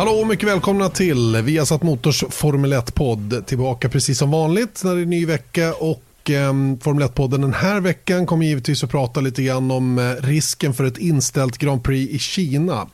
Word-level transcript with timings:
Hallå 0.00 0.12
och 0.12 0.26
mycket 0.26 0.48
välkomna 0.48 0.88
till 0.88 1.36
Viasat 1.36 1.82
Motors 1.82 2.24
Formel 2.30 2.72
1-podd. 2.72 3.46
Tillbaka 3.46 3.88
precis 3.88 4.18
som 4.18 4.30
vanligt 4.30 4.84
när 4.84 4.94
det 4.94 5.00
är 5.00 5.06
ny 5.06 5.26
vecka 5.26 5.74
och 5.74 6.30
eh, 6.30 6.52
Formel 6.80 7.08
1-podden 7.08 7.40
den 7.40 7.54
här 7.54 7.80
veckan 7.80 8.26
kommer 8.26 8.46
givetvis 8.46 8.84
att 8.84 8.90
prata 8.90 9.20
lite 9.20 9.42
grann 9.42 9.70
om 9.70 9.98
eh, 9.98 10.24
risken 10.26 10.74
för 10.74 10.84
ett 10.84 10.98
inställt 10.98 11.58
Grand 11.58 11.84
Prix 11.84 12.12
i 12.12 12.18
Kina. 12.18 12.86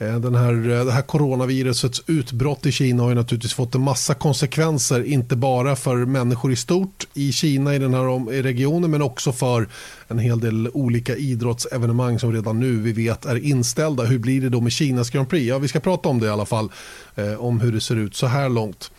Eh, 0.00 0.20
den 0.20 0.34
här, 0.34 0.70
eh, 0.70 0.84
det 0.84 0.92
här 0.92 1.02
coronavirusets 1.02 2.02
utbrott 2.06 2.66
i 2.66 2.72
Kina 2.72 3.02
har 3.02 3.08
ju 3.10 3.14
naturligtvis 3.14 3.54
fått 3.54 3.74
en 3.74 3.80
massa 3.80 4.14
konsekvenser, 4.14 5.04
inte 5.04 5.36
bara 5.36 5.76
för 5.76 5.96
människor 5.96 6.52
i 6.52 6.56
stort 6.56 7.06
i 7.14 7.32
Kina 7.32 7.74
i 7.74 7.78
den 7.78 7.94
här 7.94 8.42
regionen, 8.42 8.90
men 8.90 9.02
också 9.02 9.32
för 9.32 9.68
en 10.08 10.18
hel 10.18 10.40
del 10.40 10.68
olika 10.72 11.16
idrottsevenemang 11.16 12.18
som 12.18 12.32
redan 12.32 12.60
nu 12.60 12.76
vi 12.76 12.92
vet 12.92 13.24
är 13.24 13.44
inställda. 13.44 14.04
Hur 14.04 14.18
blir 14.18 14.40
det 14.40 14.48
då 14.48 14.60
med 14.60 14.72
Kinas 14.72 15.10
Grand 15.10 15.28
Prix? 15.28 15.46
Ja, 15.46 15.58
vi 15.58 15.68
ska 15.68 15.80
prata 15.80 16.08
om 16.08 16.20
det 16.20 16.26
i 16.26 16.30
alla 16.30 16.46
fall, 16.46 16.72
eh, 17.14 17.34
om 17.34 17.60
hur 17.60 17.72
det 17.72 17.80
ser 17.80 17.96
ut 17.96 18.14
så 18.14 18.26
här 18.26 18.48
långt. 18.48 18.90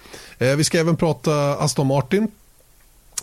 Vi 0.57 0.63
ska 0.63 0.79
även 0.79 0.95
prata 0.95 1.55
Aston 1.55 1.87
Martin 1.87 2.27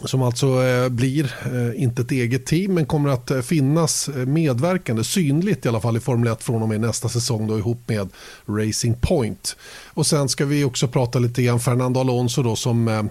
som 0.04 0.22
alltså 0.22 0.64
eh, 0.64 0.88
blir 0.88 1.34
eh, 1.44 1.82
inte 1.82 2.02
ett 2.02 2.10
eget 2.10 2.46
team 2.46 2.74
men 2.74 2.86
kommer 2.86 3.08
att 3.08 3.30
eh, 3.30 3.40
finnas 3.40 4.10
medverkande 4.26 5.04
synligt 5.04 5.66
i 5.66 5.68
alla 5.68 5.80
fall 5.80 5.96
i 5.96 6.00
Formel 6.00 6.32
1 6.32 6.42
från 6.42 6.62
och 6.62 6.68
med 6.68 6.80
nästa 6.80 7.08
säsong 7.08 7.46
då 7.46 7.58
ihop 7.58 7.78
med 7.86 8.08
Racing 8.46 9.00
Point. 9.00 9.56
Och 9.86 10.06
sen 10.06 10.28
ska 10.28 10.44
vi 10.44 10.64
också 10.64 10.88
prata 10.88 11.18
lite 11.18 11.42
grann 11.42 11.60
Fernando 11.60 12.00
Alonso 12.00 12.42
då 12.42 12.56
som 12.56 13.08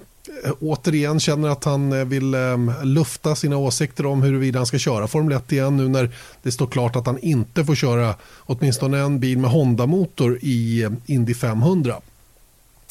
återigen 0.60 1.20
känner 1.20 1.50
att 1.50 1.64
han 1.64 2.10
vill 2.10 2.36
lufta 2.84 3.36
sina 3.36 3.58
åsikter 3.58 4.06
om 4.06 4.22
huruvida 4.22 4.60
han 4.60 4.66
ska 4.66 4.78
köra 4.78 5.08
Formel 5.08 5.38
1 5.38 5.52
igen 5.52 5.78
nu 5.78 5.88
när 5.88 6.10
det 6.44 6.52
står 6.52 6.68
klart 6.68 6.96
att 6.96 7.06
han 7.06 7.20
inte 7.20 7.66
får 7.66 7.76
köra 7.76 8.16
åtminstone 8.40 9.00
en 9.00 9.20
bil 9.20 9.38
med 9.38 9.52
Honda-motor 9.52 10.40
i 10.42 10.88
Indy 11.06 11.34
500. 11.34 11.96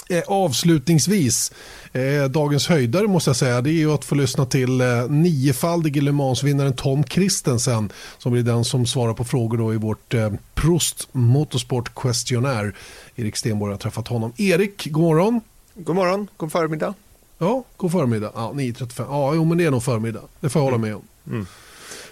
Eh, 0.09 0.23
avslutningsvis, 0.27 1.53
eh, 1.93 2.25
dagens 2.25 2.69
höjdare 2.69 3.07
måste 3.07 3.31
jag 3.31 3.37
säga, 3.37 3.61
det 3.61 3.71
är 3.71 3.73
ju 3.73 3.93
att 3.93 4.05
få 4.05 4.15
lyssna 4.15 4.47
till 4.47 4.81
eh, 4.81 5.09
niofaldige 5.09 6.01
Le 6.01 6.13
Mans-vinnaren 6.13 6.73
Tom 6.73 7.05
Kristensen 7.05 7.93
som 8.19 8.33
blir 8.33 8.43
den 8.43 8.65
som 8.65 8.87
svarar 8.87 9.15
på 9.15 9.25
frågor 9.25 9.59
då 9.59 9.75
i 9.75 9.77
vårt 9.77 10.15
eh, 10.15 10.33
Prost 10.55 11.09
Motorsport 11.13 11.95
Questionnaire. 11.95 12.73
Erik 13.17 13.37
Stenborg 13.37 13.73
har 13.73 13.79
träffat 13.79 14.09
honom. 14.09 14.33
Erik, 14.37 14.87
god 14.91 15.03
morgon. 15.03 15.41
God 15.75 15.97
morgon, 15.97 16.29
god 16.37 16.53
förmiddag. 16.53 16.95
Ja, 17.39 17.65
god 17.77 17.93
förmiddag. 17.93 18.31
Ja, 18.35 18.53
9.35. 18.55 19.07
Ja, 19.09 19.35
jo, 19.35 19.45
men 19.45 19.59
det 19.59 19.65
är 19.65 19.70
nog 19.70 19.83
förmiddag. 19.83 20.23
Det 20.41 20.48
får 20.48 20.61
jag 20.61 20.65
hålla 20.65 20.79
med 20.79 20.95
om. 20.95 21.03
Mm. 21.27 21.47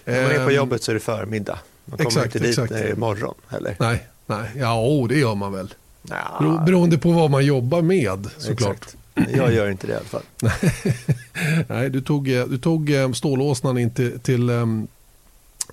När 0.05 0.23
man 0.23 0.31
är 0.31 0.35
på 0.35 0.49
ehm, 0.49 0.55
jobbet 0.55 0.83
så 0.83 0.91
är 0.91 0.93
det 0.93 0.99
förmiddag. 0.99 1.59
Man 1.85 1.97
kommer 1.97 2.09
exakt, 2.09 2.25
inte 2.25 2.39
dit 2.39 2.59
exakt. 2.59 2.97
morgon 2.97 3.35
heller. 3.47 3.75
Nej, 3.79 4.07
nej. 4.25 4.51
ja, 4.55 4.81
oh, 4.81 5.07
det 5.07 5.19
gör 5.19 5.35
man 5.35 5.53
väl. 5.53 5.73
Ja. 6.09 6.63
Beroende 6.65 6.97
på 6.97 7.11
vad 7.11 7.31
man 7.31 7.45
jobbar 7.45 7.81
med 7.81 8.27
såklart. 8.37 8.87
Jag 9.33 9.53
gör 9.53 9.71
inte 9.71 9.87
det 9.87 9.93
i 9.93 9.95
alla 9.95 10.05
fall. 10.05 10.21
Nej, 11.67 11.89
du 11.89 12.01
tog, 12.01 12.31
eh, 12.31 12.45
du 12.45 12.57
tog 12.57 12.93
eh, 12.93 13.11
stålåsnan 13.11 13.77
in 13.77 13.93
till, 13.93 14.19
till, 14.19 14.49
ehm, 14.49 14.87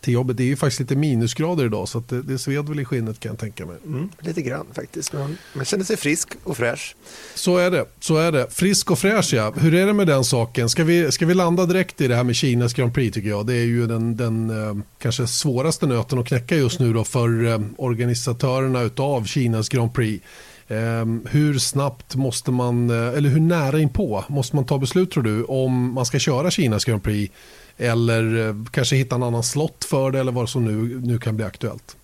till 0.03 0.15
jobbet. 0.15 0.37
Det 0.37 0.43
är 0.43 0.47
ju 0.47 0.57
faktiskt 0.57 0.81
lite 0.81 0.97
minusgrader 0.97 1.65
idag 1.65 1.89
så 1.89 2.03
det, 2.09 2.23
det 2.23 2.39
sved 2.39 2.69
väl 2.69 2.81
i 2.81 2.85
skinnet 2.85 3.21
kan 3.21 3.31
jag 3.31 3.39
tänka 3.39 3.67
mig. 3.67 3.77
Mm, 3.87 4.09
lite 4.19 4.43
grann 4.43 4.67
faktiskt. 4.75 5.13
Man, 5.13 5.39
man 5.53 5.65
känner 5.65 5.85
sig 5.85 5.97
frisk 5.97 6.29
och 6.45 6.57
fräsch. 6.57 6.97
Så 7.35 7.57
är 7.57 7.71
det. 7.71 7.87
Så 8.01 8.17
är 8.17 8.33
det. 8.33 8.47
Frisk 8.51 8.91
och 8.91 8.99
fräsch 8.99 9.35
ja. 9.35 9.53
Hur 9.57 9.75
är 9.75 9.87
det 9.87 9.93
med 9.93 10.07
den 10.07 10.25
saken? 10.25 10.69
Ska 10.69 10.85
vi, 10.85 11.13
ska 11.13 11.27
vi 11.27 11.35
landa 11.35 11.67
direkt 11.67 12.01
i 12.01 12.09
det 12.09 12.17
här 12.17 12.25
med 12.25 12.37
Kinas 12.37 12.75
Grand 12.75 12.95
Prix 12.95 13.15
tycker 13.15 13.29
jag. 13.29 13.47
Det 13.47 13.55
är 13.55 13.65
ju 13.65 13.87
den, 13.87 14.17
den 14.17 14.51
eh, 14.51 14.77
kanske 14.99 15.27
svåraste 15.27 15.87
nöten 15.87 16.19
att 16.19 16.27
knäcka 16.27 16.57
just 16.57 16.81
nu 16.81 16.93
då 16.93 17.05
för 17.05 17.47
eh, 17.47 17.61
organisatörerna 17.77 18.91
av 18.97 19.25
Kinas 19.25 19.69
Grand 19.69 19.95
Prix. 19.95 20.25
Um, 20.69 21.27
hur 21.31 21.59
snabbt 21.59 22.15
måste 22.15 22.51
man, 22.51 22.91
eh, 22.91 23.19
eller 23.19 23.29
hur 23.29 23.41
nära 23.41 23.81
inpå 23.81 24.25
måste 24.29 24.57
man 24.57 24.67
ta 24.67 24.79
beslut 24.79 25.11
tror 25.11 25.23
du 25.23 25.45
om 25.45 25.93
man 25.93 26.07
ska 26.07 26.19
köra 26.19 26.51
Kinas 26.51 26.85
Grand 26.85 27.03
Prix 27.03 27.35
eller 27.83 28.49
eh, 28.49 28.55
kanske 28.71 28.97
hitta 28.97 29.15
en 29.15 29.23
annan 29.23 29.43
slott 29.43 29.85
för 29.85 30.11
det 30.11 30.21
eller 30.21 30.33
vad 30.33 30.49
som 30.49 30.65
nu, 30.65 31.01
nu 31.01 31.19
kan 31.19 31.37
bli 31.37 31.45
aktuellt. 31.45 31.97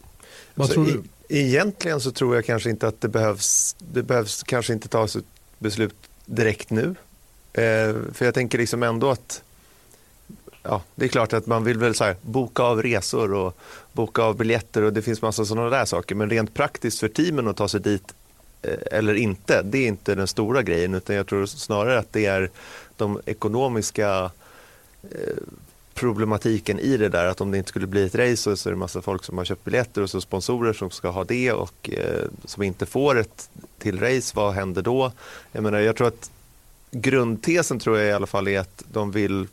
Vad 0.54 0.64
alltså, 0.64 0.84
tror 0.84 1.02
du? 1.28 1.38
egentligen 1.38 2.00
så 2.00 2.10
tror 2.10 2.34
jag 2.34 2.44
kanske 2.44 2.70
inte 2.70 2.88
att 2.88 3.00
det 3.00 3.08
behövs, 3.08 3.76
det 3.78 4.02
behövs 4.02 4.42
kanske 4.42 4.72
inte 4.72 4.88
tas 4.88 5.16
ett 5.16 5.24
beslut 5.58 5.94
direkt 6.26 6.70
nu. 6.70 6.94
Eh, 7.52 7.94
för 8.12 8.24
jag 8.24 8.34
tänker 8.34 8.58
liksom 8.58 8.82
ändå 8.82 9.10
att 9.10 9.42
ja, 10.62 10.82
det 10.94 11.04
är 11.04 11.08
klart 11.08 11.32
att 11.32 11.46
man 11.46 11.64
vill 11.64 11.78
väl 11.78 11.94
så 11.94 12.04
här, 12.04 12.16
boka 12.22 12.62
av 12.62 12.82
resor 12.82 13.32
och 13.34 13.58
boka 13.92 14.22
av 14.22 14.36
biljetter 14.36 14.82
och 14.82 14.92
det 14.92 15.02
finns 15.02 15.22
massa 15.22 15.44
sådana 15.44 15.70
där 15.70 15.84
saker. 15.84 16.14
Men 16.14 16.30
rent 16.30 16.54
praktiskt 16.54 16.98
för 16.98 17.08
teamen 17.08 17.48
att 17.48 17.56
ta 17.56 17.68
sig 17.68 17.80
dit 17.80 18.14
eh, 18.62 18.98
eller 18.98 19.14
inte, 19.14 19.62
det 19.62 19.78
är 19.78 19.88
inte 19.88 20.14
den 20.14 20.28
stora 20.28 20.62
grejen 20.62 20.94
utan 20.94 21.16
jag 21.16 21.26
tror 21.26 21.46
snarare 21.46 21.98
att 21.98 22.12
det 22.12 22.26
är 22.26 22.50
de 22.96 23.20
ekonomiska 23.26 24.30
Eh, 25.02 25.36
problematiken 25.98 26.78
i 26.78 26.96
det 26.96 27.08
där 27.08 27.26
att 27.26 27.40
om 27.40 27.50
det 27.50 27.58
inte 27.58 27.68
skulle 27.68 27.86
bli 27.86 28.06
ett 28.06 28.14
race 28.14 28.56
så, 28.56 28.68
är 28.68 28.72
det 28.72 28.78
massa 28.78 29.02
folk 29.02 29.24
som 29.24 29.38
har 29.38 29.44
köpt 29.44 29.64
biljetter 29.64 30.02
och 30.02 30.10
så 30.10 30.20
sponsorer 30.20 30.72
som 30.72 30.90
ska 30.90 31.08
ha 31.08 31.24
det 31.24 31.52
och 31.52 31.90
eh, 31.90 32.24
som 32.44 32.62
inte 32.62 32.86
får 32.86 33.18
ett 33.18 33.50
till 33.78 34.00
race, 34.00 34.32
vad 34.36 34.52
händer 34.52 34.82
då? 34.82 35.12
Jag 35.52 35.62
menar, 35.62 35.78
jag 35.78 35.96
tror 35.96 36.08
att 36.08 36.30
grundtesen 36.90 37.78
tror 37.78 37.98
jag 37.98 38.08
i 38.08 38.12
alla 38.12 38.26
fall 38.26 38.48
är 38.48 38.60
att 38.60 38.84
de 38.92 39.10
vill 39.10 39.46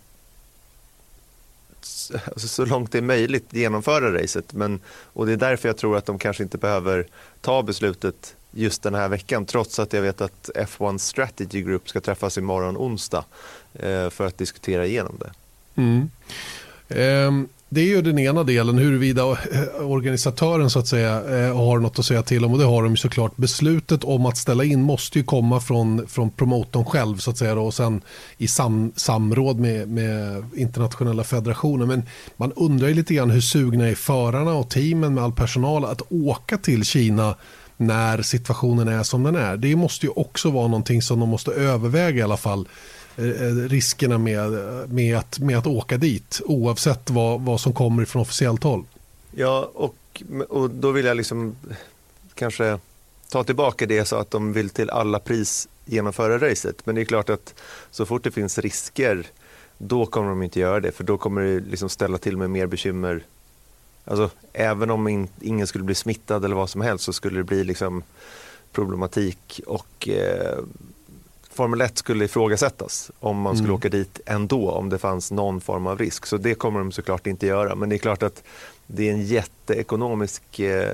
alltså, 2.26 2.48
så 2.48 2.66
långt 2.66 2.92
det 2.92 2.98
är 2.98 3.02
möjligt 3.02 3.46
genomföra 3.50 4.22
racet. 4.22 4.54
Men, 4.54 4.80
och 4.88 5.26
det 5.26 5.34
är 5.34 5.38
därför 5.38 5.70
jag 5.70 5.78
tror 5.78 5.98
att 5.98 6.06
de 6.06 6.20
kanske 6.20 6.44
inte 6.44 6.58
behöver 6.58 7.08
ta 7.42 7.64
beslutet 7.64 8.36
just 8.52 8.84
den 8.84 8.96
här 8.96 9.10
veckan 9.10 9.46
trots 9.46 9.80
att 9.80 9.94
jag 9.94 10.02
vet 10.02 10.22
att 10.22 10.50
F1 10.56 10.98
Strategy 10.98 11.62
Group 11.62 11.90
ska 11.90 12.02
träffas 12.02 12.38
imorgon 12.38 12.78
onsdag 12.78 13.26
eh, 13.74 14.10
för 14.10 14.26
att 14.26 14.38
diskutera 14.38 14.86
igenom 14.86 15.16
det. 15.20 15.32
Mm. 15.76 16.10
Um 16.90 17.48
det 17.70 17.82
är 17.82 17.86
ju 17.86 18.02
den 18.02 18.20
ena 18.20 18.44
delen, 18.44 18.78
huruvida 18.78 19.26
organisatören 19.80 20.70
så 20.70 20.80
att 20.80 20.88
säga 20.88 21.12
eh, 21.12 21.58
har 21.58 21.80
något 21.80 22.00
att 22.00 22.06
säga 22.06 22.24
till 22.24 22.46
om 22.46 22.54
och 22.54 22.60
det 22.60 22.66
har 22.66 22.84
de 22.84 22.92
ju 22.92 22.98
såklart. 22.98 23.38
Beslutet 23.38 24.04
om 24.04 24.26
att 24.26 24.38
ställa 24.38 24.64
in 24.64 24.82
måste 24.82 25.20
ju 25.20 25.24
komma 25.24 25.60
från, 25.60 26.08
från 26.08 26.30
promotorn 26.30 26.86
själv 26.86 27.18
så 27.18 27.32
att 27.32 27.38
säga 27.38 27.56
då, 27.56 27.62
och 27.62 27.74
sen 27.74 28.02
i 28.38 28.48
sam, 28.48 28.92
samråd 28.96 29.60
med, 29.60 29.90
med 29.90 30.46
internationella 30.56 31.24
federationer. 31.24 31.86
Men 31.86 32.04
man 32.38 32.52
undrar 32.52 32.88
ju 32.88 32.94
lite 32.94 33.14
grann 33.14 33.30
hur 33.30 33.42
sugna 33.42 33.88
är 33.88 33.96
förarna 33.96 34.54
och 34.54 34.70
teamen 34.70 35.14
med 35.14 35.24
all 35.24 35.34
personal 35.34 35.86
att 35.86 36.02
åka 36.10 36.58
till 36.58 36.86
Kina 36.86 37.36
när 37.78 38.22
situationen 38.22 38.88
är 38.88 39.04
som 39.04 39.24
den 39.24 39.36
är. 39.36 39.58
Det 39.58 39.76
måste 39.76 40.06
ju 40.06 40.12
också 40.12 40.52
vara 40.52 40.68
någonting 40.68 41.02
som 41.02 41.20
de 41.20 41.30
måste 41.30 41.52
överväga 41.52 42.20
i 42.20 42.22
alla 42.22 42.38
fall 42.38 42.68
Eh, 43.18 43.26
eh, 43.26 43.56
riskerna 43.56 44.18
med, 44.18 44.52
med, 44.90 45.18
att, 45.18 45.40
med 45.40 45.58
att 45.58 45.68
åka 45.68 45.98
dit 45.98 46.42
oavsett 46.46 47.10
vad, 47.10 47.42
vad 47.42 47.62
som 47.62 47.74
kommer 47.74 48.06
från 48.06 48.22
officiellt 48.22 48.64
håll. 48.64 48.84
Ja, 49.32 49.72
och, 49.74 50.24
och 50.50 50.70
då 50.70 50.92
vill 50.92 51.06
jag 51.06 51.18
liksom 51.18 51.56
kanske 52.34 52.80
ta 53.30 53.44
tillbaka 53.44 53.86
det 53.86 54.06
så 54.06 54.16
att 54.16 54.32
de 54.32 54.54
vill 54.54 54.70
till 54.70 54.90
alla 54.90 55.20
pris 55.20 55.68
genomföra 55.86 56.50
racet. 56.50 56.86
Men 56.86 56.96
det 56.96 57.02
är 57.02 57.06
klart 57.06 57.30
att 57.30 57.54
så 57.92 58.06
fort 58.06 58.24
det 58.24 58.32
finns 58.32 58.58
risker 58.58 59.28
då 59.78 60.06
kommer 60.06 60.30
de 60.30 60.44
inte 60.44 60.60
göra 60.60 60.80
det 60.80 60.92
för 60.92 61.04
då 61.04 61.18
kommer 61.18 61.42
det 61.42 61.60
liksom 61.60 61.90
ställa 61.90 62.18
till 62.18 62.38
med 62.38 62.50
mer 62.50 62.68
bekymmer. 62.68 63.24
Alltså, 64.06 64.30
även 64.54 64.92
om 64.92 65.08
in, 65.08 65.28
ingen 65.42 65.68
skulle 65.68 65.84
bli 65.84 65.96
smittad 65.96 66.46
eller 66.46 66.56
vad 66.56 66.70
som 66.70 66.82
helst 66.82 67.04
så 67.04 67.14
skulle 67.14 67.38
det 67.38 67.44
bli 67.44 67.64
liksom 67.64 68.04
problematik 68.72 69.62
och 69.66 70.10
eh, 70.10 70.60
Formel 71.56 71.82
1 71.82 71.98
skulle 71.98 72.26
ifrågasättas 72.26 73.12
om 73.20 73.42
man 73.42 73.56
skulle 73.56 73.70
mm. 73.70 73.76
åka 73.76 73.90
dit 73.90 74.20
ändå 74.26 74.72
om 74.72 74.90
det 74.90 74.98
fanns 74.98 75.32
någon 75.32 75.62
form 75.62 75.88
av 75.88 76.00
risk. 76.00 76.26
Så 76.26 76.38
det 76.38 76.56
kommer 76.56 76.80
de 76.80 76.92
såklart 76.92 77.28
inte 77.28 77.48
göra. 77.48 77.76
Men 77.76 77.90
det 77.90 77.96
är 77.96 77.98
klart 77.98 78.24
att 78.24 78.44
det 78.88 79.10
är 79.10 79.14
en 79.14 79.26
jätteekonomisk, 79.26 80.60
eh, 80.60 80.94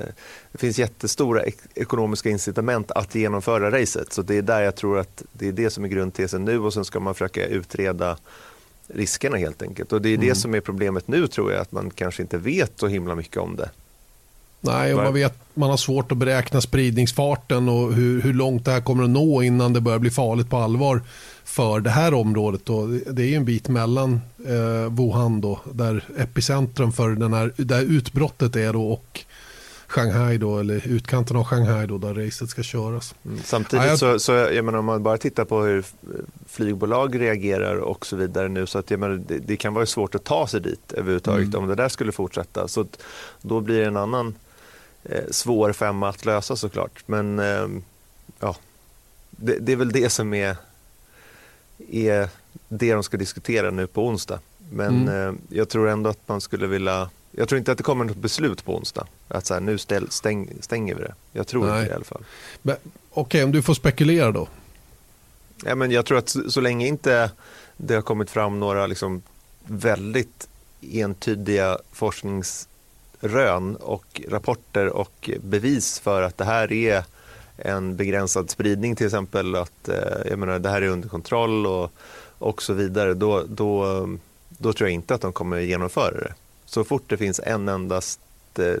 det 0.52 0.58
finns 0.58 0.78
jättestora 0.78 1.42
ekonomiska 1.74 2.30
incitament 2.30 2.90
att 2.90 3.14
genomföra 3.14 3.70
racet. 3.70 4.12
Så 4.12 4.22
det 4.22 4.38
är 4.38 4.42
där 4.42 4.62
jag 4.62 4.76
tror 4.76 4.98
att 4.98 5.22
det 5.32 5.48
är 5.48 5.52
det 5.52 5.70
som 5.70 5.84
är 5.84 5.88
grundtesen 5.88 6.44
nu 6.44 6.58
och 6.58 6.74
sen 6.74 6.84
ska 6.84 7.00
man 7.00 7.14
försöka 7.14 7.46
utreda 7.46 8.16
riskerna 8.86 9.36
helt 9.36 9.62
enkelt. 9.62 9.92
Och 9.92 10.02
det 10.02 10.08
är 10.08 10.14
mm. 10.14 10.28
det 10.28 10.34
som 10.34 10.54
är 10.54 10.60
problemet 10.60 11.08
nu 11.08 11.26
tror 11.26 11.52
jag, 11.52 11.60
att 11.60 11.72
man 11.72 11.90
kanske 11.90 12.22
inte 12.22 12.38
vet 12.38 12.72
så 12.76 12.86
himla 12.86 13.14
mycket 13.14 13.36
om 13.36 13.56
det. 13.56 13.70
Nej, 14.64 14.94
och 14.94 15.02
man, 15.02 15.14
vet, 15.14 15.34
man 15.54 15.70
har 15.70 15.76
svårt 15.76 16.12
att 16.12 16.18
beräkna 16.18 16.60
spridningsfarten 16.60 17.68
och 17.68 17.92
hur, 17.92 18.22
hur 18.22 18.34
långt 18.34 18.64
det 18.64 18.70
här 18.70 18.80
kommer 18.80 19.04
att 19.04 19.10
nå 19.10 19.42
innan 19.42 19.72
det 19.72 19.80
börjar 19.80 19.98
bli 19.98 20.10
farligt 20.10 20.50
på 20.50 20.56
allvar 20.56 21.00
för 21.44 21.80
det 21.80 21.90
här 21.90 22.14
området. 22.14 22.70
Och 22.70 22.88
det 22.88 23.22
är 23.22 23.26
ju 23.26 23.34
en 23.34 23.44
bit 23.44 23.68
mellan 23.68 24.20
eh, 24.46 24.92
Wuhan 24.92 25.40
då, 25.40 25.60
där 25.72 26.04
epicentrum 26.18 26.92
för 26.92 27.10
den 27.10 27.32
här, 27.32 27.52
där 27.56 27.82
utbrottet 27.82 28.56
är 28.56 28.72
då 28.72 28.92
och 28.92 29.24
Shanghai 29.92 30.38
då, 30.38 30.58
eller 30.58 30.88
utkanten 30.88 31.36
av 31.36 31.44
Shanghai 31.44 31.86
då, 31.86 31.98
där 31.98 32.14
racet 32.14 32.50
ska 32.50 32.62
köras. 32.62 33.14
Mm. 33.24 33.38
Samtidigt 33.44 33.84
ja, 33.84 33.90
jag... 33.90 33.98
så, 33.98 34.18
så 34.18 34.32
jag 34.32 34.64
menar, 34.64 34.78
om 34.78 34.84
man 34.84 35.02
bara 35.02 35.18
tittar 35.18 35.44
på 35.44 35.62
hur 35.62 35.84
flygbolag 36.48 37.20
reagerar 37.20 37.76
och 37.76 38.06
så 38.06 38.16
vidare 38.16 38.48
nu 38.48 38.66
så 38.66 38.78
att 38.78 38.90
jag 38.90 39.00
menar, 39.00 39.22
det, 39.28 39.38
det 39.38 39.56
kan 39.56 39.74
vara 39.74 39.86
svårt 39.86 40.14
att 40.14 40.24
ta 40.24 40.46
sig 40.46 40.60
dit 40.60 40.92
överhuvudtaget 40.92 41.48
mm. 41.48 41.60
om 41.62 41.68
det 41.68 41.74
där 41.74 41.88
skulle 41.88 42.12
fortsätta. 42.12 42.68
Så 42.68 42.86
då 43.42 43.60
blir 43.60 43.80
det 43.80 43.86
en 43.86 43.96
annan 43.96 44.34
svår 45.30 45.72
femma 45.72 46.08
att 46.08 46.24
lösa 46.24 46.56
såklart. 46.56 47.02
Men 47.06 47.38
eh, 47.38 47.68
ja, 48.40 48.56
det, 49.30 49.58
det, 49.58 49.72
är 49.72 49.76
väl 49.76 49.92
det 49.92 50.10
som 50.10 50.34
är, 50.34 50.56
är 51.90 52.28
det 52.68 52.92
de 52.92 53.02
ska 53.02 53.16
diskutera 53.16 53.70
nu 53.70 53.86
på 53.86 54.06
onsdag. 54.06 54.40
Men 54.70 55.08
mm. 55.08 55.28
eh, 55.28 55.34
jag 55.48 55.68
tror 55.68 55.88
ändå 55.88 56.10
att 56.10 56.28
man 56.28 56.40
skulle 56.40 56.66
vilja 56.66 57.10
jag 57.36 57.48
tror 57.48 57.58
inte 57.58 57.72
att 57.72 57.78
det 57.78 57.84
kommer 57.84 58.04
något 58.04 58.16
beslut 58.16 58.64
på 58.64 58.76
onsdag. 58.76 59.06
Att 59.28 59.46
så 59.46 59.54
här, 59.54 59.60
nu 59.60 59.78
stäng, 59.78 60.06
stäng, 60.10 60.50
stänger 60.60 60.94
vi 60.94 61.02
det. 61.02 61.14
Jag 61.32 61.46
tror 61.46 61.66
Nej. 61.66 61.72
inte 61.72 61.84
det 61.84 61.90
i 61.90 61.94
alla 61.94 62.04
fall. 62.04 62.24
Okej, 62.62 62.78
okay, 63.10 63.42
om 63.42 63.52
du 63.52 63.62
får 63.62 63.74
spekulera 63.74 64.32
då? 64.32 64.48
Ja, 65.64 65.74
men 65.74 65.90
jag 65.90 66.06
tror 66.06 66.18
att 66.18 66.28
så, 66.28 66.50
så 66.50 66.60
länge 66.60 66.86
inte 66.86 67.30
det 67.76 67.94
har 67.94 68.02
kommit 68.02 68.30
fram 68.30 68.60
några 68.60 68.86
liksom 68.86 69.22
väldigt 69.64 70.48
entydiga 70.92 71.78
rön 73.22 73.76
och 73.76 74.20
rapporter 74.28 74.88
och 74.88 75.30
bevis 75.40 75.98
för 75.98 76.22
att 76.22 76.38
det 76.38 76.44
här 76.44 76.72
är 76.72 77.04
en 77.56 77.96
begränsad 77.96 78.50
spridning 78.50 78.96
till 78.96 79.06
exempel, 79.06 79.54
att 79.56 79.88
eh, 79.88 79.96
jag 80.30 80.38
menar, 80.38 80.58
det 80.58 80.68
här 80.68 80.82
är 80.82 80.88
under 80.88 81.08
kontroll 81.08 81.66
och, 81.66 81.92
och 82.38 82.62
så 82.62 82.72
vidare, 82.72 83.14
då, 83.14 83.44
då, 83.48 84.08
då 84.48 84.72
tror 84.72 84.88
jag 84.88 84.94
inte 84.94 85.14
att 85.14 85.20
de 85.20 85.32
kommer 85.32 85.58
genomföra 85.60 86.20
det. 86.20 86.34
Så 86.66 86.84
fort 86.84 87.02
det 87.06 87.16
finns 87.16 87.40
en 87.44 87.68
endast 87.68 88.20
eh, 88.58 88.74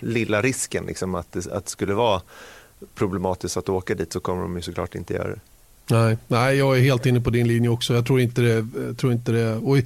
lilla 0.00 0.42
risken 0.42 0.84
liksom, 0.86 1.14
att, 1.14 1.32
det, 1.32 1.46
att 1.46 1.64
det 1.64 1.70
skulle 1.70 1.94
vara 1.94 2.22
problematiskt 2.94 3.56
att 3.56 3.68
åka 3.68 3.94
dit 3.94 4.12
så 4.12 4.20
kommer 4.20 4.42
de 4.42 4.56
ju 4.56 4.62
såklart 4.62 4.94
inte 4.94 5.14
göra 5.14 5.28
det. 5.28 5.40
Nej, 5.90 6.18
nej, 6.28 6.56
jag 6.56 6.76
är 6.78 6.80
helt 6.80 7.06
inne 7.06 7.20
på 7.20 7.30
din 7.30 7.48
linje 7.48 7.68
också. 7.68 7.94
Jag 7.94 8.06
tror 8.06 8.20
inte 8.20 8.40
det. 8.40 8.66
Tror 8.94 9.12
inte 9.12 9.32
det. 9.32 9.56
Och, 9.56 9.78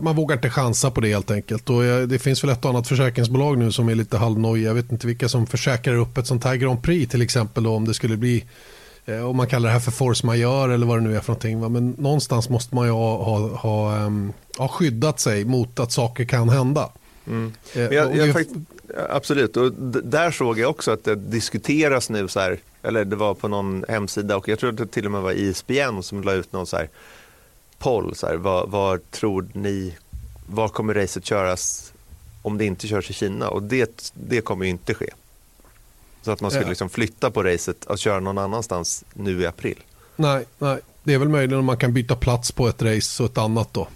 man 0.00 0.16
vågar 0.16 0.36
inte 0.36 0.50
chansa 0.50 0.90
på 0.90 1.00
det 1.00 1.08
helt 1.08 1.30
enkelt. 1.30 1.70
Och, 1.70 1.84
eh, 1.84 2.02
det 2.02 2.18
finns 2.18 2.44
väl 2.44 2.50
ett 2.50 2.64
och 2.64 2.70
annat 2.70 2.88
försäkringsbolag 2.88 3.58
nu 3.58 3.72
som 3.72 3.88
är 3.88 3.94
lite 3.94 4.16
halvnojiga. 4.16 4.68
Jag 4.68 4.74
vet 4.74 4.92
inte 4.92 5.06
vilka 5.06 5.28
som 5.28 5.46
försäkrar 5.46 5.94
upp 5.94 6.18
ett 6.18 6.26
sånt 6.26 6.44
här 6.44 6.56
Grand 6.56 6.82
Prix 6.82 7.10
till 7.10 7.22
exempel. 7.22 7.62
Då, 7.62 7.74
om 7.74 7.84
det 7.84 7.94
skulle 7.94 8.16
bli 8.16 8.44
eh, 9.06 9.28
om 9.28 9.36
man 9.36 9.46
kallar 9.46 9.68
det 9.68 9.72
här 9.72 9.80
för 9.80 9.90
force 9.90 10.26
majeure 10.26 10.74
eller 10.74 10.86
vad 10.86 10.98
det 10.98 11.02
nu 11.02 11.16
är 11.16 11.20
för 11.20 11.28
någonting. 11.28 11.60
Va? 11.60 11.68
Men 11.68 11.90
någonstans 11.90 12.48
måste 12.48 12.74
man 12.74 12.86
ju 12.86 12.92
ha, 12.92 13.24
ha, 13.24 13.56
ha, 13.56 14.04
um, 14.04 14.32
ha 14.58 14.68
skyddat 14.68 15.20
sig 15.20 15.44
mot 15.44 15.80
att 15.80 15.92
saker 15.92 16.24
kan 16.24 16.48
hända. 16.48 16.90
Mm. 17.26 17.52
Eh, 17.74 17.82
jag, 17.82 18.16
jag, 18.16 18.32
fakt, 18.32 18.50
absolut, 19.10 19.56
och 19.56 19.72
där 20.02 20.30
såg 20.30 20.58
jag 20.58 20.70
också 20.70 20.90
att 20.90 21.04
det 21.04 21.14
diskuteras 21.14 22.10
nu 22.10 22.28
så 22.28 22.40
här 22.40 22.58
eller 22.82 23.04
det 23.04 23.16
var 23.16 23.34
på 23.34 23.48
någon 23.48 23.84
hemsida 23.88 24.36
och 24.36 24.48
jag 24.48 24.58
tror 24.58 24.70
att 24.70 24.76
det 24.76 24.86
till 24.86 25.06
och 25.06 25.12
med 25.12 25.22
var 25.22 25.32
ISBN 25.32 26.02
som 26.02 26.22
la 26.22 26.32
ut 26.32 26.52
någon 26.52 26.66
så 26.66 26.76
här 26.76 26.88
poll. 27.78 28.14
Så 28.14 28.26
här, 28.26 28.36
vad, 28.36 28.70
vad 28.70 29.10
tror 29.10 29.48
ni, 29.52 29.96
var 30.46 30.68
kommer 30.68 30.94
racet 30.94 31.24
köras 31.24 31.92
om 32.42 32.58
det 32.58 32.64
inte 32.64 32.88
körs 32.88 33.10
i 33.10 33.12
Kina? 33.12 33.48
Och 33.48 33.62
det, 33.62 34.12
det 34.14 34.40
kommer 34.40 34.64
ju 34.64 34.70
inte 34.70 34.94
ske. 34.94 35.10
Så 36.22 36.30
att 36.32 36.40
man 36.40 36.50
skulle 36.50 36.64
ja. 36.64 36.68
liksom 36.68 36.88
flytta 36.88 37.30
på 37.30 37.42
racet 37.42 37.84
och 37.84 37.98
köra 37.98 38.20
någon 38.20 38.38
annanstans 38.38 39.04
nu 39.14 39.40
i 39.40 39.46
april. 39.46 39.78
Nej, 40.16 40.46
nej. 40.58 40.78
det 41.02 41.14
är 41.14 41.18
väl 41.18 41.28
möjligt 41.28 41.56
om 41.56 41.64
man 41.64 41.76
kan 41.76 41.92
byta 41.92 42.16
plats 42.16 42.52
på 42.52 42.68
ett 42.68 42.82
race 42.82 43.22
och 43.22 43.30
ett 43.30 43.38
annat 43.38 43.68
då. 43.72 43.88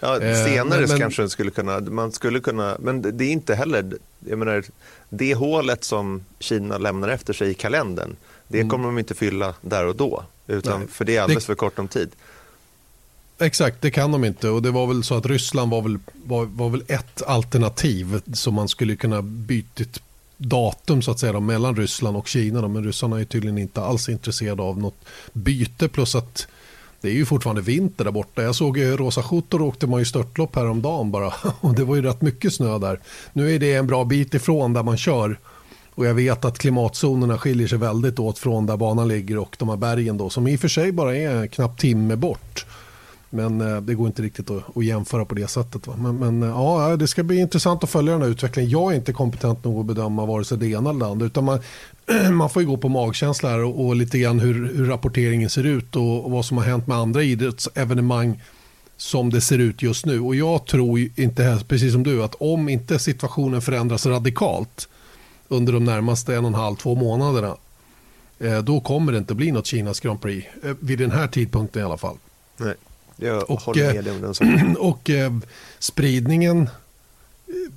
Ja, 0.00 0.20
eh, 0.20 0.44
senare 0.44 0.82
eh, 0.82 0.88
men, 0.88 0.98
kanske 0.98 1.28
skulle 1.28 1.50
kunna, 1.50 1.80
man 1.80 2.12
skulle 2.12 2.40
kunna, 2.40 2.76
men 2.80 3.18
det 3.18 3.24
är 3.24 3.30
inte 3.30 3.54
heller, 3.54 3.92
jag 4.28 4.38
menar, 4.38 4.64
det 5.08 5.34
hålet 5.34 5.84
som 5.84 6.24
Kina 6.38 6.78
lämnar 6.78 7.08
efter 7.08 7.32
sig 7.32 7.50
i 7.50 7.54
kalendern, 7.54 8.16
det 8.48 8.58
mm. 8.58 8.70
kommer 8.70 8.84
de 8.84 8.98
inte 8.98 9.14
fylla 9.14 9.54
där 9.60 9.86
och 9.86 9.96
då, 9.96 10.24
utan 10.46 10.80
Nej. 10.80 10.88
för 10.88 11.04
det 11.04 11.16
är 11.16 11.22
alldeles 11.22 11.44
det, 11.44 11.46
för 11.46 11.54
kort 11.54 11.78
om 11.78 11.88
tid. 11.88 12.10
Exakt, 13.38 13.82
det 13.82 13.90
kan 13.90 14.12
de 14.12 14.24
inte 14.24 14.48
och 14.48 14.62
det 14.62 14.70
var 14.70 14.86
väl 14.86 15.04
så 15.04 15.14
att 15.14 15.26
Ryssland 15.26 15.70
var 15.70 15.82
väl, 15.82 15.98
var, 16.24 16.44
var 16.44 16.68
väl 16.68 16.84
ett 16.88 17.22
alternativ 17.22 18.20
som 18.32 18.54
man 18.54 18.68
skulle 18.68 18.96
kunna 18.96 19.22
byta 19.22 19.84
datum 20.36 21.02
så 21.02 21.10
att 21.10 21.18
säga 21.18 21.32
då, 21.32 21.40
mellan 21.40 21.76
Ryssland 21.76 22.16
och 22.16 22.28
Kina. 22.28 22.60
Då, 22.60 22.68
men 22.68 22.84
ryssarna 22.84 23.20
är 23.20 23.24
tydligen 23.24 23.58
inte 23.58 23.82
alls 23.82 24.08
intresserade 24.08 24.62
av 24.62 24.78
något 24.78 25.04
byte 25.32 25.88
plus 25.88 26.14
att 26.14 26.46
det 27.00 27.08
är 27.08 27.12
ju 27.12 27.26
fortfarande 27.26 27.62
vinter 27.62 28.04
där 28.04 28.10
borta. 28.10 28.42
Jag 28.42 28.54
såg 28.54 28.80
Rosa 28.82 29.22
Schutter 29.22 29.62
åkte 29.62 29.86
man 29.86 29.98
ju 29.98 30.04
störtlopp 30.04 30.56
häromdagen 30.56 31.10
bara. 31.10 31.32
Och 31.60 31.74
det 31.74 31.84
var 31.84 31.96
ju 31.96 32.02
rätt 32.02 32.22
mycket 32.22 32.54
snö 32.54 32.78
där. 32.78 33.00
Nu 33.32 33.54
är 33.54 33.58
det 33.58 33.74
en 33.74 33.86
bra 33.86 34.04
bit 34.04 34.34
ifrån 34.34 34.72
där 34.72 34.82
man 34.82 34.96
kör. 34.96 35.38
Och 35.94 36.06
jag 36.06 36.14
vet 36.14 36.44
att 36.44 36.58
klimatzonerna 36.58 37.38
skiljer 37.38 37.68
sig 37.68 37.78
väldigt 37.78 38.18
åt 38.18 38.38
från 38.38 38.66
där 38.66 38.76
banan 38.76 39.08
ligger 39.08 39.38
och 39.38 39.56
de 39.58 39.68
här 39.68 39.76
bergen 39.76 40.16
då. 40.16 40.30
Som 40.30 40.48
i 40.48 40.56
och 40.56 40.60
för 40.60 40.68
sig 40.68 40.92
bara 40.92 41.16
är 41.16 41.46
knappt 41.46 41.80
timme 41.80 42.16
bort. 42.16 42.66
Men 43.34 43.60
eh, 43.60 43.80
det 43.80 43.94
går 43.94 44.06
inte 44.06 44.22
riktigt 44.22 44.50
att, 44.50 44.76
att 44.76 44.84
jämföra 44.84 45.24
på 45.24 45.34
det 45.34 45.48
sättet. 45.48 45.86
Va? 45.86 45.96
Men, 45.96 46.16
men, 46.16 46.42
eh, 46.42 46.48
ja, 46.48 46.96
det 46.96 47.08
ska 47.08 47.22
bli 47.22 47.40
intressant 47.40 47.84
att 47.84 47.90
följa 47.90 48.12
den 48.12 48.22
här 48.22 48.28
utvecklingen. 48.28 48.70
Jag 48.70 48.92
är 48.92 48.96
inte 48.96 49.12
kompetent 49.12 49.64
nog 49.64 49.80
att 49.80 49.86
bedöma 49.86 50.26
vare 50.26 50.44
sig 50.44 50.58
det 50.58 50.66
ena 50.66 50.90
eller 50.90 51.00
det 51.00 51.06
andra. 51.06 51.26
Utan 51.26 51.44
man, 51.44 51.60
man 52.32 52.50
får 52.50 52.62
ju 52.62 52.68
gå 52.68 52.76
på 52.76 52.88
magkänsla 52.88 53.50
här 53.50 53.64
och, 53.64 53.86
och 53.86 53.96
lite 53.96 54.18
grann 54.18 54.40
hur, 54.40 54.74
hur 54.74 54.84
rapporteringen 54.84 55.50
ser 55.50 55.66
ut 55.66 55.96
och, 55.96 56.24
och, 56.24 56.30
vad 56.30 56.44
som 56.44 56.56
har 56.56 56.64
hänt 56.64 56.86
med 56.86 56.96
andra 56.96 57.22
idrottsevenemang 57.22 58.42
som 58.96 59.30
det 59.30 59.40
ser 59.40 59.58
ut 59.58 59.82
just 59.82 60.06
nu. 60.06 60.20
Och 60.20 60.34
jag 60.34 60.66
tror 60.66 61.08
inte, 61.16 61.64
precis 61.68 61.92
som 61.92 62.02
du, 62.02 62.22
att 62.22 62.34
om 62.34 62.68
inte 62.68 62.98
situationen 62.98 63.62
förändras 63.62 64.06
radikalt 64.06 64.88
under 65.48 65.72
de 65.72 65.84
närmaste 65.84 66.36
en 66.36 66.44
och 66.44 66.48
en 66.48 66.54
halv, 66.54 66.76
två 66.76 66.94
månaderna, 66.94 67.56
eh, 68.38 68.58
då 68.58 68.80
kommer 68.80 69.12
det 69.12 69.18
inte 69.18 69.34
bli 69.34 69.52
något 69.52 69.66
Kinas 69.66 70.00
Grand 70.00 70.20
Prix. 70.20 70.46
Vid 70.80 70.98
den 70.98 71.10
här 71.10 71.28
tidpunkten 71.28 71.82
i 71.82 71.84
alla 71.84 71.98
fall. 71.98 72.16
Nej. 72.56 72.74
Jag 73.22 73.50
och, 73.50 73.60
håller 73.60 73.94
med 73.94 74.08
om 74.08 74.20
den 74.20 74.34
saken. 74.34 74.76
Och 74.76 75.10
eh, 75.10 75.32
spridningen, 75.78 76.70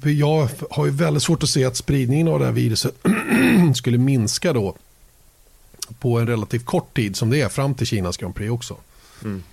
jag 0.03 0.49
har 0.69 0.85
ju 0.85 0.91
väldigt 0.91 1.23
svårt 1.23 1.43
att 1.43 1.49
se 1.49 1.65
att 1.65 1.77
spridningen 1.77 2.27
av 2.27 2.39
det 2.39 2.45
här 2.45 2.51
viruset 2.51 2.95
skulle 3.75 3.97
minska 3.97 4.53
då 4.53 4.75
på 5.99 6.19
en 6.19 6.27
relativt 6.27 6.65
kort 6.65 6.95
tid 6.95 7.15
som 7.15 7.29
det 7.29 7.41
är 7.41 7.49
fram 7.49 7.75
till 7.75 7.87
Kinas 7.87 8.17
Grand 8.17 8.35
Prix 8.35 8.51
också. 8.51 8.75
Mm. 9.23 9.43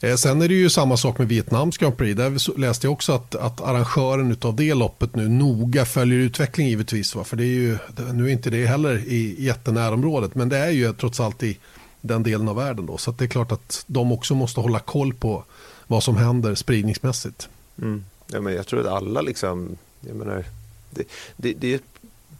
Eh, 0.00 0.14
sen 0.14 0.42
är 0.42 0.48
det 0.48 0.54
ju 0.54 0.70
samma 0.70 0.96
sak 0.96 1.18
med 1.18 1.28
Vietnams 1.28 1.78
Grand 1.78 1.96
Prix. 1.96 2.16
Där 2.16 2.58
läste 2.58 2.86
jag 2.86 2.92
också 2.92 3.12
att, 3.12 3.34
att 3.34 3.60
arrangören 3.60 4.36
av 4.42 4.56
det 4.56 4.74
loppet 4.74 5.16
nu 5.16 5.28
noga 5.28 5.84
följer 5.84 6.18
utvecklingen 6.18 6.70
givetvis. 6.70 7.14
Va? 7.14 7.24
För 7.24 7.36
det 7.36 7.44
är 7.44 7.46
ju, 7.46 7.78
nu 8.12 8.24
är 8.24 8.32
inte 8.32 8.50
det 8.50 8.66
heller 8.66 8.98
i 9.06 9.44
jättenärområdet, 9.44 10.34
men 10.34 10.48
det 10.48 10.58
är 10.58 10.70
ju 10.70 10.92
trots 10.92 11.20
allt 11.20 11.42
i 11.42 11.58
den 12.02 12.22
delen 12.22 12.48
av 12.48 12.56
världen. 12.56 12.86
Då. 12.86 12.98
Så 12.98 13.10
det 13.10 13.24
är 13.24 13.28
klart 13.28 13.52
att 13.52 13.84
de 13.86 14.12
också 14.12 14.34
måste 14.34 14.60
hålla 14.60 14.78
koll 14.78 15.14
på 15.14 15.44
vad 15.86 16.02
som 16.02 16.16
händer 16.16 16.54
spridningsmässigt. 16.54 17.48
Mm. 17.78 18.04
Ja, 18.26 18.40
men 18.40 18.54
jag 18.54 18.66
tror 18.66 18.80
att 18.80 18.86
alla 18.86 19.20
liksom, 19.20 19.76
jag 20.00 20.16
menar, 20.16 20.44
det, 20.90 21.04
det, 21.36 21.52
det, 21.52 21.82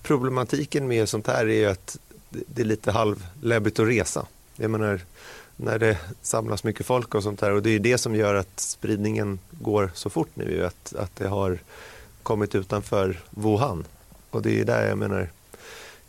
problematiken 0.03 0.89
med 0.89 1.09
sånt 1.09 1.27
här 1.27 1.49
är 1.49 1.69
att 1.69 1.99
det 2.29 2.63
är 2.63 2.67
lite 2.67 2.93
halvläbbigt 2.93 3.79
att 3.79 3.89
resa. 3.89 4.27
Jag 4.57 4.71
menar, 4.71 5.01
när 5.57 5.79
det 5.79 5.99
samlas 6.23 6.65
mycket 6.65 6.87
folk 6.87 7.15
och 7.15 7.23
sånt 7.23 7.41
här 7.41 7.53
och 7.53 7.63
det 7.63 7.71
är 7.71 7.79
det 7.79 7.99
som 7.99 8.15
gör 8.15 8.35
att 8.35 8.61
spridningen 8.61 9.39
går 9.51 9.91
så 9.95 10.11
fort 10.11 10.31
nu, 10.35 10.67
att, 10.67 10.95
att 10.95 11.17
det 11.17 11.29
har 11.29 11.59
kommit 12.23 12.55
utanför 12.55 13.21
Wuhan. 13.31 13.85
Och 14.31 14.43
det 14.43 14.61
är 14.61 14.65
där 14.65 14.89
jag 14.89 14.99
menar, 14.99 15.29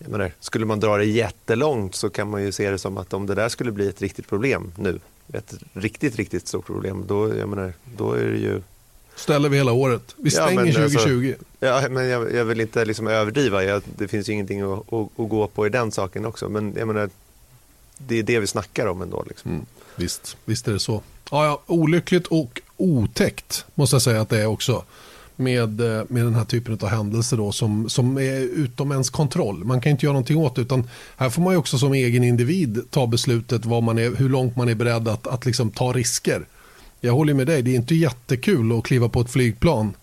jag 0.03 0.11
menar, 0.11 0.31
skulle 0.39 0.65
man 0.65 0.79
dra 0.79 0.97
det 0.97 1.05
jättelångt 1.05 1.95
så 1.95 2.09
kan 2.09 2.29
man 2.29 2.43
ju 2.43 2.51
se 2.51 2.69
det 2.69 2.77
som 2.77 2.97
att 2.97 3.13
om 3.13 3.25
det 3.25 3.35
där 3.35 3.49
skulle 3.49 3.71
bli 3.71 3.87
ett 3.87 4.01
riktigt 4.01 4.27
problem 4.27 4.71
nu, 4.77 4.99
ett 5.33 5.53
riktigt, 5.73 6.15
riktigt 6.15 6.47
stort 6.47 6.65
problem, 6.65 7.05
då, 7.07 7.35
jag 7.35 7.49
menar, 7.49 7.73
då 7.97 8.13
är 8.13 8.25
det 8.25 8.37
ju 8.37 8.61
Ställer 9.15 9.49
vi 9.49 9.57
hela 9.57 9.71
året. 9.71 10.15
Vi 10.17 10.31
stänger 10.31 10.65
ja, 10.65 10.73
2020. 10.73 11.35
Alltså, 11.35 11.45
ja, 11.59 11.89
men 11.89 12.07
jag, 12.07 12.33
jag, 12.33 12.45
vill 12.45 12.61
inte 12.61 12.85
liksom 12.85 13.07
överdriva. 13.07 13.63
Jag, 13.63 13.81
det 13.97 14.07
finns 14.07 14.29
ju 14.29 14.33
ingenting 14.33 14.61
att, 14.61 14.93
att, 14.93 15.19
att, 15.19 15.29
gå 15.29 15.47
på 15.47 15.67
i 15.67 15.69
den 15.69 15.91
saken 15.91 16.25
också. 16.25 16.49
Men 16.49 16.73
jag 16.77 16.87
menar, 16.87 17.09
det 17.97 18.19
är 18.19 18.23
det 18.23 18.39
vi 18.39 18.47
snackar 18.47 18.87
om 18.87 19.01
ändå. 19.01 19.23
Liksom. 19.27 19.51
Mm, 19.51 19.65
visst, 19.95 20.37
visst 20.45 20.67
är 20.67 20.73
det 20.73 20.79
så. 20.79 21.01
Ja, 21.31 21.45
ja, 21.45 21.61
olyckligt 21.67 22.27
och 22.27 22.61
otäckt 22.77 23.65
måste 23.75 23.95
jag 23.95 24.01
säga 24.01 24.21
att 24.21 24.29
det 24.29 24.41
är 24.41 24.45
också 24.45 24.83
med, 25.35 25.81
eh, 25.81 26.03
med 26.07 26.25
den 26.25 26.35
här 26.35 26.45
typen 26.45 26.77
av 26.81 26.87
händelser 26.87 27.37
då, 27.37 27.51
som, 27.51 27.89
som 27.89 28.17
är 28.17 28.39
utom 28.39 28.91
ens 28.91 29.09
kontroll. 29.09 29.63
Man 29.63 29.81
kan 29.81 29.91
inte 29.91 30.05
göra 30.05 30.13
någonting 30.13 30.37
åt 30.37 30.55
det 30.55 30.61
utan 30.61 30.89
här 31.17 31.29
får 31.29 31.41
man 31.41 31.53
ju 31.53 31.57
också 31.57 31.77
som 31.77 31.93
egen 31.93 32.23
individ 32.23 32.81
ta 32.89 33.07
beslutet 33.07 33.65
vad 33.65 33.83
man 33.83 33.97
är, 33.97 34.15
hur 34.15 34.29
långt 34.29 34.55
man 34.55 34.69
är 34.69 34.75
beredd 34.75 35.07
att, 35.07 35.27
att 35.27 35.45
liksom 35.45 35.71
ta 35.71 35.93
risker. 35.93 36.45
Jag 37.01 37.13
håller 37.13 37.33
med 37.33 37.47
dig, 37.47 37.61
det 37.61 37.71
är 37.71 37.75
inte 37.75 37.95
jättekul 37.95 38.77
att 38.77 38.83
kliva 38.83 39.09
på 39.09 39.21
ett 39.21 39.29
flygplan 39.29 39.93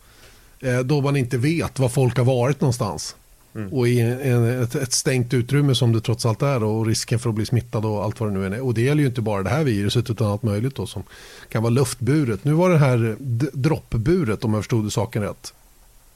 eh, 0.61 0.79
då 0.79 1.01
man 1.01 1.17
inte 1.17 1.39
vet 1.39 1.79
var 1.79 1.89
folk 1.89 2.17
har 2.17 2.25
varit 2.25 2.61
någonstans. 2.61 3.17
Mm. 3.55 3.73
Och 3.73 3.89
i 3.89 4.01
en, 4.01 4.63
ett, 4.63 4.75
ett, 4.75 4.93
stängt 4.93 5.35
utrymme 5.35 5.75
som 5.75 5.93
det 5.93 6.01
trots 6.01 6.27
allt 6.27 6.43
är 6.43 6.63
och 6.63 6.87
risken 6.87 7.19
för 7.19 7.29
att 7.29 7.35
bli 7.35 7.47
smittad 7.47 7.85
och 7.85 8.05
allt 8.05 8.21
vad 8.21 8.29
det 8.29 8.39
nu 8.39 8.47
är. 8.47 8.61
Och 8.61 8.75
det 8.75 8.83
gäller 8.83 9.01
ju 9.01 9.09
inte 9.09 9.21
bara 9.21 9.43
det 9.43 9.51
här 9.51 9.65
viruset 9.65 10.11
utan 10.11 10.27
allt 10.27 10.43
möjligt 10.43 10.75
då 10.75 10.87
som 10.87 11.03
kan 11.49 11.63
vara 11.63 11.71
luftburet. 11.71 12.45
Nu 12.45 12.53
var 12.53 12.71
det 12.71 12.79
här 12.79 13.17
droppburet 13.53 14.45
om 14.45 14.55
jag 14.55 14.63
förstod 14.63 14.93
saken 14.93 15.23
rätt. 15.23 15.55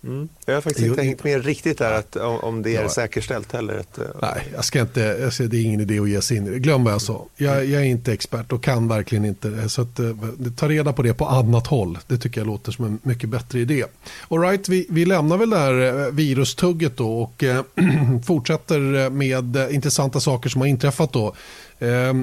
Mm. 0.06 0.28
Jag 0.46 0.54
har 0.54 0.60
faktiskt 0.60 0.86
inte 0.86 1.02
hängt 1.02 1.24
med 1.24 1.44
riktigt 1.44 1.78
där 1.78 1.92
att, 1.92 2.16
om 2.16 2.62
det 2.62 2.76
är 2.76 2.82
ja. 2.82 2.88
säkerställt 2.88 3.52
heller. 3.52 3.78
Att, 3.78 3.98
uh... 3.98 4.04
Nej, 4.22 4.48
jag 4.54 4.64
ska 4.64 4.80
inte, 4.80 5.00
jag 5.00 5.32
ser, 5.32 5.44
det 5.44 5.56
är 5.56 5.62
ingen 5.62 5.80
idé 5.80 5.98
att 5.98 6.08
ge 6.08 6.22
sig 6.22 6.36
in 6.36 6.46
i 6.46 6.50
det. 6.50 6.58
Glöm 6.58 6.84
vad 6.84 6.92
jag 6.92 7.02
sa. 7.02 7.26
Jag, 7.36 7.64
jag 7.66 7.82
är 7.82 7.86
inte 7.86 8.12
expert 8.12 8.52
och 8.52 8.62
kan 8.62 8.88
verkligen 8.88 9.24
inte. 9.24 9.68
Så 9.68 9.82
att, 9.82 10.00
uh, 10.00 10.16
ta 10.56 10.68
reda 10.68 10.92
på 10.92 11.02
det 11.02 11.14
på 11.14 11.26
annat 11.26 11.66
håll. 11.66 11.98
Det 12.06 12.18
tycker 12.18 12.40
jag 12.40 12.46
låter 12.46 12.72
som 12.72 12.84
en 12.84 12.98
mycket 13.02 13.28
bättre 13.28 13.60
idé. 13.60 13.84
All 14.28 14.40
right, 14.40 14.68
vi, 14.68 14.86
vi 14.90 15.04
lämnar 15.04 15.36
väl 15.36 15.50
det 15.50 15.58
här 15.58 16.10
virustugget 16.10 16.96
då 16.96 17.22
och 17.22 17.44
fortsätter 18.26 19.10
med 19.10 19.56
intressanta 19.72 20.20
saker 20.20 20.50
som 20.50 20.60
har 20.60 20.68
inträffat 20.68 21.12
då. 21.12 21.34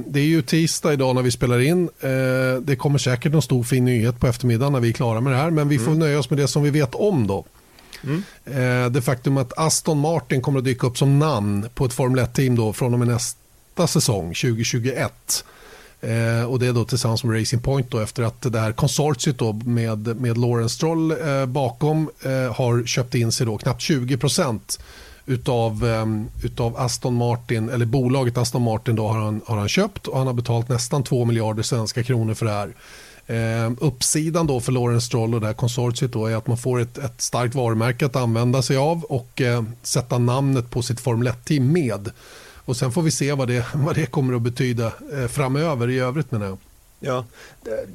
Det 0.05 0.19
är 0.19 0.25
ju 0.25 0.41
tisdag 0.41 0.93
idag 0.93 1.15
när 1.15 1.21
vi 1.21 1.31
spelar 1.31 1.59
in. 1.59 1.89
Det 2.61 2.75
kommer 2.75 2.97
säkert 2.97 3.31
någon 3.31 3.41
stor 3.41 3.63
fin 3.63 3.85
nyhet 3.85 4.19
på 4.19 4.27
eftermiddagen 4.27 4.73
när 4.73 4.79
vi 4.79 4.89
är 4.89 4.93
klara 4.93 5.21
med 5.21 5.33
det 5.33 5.38
här. 5.38 5.51
Men 5.51 5.69
vi 5.69 5.77
får 5.77 5.88
mm. 5.88 6.00
nöja 6.00 6.19
oss 6.19 6.29
med 6.29 6.39
det 6.39 6.47
som 6.47 6.63
vi 6.63 6.69
vet 6.69 6.95
om 6.95 7.27
då. 7.27 7.45
Mm. 8.03 8.93
Det 8.93 9.01
faktum 9.01 9.38
att 9.38 9.58
Aston 9.58 10.00
Martin 10.00 10.41
kommer 10.41 10.60
att 10.60 10.65
dyka 10.65 10.88
upp 10.88 10.98
som 10.98 11.20
namn 11.20 11.70
på 11.74 11.86
ett 11.86 11.93
Formel 11.93 12.25
1-team 12.25 12.55
då 12.55 12.74
från 12.74 12.93
och 12.93 13.00
med 13.00 13.08
nästa 13.08 13.88
säsong 13.88 14.27
2021. 14.34 15.43
Eh, 16.01 16.43
och 16.46 16.60
det 16.60 16.67
är 16.67 16.74
då 16.74 16.86
tillsammans 16.86 17.24
med 17.24 17.39
Racing 17.39 17.63
Point 17.63 17.91
då 17.91 18.00
efter 18.00 18.24
att 18.24 18.41
det 18.41 18.60
här 18.60 18.72
konsortiet 18.72 19.38
då 19.38 19.53
med, 19.53 20.22
med 20.22 20.38
Lawrence 20.38 20.75
Stroll 20.75 21.12
eh, 21.12 21.46
bakom 21.46 22.10
eh, 22.22 22.55
har 22.55 22.86
köpt 22.86 23.15
in 23.15 23.31
sig 23.31 23.46
då 23.46 23.58
knappt 23.58 23.81
20 23.81 24.17
procent 24.17 24.79
utav, 25.25 25.86
eh, 25.86 26.05
utav 26.46 26.77
Aston 26.77 27.15
Martin, 27.15 27.70
eller 27.70 27.86
bolaget 27.86 28.38
Aston 28.38 28.62
Martin 28.62 28.96
då 28.96 29.08
har 29.08 29.20
han, 29.20 29.41
har 29.46 29.58
han 29.58 29.70
köpt 29.70 30.08
och 30.08 30.17
han 30.17 30.27
har 30.27 30.34
betalat 30.34 30.70
nästan 30.70 31.03
2 31.03 31.25
miljarder 31.25 31.63
svenska 31.63 32.03
kronor 32.03 32.34
för 32.34 32.46
det 32.46 32.51
här. 32.51 32.74
Eh, 33.27 33.71
uppsidan 33.79 34.47
då 34.47 34.59
för 34.59 34.71
Lawrence 34.71 35.07
Stroll 35.07 35.33
och 35.33 35.41
det 35.41 35.47
här 35.47 35.53
konsortiet 35.53 36.11
då 36.11 36.25
är 36.25 36.35
att 36.35 36.47
man 36.47 36.57
får 36.57 36.79
ett, 36.79 36.97
ett 36.97 37.21
starkt 37.21 37.55
varumärke 37.55 38.05
att 38.05 38.15
använda 38.15 38.61
sig 38.61 38.77
av 38.77 39.03
och 39.03 39.41
eh, 39.41 39.63
sätta 39.83 40.17
namnet 40.17 40.69
på 40.69 40.81
sitt 40.81 40.99
Formel 40.99 41.27
1-team 41.27 41.71
med. 41.73 42.11
Och 42.65 42.77
sen 42.77 42.91
får 42.91 43.01
vi 43.01 43.11
se 43.11 43.33
vad 43.33 43.47
det, 43.47 43.65
vad 43.73 43.95
det 43.95 44.05
kommer 44.05 44.33
att 44.35 44.41
betyda 44.41 44.93
eh, 45.13 45.27
framöver 45.27 45.89
i 45.89 45.99
övrigt 45.99 46.31
menar 46.31 46.45
jag. 46.45 46.57
Ja, 47.03 47.25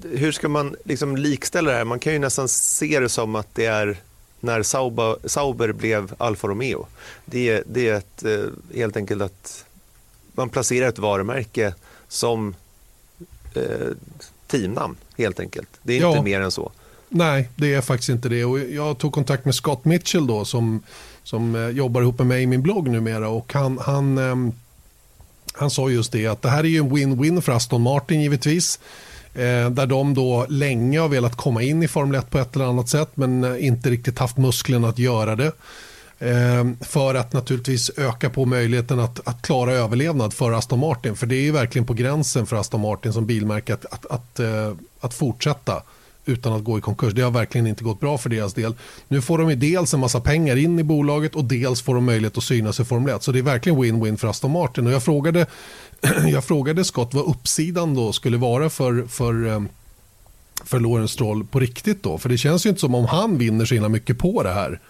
hur 0.03 0.33
ska 0.33 0.49
man 0.49 0.77
liksom 0.85 1.17
likställa 1.17 1.71
det 1.71 1.77
här? 1.77 1.85
Man 1.85 1.99
kan 1.99 2.13
ju 2.13 2.19
nästan 2.19 2.49
se 2.49 3.01
det 3.01 3.09
som 3.09 3.35
att 3.35 3.55
det 3.55 3.67
är 3.67 3.97
när 4.41 4.63
Sauber, 4.63 5.17
Sauber 5.25 5.73
blev 5.73 6.15
Alfa 6.19 6.49
Romeo. 6.49 6.87
Det, 7.25 7.63
det 7.67 7.89
är 7.89 7.95
ett, 7.95 8.25
eh, 8.25 8.45
helt 8.75 8.97
enkelt 8.97 9.23
att 9.23 9.65
man 10.33 10.49
placerar 10.49 10.89
ett 10.89 10.99
varumärke 10.99 11.75
som 12.09 12.55
eh, 13.55 13.89
teamnamn 14.47 14.97
helt 15.19 15.41
enkelt. 15.41 15.69
Det 15.83 15.97
är 15.97 16.01
ja. 16.01 16.11
inte 16.11 16.23
mer 16.23 16.41
än 16.41 16.51
så. 16.51 16.73
Nej, 17.09 17.49
det 17.57 17.75
är 17.75 17.81
faktiskt 17.81 18.09
inte 18.09 18.29
det. 18.29 18.45
Och 18.45 18.59
jag 18.59 18.99
tog 18.99 19.13
kontakt 19.13 19.45
med 19.45 19.55
Scott 19.55 19.85
Mitchell 19.85 20.27
då 20.27 20.45
som, 20.45 20.83
som 21.23 21.55
eh, 21.55 21.69
jobbar 21.69 22.03
ihop 22.03 22.19
med 22.19 22.27
mig 22.27 22.43
i 22.43 22.47
min 22.47 22.63
blogg 22.63 22.89
numera 22.89 23.29
och 23.29 23.53
han, 23.53 23.79
han, 23.79 24.19
ehm, 24.19 24.53
han 25.53 25.71
sa 25.71 25.91
just 25.91 26.13
det 26.13 26.27
att 26.27 26.43
det 26.43 26.49
här 26.49 26.65
är 26.65 26.69
ju 26.69 26.79
en 26.79 26.91
win-win 26.91 27.41
för 27.41 27.53
Aston 27.53 27.83
Martin 27.83 28.21
givetvis. 28.21 28.81
Eh, 29.35 29.71
där 29.71 29.87
de 29.87 30.15
då 30.15 30.47
länge 30.49 31.01
har 31.01 31.09
velat 31.09 31.37
komma 31.37 31.63
in 31.63 31.83
i 31.83 31.89
Formel 31.89 32.21
1 32.21 32.31
på 32.31 32.39
ett 32.39 32.57
eller 32.57 32.65
annat 32.65 32.89
sätt 32.89 33.11
men 33.15 33.45
eh, 33.45 33.67
inte 33.67 33.91
riktigt 33.91 34.19
haft 34.19 34.37
musklerna 34.37 34.89
att 34.89 34.99
göra 34.99 35.37
det. 35.37 35.53
Ehm, 36.19 36.77
för 36.81 37.15
att 37.15 37.33
naturligtvis 37.33 37.91
öka 37.97 38.31
på 38.31 38.45
möjligheten 38.45 39.01
att, 39.01 39.29
att 39.29 39.43
klara 39.43 39.73
överlevnad 39.73 40.35
för 40.35 40.53
Aston 40.53 40.79
Martin. 40.79 41.17
För 41.17 41.27
det 41.27 41.37
är 41.37 41.43
ju 41.43 41.53
verkligen 41.53 41.87
på 41.87 41.95
gränsen 41.95 42.47
för 42.47 42.57
Aston 42.57 42.81
Martin 42.81 43.13
som 43.13 43.27
bilmärke 43.27 43.75
att, 43.75 43.87
att, 43.87 44.07
att, 44.07 44.41
eh, 44.41 44.73
att 45.01 45.15
fortsätta 45.15 45.83
utan 46.25 46.53
att 46.53 46.65
gå 46.65 46.79
i 46.79 46.81
konkurs. 46.81 47.13
Det 47.15 47.23
har 47.23 47.31
verkligen 47.31 47.67
inte 47.67 47.85
gått 47.85 48.01
bra 48.01 48.19
för 48.19 48.31
deras 48.31 48.55
del. 48.55 48.75
Nu 49.09 49.23
får 49.23 49.39
de 49.39 49.51
ju 49.51 49.57
dels 49.57 49.95
en 49.95 50.01
massa 50.01 50.21
pengar 50.21 50.57
in 50.57 50.79
i 50.79 50.83
bolaget 50.83 51.35
och 51.35 51.45
dels 51.45 51.83
får 51.83 51.95
de 51.95 52.05
möjlighet 52.05 52.39
att 52.39 52.45
synas 52.45 52.81
i 52.81 52.85
Formel 52.85 53.15
1. 53.15 53.23
Så 53.23 53.33
det 53.33 53.39
är 53.39 53.43
verkligen 53.43 53.79
win-win 53.79 54.17
för 54.17 54.29
Aston 54.29 54.51
Martin. 54.51 54.87
Och 54.87 54.93
jag 54.93 55.03
frågade, 55.03 55.47
jag 56.33 56.45
frågade 56.45 56.85
Scott 56.85 57.15
vad 57.15 57.25
uppsidan 57.25 57.95
då 57.95 58.13
skulle 58.13 58.37
vara 58.37 58.71
för, 58.71 59.07
för, 59.09 59.47
eh, 59.47 59.63
för 60.65 60.81
Lawrence 60.81 61.15
Stroll 61.15 61.45
på 61.45 61.61
riktigt 61.61 62.03
då. 62.03 62.19
För 62.19 62.29
det 62.29 62.39
känns 62.39 62.67
ju 62.67 62.71
inte 62.71 62.81
som 62.81 62.95
om 62.95 63.05
han 63.05 63.39
vinner 63.39 63.65
så 63.65 63.75
himla 63.75 63.89
mycket 63.89 64.19
på 64.19 64.43
det 64.43 64.53
här. 64.53 64.81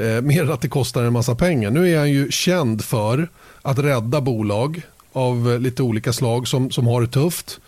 Eh, 0.00 0.22
mer 0.22 0.50
att 0.50 0.60
det 0.60 0.68
kostar 0.68 1.02
en 1.02 1.12
massa 1.12 1.34
pengar. 1.34 1.70
Nu 1.70 1.90
är 1.90 1.98
han 1.98 2.10
ju 2.10 2.30
känd 2.30 2.84
för 2.84 3.28
att 3.62 3.78
rädda 3.78 4.20
bolag 4.20 4.82
av 5.12 5.60
lite 5.60 5.82
olika 5.82 6.12
slag 6.12 6.48
som, 6.48 6.70
som 6.70 6.86
har 6.86 7.00
det 7.00 7.08
tufft. 7.08 7.60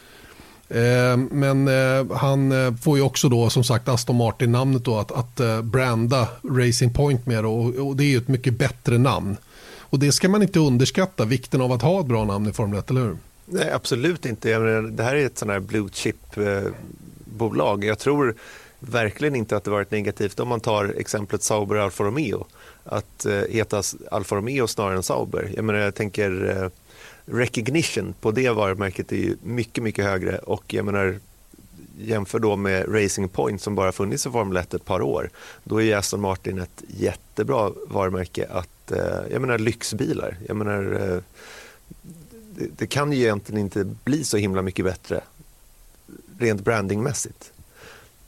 Eh, 0.69 1.17
men 1.17 1.69
eh, 1.69 2.17
han 2.17 2.53
eh, 2.53 2.75
får 2.75 2.97
ju 2.99 3.03
också 3.03 3.29
då 3.29 3.51
som 3.51 3.65
sagt 3.65 3.89
Aston 3.89 4.17
Martin-namnet 4.17 4.85
då 4.85 4.99
att, 4.99 5.13
att 5.13 5.41
eh, 5.41 5.63
branda 5.63 6.29
Racing 6.51 6.95
Point 6.95 7.27
med 7.27 7.45
och, 7.45 7.75
och, 7.75 7.97
det 7.97 8.05
är 8.05 8.09
ju 8.09 8.17
ett 8.17 8.29
mycket 8.29 8.59
bättre 8.59 8.99
namn. 8.99 9.37
Och 9.79 9.99
det 9.99 10.13
ska 10.13 10.29
man 10.29 10.43
inte 10.43 10.61
underskatta, 10.61 11.25
vikten 11.25 11.61
av 11.61 11.73
att 11.73 11.83
ha 11.83 12.01
ett 12.01 12.07
bra 12.07 12.25
namn 12.25 12.49
i 12.49 12.53
Formel 12.53 12.79
1, 12.79 12.91
eller 12.91 13.01
hur? 13.01 13.17
Nej, 13.47 13.71
absolut 13.73 14.27
inte. 14.27 14.59
Menar, 14.59 14.83
det 14.83 15.03
här 15.03 15.15
är 15.15 15.27
ett 15.27 15.39
sånt 15.39 15.51
här 15.51 15.61
blue 15.61 15.89
chip-bolag. 15.93 17.85
Eh, 17.85 17.89
Jag 17.89 17.99
tror 17.99 18.35
verkligen 18.91 19.37
inte 19.37 19.57
att 19.57 19.65
det 19.65 19.71
varit 19.71 19.91
negativt 19.91 20.41
om 20.41 20.49
man 20.49 20.61
tar 20.61 20.95
exemplet 20.99 21.43
Sauber 21.43 21.77
Alfa 21.77 22.05
Romeo. 22.05 22.47
Att 22.85 23.27
eh, 23.27 23.41
heta 23.51 23.83
Alfa 24.11 24.37
Romeo 24.37 24.67
snarare 24.67 24.97
än 24.97 25.03
Sauber. 25.03 25.53
Jag, 25.57 25.65
menar, 25.65 25.81
jag 25.81 25.95
tänker 25.95 26.63
eh, 26.63 26.71
recognition 27.25 28.15
på 28.21 28.31
det 28.31 28.51
varumärket 28.51 29.13
är 29.13 29.17
ju 29.17 29.37
mycket, 29.43 29.85
mycket 29.85 30.05
högre 30.05 30.39
och 30.39 30.75
jag 30.75 30.85
menar 30.85 31.19
jämför 31.99 32.39
då 32.39 32.57
med 32.57 32.95
Racing 32.95 33.29
Point 33.29 33.63
som 33.63 33.75
bara 33.75 33.93
funnits 33.93 34.27
i 34.27 34.31
Formel 34.31 34.57
1 34.57 34.75
ett 34.75 34.85
par 34.85 35.03
år. 35.03 35.31
Då 35.65 35.83
är 35.83 35.97
Aston 35.97 36.21
Martin 36.21 36.59
ett 36.59 36.83
jättebra 36.87 37.73
varumärke 37.87 38.47
att, 38.51 38.93
eh, 38.93 39.31
jag 39.31 39.41
menar 39.41 39.59
lyxbilar. 39.59 40.37
Jag 40.49 40.57
menar, 40.57 40.83
eh, 40.93 41.23
det, 42.55 42.69
det 42.77 42.87
kan 42.87 43.13
ju 43.13 43.19
egentligen 43.19 43.61
inte 43.61 43.85
bli 43.85 44.25
så 44.25 44.37
himla 44.37 44.63
mycket 44.63 44.85
bättre 44.85 45.21
rent 46.39 46.65
brandingmässigt. 46.65 47.53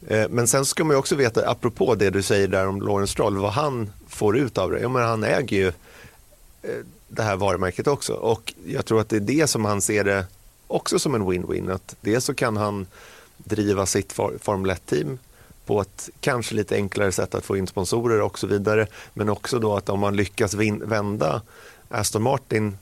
Eh, 0.08 0.28
men 0.30 0.46
sen 0.46 0.64
ska 0.64 0.84
man 0.84 0.96
också 0.96 1.14
veta, 1.14 1.50
apropå 1.50 1.94
det 1.94 2.10
du 2.10 2.22
säger 2.22 2.48
där 2.48 2.66
om 2.66 2.82
Lawrence 2.82 3.12
Stroll, 3.12 3.38
vad 3.38 3.52
han 3.52 3.90
får 4.08 4.36
ut 4.36 4.58
av 4.58 4.70
det. 4.70 4.80
Ja, 4.80 4.88
men 4.88 5.02
han 5.02 5.24
äger 5.24 5.56
ju 5.56 5.68
eh, 6.62 6.84
det 7.08 7.22
här 7.22 7.36
varumärket 7.36 7.86
också 7.86 8.12
och 8.12 8.54
jag 8.66 8.84
tror 8.84 9.00
att 9.00 9.08
det 9.08 9.16
är 9.16 9.20
det 9.20 9.46
som 9.46 9.64
han 9.64 9.80
ser 9.80 10.04
det 10.04 10.26
också 10.66 10.98
som 10.98 11.14
en 11.14 11.22
win-win. 11.22 11.72
Att 11.72 11.96
dels 12.00 12.24
så 12.24 12.34
kan 12.34 12.56
han 12.56 12.86
driva 13.36 13.86
sitt 13.86 14.12
Formel 14.12 14.70
1-team 14.70 15.18
på 15.66 15.80
ett 15.80 16.10
kanske 16.20 16.54
lite 16.54 16.74
enklare 16.74 17.12
sätt 17.12 17.34
att 17.34 17.44
få 17.44 17.56
in 17.56 17.66
sponsorer 17.66 18.20
och 18.20 18.38
så 18.38 18.46
vidare. 18.46 18.86
Men 19.14 19.28
också 19.28 19.58
då 19.58 19.76
att 19.76 19.88
om 19.88 20.00
man 20.00 20.16
lyckas 20.16 20.54
vända 20.54 21.42
Aston 21.88 22.22
Martin 22.22 22.76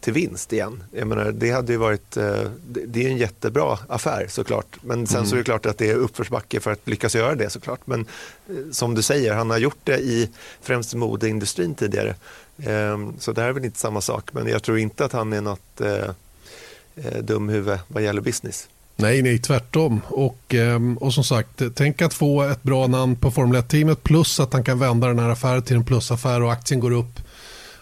till 0.00 0.12
vinst 0.12 0.52
igen. 0.52 0.82
Jag 0.92 1.06
menar, 1.08 1.32
det 1.32 1.50
hade 1.50 1.72
ju 1.72 1.78
varit, 1.78 2.16
eh, 2.16 2.42
det 2.86 3.04
är 3.04 3.08
en 3.08 3.16
jättebra 3.16 3.78
affär 3.88 4.26
såklart. 4.28 4.76
Men 4.82 5.06
sen 5.06 5.16
mm. 5.16 5.28
så 5.28 5.34
är 5.34 5.38
det 5.38 5.44
klart 5.44 5.66
att 5.66 5.78
det 5.78 5.90
är 5.90 5.94
uppförsbacke 5.94 6.60
för 6.60 6.72
att 6.72 6.88
lyckas 6.88 7.14
göra 7.14 7.34
det 7.34 7.50
såklart. 7.50 7.80
Men 7.84 8.00
eh, 8.48 8.54
som 8.72 8.94
du 8.94 9.02
säger, 9.02 9.34
han 9.34 9.50
har 9.50 9.58
gjort 9.58 9.80
det 9.84 9.98
i 9.98 10.30
främst 10.62 10.94
modeindustrin 10.94 11.74
tidigare. 11.74 12.14
Ehm, 12.58 13.14
så 13.18 13.32
det 13.32 13.40
här 13.40 13.48
är 13.48 13.52
väl 13.52 13.64
inte 13.64 13.78
samma 13.78 14.00
sak. 14.00 14.32
Men 14.32 14.48
jag 14.48 14.62
tror 14.62 14.78
inte 14.78 15.04
att 15.04 15.12
han 15.12 15.32
är 15.32 15.40
något 15.40 15.80
eh, 15.80 17.20
dumhuvud 17.20 17.78
vad 17.88 18.02
gäller 18.02 18.20
business. 18.20 18.68
Nej, 18.96 19.22
nej, 19.22 19.38
tvärtom. 19.38 20.00
Och, 20.08 20.54
ehm, 20.54 20.96
och 20.96 21.14
som 21.14 21.24
sagt, 21.24 21.62
tänk 21.74 22.02
att 22.02 22.14
få 22.14 22.42
ett 22.42 22.62
bra 22.62 22.86
namn 22.86 23.16
på 23.16 23.30
Formel 23.30 23.62
1-teamet 23.62 24.02
plus 24.02 24.40
att 24.40 24.52
han 24.52 24.64
kan 24.64 24.78
vända 24.78 25.06
den 25.06 25.18
här 25.18 25.28
affären 25.28 25.62
till 25.62 25.76
en 25.76 25.84
plusaffär 25.84 26.42
och 26.42 26.52
aktien 26.52 26.80
går 26.80 26.90
upp 26.90 27.20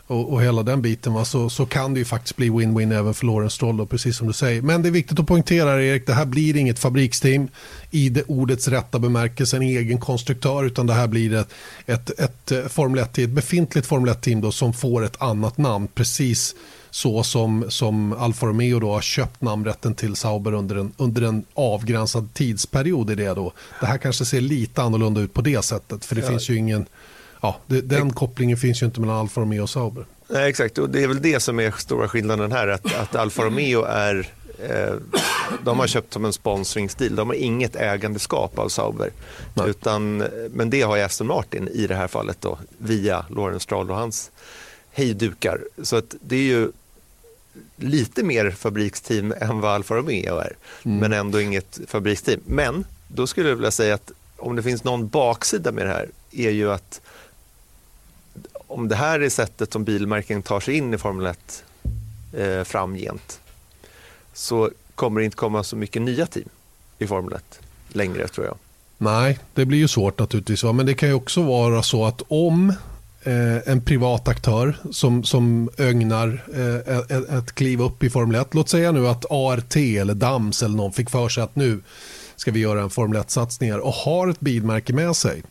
och, 0.09 0.33
och 0.33 0.43
hela 0.43 0.63
den 0.63 0.83
biten 0.83 1.13
va, 1.13 1.25
så, 1.25 1.51
så 1.51 1.67
kan 1.67 1.95
det 1.95 1.99
ju 1.99 2.05
faktiskt 2.05 2.37
bli 2.37 2.51
win-win 2.51 2.99
även 2.99 3.15
för 3.15 3.27
Lawrence 3.27 3.57
Stroll 3.57 3.77
då, 3.77 3.87
precis 3.87 4.17
som 4.17 4.27
du 4.27 4.33
säger. 4.33 4.63
Men 4.63 4.83
det 4.83 4.89
är 4.89 4.91
viktigt 4.91 5.21
att 5.21 5.27
poängtera 5.27 5.85
Erik, 5.85 6.07
det 6.07 6.13
här 6.13 6.27
blir 6.27 6.57
inget 6.57 6.79
fabriksteam 6.79 7.49
i 7.91 8.09
det 8.09 8.23
ordets 8.23 8.69
rätta 8.69 8.99
bemärkelse, 8.99 9.57
en 9.57 9.63
egen 9.63 10.01
konstruktör 10.01 10.65
utan 10.65 10.87
det 10.87 10.93
här 10.93 11.07
blir 11.07 11.35
ett, 11.35 11.55
ett, 11.87 12.11
ett, 12.21 12.53
ett 12.53 12.73
Formel 12.73 12.99
1 12.99 13.19
ett 13.19 13.31
befintligt 13.31 13.87
Formel 13.87 14.15
1-team 14.15 14.53
som 14.53 14.73
får 14.73 15.05
ett 15.05 15.23
annat 15.23 15.59
namn 15.59 15.89
precis 15.95 16.55
så 16.91 17.23
som, 17.23 17.65
som 17.69 18.13
Alfa 18.13 18.47
Romeo 18.47 18.81
då 18.81 18.93
har 18.93 19.01
köpt 19.01 19.43
namnrätten 19.43 19.95
till 19.95 20.17
Sauber 20.17 20.55
under 20.55 20.77
en, 20.77 20.93
under 20.97 21.23
en 21.23 21.45
avgränsad 21.55 22.35
tidsperiod. 22.35 23.11
I 23.11 23.15
det, 23.15 23.35
då. 23.35 23.53
det 23.81 23.87
här 23.87 23.99
kanske 23.99 24.25
ser 24.25 24.41
lite 24.41 24.83
annorlunda 24.83 25.21
ut 25.21 25.35
på 25.35 25.41
det 25.41 25.65
sättet 25.65 26.05
för 26.05 26.15
det 26.15 26.21
ja. 26.21 26.29
finns 26.29 26.51
ju 26.51 26.57
ingen 26.57 26.87
ja, 27.41 27.57
det, 27.67 27.81
den 27.81 28.13
kopplingen 28.13 28.57
finns 28.57 28.83
ju 28.83 28.87
inte 28.87 29.01
mellan 29.01 29.17
Alfa 29.17 29.41
Romeo 29.41 29.63
och 29.63 29.71
Sauber. 29.71 30.05
Nej, 30.29 30.49
exakt, 30.49 30.79
och 30.79 30.91
det 30.91 31.03
är 31.03 31.09
väl 31.09 31.23
det 31.23 31.41
som 31.41 31.61
är 31.61 31.71
stora 31.71 32.09
skillnaden 32.09 32.53
här. 32.53 32.69
Att, 32.69 32.95
att 32.95 33.17
Alfa 33.17 33.43
Romeo 33.43 33.85
är, 33.85 34.29
eh, 34.69 34.95
de 35.65 35.79
har 35.79 35.87
köpt 35.87 36.13
som 36.13 36.25
en 36.25 36.33
sponsringsdeal. 36.33 37.17
De 37.17 37.29
har 37.29 37.35
inget 37.35 37.77
ägandeskap 37.77 38.59
av 38.59 38.69
Sauber. 38.69 39.11
Utan, 39.67 40.17
men 40.51 40.71
det 40.71 40.83
har 40.83 40.97
ju 40.97 41.03
Aston 41.03 41.27
Martin 41.27 41.69
i 41.69 41.87
det 41.87 41.95
här 41.95 42.09
fallet 42.09 42.37
då, 42.41 42.59
via 42.79 43.25
Lawrence 43.31 43.63
Stroll 43.63 43.91
och 43.91 43.97
hans 43.97 44.31
hejdukar. 44.93 45.61
Så 45.83 45.97
att 45.97 46.15
det 46.21 46.37
är 46.37 46.43
ju 46.43 46.71
lite 47.77 48.23
mer 48.23 48.51
fabriksteam 48.51 49.35
än 49.41 49.61
vad 49.61 49.73
Alfa 49.73 49.95
Romeo 49.95 50.39
är. 50.39 50.57
Mm. 50.85 50.99
Men 50.99 51.13
ändå 51.13 51.41
inget 51.41 51.81
fabriksteam. 51.87 52.41
Men 52.45 52.85
då 53.09 53.27
skulle 53.27 53.49
jag 53.49 53.57
vilja 53.57 53.71
säga 53.71 53.95
att 53.95 54.13
om 54.37 54.57
det 54.57 54.63
finns 54.63 54.85
någon 54.85 55.09
baksida 55.09 55.73
med 55.73 55.87
det 55.87 55.93
här 55.93 56.09
är 56.33 56.51
ju 56.51 56.73
att 56.73 57.01
om 58.69 58.89
det 58.89 58.97
här 58.97 59.21
är 59.21 59.29
sättet 59.29 59.73
som 59.73 59.85
bilmärken 59.85 60.43
tar 60.43 60.61
sig 60.61 60.77
in 60.77 60.95
i 60.95 60.99
Formel 60.99 61.27
1 61.27 61.65
eh, 62.33 62.65
framgent 62.65 63.41
så 64.33 64.71
kommer 64.95 65.21
det 65.21 65.25
inte 65.25 65.37
komma 65.37 65.65
så 65.65 65.77
mycket 65.77 66.03
nya 66.03 66.27
team 66.27 66.49
i 66.99 67.07
Formel 67.07 67.33
1 67.33 67.61
längre 67.89 68.29
tror 68.29 68.47
jag. 68.47 68.57
Nej, 68.99 69.39
det 69.55 69.65
blir 69.65 69.79
ju 69.79 69.89
svårt 69.89 70.19
naturligtvis. 70.19 70.65
Men 70.65 70.87
det 70.87 70.95
kan 70.95 71.09
ju 71.09 71.15
också 71.15 71.43
vara 71.43 71.83
så 71.83 72.05
att 72.05 72.23
om 72.29 72.73
eh, 73.23 73.69
en 73.69 73.85
privat 73.85 74.29
aktör 74.29 74.77
som, 74.91 75.25
som 75.25 75.71
ögnar 75.77 76.45
eh, 76.55 76.95
ett, 77.17 77.31
ett 77.31 77.53
kliv 77.53 77.83
upp 77.83 78.03
i 78.03 78.11
Formel 78.11 78.41
1. 78.41 78.55
Låt 78.55 78.69
säga 78.69 78.93
nu 78.93 79.09
att 79.09 79.25
ART 79.31 79.77
eller 79.77 80.15
DAMS 80.15 80.63
eller 80.63 80.77
någon 80.77 80.93
fick 80.93 81.11
för 81.11 81.29
sig 81.29 81.43
att 81.43 81.57
nu 81.57 81.81
ska 82.37 82.51
vi 82.51 82.61
göra 82.61 82.83
en 82.83 82.91
Formel 82.91 83.23
1-satsning 83.23 83.75
och 83.75 83.93
har 83.93 84.29
ett 84.29 84.41
bilmärke 84.41 84.93
med 84.93 85.17
sig 85.17 85.43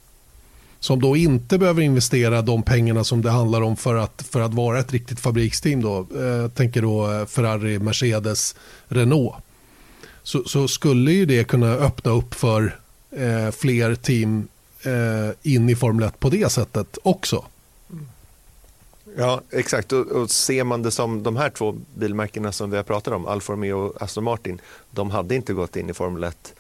som 0.80 1.02
då 1.02 1.16
inte 1.16 1.58
behöver 1.58 1.82
investera 1.82 2.42
de 2.42 2.64
pengarna 2.64 3.04
som 3.04 3.22
det 3.22 3.30
handlar 3.30 3.62
om 3.62 3.78
för 3.78 3.96
att, 3.96 4.22
för 4.32 4.42
att 4.42 4.54
vara 4.54 4.80
ett 4.80 4.94
riktigt 4.94 5.20
fabriksteam. 5.20 5.82
Då. 5.82 6.08
Jag 6.14 6.56
tänker 6.56 6.82
då 6.82 7.12
eh, 7.12 7.26
Ferrari, 7.26 7.80
Mercedes, 7.80 8.56
Renault. 8.88 9.36
Så, 10.24 10.44
så, 10.44 10.68
skulle 10.68 11.12
ju 11.12 11.26
det 11.26 11.44
kunna 11.44 11.74
öppna 11.74 12.12
upp 12.12 12.34
för 12.34 12.80
eh, 13.12 13.52
fler 13.52 13.96
team 13.96 14.48
eh, 14.84 15.52
in 15.54 15.70
i 15.70 15.76
Formel 15.76 16.08
1 16.08 16.20
på 16.20 16.30
det 16.30 16.52
sättet 16.52 16.98
också. 17.04 17.46
Ja, 19.18 19.42
exakt. 19.52 19.92
Och, 19.92 20.08
och 20.08 20.32
ser 20.32 20.64
man 20.64 20.82
det 20.82 20.92
som 20.92 21.24
de 21.24 21.36
här 21.36 21.50
två 21.50 21.76
bilmärkena 21.96 22.52
som 22.52 22.72
vi 22.72 22.78
har 22.78 22.84
pratat 22.84 23.14
om, 23.14 23.26
Alfa 23.26 23.54
Romeo 23.54 23.78
och 23.78 24.02
Aston 24.02 24.24
Martin, 24.24 24.62
de 24.92 25.12
hade 25.12 25.36
inte 25.36 25.54
gått 25.54 25.76
in 25.76 25.90
i 25.90 25.94
Formel 25.94 26.24
1 26.24 26.54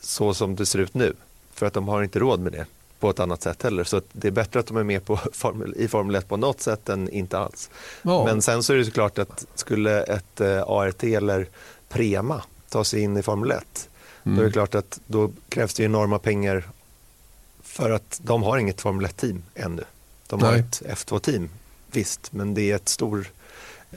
så 0.00 0.34
som 0.34 0.56
det 0.56 0.66
ser 0.66 0.78
ut 0.78 0.94
nu. 0.94 1.14
För 1.52 1.66
att 1.66 1.72
de 1.72 1.88
har 1.88 2.02
inte 2.02 2.18
råd 2.18 2.40
med 2.40 2.52
det 2.52 2.66
på 3.00 3.10
ett 3.10 3.20
annat 3.20 3.42
sätt 3.42 3.62
heller. 3.62 3.84
Så 3.84 4.00
det 4.12 4.28
är 4.28 4.32
bättre 4.32 4.60
att 4.60 4.66
de 4.66 4.76
är 4.76 4.84
med 4.84 5.04
på 5.04 5.16
formel, 5.32 5.74
i 5.76 5.88
Formel 5.88 6.14
1 6.14 6.28
på 6.28 6.36
något 6.36 6.60
sätt 6.60 6.88
än 6.88 7.08
inte 7.08 7.38
alls. 7.38 7.70
Ja. 8.02 8.24
Men 8.24 8.42
sen 8.42 8.62
så 8.62 8.72
är 8.72 8.76
det 8.76 8.84
såklart 8.84 9.18
att 9.18 9.46
skulle 9.54 10.02
ett 10.02 10.40
eh, 10.40 10.62
ART 10.66 11.04
eller 11.04 11.48
Prema 11.88 12.42
ta 12.68 12.84
sig 12.84 13.00
in 13.00 13.16
i 13.16 13.22
Formel 13.22 13.50
1, 13.50 13.88
mm. 14.24 14.36
då 14.36 14.42
är 14.42 14.44
det 14.44 14.48
mm. 14.48 14.52
klart 14.52 14.74
att 14.74 15.00
då 15.06 15.32
krävs 15.48 15.74
det 15.74 15.84
enorma 15.84 16.18
pengar 16.18 16.64
för 17.62 17.90
att 17.90 18.20
de 18.22 18.42
har 18.42 18.58
inget 18.58 18.80
Formel 18.80 19.06
1-team 19.06 19.42
ännu. 19.54 19.84
De 20.26 20.42
har 20.42 20.50
Nej. 20.50 20.60
ett 20.60 20.82
F2-team, 20.86 21.48
visst, 21.90 22.32
men 22.32 22.54
det 22.54 22.70
är 22.70 22.76
ett, 22.76 22.88
stor, 22.88 23.30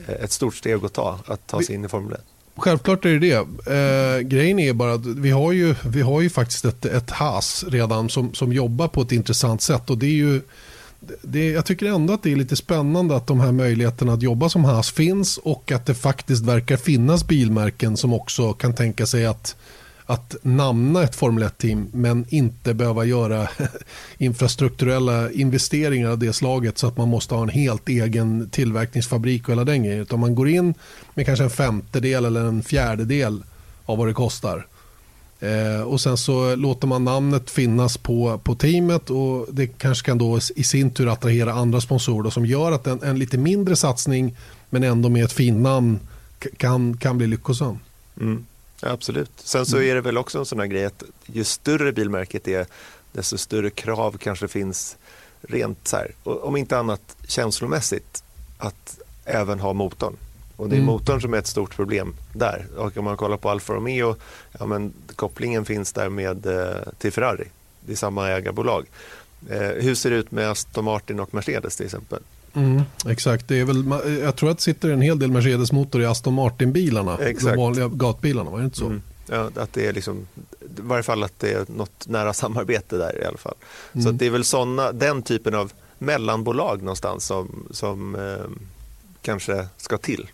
eh, 0.06 0.14
ett 0.14 0.32
stort 0.32 0.54
steg 0.54 0.84
att 0.84 0.92
ta, 0.92 1.18
att 1.26 1.46
ta 1.46 1.62
sig 1.62 1.74
in 1.74 1.84
i 1.84 1.88
Formel 1.88 2.12
1. 2.12 2.20
Självklart 2.56 3.04
är 3.04 3.18
det 3.18 3.18
det. 3.18 3.36
Eh, 3.74 4.20
grejen 4.20 4.58
är 4.58 4.72
bara 4.72 4.92
att 4.92 5.06
vi 5.06 5.30
har 5.30 5.52
ju, 5.52 5.74
vi 5.84 6.00
har 6.00 6.20
ju 6.20 6.30
faktiskt 6.30 6.64
ett, 6.64 6.84
ett 6.84 7.10
HAS 7.10 7.64
redan 7.68 8.08
som, 8.08 8.34
som 8.34 8.52
jobbar 8.52 8.88
på 8.88 9.02
ett 9.02 9.12
intressant 9.12 9.62
sätt. 9.62 9.90
Och 9.90 9.98
det 9.98 10.06
är 10.06 10.10
ju, 10.10 10.40
det, 11.22 11.50
jag 11.50 11.66
tycker 11.66 11.86
ändå 11.86 12.14
att 12.14 12.22
det 12.22 12.32
är 12.32 12.36
lite 12.36 12.56
spännande 12.56 13.16
att 13.16 13.26
de 13.26 13.40
här 13.40 13.52
möjligheterna 13.52 14.12
att 14.12 14.22
jobba 14.22 14.48
som 14.48 14.64
HAS 14.64 14.90
finns 14.90 15.38
och 15.38 15.72
att 15.72 15.86
det 15.86 15.94
faktiskt 15.94 16.44
verkar 16.44 16.76
finnas 16.76 17.26
bilmärken 17.26 17.96
som 17.96 18.12
också 18.12 18.52
kan 18.52 18.74
tänka 18.74 19.06
sig 19.06 19.26
att 19.26 19.56
att 20.10 20.36
namna 20.42 21.02
ett 21.02 21.14
Formel 21.14 21.44
1-team 21.44 21.88
men 21.92 22.24
inte 22.28 22.74
behöva 22.74 23.04
göra 23.04 23.48
infrastrukturella 24.18 25.30
investeringar 25.30 26.10
av 26.10 26.18
det 26.18 26.32
slaget 26.32 26.78
så 26.78 26.86
att 26.86 26.96
man 26.96 27.08
måste 27.08 27.34
ha 27.34 27.42
en 27.42 27.48
helt 27.48 27.88
egen 27.88 28.50
tillverkningsfabrik 28.50 29.42
och 29.42 29.48
hela 29.48 29.64
den 29.64 29.82
grejen. 29.82 30.00
Utan 30.00 30.20
man 30.20 30.34
går 30.34 30.48
in 30.48 30.74
med 31.14 31.26
kanske 31.26 31.44
en 31.44 31.50
femtedel 31.50 32.24
eller 32.24 32.40
en 32.40 32.62
fjärdedel 32.62 33.42
av 33.86 33.98
vad 33.98 34.08
det 34.08 34.14
kostar. 34.14 34.66
Eh, 35.40 35.82
och 35.82 36.00
sen 36.00 36.16
så 36.16 36.56
låter 36.56 36.86
man 36.86 37.04
namnet 37.04 37.50
finnas 37.50 37.96
på, 37.96 38.40
på 38.44 38.54
teamet 38.54 39.10
och 39.10 39.46
det 39.50 39.66
kanske 39.66 40.06
kan 40.06 40.18
då 40.18 40.38
i 40.56 40.64
sin 40.64 40.90
tur 40.90 41.12
attrahera 41.12 41.52
andra 41.52 41.80
sponsorer 41.80 42.30
som 42.30 42.46
gör 42.46 42.72
att 42.72 42.86
en, 42.86 43.02
en 43.02 43.18
lite 43.18 43.38
mindre 43.38 43.76
satsning 43.76 44.36
men 44.70 44.82
ändå 44.82 45.08
med 45.08 45.24
ett 45.24 45.32
fint 45.32 45.60
namn 45.60 45.98
kan, 46.56 46.96
kan 46.96 47.18
bli 47.18 47.26
lyckosam. 47.26 47.78
Mm. 48.20 48.44
Absolut. 48.82 49.30
Sen 49.36 49.66
så 49.66 49.76
mm. 49.76 49.90
är 49.90 49.94
det 49.94 50.00
väl 50.00 50.18
också 50.18 50.38
en 50.38 50.46
sån 50.46 50.60
här 50.60 50.66
grej 50.66 50.84
att 50.84 51.02
ju 51.26 51.44
större 51.44 51.92
bilmärket 51.92 52.48
är 52.48 52.66
desto 53.12 53.38
större 53.38 53.70
krav 53.70 54.18
kanske 54.18 54.48
finns 54.48 54.96
rent 55.40 55.88
så 55.88 55.96
här, 55.96 56.12
om 56.24 56.56
inte 56.56 56.78
annat 56.78 57.16
känslomässigt, 57.28 58.24
att 58.58 58.98
även 59.24 59.60
ha 59.60 59.72
motorn. 59.72 60.16
Och 60.56 60.68
det 60.68 60.74
är 60.74 60.80
mm. 60.80 60.86
motorn 60.86 61.20
som 61.20 61.34
är 61.34 61.38
ett 61.38 61.46
stort 61.46 61.76
problem 61.76 62.14
där. 62.32 62.66
Och 62.76 62.96
om 62.96 63.04
man 63.04 63.16
kollar 63.16 63.36
på 63.36 63.50
Alfa 63.50 63.72
Romeo, 63.72 64.16
ja, 64.58 64.66
men 64.66 64.92
kopplingen 65.16 65.64
finns 65.64 65.92
där 65.92 66.08
med, 66.08 66.46
eh, 66.46 66.92
till 66.98 67.12
Ferrari. 67.12 67.48
Det 67.80 67.92
är 67.92 67.96
samma 67.96 68.28
ägarbolag. 68.28 68.86
Eh, 69.50 69.60
hur 69.60 69.94
ser 69.94 70.10
det 70.10 70.16
ut 70.16 70.30
med 70.30 70.50
Aston 70.50 70.84
Martin 70.84 71.20
och 71.20 71.34
Mercedes 71.34 71.76
till 71.76 71.86
exempel? 71.86 72.22
Mm, 72.54 72.82
exakt, 73.06 73.48
det 73.48 73.60
är 73.60 73.64
väl, 73.64 73.84
jag 74.20 74.36
tror 74.36 74.50
att 74.50 74.56
det 74.56 74.62
sitter 74.62 74.90
en 74.90 75.00
hel 75.00 75.18
del 75.18 75.30
Mercedes-motor 75.30 76.02
i 76.02 76.06
Aston 76.06 76.34
Martin-bilarna. 76.34 77.16
De 77.16 77.56
vanliga 77.56 77.88
gatbilarna, 77.88 78.50
var 78.50 78.58
det 78.58 78.64
inte 78.64 78.78
så? 78.78 78.86
Mm. 78.86 79.02
Ja, 79.26 79.50
att 79.56 79.72
det 79.72 79.86
är 79.86 79.92
liksom, 79.92 80.26
i 80.60 80.66
varje 80.80 81.02
fall 81.02 81.22
att 81.22 81.38
det 81.38 81.52
är 81.52 81.64
något 81.68 82.08
nära 82.08 82.32
samarbete 82.32 82.96
där 82.96 83.22
i 83.22 83.24
alla 83.24 83.38
fall. 83.38 83.54
Mm. 83.92 84.04
Så 84.04 84.12
det 84.12 84.26
är 84.26 84.30
väl 84.30 84.44
såna, 84.44 84.92
den 84.92 85.22
typen 85.22 85.54
av 85.54 85.72
mellanbolag 85.98 86.82
någonstans 86.82 87.24
som, 87.24 87.66
som 87.70 88.14
eh, 88.14 88.50
kanske 89.22 89.66
ska 89.76 89.98
till. 89.98 90.30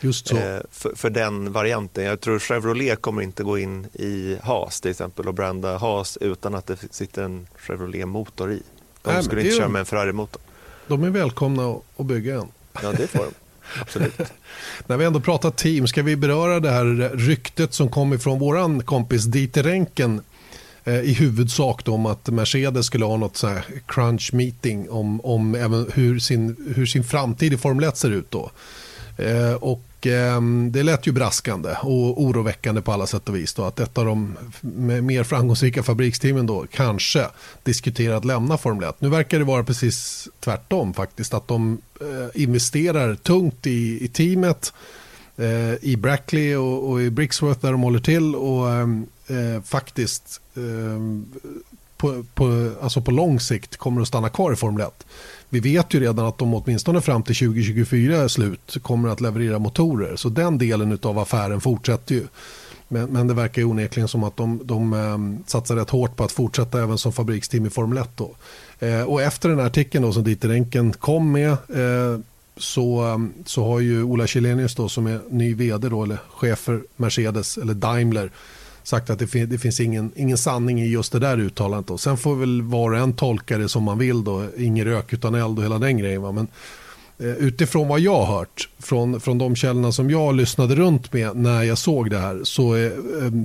Just 0.00 0.28
så. 0.28 0.36
Eh, 0.36 0.60
för, 0.70 0.94
för, 0.94 1.10
den 1.10 1.52
varianten. 1.52 2.04
Jag 2.04 2.20
tror 2.20 2.38
Chevrolet 2.38 3.02
kommer 3.02 3.22
inte 3.22 3.42
gå 3.42 3.58
in 3.58 3.86
i 3.92 4.38
Haas 4.42 4.80
till 4.80 4.90
exempel 4.90 5.28
och 5.28 5.34
branda 5.34 5.78
Haas 5.78 6.18
utan 6.20 6.54
att 6.54 6.66
det 6.66 6.76
sitter 6.90 7.22
en 7.22 7.46
Chevrolet-motor 7.56 8.52
i. 8.52 8.62
De 9.02 9.12
Nej, 9.12 9.22
skulle 9.22 9.40
inte 9.40 9.56
köra 9.56 9.68
med 9.68 9.80
en 9.80 9.86
Ferrari-motor. 9.86 10.42
De 10.88 11.04
är 11.04 11.10
välkomna 11.10 11.76
att 11.96 12.06
bygga 12.06 12.34
en. 12.34 12.48
Ja, 12.82 12.92
det 12.92 13.06
får 13.06 13.18
de. 13.18 13.32
Absolut. 13.80 14.18
När 14.86 14.96
vi 14.96 15.04
ändå 15.04 15.20
pratar 15.20 15.50
team, 15.50 15.86
ska 15.86 16.02
vi 16.02 16.16
beröra 16.16 16.60
det 16.60 16.70
här 16.70 17.16
ryktet 17.16 17.74
som 17.74 17.88
kom 17.88 18.12
ifrån 18.12 18.38
vår 18.38 18.82
kompis 18.82 19.24
Dieter 19.24 19.62
Renken 19.62 20.20
eh, 20.84 21.00
i 21.00 21.12
huvudsak 21.12 21.84
då 21.84 21.94
om 21.94 22.06
att 22.06 22.28
Mercedes 22.28 22.86
skulle 22.86 23.04
ha 23.04 23.16
något 23.16 23.36
så 23.36 23.46
här 23.46 23.64
crunch 23.86 24.34
meeting 24.34 24.90
om, 24.90 25.20
om 25.20 25.54
även 25.54 25.90
hur, 25.94 26.18
sin, 26.18 26.72
hur 26.76 26.86
sin 26.86 27.04
framtid 27.04 27.52
i 27.52 27.56
Formel 27.56 27.84
1 27.84 27.96
ser 27.96 28.10
ut. 28.10 28.30
Då. 28.30 28.50
Eh, 29.16 29.54
och 29.54 29.82
Ehm, 30.02 30.72
det 30.72 30.82
lät 30.82 31.06
ju 31.06 31.12
braskande 31.12 31.76
och 31.82 32.22
oroväckande 32.22 32.80
på 32.80 32.92
alla 32.92 33.06
sätt 33.06 33.28
och 33.28 33.36
vis. 33.36 33.54
Då, 33.54 33.64
att 33.64 33.80
ett 33.80 33.98
av 33.98 34.04
de 34.04 34.36
mer 35.02 35.24
framgångsrika 35.24 35.82
fabriksteamen 35.82 36.46
då 36.46 36.66
kanske 36.70 37.26
diskuterar 37.62 38.16
att 38.16 38.24
lämna 38.24 38.58
Formel 38.58 38.88
1. 38.88 39.00
Nu 39.00 39.08
verkar 39.08 39.38
det 39.38 39.44
vara 39.44 39.64
precis 39.64 40.28
tvärtom 40.40 40.94
faktiskt. 40.94 41.34
Att 41.34 41.48
de 41.48 41.78
eh, 42.00 42.42
investerar 42.42 43.14
tungt 43.14 43.66
i, 43.66 44.04
i 44.04 44.08
teamet, 44.08 44.72
eh, 45.36 45.74
i 45.84 45.96
Brackley 45.96 46.56
och, 46.56 46.90
och, 46.90 47.02
i 47.02 47.10
Brixworth 47.10 47.60
där 47.60 47.72
de 47.72 47.82
håller 47.82 48.00
till 48.00 48.34
och 48.34 48.70
ehm, 48.72 49.06
eh, 49.26 49.62
faktiskt 49.62 50.40
ehm, 50.56 51.26
på, 51.96 52.24
på, 52.34 52.72
alltså 52.82 53.00
på 53.00 53.10
lång 53.10 53.40
sikt 53.40 53.76
kommer 53.76 54.02
att 54.02 54.08
stanna 54.08 54.28
kvar 54.28 54.52
i 54.52 54.56
Formel 54.56 54.86
1 54.86 55.06
vi 55.48 55.60
vet 55.60 55.94
ju 55.94 56.00
redan 56.00 56.26
att 56.26 56.38
de 56.38 56.54
åtminstone 56.54 57.00
fram 57.00 57.22
till 57.22 57.36
2024 57.36 58.16
är 58.16 58.28
slut 58.28 58.76
kommer 58.82 59.08
att 59.08 59.20
leverera 59.20 59.58
motorer. 59.58 60.16
Så 60.16 60.28
den 60.28 60.58
delen 60.58 60.98
av 61.02 61.18
affären 61.18 61.60
fortsätter 61.60 62.14
ju. 62.14 62.26
Men, 62.88 63.06
men 63.06 63.26
det 63.26 63.34
verkar 63.34 63.62
ju 63.62 63.68
onekligen 63.68 64.08
som 64.08 64.24
att 64.24 64.36
de, 64.36 64.60
de 64.64 64.92
um, 64.92 65.38
satsar 65.46 65.76
rätt 65.76 65.90
hårt 65.90 66.16
på 66.16 66.24
att 66.24 66.32
fortsätta 66.32 66.82
även 66.82 66.98
som 66.98 67.12
fabriksteam 67.12 67.66
i 67.66 67.70
Formel 67.70 67.98
1. 67.98 68.10
Då. 68.16 68.34
Eh, 68.78 69.02
och 69.02 69.22
efter 69.22 69.48
den 69.48 69.58
här 69.58 69.66
artikeln 69.66 70.04
då, 70.04 70.12
som 70.12 70.24
Dieter 70.24 70.50
Enken 70.50 70.92
kom 70.92 71.32
med 71.32 71.50
eh, 71.50 72.20
så, 72.56 73.02
um, 73.02 73.32
så 73.44 73.64
har 73.64 73.80
ju 73.80 74.02
Ola 74.02 74.26
Källenius 74.26 74.74
då, 74.74 74.88
som 74.88 75.06
är 75.06 75.20
ny 75.30 75.54
vd 75.54 75.88
då, 75.88 76.02
eller 76.02 76.18
chef 76.30 76.58
för 76.58 76.82
Mercedes 76.96 77.58
eller 77.58 77.74
Daimler 77.74 78.30
sagt 78.86 79.10
att 79.10 79.18
det, 79.18 79.26
fin 79.26 79.48
det 79.48 79.58
finns 79.58 79.80
ingen, 79.80 80.12
ingen 80.16 80.38
sanning 80.38 80.80
i 80.80 80.86
just 80.86 81.12
det 81.12 81.18
där 81.18 81.38
uttalandet. 81.38 81.86
Då. 81.86 81.98
Sen 81.98 82.16
får 82.16 82.34
väl 82.34 82.62
var 82.62 82.90
och 82.90 82.98
en 82.98 83.12
tolka 83.12 83.58
det 83.58 83.68
som 83.68 83.82
man 83.82 83.98
vill. 83.98 84.24
Då. 84.24 84.46
Ingen 84.58 84.84
rök 84.84 85.12
utan 85.12 85.34
eld 85.34 85.58
och 85.58 85.64
hela 85.64 85.78
den 85.78 85.98
grejen. 85.98 86.22
Va? 86.22 86.32
Men, 86.32 86.46
eh, 87.18 87.26
utifrån 87.26 87.88
vad 87.88 88.00
jag 88.00 88.24
har 88.24 88.38
hört 88.38 88.68
från, 88.78 89.20
från 89.20 89.38
de 89.38 89.56
källorna 89.56 89.92
som 89.92 90.10
jag 90.10 90.34
lyssnade 90.34 90.74
runt 90.74 91.12
med 91.12 91.36
när 91.36 91.62
jag 91.62 91.78
såg 91.78 92.10
det 92.10 92.18
här 92.18 92.40
så 92.44 92.76
eh, 92.76 92.92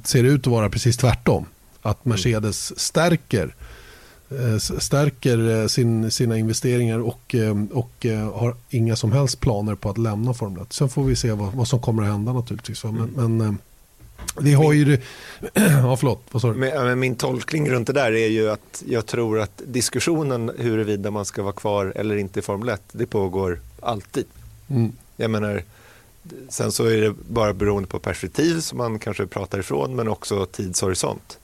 ser 0.04 0.24
det 0.24 0.30
ut 0.30 0.48
att 0.48 0.54
vara 0.54 0.70
precis 0.70 0.98
tvärtom. 0.98 1.46
Att 1.82 2.06
mm. 2.06 2.14
Mercedes 2.14 2.80
stärker 2.80 3.56
eh, 4.30 4.58
stärker 4.58 5.62
eh, 5.62 5.68
sin, 5.68 6.12
sina 6.12 6.38
investeringar 6.38 7.00
och, 7.00 7.36
eh, 7.36 7.66
och 7.72 8.06
har 8.34 8.56
inga 8.70 8.96
som 8.96 9.12
helst 9.12 9.40
planer 9.40 9.76
på 9.76 9.90
att 9.90 9.98
lämna 9.98 10.34
Formel 10.34 10.62
1. 10.62 10.74
Sen 10.74 10.90
får 10.90 11.04
vi 11.04 11.16
se 11.16 11.32
vad, 11.32 11.54
vad 11.54 11.68
som 11.68 11.80
kommer 11.80 12.04
att 12.04 12.10
hända 12.10 12.34
naturligtvis. 12.34 12.84
Men, 12.84 12.98
mm. 12.98 13.38
men 13.38 13.58
vi 14.40 14.54
har 14.54 14.74
ju... 14.74 14.98
ja, 15.54 15.98
förlåt. 15.98 16.24
Vad 16.32 16.42
sa 16.42 16.54
du? 16.54 16.96
Min 16.96 17.16
tolkning 17.16 17.70
runt 17.70 17.88
det 17.88 17.94
där 17.94 18.12
är 18.12 18.28
ju 18.28 18.50
att 18.50 18.84
jag 18.88 19.06
tror 19.06 19.40
att 19.40 19.62
diskussionen 19.66 20.52
huruvida 20.58 21.12
man 21.12 21.26
ska 21.26 21.44
vara 21.44 21.54
kvar 21.54 21.94
eller 21.96 22.16
inte 22.16 22.40
i 22.40 22.42
Formel 22.42 22.70
1, 22.70 22.82
det 22.92 23.06
pågår 23.06 23.60
alltid. 23.80 24.26
Mm. 24.70 24.92
Jag 25.16 25.32
menar, 25.32 25.64
sen 26.50 26.72
så 26.72 26.86
är 26.86 27.02
det 27.02 27.14
bara 27.30 27.54
beroende 27.54 27.90
på 27.90 28.00
perspektiv 28.00 28.60
som 28.60 28.78
man 28.78 29.00
kanske 29.00 29.28
pratar 29.28 29.60
ifrån, 29.60 29.96
men 29.96 30.08
också 30.08 30.46
tidshorisont. 30.46 31.40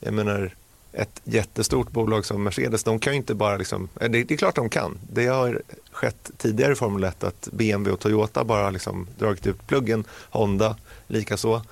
Jag 0.00 0.14
menar, 0.14 0.54
ett 0.92 1.20
jättestort 1.24 1.90
bolag 1.90 2.26
som 2.26 2.42
Mercedes, 2.42 2.84
de 2.84 2.98
kan 2.98 3.12
ju 3.12 3.16
inte 3.16 3.34
bara 3.34 3.56
liksom, 3.56 3.88
det, 3.94 4.08
det 4.08 4.30
är 4.30 4.36
klart 4.36 4.56
de 4.56 4.68
kan. 4.68 4.98
Det 5.12 5.26
har 5.26 5.62
skett 5.92 6.30
tidigare 6.36 6.72
i 6.72 6.74
Formel 6.74 7.04
1 7.04 7.24
att 7.24 7.48
BMW 7.52 7.92
och 7.92 8.00
Toyota 8.00 8.44
bara 8.44 8.70
liksom 8.70 9.06
dragit 9.18 9.46
ut 9.46 9.66
pluggen, 9.66 10.04
Honda 10.30 10.76
likaså. 11.06 11.62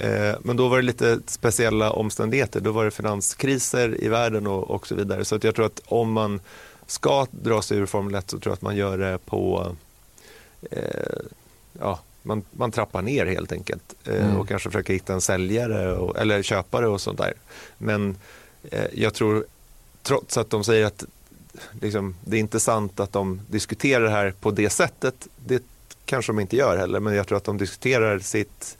Eh, 0.00 0.36
men 0.42 0.56
då 0.56 0.68
var 0.68 0.76
det 0.76 0.82
lite 0.82 1.20
speciella 1.26 1.90
omständigheter. 1.90 2.60
Då 2.60 2.72
var 2.72 2.84
det 2.84 2.90
finanskriser 2.90 4.04
i 4.04 4.08
världen 4.08 4.46
och, 4.46 4.70
och 4.70 4.86
så 4.86 4.94
vidare. 4.94 5.24
Så 5.24 5.36
att 5.36 5.44
jag 5.44 5.54
tror 5.54 5.66
att 5.66 5.80
om 5.86 6.12
man 6.12 6.40
ska 6.86 7.26
dra 7.30 7.62
sig 7.62 7.78
ur 7.78 7.86
Formel 7.86 8.14
1 8.14 8.30
så 8.30 8.38
tror 8.38 8.50
jag 8.50 8.54
att 8.54 8.62
man 8.62 8.76
gör 8.76 8.98
det 8.98 9.18
på 9.26 9.72
eh, 10.70 10.82
ja, 11.80 12.00
man, 12.22 12.42
man 12.50 12.70
trappar 12.70 13.02
ner 13.02 13.26
helt 13.26 13.52
enkelt 13.52 13.94
eh, 14.04 14.24
mm. 14.24 14.36
och 14.36 14.48
kanske 14.48 14.70
försöker 14.70 14.92
hitta 14.92 15.12
en 15.12 15.20
säljare 15.20 15.96
och, 15.96 16.18
eller 16.18 16.42
köpare 16.42 16.88
och 16.88 17.00
sånt 17.00 17.18
där. 17.18 17.32
Men 17.78 18.16
eh, 18.70 18.86
jag 18.92 19.14
tror, 19.14 19.44
trots 20.02 20.38
att 20.38 20.50
de 20.50 20.64
säger 20.64 20.86
att 20.86 21.04
liksom, 21.80 22.16
det 22.24 22.36
är 22.36 22.40
inte 22.40 22.60
sant 22.60 23.00
att 23.00 23.12
de 23.12 23.40
diskuterar 23.48 24.04
det 24.04 24.10
här 24.10 24.34
på 24.40 24.50
det 24.50 24.70
sättet, 24.70 25.28
det 25.46 25.62
kanske 26.04 26.32
de 26.32 26.40
inte 26.40 26.56
gör 26.56 26.76
heller, 26.76 27.00
men 27.00 27.14
jag 27.14 27.26
tror 27.26 27.38
att 27.38 27.44
de 27.44 27.58
diskuterar 27.58 28.18
sitt 28.18 28.78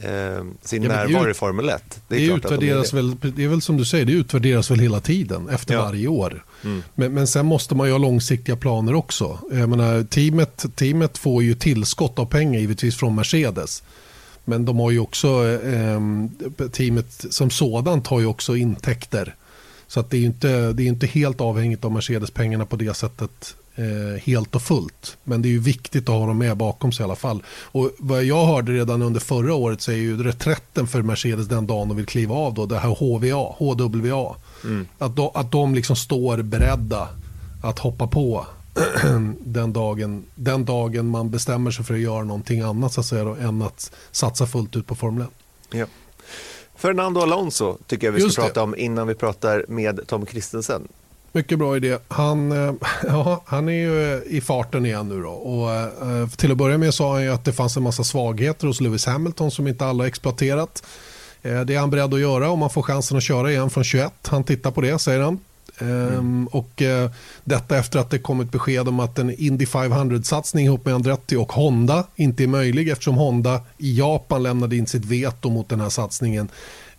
eh, 0.00 0.44
sin 0.62 0.82
ja, 0.82 0.88
närvaro 0.88 1.30
i 1.30 1.34
Formel 1.34 1.68
1. 1.68 2.00
Det 2.08 2.16
är, 2.16 2.20
det 2.20 2.34
utvärderas 2.34 2.90
de 2.90 2.98
är 2.98 3.02
det. 3.02 3.08
Väl, 3.08 3.34
det 3.36 3.44
är 3.44 3.48
väl 3.48 3.62
som 3.62 3.76
du 3.76 3.84
säger, 3.84 4.04
det 4.04 4.12
utvärderas 4.12 4.70
väl 4.70 4.80
hela 4.80 5.00
tiden 5.00 5.48
efter 5.48 5.74
ja. 5.74 5.82
varje 5.82 6.08
år. 6.08 6.44
Mm. 6.64 6.82
Men, 6.94 7.14
men 7.14 7.26
sen 7.26 7.46
måste 7.46 7.74
man 7.74 7.86
ju 7.86 7.92
ha 7.92 7.98
långsiktiga 7.98 8.56
planer 8.56 8.94
också. 8.94 9.38
Jag 9.52 9.68
menar, 9.68 10.04
teamet, 10.04 10.64
teamet 10.74 11.18
får 11.18 11.42
ju 11.42 11.54
tillskott 11.54 12.18
av 12.18 12.26
pengar 12.26 12.60
givetvis 12.60 12.96
från 12.96 13.14
Mercedes. 13.14 13.82
Men 14.44 14.64
de 14.64 14.78
har 14.78 14.90
ju 14.90 14.98
också, 14.98 15.48
eh, 15.48 16.00
teamet 16.72 17.24
som 17.30 17.50
sådant 17.50 18.06
har 18.06 18.20
ju 18.20 18.26
också 18.26 18.56
intäkter. 18.56 19.34
Så 19.86 20.00
att 20.00 20.10
det 20.10 20.16
är 20.16 20.20
ju 20.20 20.26
inte, 20.26 20.72
det 20.72 20.82
är 20.82 20.86
inte 20.86 21.06
helt 21.06 21.40
avhängigt 21.40 21.84
av 21.84 21.92
Mercedes-pengarna 21.92 22.66
på 22.66 22.76
det 22.76 22.94
sättet 22.94 23.56
eh, 23.74 24.20
helt 24.22 24.54
och 24.54 24.62
fullt. 24.62 25.16
Men 25.24 25.42
det 25.42 25.48
är 25.48 25.50
ju 25.50 25.58
viktigt 25.58 26.08
att 26.08 26.14
ha 26.14 26.26
dem 26.26 26.38
med 26.38 26.56
bakom 26.56 26.92
sig 26.92 27.02
i 27.02 27.04
alla 27.04 27.16
fall. 27.16 27.42
Och 27.62 27.90
vad 27.98 28.24
jag 28.24 28.46
hörde 28.46 28.72
redan 28.72 29.02
under 29.02 29.20
förra 29.20 29.54
året 29.54 29.80
så 29.80 29.90
är 29.90 29.96
ju 29.96 30.22
reträtten 30.22 30.86
för 30.86 31.02
Mercedes 31.02 31.48
den 31.48 31.66
dagen 31.66 31.88
de 31.88 31.96
vill 31.96 32.06
kliva 32.06 32.34
av 32.34 32.54
då, 32.54 32.66
det 32.66 32.78
här 32.78 32.88
HVA, 32.88 33.54
HWA. 33.58 34.36
Mm. 34.64 34.86
Att, 34.98 35.16
de, 35.16 35.30
att 35.34 35.52
de 35.52 35.74
liksom 35.74 35.96
står 35.96 36.42
beredda 36.42 37.08
att 37.62 37.78
hoppa 37.78 38.06
på 38.06 38.46
den 39.38 39.72
dagen, 39.72 40.24
den 40.34 40.64
dagen 40.64 41.06
man 41.06 41.30
bestämmer 41.30 41.70
sig 41.70 41.84
för 41.84 41.94
att 41.94 42.00
göra 42.00 42.24
någonting 42.24 42.60
annat 42.60 42.92
så 42.92 43.00
att 43.00 43.06
säga, 43.06 43.24
då, 43.24 43.34
än 43.34 43.62
att 43.62 43.92
satsa 44.10 44.46
fullt 44.46 44.76
ut 44.76 44.86
på 44.86 44.94
Formel 44.94 45.22
1. 45.22 45.28
Ja. 45.70 45.86
Fernando 46.74 47.20
Alonso 47.20 47.78
tycker 47.86 48.06
jag 48.06 48.12
vi 48.12 48.30
ska 48.30 48.42
prata 48.42 48.62
om 48.62 48.76
innan 48.76 49.06
vi 49.06 49.14
pratar 49.14 49.64
med 49.68 50.00
Tom 50.06 50.26
Kristensen. 50.26 50.88
Mycket 51.34 51.58
bra 51.58 51.76
idé. 51.76 51.98
Han, 52.08 52.52
eh, 52.52 52.74
ja, 53.06 53.42
han 53.46 53.68
är 53.68 53.72
ju 53.72 54.22
i 54.26 54.40
farten 54.40 54.86
igen 54.86 55.08
nu 55.08 55.22
då. 55.22 55.30
Och, 55.30 55.72
eh, 55.72 56.28
till 56.28 56.52
att 56.52 56.58
börja 56.58 56.78
med 56.78 56.94
sa 56.94 57.12
han 57.12 57.22
ju 57.22 57.32
att 57.32 57.44
det 57.44 57.52
fanns 57.52 57.76
en 57.76 57.82
massa 57.82 58.04
svagheter 58.04 58.66
hos 58.66 58.80
Lewis 58.80 59.06
Hamilton 59.06 59.50
som 59.50 59.68
inte 59.68 59.86
alla 59.86 60.06
exploaterat. 60.06 60.82
Eh, 61.42 61.60
det 61.60 61.74
är 61.74 61.78
han 61.78 61.90
beredd 61.90 62.14
att 62.14 62.20
göra 62.20 62.50
om 62.50 62.58
man 62.58 62.70
får 62.70 62.82
chansen 62.82 63.16
att 63.16 63.22
köra 63.22 63.50
igen 63.50 63.70
från 63.70 63.84
21. 63.84 64.12
Han 64.26 64.44
tittar 64.44 64.70
på 64.70 64.80
det 64.80 64.98
säger 64.98 65.20
han. 65.20 65.38
Mm. 65.80 66.46
Och 66.46 66.82
detta 67.44 67.78
efter 67.78 67.98
att 67.98 68.10
det 68.10 68.18
kommit 68.18 68.52
besked 68.52 68.88
om 68.88 69.00
att 69.00 69.18
en 69.18 69.30
Indy 69.30 69.64
500-satsning 69.64 70.64
ihop 70.64 70.84
med 70.84 70.94
Andretti 70.94 71.36
och 71.36 71.52
Honda 71.52 72.04
inte 72.16 72.42
är 72.42 72.46
möjlig 72.46 72.88
eftersom 72.88 73.14
Honda 73.14 73.60
i 73.78 73.98
Japan 73.98 74.42
lämnade 74.42 74.76
in 74.76 74.86
sitt 74.86 75.04
veto 75.04 75.50
mot 75.50 75.68
den 75.68 75.80
här 75.80 75.88
satsningen 75.88 76.48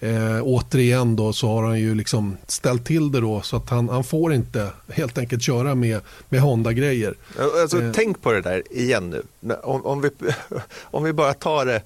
Eh, 0.03 0.41
återigen 0.43 1.15
då 1.15 1.33
så 1.33 1.47
har 1.47 1.63
han 1.63 1.79
ju 1.79 1.95
liksom 1.95 2.37
ställt 2.47 2.85
till 2.85 3.11
det 3.11 3.21
då 3.21 3.41
så 3.41 3.57
att 3.57 3.69
han, 3.69 3.89
han 3.89 4.03
får 4.03 4.33
inte 4.33 4.69
helt 4.89 5.17
enkelt 5.17 5.43
köra 5.43 5.75
med, 5.75 6.01
med 6.29 6.41
Honda-grejer. 6.41 7.15
Alltså, 7.61 7.81
eh. 7.81 7.91
Tänk 7.93 8.21
på 8.21 8.31
det 8.31 8.41
där 8.41 8.63
igen 8.71 9.09
nu. 9.09 9.55
Om, 9.63 9.85
om, 9.85 10.01
vi, 10.01 10.09
om 10.81 11.03
vi 11.03 11.13
bara 11.13 11.33
tar 11.33 11.65
det 11.65 11.81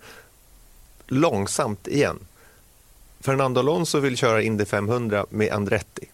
långsamt 1.07 1.87
igen. 1.87 2.19
Fernando 3.19 3.59
Alonso 3.59 3.99
vill 3.99 4.17
köra 4.17 4.41
Indy 4.41 4.65
500 4.65 5.25
med 5.29 5.51
Andretti. 5.51 6.05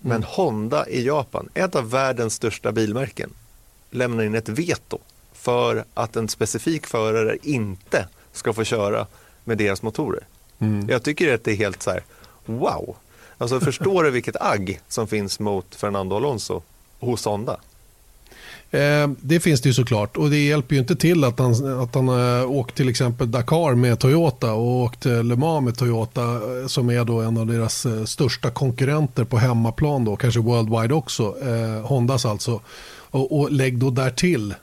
Men 0.00 0.16
mm. 0.16 0.28
Honda 0.28 0.88
i 0.88 1.06
Japan, 1.06 1.48
ett 1.54 1.74
av 1.74 1.90
världens 1.90 2.34
största 2.34 2.72
bilmärken, 2.72 3.30
lämnar 3.90 4.24
in 4.24 4.34
ett 4.34 4.48
veto 4.48 4.98
för 5.32 5.84
att 5.94 6.16
en 6.16 6.28
specifik 6.28 6.86
förare 6.86 7.36
inte 7.42 8.08
ska 8.32 8.52
få 8.52 8.64
köra 8.64 9.06
med 9.44 9.58
deras 9.58 9.82
motorer. 9.82 10.24
Mm. 10.58 10.88
Jag 10.88 11.02
tycker 11.02 11.34
att 11.34 11.44
det 11.44 11.52
är 11.52 11.56
helt 11.56 11.82
så 11.82 11.90
här, 11.90 12.02
wow. 12.46 12.96
Alltså 13.38 13.60
förstår 13.70 14.04
du 14.04 14.10
vilket 14.10 14.42
agg 14.42 14.80
som 14.88 15.06
finns 15.06 15.40
mot 15.40 15.74
Fernando 15.74 16.16
Alonso 16.16 16.62
hos 17.00 17.24
Honda? 17.24 17.56
Eh, 18.70 19.08
det 19.20 19.40
finns 19.40 19.60
det 19.60 19.68
ju 19.68 19.74
såklart 19.74 20.16
och 20.16 20.30
det 20.30 20.44
hjälper 20.44 20.74
ju 20.74 20.80
inte 20.80 20.96
till 20.96 21.24
att 21.24 21.38
han, 21.38 21.80
att 21.80 21.94
han 21.94 22.08
äh, 22.08 22.50
åkt 22.50 22.74
till 22.74 22.88
exempel 22.88 23.30
Dakar 23.30 23.74
med 23.74 23.98
Toyota 23.98 24.52
och 24.52 24.82
åkte 24.82 25.22
Le 25.22 25.36
Mans 25.36 25.64
med 25.64 25.78
Toyota 25.78 26.40
som 26.66 26.90
är 26.90 27.04
då 27.04 27.20
en 27.20 27.38
av 27.38 27.46
deras 27.46 27.86
största 28.06 28.50
konkurrenter 28.50 29.24
på 29.24 29.38
hemmaplan 29.38 30.04
då, 30.04 30.16
kanske 30.16 30.40
worldwide 30.40 30.94
också, 30.94 31.34
Hondas 31.84 32.24
alltså. 32.24 32.60
Och, 33.10 33.40
och 33.40 33.52
lägg 33.52 33.78
då 33.78 33.90
där 33.90 34.10
till 34.10 34.54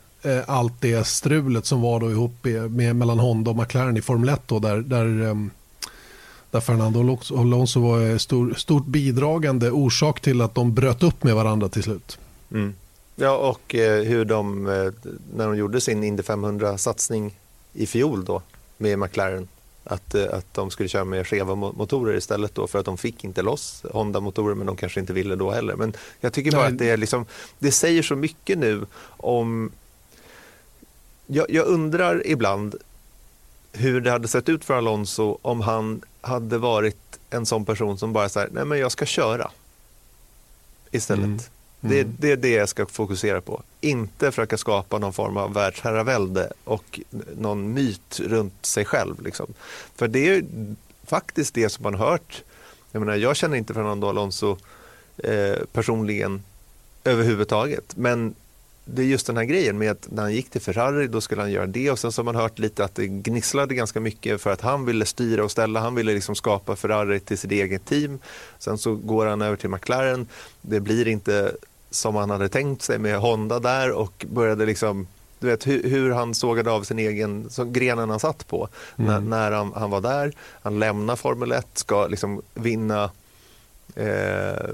allt 0.46 0.74
det 0.80 1.08
strulet 1.08 1.66
som 1.66 1.82
var 1.82 2.00
då 2.00 2.12
ihop 2.12 2.32
med, 2.42 2.72
med, 2.72 2.96
mellan 2.96 3.20
Honda 3.20 3.52
och 3.52 3.58
McLaren 3.58 3.98
i 3.98 4.02
Formel 4.02 4.30
1 4.30 4.42
då, 4.46 4.60
där, 4.60 4.78
där 4.78 5.22
um, 5.22 5.52
där 6.52 6.60
Fernando 6.60 7.20
Alonso 7.32 7.82
var 7.82 8.18
stor, 8.18 8.54
stort 8.54 8.86
bidragande 8.86 9.72
orsak 9.72 10.22
till 10.22 10.42
att 10.42 10.56
de 10.56 10.74
bröt 10.74 11.04
upp 11.04 11.24
med 11.24 11.36
varandra 11.36 11.70
till 11.70 11.84
slut. 11.84 12.20
Mm. 12.52 12.74
Ja, 13.16 13.38
och 13.38 13.76
eh, 13.76 14.04
hur 14.04 14.26
de, 14.26 14.68
eh, 14.68 14.92
när 15.36 15.46
de 15.46 15.58
gjorde 15.58 15.82
sin 15.82 16.04
Indy 16.04 16.24
500-satsning 16.24 17.38
i 17.74 17.86
fjol 17.86 18.26
då 18.26 18.42
med 18.78 19.00
McLaren, 19.00 19.48
att, 19.84 20.16
eh, 20.16 20.26
att 20.34 20.54
de 20.54 20.72
skulle 20.72 20.90
köra 20.90 21.06
med 21.06 21.28
skeva 21.28 21.56
motorer 21.56 22.18
istället 22.18 22.56
då 22.56 22.68
för 22.68 22.80
att 22.80 22.86
de 22.86 22.98
fick 22.98 23.24
inte 23.24 23.42
loss 23.42 23.86
Honda-motorer 23.92 24.56
men 24.56 24.68
de 24.68 24.76
kanske 24.76 25.00
inte 25.00 25.14
ville 25.14 25.36
då 25.36 25.52
heller. 25.52 25.76
Men 25.76 25.94
jag 26.20 26.34
tycker 26.34 26.52
bara 26.52 26.62
Nej. 26.62 26.72
att 26.72 26.78
det, 26.78 26.90
är 26.90 26.98
liksom, 26.98 27.26
det 27.60 27.72
säger 27.72 28.04
så 28.04 28.16
mycket 28.16 28.58
nu 28.58 28.86
om... 29.08 29.72
Jag, 31.28 31.46
jag 31.50 31.68
undrar 31.68 32.28
ibland 32.28 32.76
hur 33.72 34.02
det 34.02 34.12
hade 34.12 34.28
sett 34.28 34.50
ut 34.50 34.66
för 34.66 34.74
Alonso 34.74 35.38
om 35.42 35.62
han 35.62 36.02
hade 36.26 36.58
varit 36.58 37.20
en 37.30 37.46
sån 37.46 37.66
person 37.66 37.98
som 37.98 38.14
bara 38.14 38.30
säger 38.30 38.50
nej 38.52 38.66
men 38.66 38.80
jag 38.80 38.92
ska 38.92 39.06
köra 39.06 39.52
istället. 40.92 41.26
Mm. 41.26 41.40
Mm. 41.82 41.96
Det, 41.96 42.04
det, 42.04 42.32
är 42.32 42.38
det 42.38 42.50
jag 42.50 42.70
ska 42.70 42.86
fokusera 42.86 43.42
på. 43.42 43.64
Inte 43.82 44.32
försöka 44.32 44.58
skapa 44.58 44.98
någon 44.98 45.14
form 45.14 45.38
av 45.38 45.54
världsherravälde 45.54 46.52
och 46.64 47.00
någon 47.38 47.74
myt 47.74 48.20
runt 48.20 48.66
sig 48.66 48.86
själv. 48.86 49.22
Liksom. 49.22 49.54
För 49.96 50.08
det 50.08 50.30
är 50.30 50.46
faktiskt 51.04 51.54
det 51.54 51.70
som 51.70 51.84
man 51.84 51.96
hört. 51.96 52.44
Jag, 52.92 53.00
menar, 53.00 53.16
jag 53.16 53.36
känner 53.36 53.58
inte 53.58 53.74
Fernando 53.74 54.08
Alonso 54.08 54.58
eh, 55.18 55.56
personligen 55.74 56.44
överhuvudtaget. 57.04 57.96
Men 57.96 58.36
det 58.86 59.02
är 59.02 59.06
just 59.06 59.28
den 59.28 59.38
här 59.38 59.44
grejen 59.44 59.78
med 59.78 59.92
att 59.92 60.08
när 60.12 60.24
han 60.24 60.34
gick 60.34 60.50
till 60.50 60.62
Ferrari 60.62 61.08
då 61.08 61.22
skulle 61.22 61.42
han 61.42 61.52
göra 61.52 61.66
det 61.66 61.92
och 61.92 62.00
sen 62.00 62.12
så 62.12 62.22
har 62.22 62.26
man 62.26 62.36
hört 62.36 62.60
lite 62.60 62.86
att 62.86 62.96
det 62.96 63.08
gnisslade 63.08 63.76
ganska 63.76 64.00
mycket 64.00 64.42
för 64.42 64.52
att 64.52 64.62
han 64.62 64.86
ville 64.86 65.06
styra 65.06 65.44
och 65.44 65.52
ställa. 65.52 65.80
Han 65.80 65.96
ville 65.96 66.14
liksom 66.14 66.36
skapa 66.36 66.76
Ferrari 66.76 67.20
till 67.20 67.38
sitt 67.38 67.52
eget 67.52 67.86
team. 67.86 68.20
Sen 68.60 68.78
så 68.78 68.96
går 68.96 69.26
han 69.26 69.42
över 69.42 69.56
till 69.56 69.70
McLaren. 69.70 70.28
Det 70.62 70.80
blir 70.80 71.08
inte 71.08 71.56
som 71.90 72.16
han 72.16 72.30
hade 72.30 72.50
tänkt 72.50 72.82
sig 72.82 73.00
med 73.00 73.20
Honda 73.20 73.60
där 73.60 73.92
och 73.92 74.26
började 74.30 74.66
liksom 74.66 75.08
du 75.40 75.48
vet 75.48 75.68
hur, 75.68 75.84
hur 75.84 76.12
han 76.12 76.34
sågade 76.34 76.72
av 76.72 76.84
sin 76.84 77.00
egen, 77.00 77.50
så 77.50 77.66
grenen 77.66 78.10
han 78.10 78.20
satt 78.20 78.48
på 78.48 78.68
mm. 78.98 79.08
när, 79.08 79.20
när 79.20 79.52
han, 79.52 79.74
han, 79.76 79.90
var 79.90 80.02
där. 80.02 80.34
Han 80.62 80.80
lämnar 80.80 81.16
Formel 81.16 81.52
1, 81.52 81.68
ska 81.74 82.08
liksom 82.08 82.42
vinna 82.54 83.10
eh, 83.96 84.70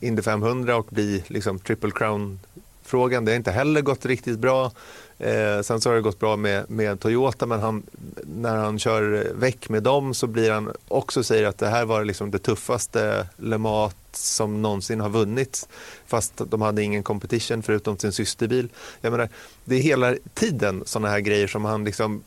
Indy 0.00 0.22
500 0.22 0.76
och 0.76 0.86
bli 0.90 1.24
liksom 1.28 1.58
triple 1.58 1.90
crown 1.90 2.40
frågan. 2.88 3.24
Det 3.24 3.30
har 3.30 3.36
inte 3.36 3.50
heller 3.50 3.80
gått 3.80 4.06
riktigt 4.06 4.38
bra. 4.38 4.72
Eh, 5.18 5.60
sen 5.62 5.80
så 5.80 5.88
har 5.88 5.94
det 5.94 6.02
gått 6.02 6.18
bra 6.18 6.36
med, 6.36 6.70
med 6.70 7.00
Toyota 7.00 7.46
men 7.46 7.60
han, 7.60 7.82
när 8.24 8.56
han 8.56 8.78
kör 8.78 9.32
väck 9.34 9.68
med 9.68 9.82
dem 9.82 10.14
så 10.14 10.26
blir 10.26 10.50
han 10.50 10.72
också 10.88 11.22
säger 11.22 11.46
att 11.46 11.58
det 11.58 11.68
här 11.68 11.84
var 11.84 12.04
liksom 12.04 12.30
det 12.30 12.38
tuffaste 12.38 13.26
Le 13.36 13.58
Mans 13.58 13.94
som 14.12 14.62
någonsin 14.62 15.00
har 15.00 15.08
vunnits 15.08 15.68
fast 16.06 16.32
de 16.50 16.62
hade 16.62 16.82
ingen 16.82 17.02
competition 17.02 17.62
förutom 17.62 17.98
sin 17.98 18.12
systerbil. 18.12 18.68
Jag 19.00 19.10
menar, 19.10 19.28
det 19.64 19.76
är 19.76 19.80
hela 19.80 20.14
tiden 20.34 20.82
sådana 20.86 21.08
här 21.08 21.20
grejer 21.20 21.46
som 21.46 21.64
han 21.64 21.84
liksom 21.84 22.22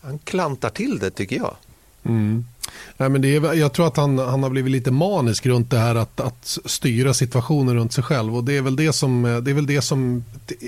han 0.00 0.18
klantar 0.18 0.70
till 0.70 0.98
det 0.98 1.10
tycker 1.10 1.36
jag. 1.36 1.56
Mm. 2.04 2.44
Nej, 2.96 3.08
men 3.08 3.22
det 3.22 3.36
är, 3.36 3.54
jag 3.54 3.72
tror 3.72 3.86
att 3.86 3.96
han, 3.96 4.18
han 4.18 4.42
har 4.42 4.50
blivit 4.50 4.72
lite 4.72 4.90
manisk 4.90 5.46
runt 5.46 5.70
det 5.70 5.78
här 5.78 5.94
att, 5.94 6.20
att 6.20 6.58
styra 6.64 7.14
situationen 7.14 7.74
runt 7.74 7.92
sig 7.92 8.04
själv. 8.04 8.36
Och 8.36 8.44
det 8.44 8.56
är 8.56 8.62
väl 8.62 8.76
det 8.76 8.92
som, 8.92 9.24
eh, 9.24 9.36
det 9.36 9.50
är 9.50 9.54
väl 9.54 9.66
det 9.66 9.82
som 9.82 10.24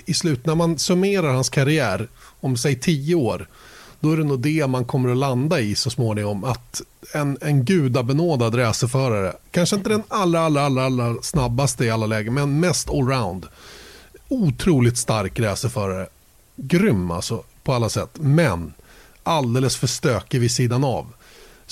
i 0.07 0.15
slut, 0.15 0.47
när 0.47 0.55
man 0.55 0.79
summerar 0.79 1.33
hans 1.33 1.49
karriär 1.49 2.09
om 2.41 2.57
säg 2.57 2.81
tio 2.81 3.15
år, 3.15 3.47
då 4.01 4.13
är 4.13 4.17
det 4.17 4.25
nog 4.25 4.41
det 4.41 4.67
man 4.67 4.85
kommer 4.85 5.11
att 5.11 5.17
landa 5.17 5.61
i 5.61 5.75
så 5.75 5.91
småningom. 5.91 6.45
Att 6.45 6.83
en, 7.15 7.39
en 7.41 7.65
gudabenådad 7.65 8.59
racerförare, 8.59 9.33
kanske 9.51 9.77
inte 9.77 9.89
den 9.89 10.03
allra, 10.09 10.41
allra, 10.41 10.63
allra, 10.63 10.85
allra 10.85 11.15
snabbaste 11.23 11.85
i 11.85 11.91
alla 11.91 12.07
lägen, 12.07 12.35
men 12.35 12.61
mest 12.61 12.91
allround. 12.91 13.47
Otroligt 14.29 14.99
stark 14.99 15.41
racerförare. 15.41 16.07
Grym 16.57 17.11
alltså 17.11 17.43
på 17.63 17.73
alla 17.73 17.89
sätt, 17.89 18.11
men 18.21 18.73
alldeles 19.23 19.77
för 19.77 19.87
stökig 19.87 20.41
vid 20.41 20.51
sidan 20.51 20.85
av 20.85 21.07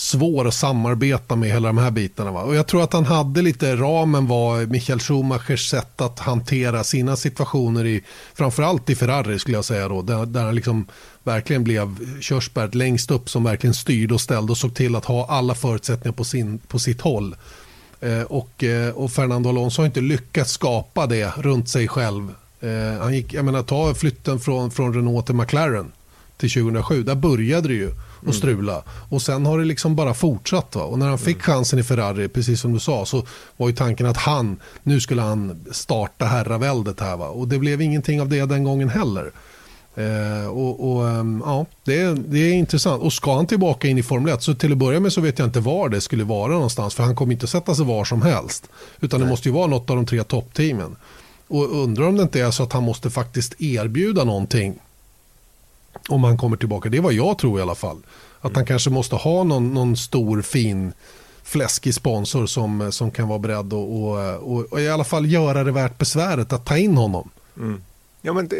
svår 0.00 0.48
att 0.48 0.54
samarbeta 0.54 1.36
med 1.36 1.50
hela 1.50 1.68
de 1.68 1.78
här 1.78 1.90
bitarna. 1.90 2.32
Va? 2.32 2.42
Och 2.42 2.54
jag 2.54 2.66
tror 2.66 2.82
att 2.82 2.92
han 2.92 3.04
hade 3.04 3.42
lite 3.42 3.76
ramen 3.76 4.26
var 4.26 4.66
Michael 4.66 5.00
Schumachers 5.00 5.68
sätt 5.68 6.00
att 6.00 6.18
hantera 6.18 6.84
sina 6.84 7.16
situationer 7.16 7.86
i 7.86 8.04
framförallt 8.34 8.90
i 8.90 8.94
Ferrari 8.94 9.38
skulle 9.38 9.56
jag 9.56 9.64
säga 9.64 9.88
då 9.88 10.02
där, 10.02 10.26
där 10.26 10.44
han 10.44 10.54
liksom 10.54 10.86
verkligen 11.22 11.64
blev 11.64 11.96
körsbäret 12.20 12.74
längst 12.74 13.10
upp 13.10 13.30
som 13.30 13.44
verkligen 13.44 13.74
styrde 13.74 14.14
och 14.14 14.20
ställde 14.20 14.52
och 14.52 14.58
såg 14.58 14.74
till 14.74 14.96
att 14.96 15.04
ha 15.04 15.26
alla 15.26 15.54
förutsättningar 15.54 16.16
på, 16.16 16.24
sin, 16.24 16.58
på 16.58 16.78
sitt 16.78 17.00
håll. 17.00 17.36
Eh, 18.00 18.22
och, 18.22 18.64
eh, 18.64 18.94
och 18.94 19.12
Fernando 19.12 19.48
Alonso 19.48 19.82
har 19.82 19.86
inte 19.86 20.00
lyckats 20.00 20.52
skapa 20.52 21.06
det 21.06 21.32
runt 21.36 21.68
sig 21.68 21.88
själv. 21.88 22.34
Eh, 22.60 23.02
han 23.02 23.14
gick, 23.14 23.34
jag 23.34 23.44
menar 23.44 23.62
ta 23.62 23.94
flytten 23.94 24.40
från, 24.40 24.70
från 24.70 24.94
Renault 24.94 25.26
till 25.26 25.34
McLaren 25.34 25.92
till 26.36 26.50
2007, 26.50 27.02
där 27.02 27.14
började 27.14 27.68
det 27.68 27.74
ju 27.74 27.90
och 28.20 28.24
mm. 28.24 28.34
strula. 28.34 28.82
Och 29.08 29.22
sen 29.22 29.46
har 29.46 29.58
det 29.58 29.64
liksom 29.64 29.96
bara 29.96 30.14
fortsatt. 30.14 30.74
Va? 30.74 30.82
Och 30.82 30.98
när 30.98 31.08
han 31.08 31.18
fick 31.18 31.36
mm. 31.36 31.42
chansen 31.42 31.78
i 31.78 31.82
Ferrari, 31.82 32.28
precis 32.28 32.60
som 32.60 32.72
du 32.72 32.80
sa, 32.80 33.06
så 33.06 33.26
var 33.56 33.68
ju 33.68 33.74
tanken 33.74 34.06
att 34.06 34.16
han, 34.16 34.60
nu 34.82 35.00
skulle 35.00 35.22
han 35.22 35.66
starta 35.70 36.24
herraväldet 36.24 37.00
här. 37.00 37.16
Va? 37.16 37.28
Och 37.28 37.48
det 37.48 37.58
blev 37.58 37.82
ingenting 37.82 38.20
av 38.20 38.28
det 38.28 38.46
den 38.46 38.64
gången 38.64 38.88
heller. 38.88 39.32
Eh, 39.94 40.46
och, 40.46 40.90
och 40.90 41.04
um, 41.04 41.42
ja, 41.46 41.66
det 41.84 42.00
är, 42.00 42.14
det 42.14 42.38
är 42.38 42.52
intressant. 42.52 43.02
Och 43.02 43.12
ska 43.12 43.36
han 43.36 43.46
tillbaka 43.46 43.88
in 43.88 43.98
i 43.98 44.02
Formel 44.02 44.34
1 44.34 44.42
så 44.42 44.54
till 44.54 44.72
att 44.72 44.78
börja 44.78 45.00
med 45.00 45.12
så 45.12 45.20
vet 45.20 45.38
jag 45.38 45.48
inte 45.48 45.60
var 45.60 45.88
det 45.88 46.00
skulle 46.00 46.24
vara 46.24 46.52
någonstans. 46.52 46.94
För 46.94 47.02
han 47.02 47.16
kommer 47.16 47.32
inte 47.32 47.46
sätta 47.46 47.74
sig 47.74 47.84
var 47.84 48.04
som 48.04 48.22
helst. 48.22 48.68
Utan 49.00 49.20
Nej. 49.20 49.26
det 49.26 49.30
måste 49.30 49.48
ju 49.48 49.54
vara 49.54 49.66
något 49.66 49.90
av 49.90 49.96
de 49.96 50.06
tre 50.06 50.24
toppteamen. 50.24 50.96
Och 51.48 51.82
undrar 51.82 52.06
om 52.06 52.16
det 52.16 52.22
inte 52.22 52.40
är 52.40 52.50
så 52.50 52.62
att 52.62 52.72
han 52.72 52.82
måste 52.82 53.10
faktiskt 53.10 53.60
erbjuda 53.60 54.24
någonting 54.24 54.78
om 56.08 56.24
han 56.24 56.38
kommer 56.38 56.56
tillbaka. 56.56 56.88
Det 56.88 56.96
är 56.96 57.02
vad 57.02 57.12
jag 57.12 57.38
tror 57.38 57.58
i 57.58 57.62
alla 57.62 57.74
fall. 57.74 58.02
Att 58.38 58.44
mm. 58.44 58.54
han 58.54 58.66
kanske 58.66 58.90
måste 58.90 59.16
ha 59.16 59.44
någon, 59.44 59.74
någon 59.74 59.96
stor 59.96 60.42
fin 60.42 60.92
fläskig 61.42 61.94
sponsor 61.94 62.46
som, 62.46 62.92
som 62.92 63.10
kan 63.10 63.28
vara 63.28 63.38
beredd 63.38 63.72
och, 63.72 64.12
och, 64.12 64.72
och, 64.72 64.80
i 64.80 64.88
alla 64.88 65.04
fall 65.04 65.26
göra 65.26 65.64
det 65.64 65.72
värt 65.72 65.98
besväret 65.98 66.52
att 66.52 66.64
ta 66.64 66.76
in 66.76 66.96
honom. 66.96 67.30
Mm. 67.56 67.82
Ja, 68.22 68.32
men 68.32 68.50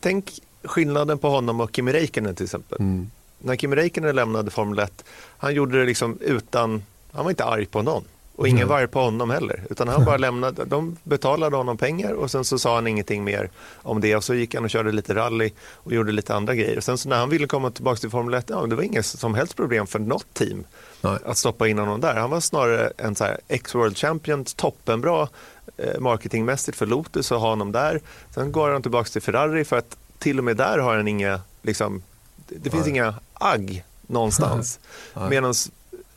tänk 0.00 0.40
skillnaden 0.64 1.18
på 1.18 1.28
honom 1.28 1.60
och 1.60 1.76
Kimi 1.76 1.92
Räikkönen 1.92 2.34
till 2.34 2.44
exempel. 2.44 2.80
Mm. 2.80 3.10
När 3.38 3.56
Kimi 3.56 3.76
Räikkönen 3.76 4.16
lämnade 4.16 4.50
Formel 4.50 4.78
1, 4.78 5.04
han 5.38 5.54
gjorde 5.54 5.78
det 5.78 5.86
liksom 5.86 6.18
utan, 6.20 6.82
han 7.12 7.24
var 7.24 7.30
inte 7.30 7.44
arg 7.44 7.66
på 7.66 7.82
någon. 7.82 8.04
Och 8.36 8.48
ingen 8.48 8.68
var 8.68 8.86
på 8.86 9.00
honom 9.00 9.30
heller. 9.30 9.64
Utan 9.70 9.88
han 9.88 10.04
bara 10.04 10.16
lämnade, 10.26 10.64
de 10.64 10.96
betalade 11.02 11.56
honom 11.56 11.76
pengar 11.76 12.12
och 12.12 12.30
sen 12.30 12.44
så 12.44 12.58
sa 12.58 12.74
han 12.74 12.86
ingenting 12.86 13.24
mer 13.24 13.50
om 13.74 14.00
det. 14.00 14.16
Och 14.16 14.24
så 14.24 14.34
gick 14.34 14.54
han 14.54 14.64
och 14.64 14.70
körde 14.70 14.92
lite 14.92 15.14
rally 15.14 15.50
och 15.60 15.92
gjorde 15.92 16.12
lite 16.12 16.34
andra 16.34 16.54
grejer. 16.54 16.76
Och 16.76 16.84
sen 16.84 16.98
så 16.98 17.08
när 17.08 17.16
han 17.16 17.30
ville 17.30 17.46
komma 17.46 17.70
tillbaka 17.70 17.96
till 17.96 18.10
Formel 18.10 18.34
1, 18.34 18.44
ja, 18.48 18.66
det 18.66 18.76
var 18.76 18.82
inget 18.82 19.06
som 19.06 19.34
helst 19.34 19.56
problem 19.56 19.86
för 19.86 19.98
något 19.98 20.34
team 20.34 20.64
Nej. 21.00 21.18
att 21.24 21.36
stoppa 21.36 21.68
in 21.68 21.78
honom 21.78 22.00
där. 22.00 22.14
Han 22.14 22.30
var 22.30 22.40
snarare 22.40 22.92
en 22.96 23.14
så 23.14 23.24
här 23.24 23.40
X-World 23.48 23.96
Champion, 23.96 24.44
toppenbra 24.44 25.28
eh, 25.76 26.00
marketingmässigt 26.00 26.76
för 26.76 26.86
Lotus 26.86 27.32
att 27.32 27.40
ha 27.40 27.48
honom 27.48 27.72
där. 27.72 28.00
Sen 28.34 28.52
går 28.52 28.70
han 28.70 28.82
tillbaka 28.82 29.08
till 29.08 29.22
Ferrari 29.22 29.64
för 29.64 29.78
att 29.78 29.96
till 30.18 30.38
och 30.38 30.44
med 30.44 30.56
där 30.56 30.78
har 30.78 30.96
han 30.96 31.08
inga, 31.08 31.40
liksom, 31.62 32.02
det, 32.36 32.54
det 32.58 32.70
finns 32.70 32.86
inga 32.86 33.14
agg 33.34 33.84
någonstans. 34.06 34.80
Medan 35.30 35.54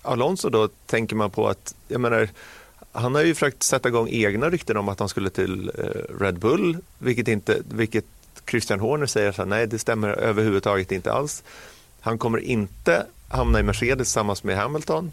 Alonso 0.01 0.49
då 0.49 0.67
tänker 0.85 1.15
man 1.15 1.29
på 1.29 1.47
att, 1.47 1.75
jag 1.87 2.01
menar, 2.01 2.29
han 2.91 3.15
har 3.15 3.21
ju 3.21 3.33
försökt 3.33 3.63
sätta 3.63 3.89
igång 3.89 4.09
egna 4.11 4.49
rykten 4.49 4.77
om 4.77 4.89
att 4.89 4.99
han 4.99 5.09
skulle 5.09 5.29
till 5.29 5.71
eh, 5.77 6.21
Red 6.21 6.39
Bull, 6.39 6.77
vilket, 6.97 7.27
inte, 7.27 7.61
vilket 7.69 8.05
Christian 8.47 8.79
Horner 8.79 9.05
säger 9.05 9.31
så 9.31 9.41
här, 9.41 9.49
nej 9.49 9.67
det 9.67 9.79
stämmer 9.79 10.09
överhuvudtaget 10.09 10.91
inte 10.91 11.13
alls. 11.13 11.43
Han 12.01 12.17
kommer 12.17 12.37
inte 12.37 13.05
hamna 13.29 13.59
i 13.59 13.63
Mercedes 13.63 14.07
tillsammans 14.07 14.43
med 14.43 14.57
Hamilton. 14.57 15.11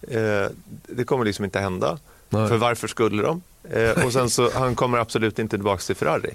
Eh, 0.00 0.46
det 0.86 1.04
kommer 1.04 1.24
liksom 1.24 1.44
inte 1.44 1.60
hända. 1.60 1.98
Nej. 2.28 2.48
För 2.48 2.56
varför 2.56 2.88
skulle 2.88 3.22
de? 3.22 3.42
Eh, 3.70 4.04
och 4.04 4.12
sen 4.12 4.30
så, 4.30 4.50
han 4.54 4.74
kommer 4.74 4.98
absolut 4.98 5.38
inte 5.38 5.56
tillbaka 5.56 5.82
till 5.82 5.96
Ferrari. 5.96 6.34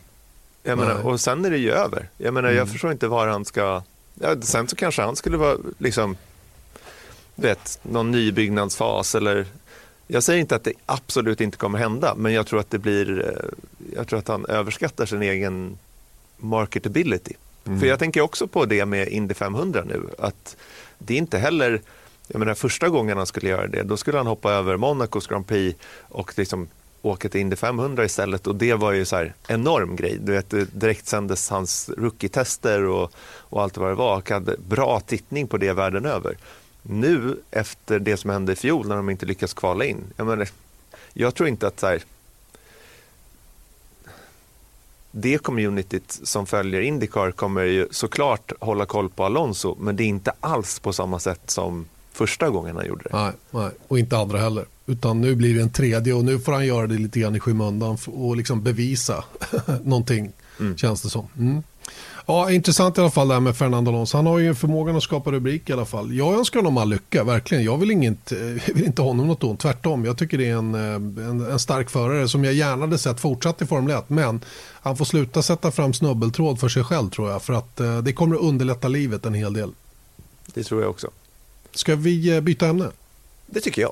Menar, 0.63 1.05
och 1.05 1.21
sen 1.21 1.45
är 1.45 1.51
det 1.51 1.57
ju 1.57 1.71
över. 1.71 2.09
Jag 2.17 2.33
menar, 2.33 2.49
mm. 2.49 2.57
jag 2.57 2.69
förstår 2.69 2.91
inte 2.91 3.07
var 3.07 3.27
han 3.27 3.45
ska... 3.45 3.83
Ja, 4.13 4.41
sen 4.41 4.67
så 4.67 4.75
kanske 4.75 5.01
han 5.01 5.15
skulle 5.15 5.37
vara 5.37 5.57
liksom 5.77 6.17
vet, 7.37 7.79
någon 7.83 8.11
nybyggnadsfas 8.11 9.15
eller 9.15 9.45
jag 10.07 10.23
säger 10.23 10.39
inte 10.39 10.55
att 10.55 10.63
det 10.63 10.73
absolut 10.85 11.41
inte 11.41 11.57
kommer 11.57 11.79
hända, 11.79 12.15
men 12.15 12.33
jag 12.33 12.47
tror 12.47 12.59
att 12.59 12.71
det 12.71 12.79
blir, 12.79 13.25
eh, 13.27 13.49
jag 13.95 14.07
tror 14.07 14.19
att 14.19 14.27
han 14.27 14.45
överskattar 14.45 15.05
sin 15.05 15.21
egen 15.21 15.77
marketability. 16.37 17.33
Mm. 17.65 17.79
För 17.79 17.87
jag 17.87 17.99
tänker 17.99 18.21
också 18.21 18.47
på 18.47 18.65
det 18.65 18.85
med 18.85 19.07
Indy 19.07 19.33
500 19.33 19.83
nu, 19.85 20.09
att 20.19 20.55
det 20.97 21.13
är 21.13 21.17
inte 21.17 21.37
heller, 21.37 21.81
jag 22.27 22.39
menar 22.39 22.53
första 22.53 22.89
gången 22.89 23.17
han 23.17 23.27
skulle 23.27 23.49
göra 23.49 23.67
det, 23.67 23.83
då 23.83 23.97
skulle 23.97 24.17
han 24.17 24.27
hoppa 24.27 24.51
över 24.51 24.77
Monacos 24.77 25.27
Grand 25.27 25.47
Prix 25.47 25.79
och 26.01 26.33
liksom 26.37 26.67
åka 27.01 27.29
till 27.29 27.41
Indy 27.41 27.55
500 27.55 28.05
istället 28.05 28.47
och 28.47 28.55
det 28.55 28.73
var 28.73 28.91
ju 28.91 29.05
så 29.05 29.15
här 29.15 29.33
enorm 29.47 29.95
grej. 29.95 30.17
Du 30.21 30.31
vet, 30.31 30.53
direkt 30.71 31.07
sändes 31.07 31.49
hans 31.49 31.89
rookie-tester 31.97 32.85
och, 32.85 33.11
och 33.25 33.61
allt 33.61 33.77
vad 33.77 33.89
det 33.89 33.95
var. 33.95 34.23
Han 34.29 34.33
hade 34.33 34.57
bra 34.57 34.99
tittning 34.99 35.47
på 35.47 35.57
det 35.57 35.73
världen 35.73 36.05
över 36.05 36.37
nu 36.89 37.37
efter 37.51 37.99
det 37.99 38.17
som 38.17 38.29
hände 38.29 38.53
i 38.53 38.55
fjol 38.55 38.87
när 38.87 38.95
de 38.95 39.09
inte 39.09 39.25
lyckas 39.25 39.53
kvala 39.53 39.85
in. 39.85 40.03
Jag, 40.17 40.27
menar, 40.27 40.47
jag 41.13 41.35
tror 41.35 41.49
inte 41.49 41.67
att 41.67 41.79
så 41.79 41.87
här, 41.87 42.03
det 45.11 45.37
communityt 45.37 46.19
som 46.23 46.45
följer 46.45 46.81
Indycar 46.81 47.31
kommer 47.31 47.63
ju 47.63 47.87
såklart 47.91 48.51
hålla 48.59 48.85
koll 48.85 49.09
på 49.09 49.23
Alonso 49.23 49.75
men 49.79 49.95
det 49.95 50.03
är 50.03 50.07
inte 50.07 50.31
alls 50.39 50.79
på 50.79 50.93
samma 50.93 51.19
sätt 51.19 51.41
som 51.45 51.85
första 52.11 52.49
gången 52.49 52.75
han 52.75 52.87
gjorde 52.87 53.03
det. 53.03 53.09
Nej, 53.17 53.31
nej. 53.51 53.71
och 53.87 53.99
inte 53.99 54.17
andra 54.17 54.37
heller. 54.39 54.65
Utan 54.85 55.21
nu 55.21 55.35
blir 55.35 55.55
det 55.55 55.61
en 55.61 55.69
tredje 55.69 56.13
och 56.13 56.25
nu 56.25 56.39
får 56.39 56.51
han 56.51 56.65
göra 56.65 56.87
det 56.87 56.97
lite 56.97 57.19
grann 57.19 57.35
i 57.35 57.39
skymundan 57.39 57.97
och 58.05 58.37
liksom 58.37 58.63
bevisa 58.63 59.23
någonting 59.83 60.31
mm. 60.59 60.77
känns 60.77 61.01
det 61.01 61.09
som. 61.09 61.27
Mm. 61.37 61.63
Ja, 62.29 62.51
intressant 62.51 62.97
i 62.97 63.01
alla 63.01 63.11
fall 63.11 63.27
det 63.27 63.33
här 63.33 63.41
med 63.41 63.57
Fernando 63.57 63.91
Alonso. 63.91 64.17
Han 64.17 64.25
har 64.25 64.39
ju 64.39 64.55
förmågan 64.55 64.95
att 64.95 65.03
skapa 65.03 65.31
rubrik 65.31 65.69
i 65.69 65.73
alla 65.73 65.85
fall. 65.85 66.13
Jag 66.13 66.33
önskar 66.33 66.59
honom 66.59 66.77
all 66.77 66.89
lycka, 66.89 67.23
verkligen. 67.23 67.63
Jag 67.63 67.77
vill, 67.77 67.91
inget, 67.91 68.31
vill 68.65 68.85
inte 68.85 69.01
honom 69.01 69.27
något 69.27 69.43
ont, 69.43 69.59
tvärtom. 69.59 70.05
Jag 70.05 70.17
tycker 70.17 70.37
det 70.37 70.49
är 70.49 70.55
en, 70.55 70.75
eh, 70.75 71.25
en, 71.29 71.51
en, 71.51 71.59
stark 71.59 71.89
förare 71.89 72.27
som 72.27 72.43
jag 72.43 72.53
gärna 72.53 72.81
hade 72.81 72.97
sett 72.97 73.19
fortsatt 73.19 73.61
i 73.61 73.65
Formel 73.65 73.97
1. 73.97 74.09
Men 74.09 74.41
han 74.81 74.97
får 74.97 75.05
sluta 75.05 75.41
sätta 75.41 75.71
fram 75.71 75.93
snubbeltråd 75.93 76.59
för 76.59 76.69
sig 76.69 76.83
själv 76.83 77.09
tror 77.09 77.29
jag. 77.29 77.41
För 77.41 77.53
att 77.53 77.79
eh, 77.79 77.97
det 77.97 78.13
kommer 78.13 78.35
att 78.35 78.41
underlätta 78.41 78.87
livet 78.87 79.25
en 79.25 79.33
hel 79.33 79.53
del. 79.53 79.71
Det 80.45 80.63
tror 80.63 80.81
jag 80.81 80.89
också. 80.89 81.09
Ska 81.71 81.95
vi 81.95 82.35
eh, 82.35 82.41
byta 82.41 82.67
ämne? 82.67 82.87
Det 83.45 83.59
tycker 83.59 83.81
jag. 83.81 83.91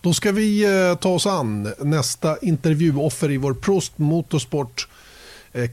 Då 0.00 0.14
ska 0.14 0.32
vi 0.32 0.66
ta 1.00 1.08
oss 1.08 1.26
an 1.26 1.72
nästa 1.78 2.38
intervjuoffer 2.38 3.30
i 3.30 3.36
vår 3.36 3.54
Prost 3.54 3.98
Motorsport 3.98 4.88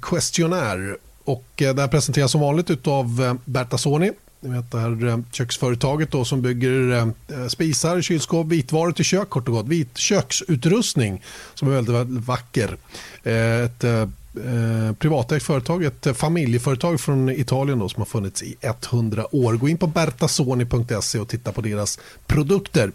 questionnaire. 0.02 0.98
Och 1.26 1.62
eh, 1.62 1.76
det 1.76 1.82
här 1.82 1.88
presenteras 1.88 2.32
som 2.32 2.42
vanligt 2.42 2.88
av 2.88 3.16
Bertasoni. 3.16 3.28
Eh, 3.28 3.34
Berta 3.46 3.78
Soni. 3.78 4.12
vet 4.40 4.72
det 4.72 4.80
här 4.80 5.08
eh, 5.08 5.18
köksföretaget 5.32 6.12
då 6.12 6.26
som 6.26 6.42
bygger 6.42 7.14
spisar, 7.50 8.02
kylskåp, 8.02 8.48
vitvaror 8.48 8.92
till 8.92 9.06
kök 9.06 9.30
kort 9.30 9.48
och 9.48 9.54
gott. 9.54 9.68
Vit 9.68 9.98
köksutrustning 9.98 11.22
som 11.54 11.68
är 11.68 11.72
väldigt, 11.72 11.96
väldigt 11.96 12.28
vacker. 12.28 12.78
Ett 13.24 13.86
privatägt 15.00 15.46
företag, 15.46 15.84
ett 15.84 16.18
familjeföretag 16.18 17.02
från 17.02 17.30
Italien 17.30 17.80
då, 17.80 17.90
som 17.90 18.02
har 18.02 18.06
funnits 18.06 18.44
i 18.44 18.56
100 18.62 19.36
år. 19.36 19.54
Gå 19.54 19.70
in 19.70 19.78
på 19.78 19.88
bertasoni.se 19.88 21.20
och 21.20 21.28
titta 21.28 21.52
på 21.52 21.62
deras 21.62 22.00
produkter. 22.28 22.92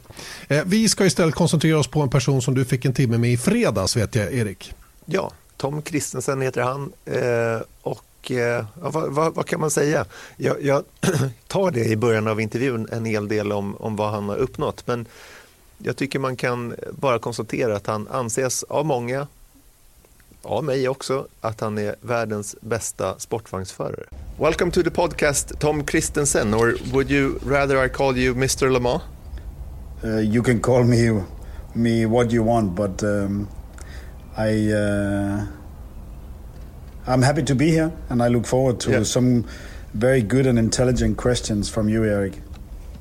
Vi 0.64 0.88
ska 0.88 1.06
istället 1.06 1.34
koncentrera 1.34 1.78
oss 1.78 1.86
på 1.86 2.00
en 2.00 2.10
person 2.10 2.42
som 2.42 2.54
du 2.54 2.64
fick 2.64 2.84
en 2.84 2.94
timme 2.94 3.18
med 3.18 3.32
i 3.32 3.36
fredags 3.36 3.96
vet 3.96 4.14
jag 4.14 4.34
Erik. 4.34 4.74
Ja, 5.04 5.30
Tom 5.56 5.82
Kristensen 5.82 6.40
heter 6.40 6.60
han 6.62 6.92
och 7.82 8.07
eh, 8.31 8.64
vad, 8.74 9.12
vad, 9.12 9.35
vad, 9.35 9.46
kan 9.46 9.61
man 9.61 9.70
säga? 9.70 10.04
Jag, 10.37 10.62
jag, 10.62 10.85
tar 11.46 11.70
det 11.70 11.85
i 11.85 11.96
början 11.96 12.28
av 12.28 12.40
intervjun 12.40 12.88
en 12.92 13.04
hel 13.04 13.28
del 13.28 13.52
om, 13.52 13.76
om 13.76 13.96
vad 13.96 14.11
han 14.11 14.28
har 14.28 14.37
uppnått. 14.37 14.87
Men 14.87 15.07
jag 15.78 15.96
tycker 15.96 16.18
man 16.18 16.37
kan 16.37 16.74
bara 16.92 17.18
konstatera 17.18 17.76
att 17.76 17.87
han 17.87 18.09
anses 18.09 18.62
av 18.62 18.87
många, 18.87 19.26
av 20.42 20.64
mig 20.64 20.88
också, 20.88 21.26
att 21.40 21.61
han 21.61 21.78
är 21.78 21.96
världens 22.00 22.57
bästa 22.61 23.18
sportvagnsförare. 23.18 24.04
Welcome 24.38 24.70
to 24.70 24.83
the 24.83 24.90
podcast 24.90 25.61
Tom 25.61 25.87
Christensen, 25.87 26.54
or 26.54 26.76
would 26.92 27.11
you 27.11 27.38
rather 27.46 27.85
I 27.85 27.88
call 27.88 28.16
you 28.16 28.35
Mr 28.35 28.70
Lamar? 28.70 29.00
Uh, 30.04 30.20
you 30.20 30.44
can 30.44 30.61
call 30.61 30.85
me 30.85 31.22
me 31.74 32.07
what 32.07 32.33
you 32.33 32.42
want, 32.42 32.74
but 32.74 33.02
um, 33.02 33.48
I 34.37 34.72
uh, 34.72 35.44
I'm 37.08 37.22
happy 37.22 37.42
to 37.44 37.54
be 37.54 37.70
here, 37.70 37.90
and 38.10 38.22
I 38.22 38.28
look 38.28 38.46
forward 38.46 38.80
to 38.80 38.90
yeah. 38.90 39.02
some 39.02 39.46
very 39.94 40.20
good 40.22 40.46
and 40.46 40.58
intelligent 40.58 41.16
questions 41.16 41.70
from 41.70 41.88
you, 41.88 42.04
Eric. 42.04 42.34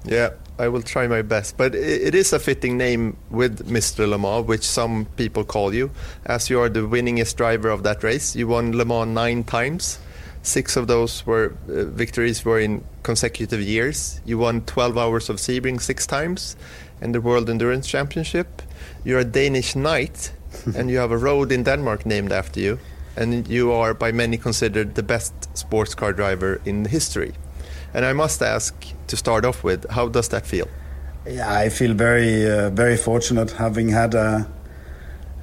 Yeah, 0.05 0.29
I 0.57 0.69
will 0.69 0.81
try 0.81 1.07
my 1.07 1.21
best. 1.21 1.57
But 1.57 1.75
it 1.75 2.15
is 2.15 2.31
a 2.31 2.39
fitting 2.39 2.77
name 2.77 3.17
with 3.29 3.67
Mr. 3.69 4.07
Le 4.07 4.17
Mans, 4.17 4.47
which 4.47 4.63
some 4.63 5.07
people 5.17 5.43
call 5.43 5.73
you, 5.73 5.91
as 6.25 6.49
you 6.49 6.61
are 6.61 6.69
the 6.69 6.87
winningest 6.87 7.35
driver 7.35 7.69
of 7.69 7.83
that 7.83 8.01
race. 8.01 8.33
You 8.33 8.47
won 8.47 8.71
Le 8.77 8.85
Mans 8.85 9.09
nine 9.09 9.43
times. 9.43 9.99
Six 10.41 10.77
of 10.77 10.87
those 10.87 11.25
were 11.25 11.57
uh, 11.67 11.83
victories 11.83 12.45
were 12.45 12.61
in 12.61 12.85
consecutive 13.03 13.59
years. 13.59 14.21
You 14.25 14.37
won 14.37 14.61
12 14.61 14.97
hours 14.97 15.29
of 15.29 15.35
Sebring 15.35 15.81
six 15.81 16.07
times, 16.07 16.55
and 17.01 17.13
the 17.13 17.19
World 17.19 17.49
Endurance 17.49 17.85
Championship. 17.85 18.61
You're 19.03 19.19
a 19.19 19.25
Danish 19.25 19.75
knight, 19.75 20.31
and 20.77 20.89
you 20.89 20.99
have 20.99 21.11
a 21.11 21.17
road 21.17 21.51
in 21.51 21.63
Denmark 21.63 22.05
named 22.05 22.31
after 22.31 22.61
you. 22.61 22.79
And 23.17 23.47
you 23.47 23.71
are 23.71 23.93
by 23.93 24.12
many 24.12 24.38
considered 24.38 24.95
the 24.95 25.03
best 25.03 25.34
sports 25.58 25.95
car 25.95 26.13
driver 26.13 26.62
in 26.65 26.86
history. 26.86 27.34
And 27.93 28.06
I 28.06 28.13
must 28.13 28.41
ask 28.41 28.73
to 29.08 29.17
start 29.17 29.43
off 29.43 29.63
with, 29.63 29.89
how 29.89 30.08
does 30.08 30.30
that 30.30 30.45
feel? 30.45 30.67
Yeah, 31.25 31.51
I 31.51 31.69
feel 31.69 31.93
very, 31.93 32.49
uh, 32.49 32.69
very 32.69 32.95
fortunate 32.95 33.51
having 33.51 33.89
had 33.89 34.13
a, 34.13 34.47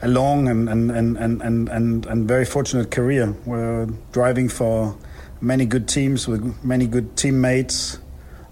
a 0.01 0.09
long 0.09 0.49
and, 0.49 0.69
and, 0.69 0.91
and, 0.91 1.17
and, 1.19 1.69
and, 1.69 2.07
and 2.07 2.29
very 2.29 2.45
fortunate 2.45 2.91
career. 2.91 3.35
We're 3.45 3.87
driving 4.13 4.49
for 4.49 4.97
many 5.45 5.67
good 5.67 5.87
teams 5.87 6.27
with 6.27 6.65
many 6.65 6.87
good 6.87 7.17
teammates, 7.17 7.99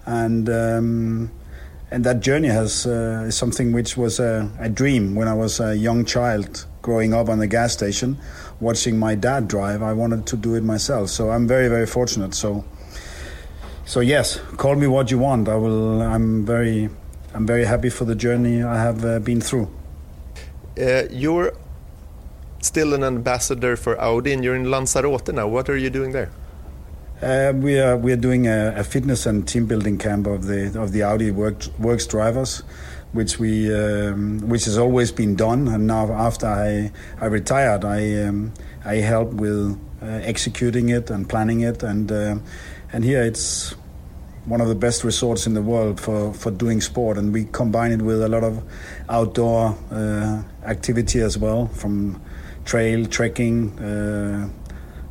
and 0.04 0.48
um, 0.48 1.30
and 1.90 2.04
that 2.04 2.20
journey 2.20 2.48
has 2.48 2.86
uh, 2.86 3.24
is 3.28 3.36
something 3.36 3.72
which 3.72 3.96
was 3.96 4.20
a, 4.20 4.50
a, 4.60 4.68
dream 4.68 5.14
when 5.14 5.28
I 5.28 5.34
was 5.34 5.60
a 5.60 5.76
young 5.76 6.04
child 6.04 6.66
growing 6.82 7.14
up 7.14 7.28
on 7.28 7.38
the 7.38 7.46
gas 7.46 7.72
station, 7.72 8.18
watching 8.62 8.98
my 8.98 9.14
dad 9.14 9.48
drive. 9.48 9.82
I 9.82 9.92
wanted 9.92 10.26
to 10.26 10.36
do 10.36 10.54
it 10.54 10.62
myself, 10.62 11.10
so 11.10 11.30
I'm 11.30 11.46
very 11.46 11.68
very 11.68 11.86
fortunate. 11.86 12.34
So 12.34 12.64
so 13.84 14.00
yes, 14.00 14.38
call 14.56 14.76
me 14.76 14.86
what 14.86 15.10
you 15.10 15.18
want. 15.18 15.48
I 15.48 15.56
will. 15.56 16.00
I'm 16.02 16.46
very 16.46 16.88
I'm 17.34 17.46
very 17.46 17.64
happy 17.64 17.90
for 17.90 18.04
the 18.04 18.14
journey 18.14 18.62
I 18.62 18.76
have 18.76 19.04
uh, 19.04 19.18
been 19.18 19.40
through. 19.40 19.68
Uh, 20.78 21.04
you're 21.10 21.52
still 22.60 22.94
an 22.94 23.02
ambassador 23.02 23.76
for 23.76 24.00
Audi, 24.00 24.32
and 24.32 24.44
you're 24.44 24.54
in 24.54 24.70
Lanzarote 24.70 25.32
now. 25.34 25.48
What 25.48 25.68
are 25.68 25.76
you 25.76 25.90
doing 25.90 26.12
there? 26.12 26.30
Uh, 27.20 27.52
we 27.54 27.78
are 27.78 27.96
we 27.96 28.12
are 28.12 28.16
doing 28.28 28.46
a, 28.46 28.74
a, 28.76 28.84
fitness 28.84 29.26
and 29.26 29.46
team 29.46 29.66
building 29.66 29.96
camp 29.96 30.26
of 30.26 30.46
the 30.46 30.80
of 30.80 30.92
the 30.92 31.02
Audi 31.02 31.30
work, 31.30 31.66
works 31.78 32.06
drivers, 32.06 32.62
which 33.12 33.38
we 33.38 33.74
um, 33.74 34.40
which 34.48 34.64
has 34.64 34.78
always 34.78 35.12
been 35.12 35.36
done. 35.36 35.68
And 35.68 35.86
now 35.86 36.12
after 36.12 36.46
I 36.46 36.90
I 37.20 37.26
retired, 37.26 37.84
I 37.84 38.24
um, 38.24 38.52
I 38.84 38.96
help 38.96 39.32
with 39.34 39.78
uh, 40.02 40.06
executing 40.06 40.88
it 40.88 41.10
and 41.10 41.28
planning 41.28 41.60
it, 41.60 41.82
and 41.82 42.10
uh, 42.10 42.36
and 42.92 43.04
here 43.04 43.22
it's 43.22 43.74
one 44.44 44.60
of 44.60 44.68
the 44.68 44.74
best 44.74 45.04
resorts 45.04 45.46
in 45.46 45.54
the 45.54 45.62
world 45.62 46.00
for, 46.00 46.34
for 46.34 46.50
doing 46.50 46.80
sport, 46.80 47.16
and 47.16 47.32
we 47.32 47.44
combine 47.44 47.92
it 47.92 48.02
with 48.02 48.20
a 48.22 48.28
lot 48.28 48.42
of 48.42 48.62
outdoor 49.08 49.78
uh, 49.92 50.42
activity 50.64 51.20
as 51.20 51.38
well, 51.38 51.68
from 51.68 52.20
trail 52.64 53.06
trekking, 53.06 53.78
uh, 53.78 54.48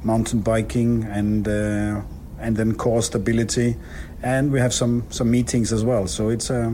mountain 0.03 0.41
biking, 0.41 1.03
and 1.05 1.47
uh, 1.47 2.01
and 2.39 2.57
then 2.57 2.75
core 2.75 3.01
stability, 3.01 3.77
and 4.21 4.51
we 4.51 4.59
have 4.59 4.73
some 4.73 5.05
some 5.09 5.31
meetings 5.31 5.71
as 5.71 5.83
well. 5.85 6.07
So 6.07 6.29
it's 6.29 6.51
uh, 6.51 6.73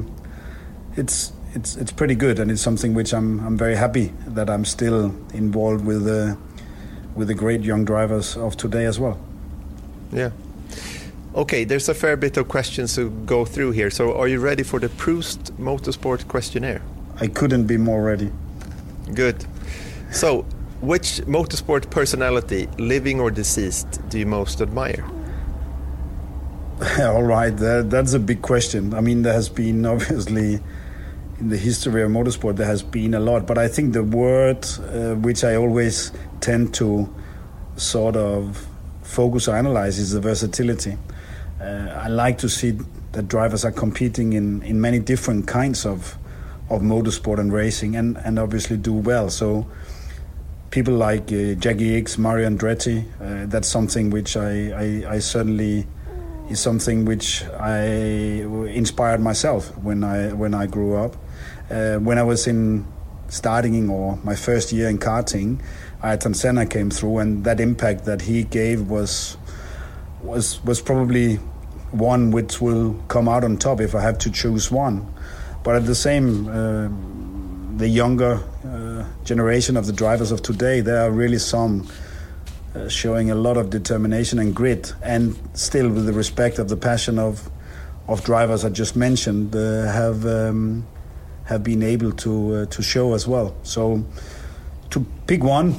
it's 0.97 1.31
it's 1.53 1.75
it's 1.75 1.91
pretty 1.91 2.15
good, 2.15 2.39
and 2.39 2.51
it's 2.51 2.61
something 2.61 2.93
which 2.93 3.13
I'm 3.13 3.39
I'm 3.45 3.57
very 3.57 3.75
happy 3.75 4.13
that 4.27 4.49
I'm 4.49 4.65
still 4.65 5.15
involved 5.33 5.85
with 5.85 6.03
the 6.05 6.37
with 7.15 7.27
the 7.27 7.33
great 7.35 7.61
young 7.61 7.85
drivers 7.85 8.37
of 8.37 8.57
today 8.57 8.85
as 8.85 8.99
well. 8.99 9.17
Yeah. 10.11 10.31
Okay, 11.35 11.65
there's 11.65 11.89
a 11.89 11.93
fair 11.93 12.17
bit 12.17 12.37
of 12.37 12.47
questions 12.47 12.95
to 12.95 13.09
go 13.25 13.45
through 13.45 13.71
here. 13.71 13.89
So, 13.91 14.17
are 14.17 14.27
you 14.27 14.39
ready 14.39 14.63
for 14.63 14.79
the 14.79 14.89
Proust 14.89 15.53
Motorsport 15.59 16.27
questionnaire? 16.27 16.81
I 17.19 17.27
couldn't 17.27 17.67
be 17.67 17.77
more 17.77 18.03
ready. 18.03 18.31
Good. 19.13 19.45
So, 20.11 20.45
which 20.81 21.21
motorsport 21.27 21.89
personality, 21.89 22.67
living 22.77 23.19
or 23.19 23.31
deceased, 23.31 24.01
do 24.09 24.19
you 24.19 24.25
most 24.25 24.61
admire? 24.61 25.05
All 26.99 27.23
right, 27.23 27.55
that, 27.57 27.89
that's 27.89 28.13
a 28.13 28.19
big 28.19 28.41
question. 28.41 28.93
I 28.93 29.01
mean, 29.01 29.23
there 29.23 29.33
has 29.33 29.49
been 29.49 29.85
obviously 29.95 30.59
in 31.39 31.49
the 31.49 31.57
history 31.57 32.01
of 32.03 32.09
motorsport, 32.09 32.55
there 32.55 32.65
has 32.65 32.81
been 32.81 33.13
a 33.13 33.19
lot, 33.19 33.45
but 33.45 33.57
I 33.57 33.67
think 33.67 33.93
the 33.93 34.03
word 34.03 34.65
uh, 34.79 35.15
which 35.15 35.43
I 35.43 35.55
always 35.55 36.11
tend 36.41 36.73
to 36.75 37.13
sort 37.75 38.15
of 38.15 38.67
focus 39.03 39.47
or 39.47 39.55
analyze 39.55 39.99
is 39.99 40.11
the 40.11 40.19
versatility. 40.19 40.97
Uh, 41.61 41.89
I 41.95 42.07
like 42.07 42.37
to 42.39 42.49
see 42.49 42.77
that 43.11 43.27
drivers 43.27 43.65
are 43.65 43.71
competing 43.71 44.33
in, 44.33 44.61
in 44.63 44.81
many 44.81 44.99
different 44.99 45.47
kinds 45.47 45.85
of 45.85 46.17
of 46.69 46.81
motorsport 46.81 47.39
and 47.39 47.53
racing, 47.53 47.95
and, 47.95 48.17
and 48.17 48.37
obviously 48.37 48.77
do 48.77 48.93
well. 48.93 49.29
So 49.29 49.69
people 50.69 50.95
like 50.95 51.23
uh, 51.31 51.53
Jacky 51.55 52.01
Ickx, 52.01 52.17
Mario 52.17 52.49
Andretti, 52.49 53.05
uh, 53.21 53.45
that's 53.45 53.67
something 53.67 54.09
which 54.09 54.35
I, 54.35 54.71
I, 54.71 55.13
I, 55.13 55.19
certainly 55.19 55.87
is 56.49 56.59
something 56.59 57.05
which 57.05 57.43
I 57.45 57.85
inspired 57.85 59.21
myself 59.21 59.77
when 59.77 60.03
I 60.03 60.33
when 60.33 60.53
I 60.53 60.67
grew 60.67 60.95
up. 60.95 61.15
Uh, 61.69 61.97
when 61.97 62.17
I 62.17 62.23
was 62.23 62.47
in 62.47 62.85
starting 63.29 63.89
or 63.89 64.17
my 64.23 64.35
first 64.35 64.71
year 64.71 64.87
in 64.87 64.97
karting, 64.97 65.61
Ayrton 66.03 66.33
Senna 66.33 66.65
came 66.65 66.89
through, 66.89 67.19
and 67.19 67.43
that 67.43 67.59
impact 67.59 68.05
that 68.05 68.21
he 68.21 68.43
gave 68.43 68.89
was 68.89 69.37
was 70.21 70.63
was 70.63 70.81
probably 70.81 71.35
one 71.91 72.31
which 72.31 72.61
will 72.61 72.93
come 73.07 73.27
out 73.27 73.43
on 73.43 73.57
top 73.57 73.81
if 73.81 73.95
I 73.95 74.01
have 74.01 74.17
to 74.19 74.31
choose 74.31 74.71
one. 74.71 75.11
But 75.63 75.75
at 75.75 75.85
the 75.85 75.95
same, 75.95 76.47
uh, 76.47 76.89
the 77.77 77.87
younger 77.87 78.41
uh, 78.65 79.05
generation 79.23 79.75
of 79.77 79.85
the 79.85 79.93
drivers 79.93 80.31
of 80.31 80.41
today, 80.41 80.81
there 80.81 81.01
are 81.01 81.11
really 81.11 81.39
some 81.39 81.87
uh, 82.75 82.87
showing 82.87 83.31
a 83.31 83.35
lot 83.35 83.57
of 83.57 83.69
determination 83.69 84.39
and 84.39 84.55
grit, 84.55 84.93
and 85.01 85.35
still 85.53 85.89
with 85.89 86.05
the 86.05 86.13
respect 86.13 86.59
of 86.59 86.69
the 86.69 86.77
passion 86.77 87.19
of 87.19 87.49
of 88.07 88.23
drivers 88.23 88.63
I 88.63 88.69
just 88.69 88.95
mentioned, 88.95 89.53
uh, 89.53 89.91
have 89.91 90.25
um, 90.25 90.87
have 91.47 91.63
been 91.63 91.81
able 91.83 92.11
to 92.11 92.31
uh, 92.55 92.65
to 92.65 92.81
show 92.81 93.13
as 93.13 93.27
well. 93.27 93.55
So 93.63 94.05
to 94.91 95.05
pick 95.25 95.43
one 95.43 95.75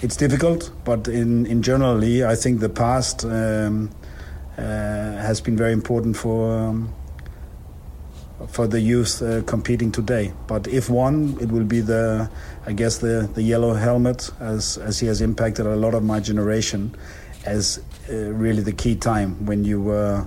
it's 0.00 0.16
difficult, 0.16 0.70
but 0.84 1.08
in, 1.08 1.46
in 1.46 1.62
generally, 1.62 2.24
I 2.24 2.36
think 2.36 2.60
the 2.60 2.68
past 2.68 3.24
um, 3.24 3.90
uh, 4.56 4.62
has 4.62 5.40
been 5.40 5.56
very 5.56 5.72
important 5.72 6.16
for 6.16 6.56
um, 6.56 6.94
for 8.46 8.68
the 8.68 8.80
youth 8.80 9.20
uh, 9.20 9.42
competing 9.42 9.90
today. 9.90 10.32
But 10.46 10.68
if 10.68 10.88
one, 10.88 11.36
it 11.40 11.50
will 11.50 11.64
be 11.64 11.80
the, 11.80 12.30
I 12.64 12.72
guess 12.72 12.98
the 12.98 13.28
the 13.34 13.42
yellow 13.42 13.74
helmet, 13.74 14.30
as 14.38 14.78
as 14.78 15.00
he 15.00 15.08
has 15.08 15.20
impacted 15.20 15.66
a 15.66 15.74
lot 15.74 15.94
of 15.94 16.04
my 16.04 16.20
generation, 16.20 16.94
as 17.44 17.80
uh, 18.08 18.14
really 18.14 18.62
the 18.62 18.72
key 18.72 18.94
time 18.94 19.44
when 19.46 19.64
you 19.64 19.82
were 19.82 20.24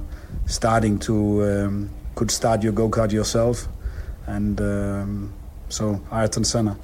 starting 0.47 0.99
to 0.99 1.43
um, 1.43 1.89
could 2.15 2.29
start 2.29 2.61
your 2.61 2.73
go 2.73 2.89
kart 2.89 3.13
yourself, 3.13 3.69
and 4.31 4.61
um, 4.61 5.33
so 5.69 6.01
Ayrton 6.11 6.43
Senna. 6.43 6.77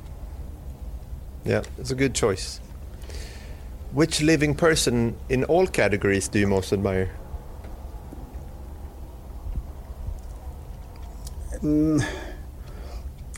Yeah, 1.46 1.64
it's 1.78 1.92
a 1.92 1.96
good 1.96 2.14
choice. 2.14 2.60
Which 3.94 4.22
living 4.22 4.54
person 4.54 5.16
in 5.30 5.46
all 5.46 5.66
categories 5.66 6.28
do 6.28 6.40
you 6.40 6.48
most 6.48 6.74
admire? 6.74 7.10
Mm, 11.62 12.06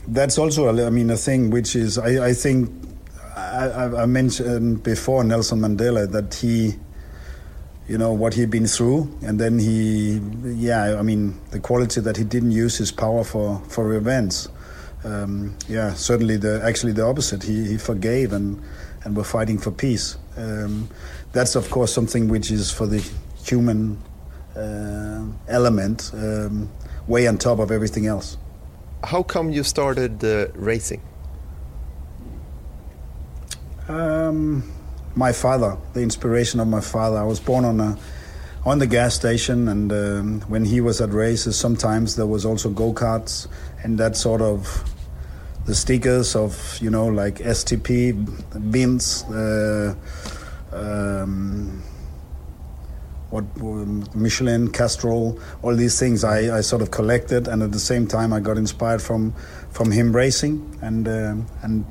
that's 0.08 0.38
also, 0.38 0.68
I 0.86 0.90
mean, 0.90 1.08
a 1.10 1.16
thing 1.16 1.50
which 1.50 1.76
is, 1.76 1.96
I, 1.96 2.26
I 2.28 2.32
think, 2.34 2.70
I, 3.36 4.02
I, 4.02 4.06
mentioned 4.06 4.82
before 4.82 5.24
Nelson 5.24 5.60
Mandela 5.60 6.10
that 6.10 6.34
he, 6.34 6.74
you 7.90 7.98
know, 7.98 8.12
what 8.12 8.34
he'd 8.34 8.50
been 8.50 8.68
through, 8.68 9.12
and 9.20 9.40
then 9.40 9.58
he, 9.58 10.20
yeah, 10.44 10.96
I 10.96 11.02
mean, 11.02 11.36
the 11.50 11.58
quality 11.58 12.00
that 12.00 12.16
he 12.16 12.22
didn't 12.22 12.52
use 12.52 12.78
his 12.78 12.92
power 12.92 13.24
for 13.24 13.60
for 13.68 13.84
revenge. 13.84 14.46
Um, 15.02 15.56
yeah, 15.68 15.94
certainly 15.94 16.36
the 16.36 16.62
actually 16.62 16.92
the 16.92 17.04
opposite. 17.04 17.42
He 17.42 17.66
he 17.66 17.78
forgave 17.78 18.32
and 18.32 18.62
and 19.02 19.16
were 19.16 19.24
fighting 19.24 19.58
for 19.58 19.72
peace. 19.72 20.16
Um, 20.36 20.88
that's 21.32 21.56
of 21.56 21.68
course 21.68 21.92
something 21.92 22.28
which 22.28 22.52
is 22.52 22.70
for 22.70 22.86
the 22.86 23.02
human 23.44 23.98
uh, 24.54 25.24
element 25.48 26.12
um, 26.14 26.70
way 27.08 27.26
on 27.26 27.38
top 27.38 27.58
of 27.58 27.72
everything 27.72 28.06
else. 28.06 28.36
How 29.02 29.24
come 29.24 29.50
you 29.50 29.64
started 29.64 30.22
uh, 30.22 30.46
racing? 30.54 31.02
Um, 33.88 34.62
my 35.14 35.32
father, 35.32 35.76
the 35.92 36.00
inspiration 36.00 36.60
of 36.60 36.68
my 36.68 36.80
father. 36.80 37.18
I 37.18 37.24
was 37.24 37.40
born 37.40 37.64
on 37.64 37.80
a 37.80 37.98
on 38.64 38.78
the 38.78 38.86
gas 38.86 39.14
station, 39.14 39.68
and 39.68 39.90
um, 39.92 40.40
when 40.42 40.64
he 40.64 40.80
was 40.80 41.00
at 41.00 41.10
races, 41.10 41.56
sometimes 41.56 42.16
there 42.16 42.26
was 42.26 42.44
also 42.44 42.70
go 42.70 42.92
karts, 42.92 43.48
and 43.82 43.98
that 43.98 44.16
sort 44.16 44.42
of 44.42 44.84
the 45.66 45.74
stickers 45.74 46.36
of 46.36 46.78
you 46.80 46.90
know 46.90 47.06
like 47.06 47.36
STP 47.36 48.70
bins. 48.70 49.24
Uh, 49.24 49.94
um, 50.72 51.82
what 53.30 53.44
um, 53.60 54.04
Michelin, 54.14 54.72
Castrol, 54.72 55.38
all 55.62 55.76
these 55.76 55.98
things 55.98 56.24
I, 56.24 56.58
I 56.58 56.60
sort 56.62 56.82
of 56.82 56.90
collected, 56.90 57.46
and 57.48 57.62
at 57.62 57.72
the 57.72 57.78
same 57.78 58.06
time 58.06 58.32
I 58.32 58.40
got 58.40 58.58
inspired 58.58 59.00
from 59.00 59.32
from 59.70 59.90
him 59.90 60.14
racing, 60.14 60.78
and 60.82 61.06
um, 61.08 61.46
and 61.62 61.84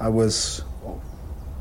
I 0.00 0.08
was 0.08 0.64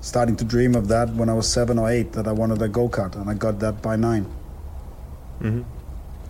starting 0.07 0.37
to 0.37 0.45
dream 0.45 0.75
of 0.75 0.87
that 0.87 1.09
when 1.19 1.29
I 1.29 1.33
was 1.33 1.47
seven 1.51 1.77
or 1.79 1.89
eight 1.89 2.11
that 2.13 2.27
I 2.27 2.31
wanted 2.31 2.61
a 2.61 2.67
go 2.67 2.89
kart, 2.89 3.15
and 3.15 3.29
I 3.29 3.33
got 3.33 3.59
that 3.59 3.81
by 3.81 3.95
9 3.95 4.25
mm-hmm. 5.41 5.61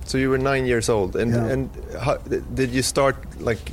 So 0.06 0.18
you 0.18 0.30
were 0.30 0.38
nine 0.38 0.66
years 0.66 0.90
old, 0.90 1.16
and 1.16 1.32
Yeah. 1.32 1.54
and 1.54 1.70
how, 2.00 2.16
did 2.60 2.70
you 2.72 2.82
start 2.82 3.16
like 3.40 3.72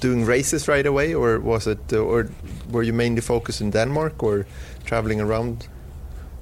doing 0.00 0.26
races 0.28 0.68
right 0.68 0.86
away, 0.86 1.14
or 1.14 1.40
was 1.40 1.66
it, 1.66 1.92
uh, 1.92 2.12
or 2.12 2.28
were 2.70 2.84
you 2.84 2.92
mainly 2.92 3.20
focused 3.22 3.60
in 3.62 3.70
Denmark, 3.70 4.22
or 4.22 4.44
traveling 4.84 5.20
around? 5.20 5.68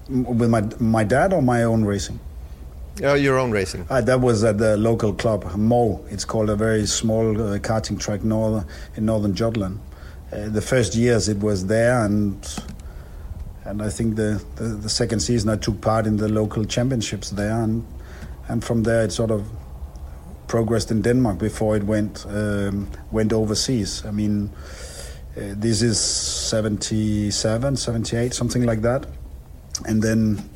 With 0.09 0.51
my 0.51 0.63
my 0.81 1.05
dad 1.05 1.33
or 1.33 1.43
my 1.43 1.63
own 1.65 1.85
racing. 1.87 2.19
Oh, 3.03 3.15
your 3.15 3.39
own 3.39 3.53
racing. 3.53 3.87
Uh, 3.91 4.01
that 4.03 4.21
was 4.21 4.45
at 4.45 4.59
the 4.59 4.77
local 4.77 5.13
club, 5.13 5.45
Mo. 5.57 6.01
It's 6.11 6.25
called 6.27 6.51
a 6.51 6.57
very 6.57 6.87
small 6.87 7.31
uh, 7.31 7.59
karting 7.59 7.99
track 7.99 8.23
north, 8.25 8.65
in 8.97 9.05
northern 9.07 9.35
Jutland. 9.35 9.79
Uh, 10.33 10.49
the 10.55 10.61
first 10.61 10.95
years 10.95 11.29
it 11.29 11.39
was 11.39 11.67
there, 11.67 12.05
and 12.05 12.37
and 13.65 13.83
I 13.83 13.89
think 13.89 14.17
the, 14.17 14.45
the, 14.57 14.65
the 14.65 14.89
second 14.89 15.21
season 15.21 15.49
I 15.51 15.57
took 15.57 15.81
part 15.81 16.07
in 16.07 16.17
the 16.17 16.29
local 16.29 16.65
championships 16.65 17.31
there, 17.31 17.61
and 17.63 17.85
and 18.49 18.63
from 18.63 18.83
there 18.83 19.05
it 19.05 19.13
sort 19.13 19.31
of 19.31 19.47
progressed 20.47 20.91
in 20.91 21.01
Denmark 21.03 21.39
before 21.39 21.77
it 21.77 21.85
went 21.85 22.27
um, 22.29 22.91
went 23.11 23.33
overseas. 23.33 24.05
I 24.05 24.11
mean, 24.11 24.51
uh, 25.37 25.55
this 25.57 25.83
is 25.83 25.99
77, 25.99 27.77
78, 27.77 28.35
something 28.35 28.65
like 28.65 28.83
that, 28.83 29.07
and 29.87 30.03
then 30.03 30.49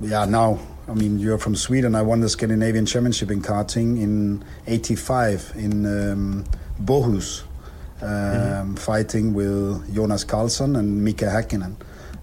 yeah, 0.00 0.26
now 0.26 0.58
I 0.88 0.94
mean 0.94 1.18
you're 1.18 1.38
from 1.38 1.56
Sweden. 1.56 1.94
I 1.94 2.02
won 2.02 2.20
the 2.20 2.28
Scandinavian 2.28 2.84
Championship 2.84 3.30
in 3.30 3.40
karting 3.40 4.02
in 4.02 4.44
'85 4.66 5.52
in 5.56 5.86
um, 5.86 6.44
Bohus, 6.84 7.44
um, 8.02 8.76
fighting 8.76 9.34
with 9.34 9.94
Jonas 9.94 10.24
Karlsson 10.24 10.78
and 10.78 11.04
Mika 11.04 11.26
Häkkinen, 11.26 11.76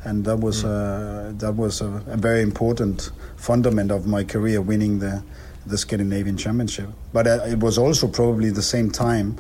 and 0.04 0.26
that 0.26 0.38
was 0.38 0.64
uh, 0.64 1.34
that 1.38 1.56
was 1.56 1.82
a, 1.82 1.88
a 2.08 2.18
very 2.18 2.42
important 2.42 3.12
fundament 3.36 3.92
of 3.92 4.06
my 4.06 4.24
career, 4.24 4.62
winning 4.62 5.00
the 5.00 5.24
the 5.66 5.78
Scandinavian 5.78 6.38
Championship. 6.38 6.90
But 7.12 7.28
uh, 7.28 7.40
it 7.46 7.60
was 7.60 7.78
also 7.78 8.08
probably 8.08 8.50
the 8.50 8.62
same 8.62 8.92
time 8.92 9.40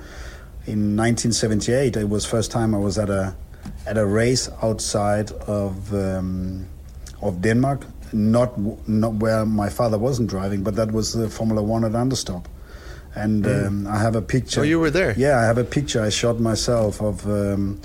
in 0.66 0.96
1978. 0.96 1.98
It 1.98 2.10
was 2.10 2.26
first 2.26 2.52
time 2.52 2.74
I 2.74 2.78
was 2.78 2.98
at 2.98 3.10
a 3.10 3.36
at 3.86 3.98
a 3.98 4.06
race 4.06 4.50
outside 4.62 5.32
of 5.48 5.94
um, 5.94 6.66
of 7.22 7.42
Denmark, 7.42 7.86
not 8.12 8.58
not 8.88 9.14
where 9.16 9.46
my 9.46 9.70
father 9.70 9.98
wasn't 9.98 10.30
driving, 10.30 10.64
but 10.64 10.76
that 10.76 10.92
was 10.92 11.14
the 11.14 11.30
Formula 11.30 11.62
One 11.62 11.84
at 11.84 11.92
Anderstorp. 11.92 12.46
And 13.16 13.45
um, 13.45 13.88
I 13.88 13.99
have 13.99 14.16
a 14.16 14.22
picture. 14.22 14.61
Oh, 14.61 14.64
you 14.64 14.80
were 14.80 14.89
there? 14.89 15.14
Yeah, 15.18 15.39
I 15.39 15.43
have 15.43 15.57
a 15.57 15.64
picture 15.64 16.01
I 16.01 16.09
shot 16.09 16.39
myself 16.39 17.01
of 17.01 17.26
um, 17.28 17.80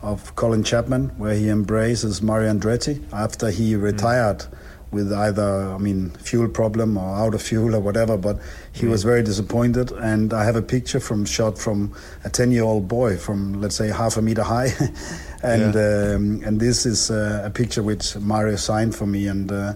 of 0.00 0.34
Colin 0.34 0.64
Chapman, 0.64 1.10
where 1.18 1.34
he 1.34 1.48
embraces 1.48 2.22
Mario 2.22 2.52
Andretti 2.52 3.02
after 3.12 3.50
he 3.50 3.76
retired 3.76 4.46
with 4.90 5.10
either, 5.10 5.72
I 5.72 5.78
mean, 5.78 6.10
fuel 6.10 6.48
problem 6.48 6.98
or 6.98 7.16
out 7.16 7.34
of 7.34 7.42
fuel 7.42 7.74
or 7.74 7.80
whatever. 7.80 8.18
But 8.18 8.38
he 8.72 8.86
was 8.86 9.04
very 9.04 9.22
disappointed, 9.22 9.90
and 9.92 10.32
I 10.34 10.44
have 10.44 10.56
a 10.56 10.62
picture 10.62 11.00
from 11.00 11.24
shot 11.24 11.58
from 11.58 11.94
a 12.24 12.30
ten-year-old 12.30 12.88
boy 12.88 13.16
from 13.16 13.60
let's 13.60 13.74
say 13.74 13.88
half 13.88 14.16
a 14.16 14.22
meter 14.22 14.42
high, 14.42 14.70
and 15.42 15.74
um, 15.74 16.42
and 16.44 16.60
this 16.60 16.84
is 16.86 17.10
uh, 17.10 17.42
a 17.44 17.50
picture 17.50 17.82
which 17.82 18.16
Mario 18.16 18.56
signed 18.56 18.94
for 18.94 19.06
me, 19.06 19.26
and 19.26 19.50
uh, 19.50 19.74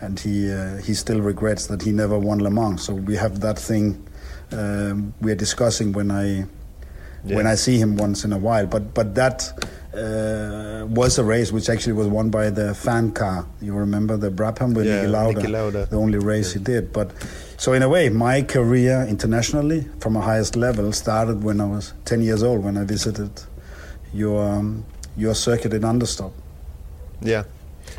and 0.00 0.20
he 0.20 0.52
uh, 0.52 0.76
he 0.76 0.94
still 0.94 1.20
regrets 1.20 1.66
that 1.68 1.82
he 1.82 1.92
never 1.92 2.18
won 2.18 2.40
Le 2.40 2.50
Mans. 2.50 2.82
So 2.82 2.94
we 2.94 3.16
have 3.16 3.40
that 3.40 3.58
thing 3.58 4.06
um, 4.52 5.14
we 5.20 5.32
are 5.32 5.36
discussing 5.36 5.92
when 5.92 6.10
I 6.10 6.44
when 7.22 7.46
I 7.46 7.54
see 7.54 7.76
him 7.78 7.96
once 7.96 8.24
in 8.24 8.32
a 8.32 8.38
while. 8.38 8.66
But 8.66 8.94
but 8.94 9.14
that 9.14 9.52
uh, 9.94 10.86
was 10.86 11.18
a 11.18 11.24
race 11.24 11.52
which 11.52 11.68
actually 11.68 11.92
was 11.92 12.06
won 12.06 12.30
by 12.30 12.50
the 12.50 12.74
fan 12.74 13.12
car. 13.12 13.46
You 13.60 13.74
remember 13.74 14.16
the 14.16 14.30
Brabham 14.30 14.74
with 14.74 14.86
Yeah, 14.86 15.04
Niki 15.04 15.10
Lauda, 15.10 15.40
Niki 15.40 15.50
Lauda. 15.50 15.86
the 15.86 15.96
only 15.96 16.18
race 16.18 16.52
he 16.52 16.60
did. 16.60 16.92
But 16.92 17.10
so 17.58 17.72
in 17.74 17.82
a 17.82 17.88
way, 17.88 18.08
my 18.08 18.42
career 18.42 19.04
internationally 19.08 19.86
from 20.00 20.16
a 20.16 20.20
highest 20.20 20.56
level 20.56 20.92
started 20.92 21.42
when 21.44 21.60
I 21.60 21.66
was 21.66 21.92
10 22.04 22.22
years 22.22 22.42
old 22.42 22.64
when 22.64 22.76
I 22.78 22.84
visited 22.84 23.30
your 24.14 24.42
um, 24.42 24.84
your 25.16 25.34
circuit 25.34 25.72
in 25.74 25.82
Anderstorp. 25.82 26.32
Yeah. 27.20 27.44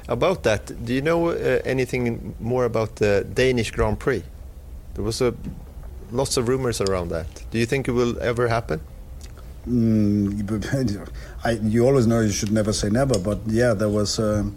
About 0.07 0.43
that, 0.43 0.71
do 0.85 0.93
you 0.93 1.01
know 1.01 1.29
uh, 1.29 1.59
anything 1.65 2.33
more 2.39 2.65
about 2.65 2.95
the 2.95 3.25
Danish 3.33 3.71
Grand 3.71 3.99
Prix? 3.99 4.23
There 4.95 5.03
was 5.03 5.21
a 5.21 5.33
lots 6.11 6.37
of 6.37 6.47
rumors 6.47 6.81
around 6.81 7.09
that. 7.09 7.27
Do 7.51 7.57
you 7.59 7.65
think 7.65 7.87
it 7.87 7.91
will 7.91 8.19
ever 8.21 8.47
happen? 8.47 8.81
Mm, 9.67 11.07
I, 11.43 11.51
you 11.51 11.85
always 11.85 12.07
know 12.07 12.21
you 12.21 12.31
should 12.31 12.51
never 12.51 12.73
say 12.73 12.89
never, 12.89 13.17
but 13.19 13.39
yeah, 13.47 13.73
there 13.73 13.89
was. 13.89 14.19
Um, 14.19 14.55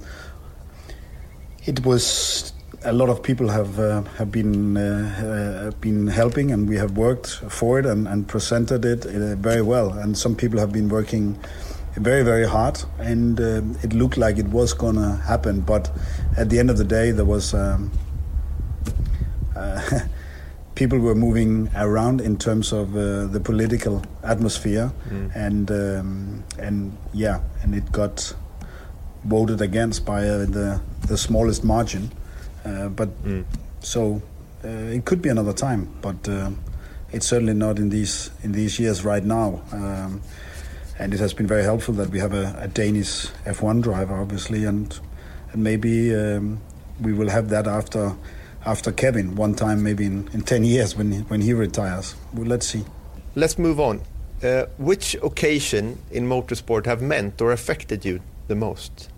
it 1.66 1.84
was 1.84 2.52
a 2.84 2.92
lot 2.92 3.08
of 3.08 3.22
people 3.22 3.48
have 3.48 3.78
uh, 3.78 4.02
have 4.18 4.30
been 4.30 4.76
uh, 4.76 5.70
uh, 5.72 5.76
been 5.80 6.06
helping, 6.06 6.52
and 6.52 6.68
we 6.68 6.76
have 6.76 6.96
worked 6.96 7.28
for 7.48 7.78
it 7.78 7.86
and, 7.86 8.08
and 8.08 8.28
presented 8.28 8.84
it 8.84 9.06
uh, 9.06 9.36
very 9.36 9.62
well. 9.62 9.92
And 9.92 10.16
some 10.16 10.34
people 10.34 10.58
have 10.58 10.72
been 10.72 10.88
working 10.88 11.38
very 11.96 12.22
very 12.22 12.46
hard, 12.46 12.82
and 12.98 13.38
um 13.40 13.76
it 13.82 13.92
looked 13.92 14.16
like 14.16 14.38
it 14.38 14.48
was 14.48 14.72
gonna 14.74 15.16
happen. 15.16 15.60
But 15.60 15.90
at 16.36 16.50
the 16.50 16.58
end 16.58 16.70
of 16.70 16.78
the 16.78 16.84
day, 16.84 17.10
there 17.10 17.24
was. 17.24 17.54
Um, 17.54 17.90
uh, 19.56 20.00
people 20.74 20.98
were 20.98 21.14
moving 21.14 21.70
around 21.76 22.20
in 22.20 22.36
terms 22.36 22.72
of 22.72 22.96
uh, 22.96 23.26
the 23.26 23.40
political 23.40 24.02
atmosphere, 24.22 24.92
and 25.34 25.70
um, 25.70 26.44
and 26.58 26.96
yeah, 27.12 27.40
and 27.62 27.74
it 27.74 27.90
got 27.92 28.34
voted 29.24 29.60
against 29.60 30.04
by 30.04 30.28
uh, 30.28 30.44
the 30.46 30.80
the 31.06 31.16
smallest 31.16 31.64
margin. 31.64 32.10
Uh, 32.64 32.88
but 32.88 33.08
so 33.80 34.22
uh, 34.64 34.68
it 34.68 35.04
could 35.04 35.20
be 35.22 35.28
another 35.28 35.52
time, 35.52 35.88
but 36.00 36.28
uh, 36.28 36.50
it's 37.12 37.26
certainly 37.26 37.54
not 37.54 37.78
in 37.78 37.90
these 37.90 38.30
in 38.42 38.52
these 38.52 38.78
years 38.78 39.04
right 39.04 39.24
now. 39.24 39.62
Um, 39.72 40.20
and 40.98 41.12
it 41.12 41.18
has 41.20 41.34
been 41.34 41.48
very 41.48 41.64
helpful 41.64 41.92
that 41.94 42.10
we 42.10 42.20
have 42.20 42.32
a, 42.32 42.56
a 42.60 42.68
Danish 42.68 43.26
F1 43.46 43.82
driver, 43.82 44.14
obviously, 44.14 44.64
and 44.64 44.98
and 45.52 45.62
maybe 45.62 46.14
um, 46.14 46.60
we 47.00 47.12
will 47.12 47.28
have 47.28 47.48
that 47.50 47.66
after 47.66 48.14
after 48.66 48.92
Kevin 48.92 49.36
one 49.36 49.54
time, 49.54 49.82
maybe 49.82 50.04
in, 50.06 50.28
in 50.32 50.42
ten 50.42 50.64
years 50.64 50.96
when 50.96 51.12
he, 51.12 51.18
when 51.20 51.40
he 51.40 51.52
retires. 51.52 52.14
Well, 52.32 52.46
let's 52.46 52.66
see. 52.66 52.84
Let's 53.34 53.58
move 53.58 53.80
on. 53.80 54.02
Uh, 54.42 54.66
which 54.78 55.14
occasion 55.22 55.98
in 56.10 56.28
motorsport 56.28 56.86
have 56.86 57.00
meant 57.00 57.40
or 57.40 57.52
affected 57.52 58.04
you 58.04 58.20
the 58.48 58.54
most? 58.54 59.08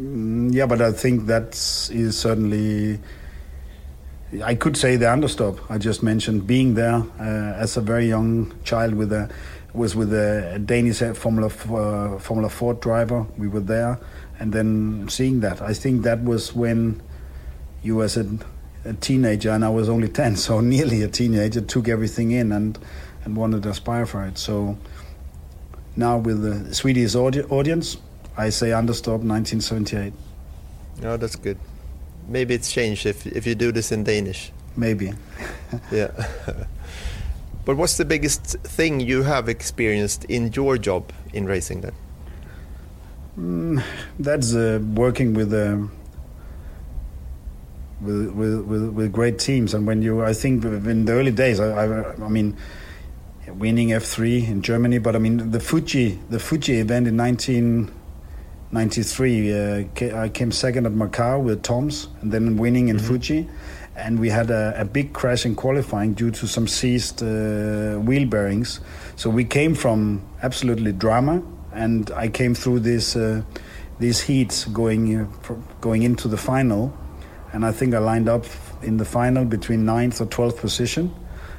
Mm, 0.00 0.54
yeah, 0.54 0.66
but 0.66 0.80
I 0.80 0.92
think 0.92 1.26
that 1.26 1.54
is 1.92 2.18
certainly. 2.18 2.98
I 4.42 4.56
could 4.56 4.76
say 4.76 4.96
the 4.96 5.06
Anderstorp. 5.06 5.60
I 5.70 5.78
just 5.78 6.02
mentioned 6.02 6.46
being 6.46 6.74
there 6.74 7.04
uh, 7.20 7.62
as 7.62 7.76
a 7.76 7.80
very 7.80 8.08
young 8.08 8.52
child 8.64 8.94
with 8.94 9.12
a 9.12 9.30
was 9.72 9.94
with 9.94 10.12
a 10.12 10.60
Danish 10.64 10.98
Formula 11.16 11.46
uh, 11.48 12.18
Formula 12.18 12.48
Ford 12.48 12.80
driver. 12.80 13.26
We 13.36 13.48
were 13.48 13.60
there, 13.60 13.98
and 14.38 14.52
then 14.52 15.08
seeing 15.08 15.40
that, 15.40 15.60
I 15.62 15.74
think 15.74 16.02
that 16.02 16.24
was 16.24 16.54
when 16.54 17.00
you 17.84 18.02
as 18.02 18.16
a, 18.16 18.26
a 18.84 18.94
teenager, 18.94 19.50
and 19.50 19.64
I 19.64 19.68
was 19.68 19.88
only 19.88 20.08
ten, 20.20 20.36
so 20.36 20.60
nearly 20.60 21.02
a 21.02 21.08
teenager, 21.08 21.60
took 21.60 21.88
everything 21.88 22.30
in 22.30 22.52
and 22.52 22.78
and 23.24 23.36
wanted 23.36 23.62
to 23.62 23.70
aspire 23.70 24.06
for 24.06 24.24
it. 24.24 24.38
So 24.38 24.76
now 25.96 26.18
with 26.18 26.42
the 26.42 26.74
Swedish 26.74 27.14
audi- 27.14 27.44
audience, 27.44 27.96
I 28.36 28.50
say 28.50 28.68
Anderstorp 28.68 29.22
1978. 29.22 30.12
Oh, 31.04 31.16
that's 31.16 31.36
good. 31.36 31.58
Maybe 32.28 32.54
it's 32.54 32.72
changed 32.72 33.06
if 33.06 33.26
if 33.26 33.46
you 33.46 33.54
do 33.54 33.72
this 33.72 33.92
in 33.92 34.04
Danish. 34.04 34.52
Maybe. 34.76 35.12
Yeah. 35.90 36.12
but 37.64 37.76
what's 37.76 37.96
the 37.96 38.04
biggest 38.04 38.58
thing 38.62 39.00
you 39.00 39.24
have 39.24 39.48
experienced 39.48 40.24
in 40.26 40.52
your 40.52 40.78
job 40.78 41.10
in 41.32 41.46
racing 41.46 41.80
then? 41.80 41.92
Mm, 43.36 43.82
that's 44.20 44.54
uh, 44.54 44.78
working 44.94 45.34
with, 45.34 45.52
um 45.52 45.90
with, 48.04 48.32
with 48.32 48.60
with 48.66 48.90
with 48.90 49.12
great 49.12 49.38
teams, 49.38 49.74
and 49.74 49.86
when 49.86 50.02
you, 50.02 50.22
I 50.22 50.32
think 50.32 50.64
in 50.64 51.04
the 51.04 51.12
early 51.12 51.32
days, 51.32 51.60
I, 51.60 51.86
I, 51.86 52.14
I 52.14 52.28
mean, 52.28 52.56
winning 53.48 53.88
F3 53.88 54.48
in 54.48 54.62
Germany, 54.62 54.98
but 54.98 55.16
I 55.16 55.18
mean 55.18 55.50
the 55.50 55.60
Fuji 55.60 56.18
the 56.30 56.38
Fuji 56.38 56.80
event 56.80 57.06
in 57.06 57.16
1993, 57.16 59.52
uh, 59.52 59.84
I 60.22 60.28
came 60.28 60.52
second 60.52 60.86
at 60.86 60.92
Macau 60.92 61.42
with 61.42 61.62
Toms, 61.62 62.08
and 62.20 62.32
then 62.32 62.56
winning 62.56 62.88
in 62.88 62.98
Fuji. 62.98 63.48
And 63.96 64.18
we 64.18 64.28
had 64.28 64.50
a, 64.50 64.74
a 64.76 64.84
big 64.84 65.12
crash 65.12 65.46
in 65.46 65.54
qualifying 65.54 66.14
due 66.14 66.32
to 66.32 66.48
some 66.48 66.66
seized 66.66 67.22
uh, 67.22 67.94
wheel 68.00 68.26
bearings. 68.26 68.80
So 69.14 69.30
we 69.30 69.44
came 69.44 69.76
from 69.76 70.20
absolutely 70.42 70.90
drama, 70.90 71.44
and 71.72 72.10
I 72.10 72.26
came 72.28 72.56
through 72.56 72.80
this 72.80 73.14
uh, 73.14 73.42
these 74.00 74.20
heats 74.20 74.64
going 74.64 75.16
uh, 75.16 75.28
going 75.80 76.02
into 76.02 76.26
the 76.26 76.36
final, 76.36 76.92
and 77.54 77.64
I 77.64 77.70
think 77.70 77.94
I 77.94 77.98
lined 77.98 78.28
up 78.28 78.44
in 78.82 78.96
the 78.96 79.04
final 79.04 79.44
between 79.44 79.84
ninth 79.84 80.20
or 80.20 80.26
twelfth 80.26 80.60
position, 80.60 81.14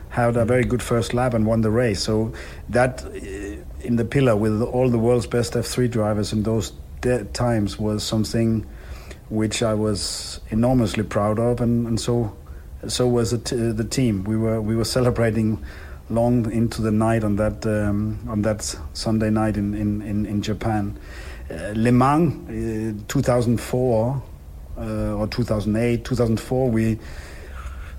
had 0.10 0.36
a 0.36 0.44
very 0.44 0.66
good 0.66 0.84
first 0.84 1.14
lap 1.14 1.34
and 1.34 1.46
won 1.46 1.62
the 1.62 1.72
race. 1.72 2.04
So 2.04 2.34
that 2.70 3.06
uh, 3.06 3.88
in 3.88 3.96
the 3.96 4.04
pillar 4.06 4.36
with 4.36 4.62
all 4.62 4.90
the 4.90 4.98
world's 5.00 5.26
best 5.26 5.54
F3 5.54 5.90
drivers 5.90 6.34
in 6.34 6.44
those 6.44 6.74
times 7.34 7.80
was 7.80 8.04
something 8.04 8.66
which 9.30 9.64
I 9.64 9.74
was 9.74 10.42
enormously 10.50 11.04
proud 11.04 11.40
of, 11.40 11.62
and, 11.62 11.88
and 11.88 12.00
so 12.00 12.36
so 12.88 13.08
was 13.08 13.32
the 13.32 13.88
team. 13.90 14.26
We 14.26 14.38
were 14.38 14.62
we 14.62 14.76
were 14.76 14.86
celebrating 14.86 15.64
long 16.10 16.52
into 16.52 16.82
the 16.82 16.92
night 16.92 17.24
on 17.24 17.38
that 17.38 17.66
um, 17.66 18.20
on 18.28 18.42
that 18.42 18.64
Sunday 18.94 19.30
night 19.30 19.56
in 19.56 19.74
in, 19.74 20.02
in, 20.02 20.26
in 20.26 20.42
Japan. 20.42 21.00
Uh, 21.50 21.74
Le 21.76 21.92
Mans, 21.92 22.34
uh, 22.50 23.04
2004 23.08 24.22
uh, 24.78 25.16
or 25.16 25.28
2008, 25.28 26.04
2004, 26.04 26.70
we 26.70 27.00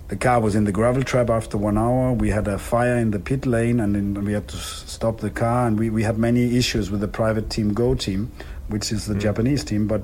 the 0.08 0.16
car 0.16 0.40
was 0.40 0.54
in 0.54 0.64
the 0.64 0.72
gravel 0.72 1.02
trap 1.02 1.30
after 1.30 1.58
one 1.58 1.76
hour. 1.76 2.12
We 2.12 2.30
had 2.30 2.46
a 2.46 2.58
fire 2.58 2.96
in 2.96 3.10
the 3.10 3.18
pit 3.18 3.44
lane, 3.44 3.80
and 3.80 4.24
we 4.24 4.34
had 4.34 4.46
to 4.48 4.56
stop 4.56 5.18
the 5.18 5.30
car. 5.30 5.66
And 5.66 5.76
we, 5.76 5.90
we 5.90 6.04
had 6.04 6.16
many 6.16 6.56
issues 6.56 6.92
with 6.92 7.00
the 7.00 7.08
private 7.08 7.50
team 7.50 7.74
Goh 7.74 7.98
team, 7.98 8.30
which 8.68 8.92
is 8.92 9.06
the 9.06 9.14
mm. 9.14 9.20
Japanese 9.20 9.64
team. 9.64 9.88
But 9.88 10.02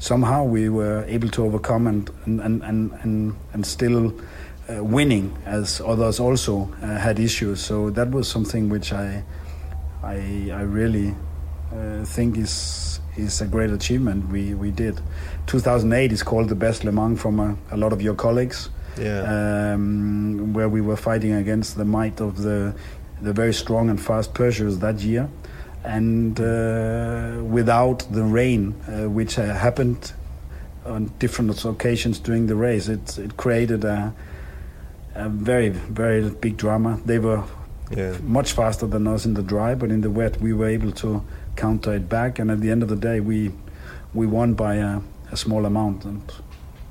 somehow 0.00 0.42
we 0.42 0.68
were 0.68 1.04
able 1.06 1.28
to 1.30 1.44
overcome 1.44 1.86
and 1.86 2.10
and 2.24 2.40
and 2.40 2.62
and, 2.64 2.92
and, 3.02 3.36
and 3.52 3.64
still 3.64 4.12
uh, 4.68 4.82
winning, 4.82 5.36
as 5.46 5.80
others 5.80 6.18
also 6.18 6.72
uh, 6.82 6.98
had 6.98 7.20
issues. 7.20 7.60
So 7.60 7.90
that 7.90 8.10
was 8.10 8.26
something 8.26 8.68
which 8.70 8.92
I 8.92 9.22
I, 10.02 10.50
I 10.52 10.62
really 10.62 11.14
uh, 11.72 12.04
think 12.04 12.36
is 12.36 13.00
is 13.16 13.40
a 13.40 13.46
great 13.46 13.70
achievement 13.70 14.28
we, 14.28 14.54
we 14.54 14.70
did. 14.70 15.00
2008 15.46 16.12
is 16.12 16.22
called 16.22 16.48
the 16.48 16.54
best 16.54 16.84
Le 16.84 16.92
Mans 16.92 17.20
from 17.20 17.40
a, 17.40 17.56
a 17.70 17.76
lot 17.76 17.92
of 17.92 18.00
your 18.00 18.14
colleagues. 18.14 18.70
Yeah. 18.98 19.72
Um, 19.72 20.52
where 20.52 20.68
we 20.68 20.80
were 20.80 20.96
fighting 20.96 21.32
against 21.32 21.76
the 21.76 21.84
might 21.84 22.20
of 22.20 22.42
the 22.42 22.74
the 23.22 23.32
very 23.32 23.54
strong 23.54 23.88
and 23.88 24.00
fast 24.00 24.34
Peugeots 24.34 24.80
that 24.80 25.00
year, 25.00 25.28
and 25.84 26.38
uh, 26.40 27.42
without 27.44 28.00
the 28.10 28.24
rain, 28.24 28.74
uh, 28.86 29.08
which 29.08 29.38
uh, 29.38 29.54
happened 29.54 30.12
on 30.84 31.12
different 31.18 31.64
occasions 31.64 32.18
during 32.18 32.48
the 32.48 32.56
race, 32.56 32.88
it 32.88 33.18
it 33.18 33.36
created 33.36 33.84
a 33.84 34.12
a 35.14 35.28
very 35.28 35.70
very 35.70 36.28
big 36.28 36.56
drama. 36.56 37.00
They 37.06 37.18
were 37.18 37.44
yeah. 37.96 38.16
much 38.22 38.52
faster 38.52 38.86
than 38.86 39.06
us 39.06 39.24
in 39.24 39.34
the 39.34 39.42
dry, 39.42 39.74
but 39.74 39.90
in 39.90 40.00
the 40.00 40.10
wet 40.10 40.40
we 40.40 40.52
were 40.52 40.68
able 40.68 40.92
to 40.92 41.24
counter 41.56 41.94
it 41.94 42.08
back. 42.08 42.38
And 42.38 42.50
at 42.50 42.60
the 42.60 42.70
end 42.70 42.82
of 42.82 42.88
the 42.88 42.96
day, 42.96 43.20
we 43.20 43.52
we 44.14 44.26
won 44.26 44.54
by 44.54 44.76
a, 44.76 45.00
a 45.32 45.36
small 45.36 45.66
amount. 45.66 46.04
And 46.04 46.22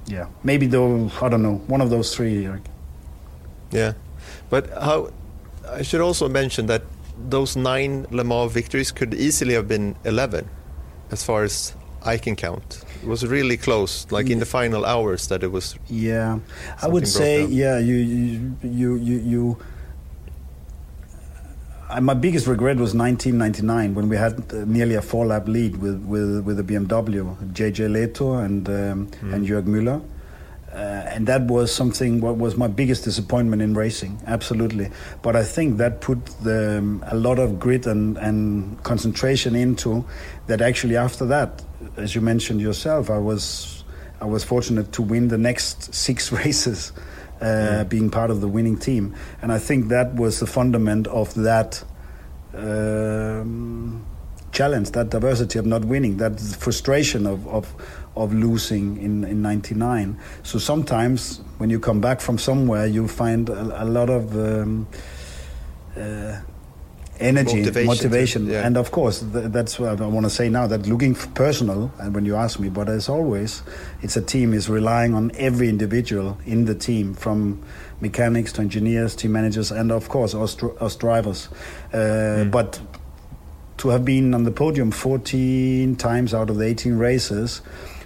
yeah, 0.07 0.27
maybe 0.43 0.65
though 0.67 1.09
I 1.21 1.29
don't 1.29 1.43
know 1.43 1.61
one 1.67 1.81
of 1.81 1.89
those 1.89 2.13
three. 2.15 2.47
Like. 2.47 2.65
Yeah, 3.71 3.93
but 4.49 4.69
how? 4.71 5.11
I 5.69 5.83
should 5.83 6.01
also 6.01 6.27
mention 6.27 6.65
that 6.65 6.83
those 7.29 7.55
nine 7.55 8.05
Le 8.11 8.23
Mans 8.23 8.51
victories 8.51 8.91
could 8.91 9.13
easily 9.13 9.53
have 9.53 9.67
been 9.67 9.95
eleven, 10.03 10.49
as 11.11 11.23
far 11.23 11.43
as 11.43 11.73
I 12.03 12.17
can 12.17 12.35
count. 12.35 12.83
It 13.01 13.07
was 13.07 13.25
really 13.25 13.57
close, 13.57 14.05
like 14.11 14.29
in 14.29 14.39
the 14.39 14.45
final 14.45 14.85
hours 14.85 15.27
that 15.27 15.43
it 15.43 15.51
was. 15.51 15.75
Yeah, 15.87 16.39
I 16.81 16.87
would 16.87 17.07
say 17.07 17.43
down. 17.43 17.51
yeah. 17.53 17.79
You 17.79 17.95
you 17.95 18.55
you 18.63 18.95
you. 18.95 19.19
you 19.19 19.57
my 21.99 22.13
biggest 22.13 22.47
regret 22.47 22.77
was 22.77 22.93
1999 22.95 23.95
when 23.95 24.07
we 24.07 24.15
had 24.15 24.33
uh, 24.53 24.63
nearly 24.65 24.95
a 24.95 25.01
four-lap 25.01 25.47
lead 25.47 25.77
with, 25.77 26.01
with, 26.05 26.41
with 26.45 26.57
the 26.57 26.63
BMW, 26.63 27.35
JJ 27.51 27.89
Lehto 27.89 28.43
and 28.43 28.69
um, 28.69 29.07
mm. 29.07 29.33
and 29.33 29.47
Jörg 29.47 29.65
Müller. 29.65 30.01
Uh, 30.73 31.03
and 31.07 31.27
that 31.27 31.41
was 31.47 31.73
something 31.73 32.21
what 32.21 32.37
was 32.37 32.55
my 32.55 32.67
biggest 32.67 33.03
disappointment 33.03 33.61
in 33.61 33.73
racing 33.73 34.17
absolutely 34.25 34.89
but 35.21 35.35
i 35.35 35.43
think 35.43 35.75
that 35.75 35.99
put 35.99 36.25
the, 36.43 36.77
um, 36.77 37.03
a 37.07 37.15
lot 37.17 37.39
of 37.39 37.59
grit 37.59 37.85
and, 37.85 38.17
and 38.19 38.81
concentration 38.81 39.53
into 39.53 40.05
that 40.47 40.61
actually 40.61 40.95
after 40.95 41.25
that 41.25 41.61
as 41.97 42.15
you 42.15 42.21
mentioned 42.21 42.61
yourself 42.61 43.09
i 43.09 43.17
was 43.17 43.83
i 44.21 44.25
was 44.25 44.45
fortunate 44.45 44.93
to 44.93 45.01
win 45.01 45.27
the 45.27 45.37
next 45.37 45.93
six 45.93 46.31
races 46.45 46.93
mm. 47.45 47.89
being 47.89 48.09
part 48.09 48.29
of 48.31 48.41
the 48.41 48.47
winning 48.47 48.77
team. 48.77 49.15
And 49.41 49.51
I 49.51 49.59
think 49.59 49.87
that 49.89 50.15
was 50.15 50.39
the 50.39 50.47
fundament 50.47 51.07
of 51.07 51.33
that 51.35 51.83
um, 52.53 54.05
challenge, 54.51 54.91
that 54.91 55.09
diversity 55.09 55.59
of 55.59 55.65
not 55.65 55.85
winning, 55.85 56.17
that 56.17 56.39
frustration 56.39 57.25
of, 57.25 57.47
of, 57.47 57.73
of 58.15 58.33
losing 58.33 59.01
in, 59.01 59.23
in 59.23 59.41
99. 59.41 60.19
So 60.43 60.59
sometimes 60.59 61.41
when 61.57 61.69
you 61.69 61.79
come 61.79 62.01
back 62.01 62.21
from 62.21 62.37
somewhere, 62.37 62.85
you 62.85 63.07
find 63.07 63.49
a, 63.49 63.83
a 63.83 63.85
lot 63.85 64.09
of. 64.09 64.35
Um, 64.35 64.87
uh, 65.97 66.39
energy, 67.21 67.57
motivation, 67.57 67.87
motivation. 67.87 68.45
Yeah. 68.47 68.65
and 68.65 68.77
of 68.77 68.91
course 68.91 69.19
th- 69.19 69.51
that's 69.51 69.79
what 69.79 70.01
I 70.01 70.05
want 70.05 70.25
to 70.25 70.29
say 70.29 70.49
now. 70.49 70.67
That 70.67 70.87
looking 70.87 71.15
personal, 71.15 71.91
and 71.99 72.13
when 72.15 72.25
you 72.25 72.35
ask 72.35 72.59
me, 72.59 72.69
but 72.69 72.89
as 72.89 73.09
always, 73.09 73.63
it's 74.01 74.17
a 74.17 74.21
team 74.21 74.53
is 74.53 74.69
relying 74.69 75.13
on 75.13 75.31
every 75.35 75.69
individual 75.69 76.37
in 76.45 76.65
the 76.65 76.75
team, 76.75 77.13
from 77.13 77.63
mechanics 78.01 78.51
to 78.53 78.61
engineers, 78.61 79.15
team 79.15 79.31
managers, 79.31 79.71
and 79.71 79.91
of 79.91 80.09
course 80.09 80.33
us, 80.33 80.61
us 80.63 80.95
drivers. 80.95 81.49
Uh, 81.93 81.97
mm. 81.97 82.51
But 82.51 82.79
to 83.77 83.89
have 83.89 84.05
been 84.05 84.33
on 84.33 84.43
the 84.43 84.51
podium 84.51 84.91
14 84.91 85.95
times 85.95 86.33
out 86.33 86.49
of 86.49 86.57
the 86.57 86.65
18 86.65 86.97
races 86.97 87.61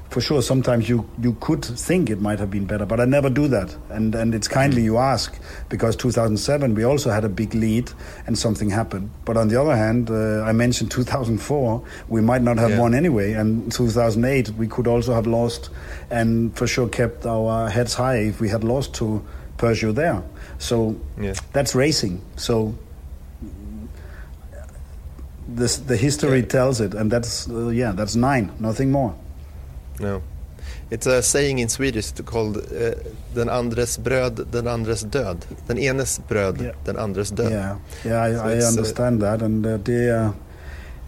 for 0.09 0.21
sure 0.21 0.41
sometimes 0.41 0.87
you 0.87 1.09
you 1.21 1.33
could 1.39 1.63
think 1.65 2.09
it 2.09 2.21
might 2.21 2.39
have 2.39 2.49
been 2.49 2.65
better 2.65 2.85
but 2.85 2.99
i 2.99 3.05
never 3.05 3.29
do 3.29 3.47
that. 3.47 3.75
And 3.89 4.15
and 4.15 4.33
it's 4.33 4.47
kindly 4.47 4.83
you 4.83 4.97
ask 4.97 5.39
because 5.69 5.95
2007 5.95 6.75
we 6.75 6.83
also 6.83 7.09
had 7.11 7.25
a 7.25 7.29
big 7.29 7.53
lead 7.53 7.91
and 8.27 8.37
something 8.37 8.69
happened. 8.69 9.09
But 9.25 9.37
on 9.37 9.47
the 9.47 9.59
other 9.59 9.75
hand 9.75 10.09
uh, 10.09 10.43
i 10.43 10.51
mentioned 10.51 10.91
2004 10.91 11.83
we 12.07 12.21
might 12.21 12.41
not 12.41 12.57
have 12.57 12.71
yeah. 12.71 12.79
won 12.79 12.93
anyway. 12.93 13.33
And 13.33 13.71
2008 13.71 14.49
we 14.51 14.67
could 14.67 14.87
also 14.87 15.13
have 15.13 15.27
lost 15.27 15.69
and 16.09 16.55
for 16.55 16.67
sure 16.67 16.87
kept 16.87 17.25
our 17.25 17.69
heads 17.69 17.93
high 17.93 18.17
if 18.17 18.39
we 18.39 18.49
had 18.49 18.63
lost 18.63 18.93
to 18.95 19.23
Peugeot 19.57 19.95
there. 19.95 20.23
So 20.57 20.95
yeah. 21.19 21.33
that's 21.53 21.75
racing. 21.75 22.21
So 22.35 22.75
this, 25.47 25.77
the 25.77 25.95
history 25.97 26.39
yeah. 26.39 26.45
tells 26.45 26.81
it. 26.81 26.93
And 26.93 27.11
that's 27.11 27.49
uh, 27.49 27.67
yeah 27.69 27.91
that's 27.91 28.15
nine 28.15 28.51
nothing 28.59 28.91
more 28.91 29.15
no. 29.99 30.21
It's 30.89 31.07
a 31.07 31.21
saying 31.21 31.59
in 31.59 31.69
Swedish 31.69 32.11
called 32.25 32.57
uh, 32.57 32.91
den 33.33 33.49
andres 33.49 33.97
bröd, 33.97 34.51
den 34.51 34.67
andres 34.67 35.01
död. 35.01 35.45
Den 35.67 35.77
enes 35.77 36.21
bröd, 36.27 36.61
yeah. 36.61 36.75
den 36.85 36.97
andres 36.97 37.29
död. 37.29 37.51
Yeah, 37.51 37.77
yeah, 38.03 38.23
I, 38.23 38.33
so 38.33 38.43
I 38.43 38.57
uh, 38.59 38.67
understand 38.67 39.23
uh, 39.23 39.31
that, 39.31 39.41
and 39.41 39.65
uh, 39.65 39.77
uh, 39.91 40.33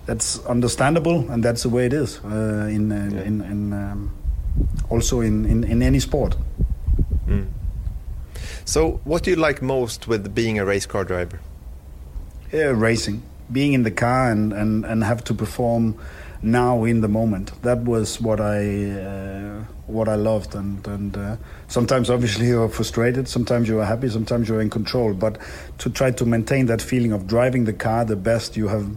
that's 0.05 0.39
understandable, 0.45 1.29
and 1.31 1.43
that's 1.43 1.63
the 1.63 1.69
way 1.69 1.85
it 1.85 1.93
is 1.93 2.19
uh, 2.25 2.67
in, 2.69 2.91
uh, 2.91 3.09
yeah. 3.11 3.21
in, 3.21 3.41
in 3.41 3.73
um, 3.73 4.11
also 4.89 5.21
in, 5.21 5.45
in, 5.45 5.63
in 5.63 5.83
any 5.83 5.99
sport. 5.99 6.35
Mm. 7.27 7.47
So, 8.65 8.99
what 9.03 9.23
do 9.23 9.29
you 9.29 9.35
like 9.35 9.61
most 9.61 10.07
with 10.07 10.33
being 10.33 10.59
a 10.59 10.65
race 10.65 10.85
car 10.85 11.03
driver? 11.03 11.39
Yeah, 12.51 12.73
racing, 12.75 13.21
being 13.51 13.73
in 13.73 13.83
the 13.83 13.91
car 13.91 14.31
and, 14.31 14.53
and, 14.53 14.85
and 14.85 15.03
have 15.03 15.23
to 15.25 15.33
perform 15.33 15.95
now 16.41 16.83
in 16.83 17.01
the 17.01 17.07
moment. 17.07 17.51
That 17.63 17.79
was 17.79 18.21
what 18.21 18.39
I 18.39 18.91
uh, 18.91 19.63
what 19.87 20.07
I 20.07 20.15
loved, 20.15 20.55
and 20.55 20.85
and 20.87 21.17
uh, 21.17 21.37
sometimes 21.67 22.09
obviously 22.09 22.47
you're 22.53 22.69
frustrated, 22.69 23.27
sometimes 23.27 23.67
you 23.67 23.79
are 23.79 23.85
happy, 23.85 24.09
sometimes 24.09 24.49
you're 24.49 24.61
in 24.61 24.69
control. 24.69 25.13
But 25.13 25.37
to 25.79 25.89
try 25.89 26.11
to 26.11 26.25
maintain 26.25 26.67
that 26.67 26.81
feeling 26.81 27.11
of 27.11 27.27
driving 27.27 27.65
the 27.65 27.73
car 27.73 28.05
the 28.05 28.15
best 28.15 28.57
you 28.57 28.67
have 28.67 28.95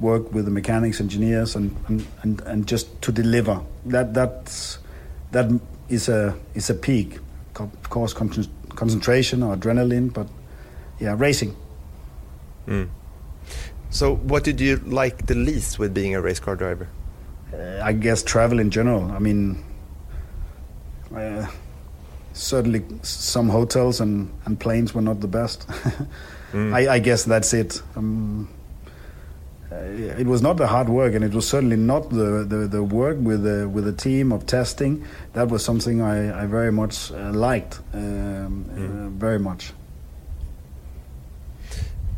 worked 0.00 0.32
with 0.32 0.44
the 0.44 0.50
mechanics, 0.50 1.00
engineers, 1.00 1.56
and 1.56 1.74
and, 1.88 2.06
and, 2.22 2.40
and 2.42 2.66
just 2.66 3.00
to 3.02 3.12
deliver 3.12 3.60
that 3.86 4.14
that's 4.14 4.78
that 5.32 5.50
is 5.88 6.08
a 6.08 6.36
is 6.54 6.70
a 6.70 6.74
peak. 6.74 7.18
Of 7.58 7.88
course, 7.88 8.12
concentration 8.12 9.42
or 9.42 9.56
adrenaline, 9.56 10.12
but 10.12 10.28
yeah, 11.00 11.14
racing. 11.16 11.56
Mm. 12.66 12.88
So, 13.96 14.16
what 14.16 14.44
did 14.44 14.60
you 14.60 14.76
like 14.76 15.24
the 15.24 15.34
least 15.34 15.78
with 15.78 15.94
being 15.94 16.14
a 16.14 16.20
race 16.20 16.38
car 16.38 16.54
driver? 16.54 16.86
Uh, 17.50 17.80
I 17.82 17.94
guess 17.94 18.22
travel 18.22 18.58
in 18.58 18.70
general. 18.70 19.10
I 19.10 19.18
mean, 19.18 19.64
uh, 21.16 21.46
certainly 22.34 22.84
some 23.00 23.48
hotels 23.48 24.02
and, 24.02 24.30
and 24.44 24.60
planes 24.60 24.92
were 24.92 25.00
not 25.00 25.20
the 25.20 25.28
best. 25.28 25.66
mm. 26.52 26.74
I, 26.74 26.96
I, 26.96 26.98
guess 26.98 27.24
that's 27.24 27.54
it. 27.54 27.80
Um, 27.96 28.50
uh, 29.72 29.76
it 29.76 30.26
was 30.26 30.42
not 30.42 30.58
the 30.58 30.66
hard 30.66 30.90
work, 30.90 31.14
and 31.14 31.24
it 31.24 31.32
was 31.32 31.48
certainly 31.48 31.76
not 31.76 32.10
the, 32.10 32.44
the, 32.46 32.68
the 32.68 32.82
work 32.82 33.16
with 33.18 33.44
the 33.44 33.66
with 33.66 33.88
a 33.88 33.94
team 33.94 34.30
of 34.30 34.44
testing. 34.44 35.06
That 35.32 35.48
was 35.48 35.64
something 35.64 36.02
I, 36.02 36.42
I 36.42 36.44
very 36.44 36.70
much 36.70 37.12
uh, 37.12 37.32
liked, 37.32 37.80
um, 37.94 38.66
mm. 38.68 39.10
very 39.12 39.38
much. 39.38 39.72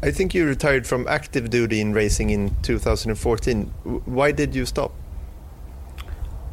I 0.01 0.11
think 0.11 0.35
you 0.35 0.47
retired 0.47 0.87
from 0.87 1.09
active 1.09 1.51
duty 1.51 1.81
in 1.81 1.93
racing 1.93 2.31
in 2.31 2.55
2014. 2.63 3.65
Why 4.05 4.33
did 4.33 4.55
you 4.55 4.65
stop? 4.65 4.93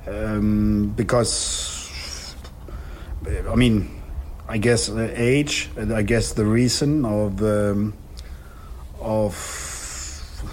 um, 0.08 0.94
because 0.96 2.36
I 3.50 3.56
mean, 3.56 4.02
I 4.48 4.58
guess 4.58 4.90
age. 4.90 5.70
I 5.78 6.02
guess 6.04 6.34
the 6.34 6.46
reason 6.46 7.06
of 7.06 7.42
um, 7.42 7.94
of 9.00 10.44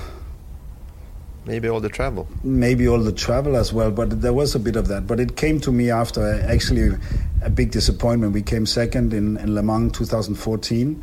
maybe 1.45 1.69
all 1.69 1.81
the 1.81 1.89
travel. 1.89 2.29
Maybe 2.43 2.89
all 2.89 3.01
the 3.01 3.13
travel 3.13 3.57
as 3.57 3.73
well, 3.73 3.91
but 3.91 4.23
there 4.23 4.33
was 4.33 4.55
a 4.55 4.59
bit 4.59 4.77
of 4.77 4.89
that. 4.89 5.07
But 5.07 5.21
it 5.21 5.37
came 5.37 5.61
to 5.61 5.73
me 5.73 5.91
after 5.91 6.41
actually 6.43 6.97
a 7.43 7.51
big 7.51 7.71
disappointment. 7.71 8.33
We 8.33 8.43
came 8.43 8.65
second 8.65 9.13
in, 9.13 9.37
in 9.37 9.55
Le 9.55 9.63
Mans 9.63 9.93
2014 9.93 11.03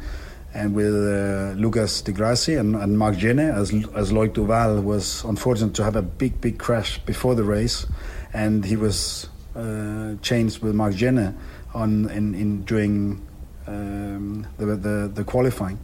and 0.54 0.74
with 0.74 0.94
uh, 0.94 1.54
Lucas 1.60 2.02
Di 2.02 2.12
Grassi 2.12 2.56
and, 2.56 2.76
and 2.76 2.98
Marc 2.98 3.16
Gené, 3.16 3.54
as, 3.54 3.72
as 3.96 4.12
Loic 4.12 4.34
Duval 4.34 4.82
was 4.82 5.24
unfortunate 5.24 5.76
to 5.76 5.84
have 5.84 5.96
a 5.96 6.02
big, 6.02 6.42
big 6.42 6.58
crash 6.58 6.98
before 7.00 7.36
the 7.36 7.44
race, 7.44 7.86
and 8.34 8.66
he 8.66 8.76
was 8.76 9.30
uh, 9.56 10.16
changed 10.22 10.62
with 10.64 10.74
Marc 10.74 10.94
Gené 10.94 11.36
on 11.74 12.10
in, 12.10 12.34
in 12.34 12.64
during 12.64 13.26
um, 13.68 14.48
the, 14.58 14.66
the, 14.66 15.12
the 15.14 15.24
qualifying. 15.24 15.80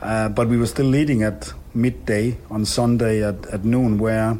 Uh, 0.00 0.30
but 0.30 0.48
we 0.48 0.56
were 0.56 0.66
still 0.66 0.86
leading 0.86 1.22
at 1.22 1.52
midday 1.74 2.38
on 2.50 2.64
Sunday 2.64 3.22
at, 3.22 3.46
at 3.46 3.64
noon, 3.64 3.98
where 3.98 4.38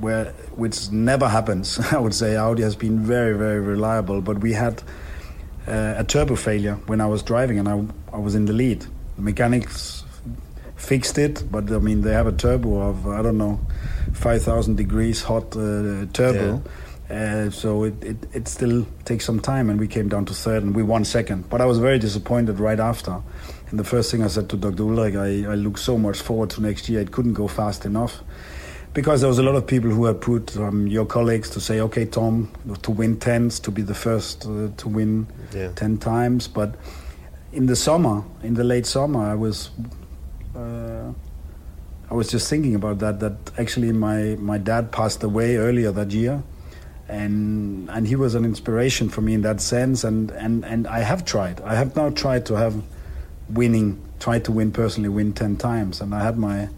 where 0.00 0.26
which 0.54 0.90
never 0.90 1.28
happens. 1.28 1.78
I 1.92 1.98
would 1.98 2.14
say 2.14 2.36
Audi 2.36 2.62
has 2.62 2.76
been 2.76 3.00
very 3.00 3.36
very 3.36 3.60
reliable, 3.60 4.20
but 4.20 4.38
we 4.38 4.52
had 4.52 4.82
uh, 5.66 5.94
a 5.96 6.04
turbo 6.04 6.36
failure 6.36 6.74
when 6.86 7.00
I 7.00 7.06
was 7.06 7.22
driving, 7.22 7.58
and 7.58 7.68
I 7.68 7.82
I 8.14 8.18
was 8.18 8.34
in 8.34 8.44
the 8.46 8.52
lead. 8.52 8.86
The 9.16 9.22
mechanics 9.22 10.04
fixed 10.76 11.18
it, 11.18 11.44
but 11.50 11.70
I 11.70 11.78
mean 11.78 12.02
they 12.02 12.12
have 12.12 12.26
a 12.26 12.32
turbo 12.32 12.80
of 12.80 13.06
I 13.08 13.22
don't 13.22 13.38
know, 13.38 13.60
five 14.12 14.42
thousand 14.42 14.76
degrees 14.76 15.22
hot 15.22 15.56
uh, 15.56 16.06
turbo. 16.12 16.62
Yeah. 16.64 16.70
Uh, 17.10 17.50
so 17.50 17.84
it, 17.84 18.02
it, 18.02 18.16
it 18.32 18.48
still 18.48 18.86
takes 19.04 19.26
some 19.26 19.38
time, 19.38 19.68
and 19.68 19.78
we 19.78 19.86
came 19.86 20.08
down 20.08 20.24
to 20.24 20.32
third, 20.32 20.62
and 20.62 20.74
we 20.74 20.82
won 20.82 21.04
second. 21.04 21.48
But 21.50 21.60
I 21.60 21.66
was 21.66 21.78
very 21.78 21.98
disappointed 21.98 22.58
right 22.58 22.80
after. 22.80 23.20
And 23.70 23.78
the 23.78 23.84
first 23.84 24.10
thing 24.10 24.22
I 24.22 24.28
said 24.28 24.48
to 24.50 24.56
Dr. 24.56 24.84
Ullrich, 24.84 25.14
I, 25.14 25.50
I 25.52 25.54
look 25.54 25.76
so 25.76 25.98
much 25.98 26.18
forward 26.18 26.48
to 26.50 26.62
next 26.62 26.88
year. 26.88 27.00
It 27.00 27.12
couldn't 27.12 27.34
go 27.34 27.46
fast 27.46 27.84
enough 27.84 28.22
because 28.94 29.20
there 29.20 29.28
was 29.28 29.38
a 29.38 29.42
lot 29.42 29.56
of 29.56 29.66
people 29.66 29.90
who 29.90 30.04
had 30.06 30.20
put 30.20 30.56
um, 30.56 30.86
your 30.86 31.04
colleagues 31.04 31.50
to 31.50 31.60
say, 31.60 31.80
okay, 31.80 32.06
Tom, 32.06 32.50
to 32.82 32.90
win 32.90 33.18
tens, 33.18 33.60
to 33.60 33.70
be 33.70 33.82
the 33.82 33.94
first 33.94 34.46
uh, 34.46 34.68
to 34.76 34.88
win 34.88 35.26
yeah. 35.52 35.72
ten 35.72 35.98
times. 35.98 36.48
But 36.48 36.76
in 37.52 37.66
the 37.66 37.76
summer, 37.76 38.24
in 38.42 38.54
the 38.54 38.64
late 38.64 38.86
summer, 38.86 39.20
I 39.20 39.34
was. 39.34 39.70
Uh, 40.56 41.12
I 42.10 42.14
was 42.14 42.30
just 42.30 42.48
thinking 42.48 42.74
about 42.74 42.98
that. 43.00 43.18
That 43.18 43.34
actually, 43.58 43.90
my, 43.90 44.36
my 44.38 44.58
dad 44.58 44.92
passed 44.92 45.24
away 45.24 45.56
earlier 45.56 45.90
that 45.90 46.12
year, 46.12 46.42
and 47.08 47.90
and 47.90 48.06
he 48.06 48.14
was 48.14 48.36
an 48.36 48.44
inspiration 48.44 49.08
for 49.08 49.20
me 49.20 49.34
in 49.34 49.42
that 49.42 49.60
sense. 49.60 50.04
And, 50.04 50.30
and, 50.30 50.64
and 50.64 50.86
I 50.86 51.00
have 51.00 51.24
tried. 51.24 51.60
I 51.62 51.74
have 51.74 51.96
now 51.96 52.10
tried 52.10 52.46
to 52.46 52.54
have 52.54 52.80
winning, 53.48 54.00
tried 54.20 54.44
to 54.44 54.52
win 54.52 54.70
personally, 54.70 55.08
win 55.08 55.32
ten 55.32 55.56
times, 55.56 56.00
and 56.00 56.14
I 56.14 56.22
had 56.22 56.38
my 56.38 56.68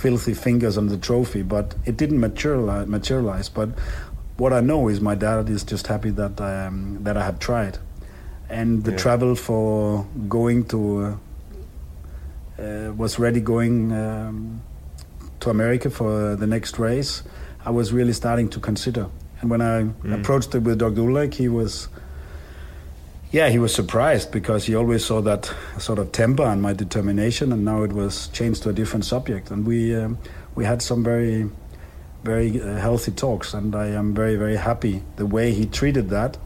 filthy 0.00 0.34
fingers 0.34 0.78
on 0.78 0.86
the 0.88 0.96
trophy, 0.96 1.42
but 1.42 1.74
it 1.84 1.96
didn't 1.96 2.20
materialize. 2.20 2.86
materialize 2.86 3.48
but 3.48 3.68
what 4.40 4.54
I 4.54 4.60
know 4.60 4.88
is 4.88 5.02
my 5.02 5.14
dad 5.14 5.50
is 5.50 5.62
just 5.64 5.86
happy 5.86 6.08
that 6.10 6.40
I, 6.40 6.66
um, 6.66 6.98
that 7.04 7.16
I 7.18 7.24
have 7.24 7.38
tried, 7.38 7.78
and 8.48 8.82
the 8.84 8.92
yeah. 8.92 8.96
travel 8.96 9.34
for 9.34 10.06
going 10.28 10.64
to 10.72 10.80
uh, 12.58 12.62
uh, 12.62 12.92
was 12.96 13.18
ready 13.18 13.40
going 13.40 13.92
um, 13.92 14.62
to 15.40 15.50
America 15.50 15.90
for 15.90 16.36
the 16.36 16.46
next 16.46 16.78
race. 16.78 17.22
I 17.66 17.70
was 17.70 17.92
really 17.92 18.14
starting 18.14 18.48
to 18.50 18.60
consider, 18.60 19.10
and 19.42 19.50
when 19.50 19.60
I 19.60 19.82
mm. 19.82 20.18
approached 20.18 20.54
it 20.54 20.62
with 20.62 20.78
Dr. 20.78 21.02
Ullrich, 21.02 21.34
he 21.34 21.48
was 21.48 21.88
yeah, 23.32 23.48
he 23.48 23.58
was 23.58 23.72
surprised 23.72 24.32
because 24.32 24.66
he 24.66 24.74
always 24.74 25.04
saw 25.04 25.20
that 25.20 25.52
sort 25.78 25.98
of 26.00 26.10
temper 26.10 26.42
and 26.42 26.60
my 26.60 26.72
determination, 26.72 27.52
and 27.52 27.64
now 27.64 27.84
it 27.84 27.92
was 27.92 28.28
changed 28.28 28.64
to 28.64 28.70
a 28.70 28.72
different 28.72 29.04
subject. 29.04 29.50
And 29.50 29.64
we 29.66 29.94
um, 29.94 30.18
we 30.56 30.64
had 30.64 30.82
some 30.82 31.04
very 31.04 31.48
very 32.24 32.60
uh, 32.60 32.76
healthy 32.76 33.12
talks, 33.12 33.54
and 33.54 33.76
I 33.76 33.86
am 33.86 34.14
very 34.14 34.34
very 34.34 34.56
happy 34.56 35.02
the 35.16 35.26
way 35.26 35.52
he 35.52 35.66
treated 35.66 36.10
that. 36.10 36.38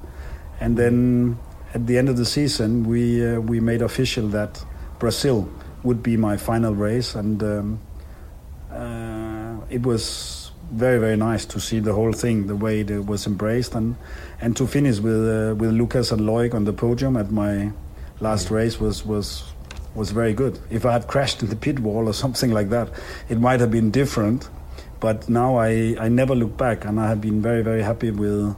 And 0.61 0.77
then 0.77 1.39
at 1.73 1.87
the 1.87 1.97
end 1.97 2.09
of 2.11 2.19
the 2.19 2.27
season, 2.27 2.85
we 2.85 3.27
uh, 3.27 3.41
we 3.41 3.61
made 3.61 3.81
official 3.81 4.29
that 4.29 4.63
Brazil 4.99 5.49
would 5.85 6.03
be 6.03 6.19
my 6.19 6.37
final 6.37 6.75
race, 6.75 7.15
and 7.15 7.43
um, 7.43 7.81
uh, 8.71 9.57
it 9.71 9.83
was 9.83 10.53
very 10.71 10.99
very 10.99 11.17
nice 11.17 11.47
to 11.47 11.61
see 11.61 11.79
the 11.79 11.95
whole 11.95 12.13
thing 12.13 12.47
the 12.47 12.57
way 12.57 12.81
it 12.81 13.07
was 13.07 13.27
embraced 13.27 13.75
and 13.75 13.97
and 14.45 14.55
to 14.59 14.67
finish 14.67 14.99
with 14.99 15.23
uh, 15.27 15.55
with 15.57 15.71
Lucas 15.73 16.13
and 16.13 16.21
Loic 16.21 16.53
on 16.53 16.65
the 16.65 16.73
podium 16.73 17.17
at 17.17 17.31
my 17.31 17.73
last 18.21 18.51
race 18.51 18.79
was 18.79 19.05
was 19.07 19.43
was 19.95 20.11
very 20.11 20.35
good. 20.35 20.59
If 20.69 20.85
I 20.85 20.93
had 20.93 21.07
crashed 21.07 21.43
in 21.43 21.49
the 21.49 21.57
pit 21.57 21.79
wall 21.79 22.09
or 22.09 22.13
something 22.13 22.51
like 22.51 22.69
that, 22.69 22.91
it 23.31 23.41
might 23.41 23.61
have 23.61 23.71
been 23.71 23.91
different. 23.91 24.51
But 25.01 25.29
now 25.29 25.57
I, 25.57 25.97
I 25.99 26.09
never 26.09 26.35
look 26.35 26.57
back, 26.59 26.85
and 26.85 27.01
I 27.01 27.09
have 27.09 27.23
been 27.23 27.41
very 27.41 27.63
very 27.63 27.83
happy 27.83 28.11
with 28.11 28.55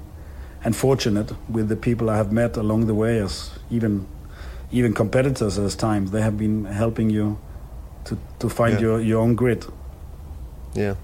and 0.64 0.74
fortunate 0.74 1.30
with 1.48 1.68
the 1.68 1.76
people 1.76 2.10
I 2.10 2.16
have 2.16 2.32
met 2.32 2.56
along 2.56 2.86
the 2.86 2.94
way, 2.94 3.20
as 3.20 3.50
even 3.70 4.08
even 4.72 4.92
competitors 4.92 5.56
at 5.56 5.70
times 5.78 6.10
they 6.10 6.22
have 6.22 6.36
been 6.36 6.64
helping 6.64 7.10
you 7.10 7.38
to 8.06 8.18
to 8.40 8.48
find 8.48 8.74
yeah. 8.74 8.86
your 8.86 9.00
your 9.00 9.20
own 9.22 9.36
grit. 9.36 9.68
Yeah 10.74 10.96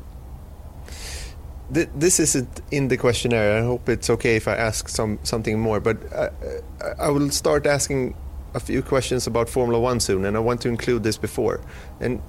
this 1.73 2.20
isn't 2.20 2.61
in 2.70 2.89
the 2.89 2.97
questionnaire. 2.97 3.59
I 3.59 3.62
hope 3.62 3.89
it's 3.89 4.11
okay 4.11 4.37
if 4.37 4.47
I 4.47 4.55
ask 4.55 4.89
some 4.89 5.18
something 5.23 5.59
more. 5.59 5.81
But 5.81 5.99
I, 6.12 6.31
I 6.99 7.09
will 7.09 7.31
start 7.31 7.66
asking 7.66 8.14
a 8.55 8.61
few 8.61 8.83
questions 8.83 9.27
about 9.27 9.49
Formula 9.49 9.81
One 9.81 10.01
soon, 10.01 10.25
and 10.25 10.37
I 10.37 10.41
want 10.41 10.61
to 10.62 10.68
include 10.68 11.03
this 11.03 11.16
before. 11.16 11.61
And 12.01 12.20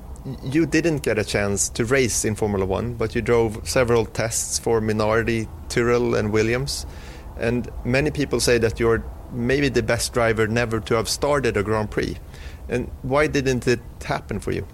you 0.42 0.66
didn't 0.66 1.04
get 1.04 1.20
a 1.20 1.24
chance 1.24 1.68
to 1.70 1.84
race 1.84 2.24
in 2.24 2.36
Formula 2.36 2.66
One, 2.66 2.94
but 2.94 3.14
you 3.16 3.22
drove 3.22 3.68
several 3.68 4.06
tests 4.06 4.58
for 4.58 4.80
Minardi, 4.80 5.50
Tyrrell, 5.68 6.16
and 6.16 6.32
Williams. 6.32 6.86
And 7.38 7.70
many 7.84 8.12
people 8.12 8.40
say 8.40 8.58
that 8.60 8.80
you're 8.80 9.04
maybe 9.34 9.68
the 9.68 9.84
best 9.84 10.14
driver 10.14 10.48
never 10.48 10.80
to 10.80 10.96
have 10.96 11.10
started 11.10 11.58
a 11.58 11.64
Grand 11.64 11.92
Prix. 11.92 12.16
And 12.70 12.90
why 13.02 13.28
didn't 13.28 13.68
it 13.68 13.82
happen 14.06 14.40
for 14.40 14.52
you? 14.52 14.66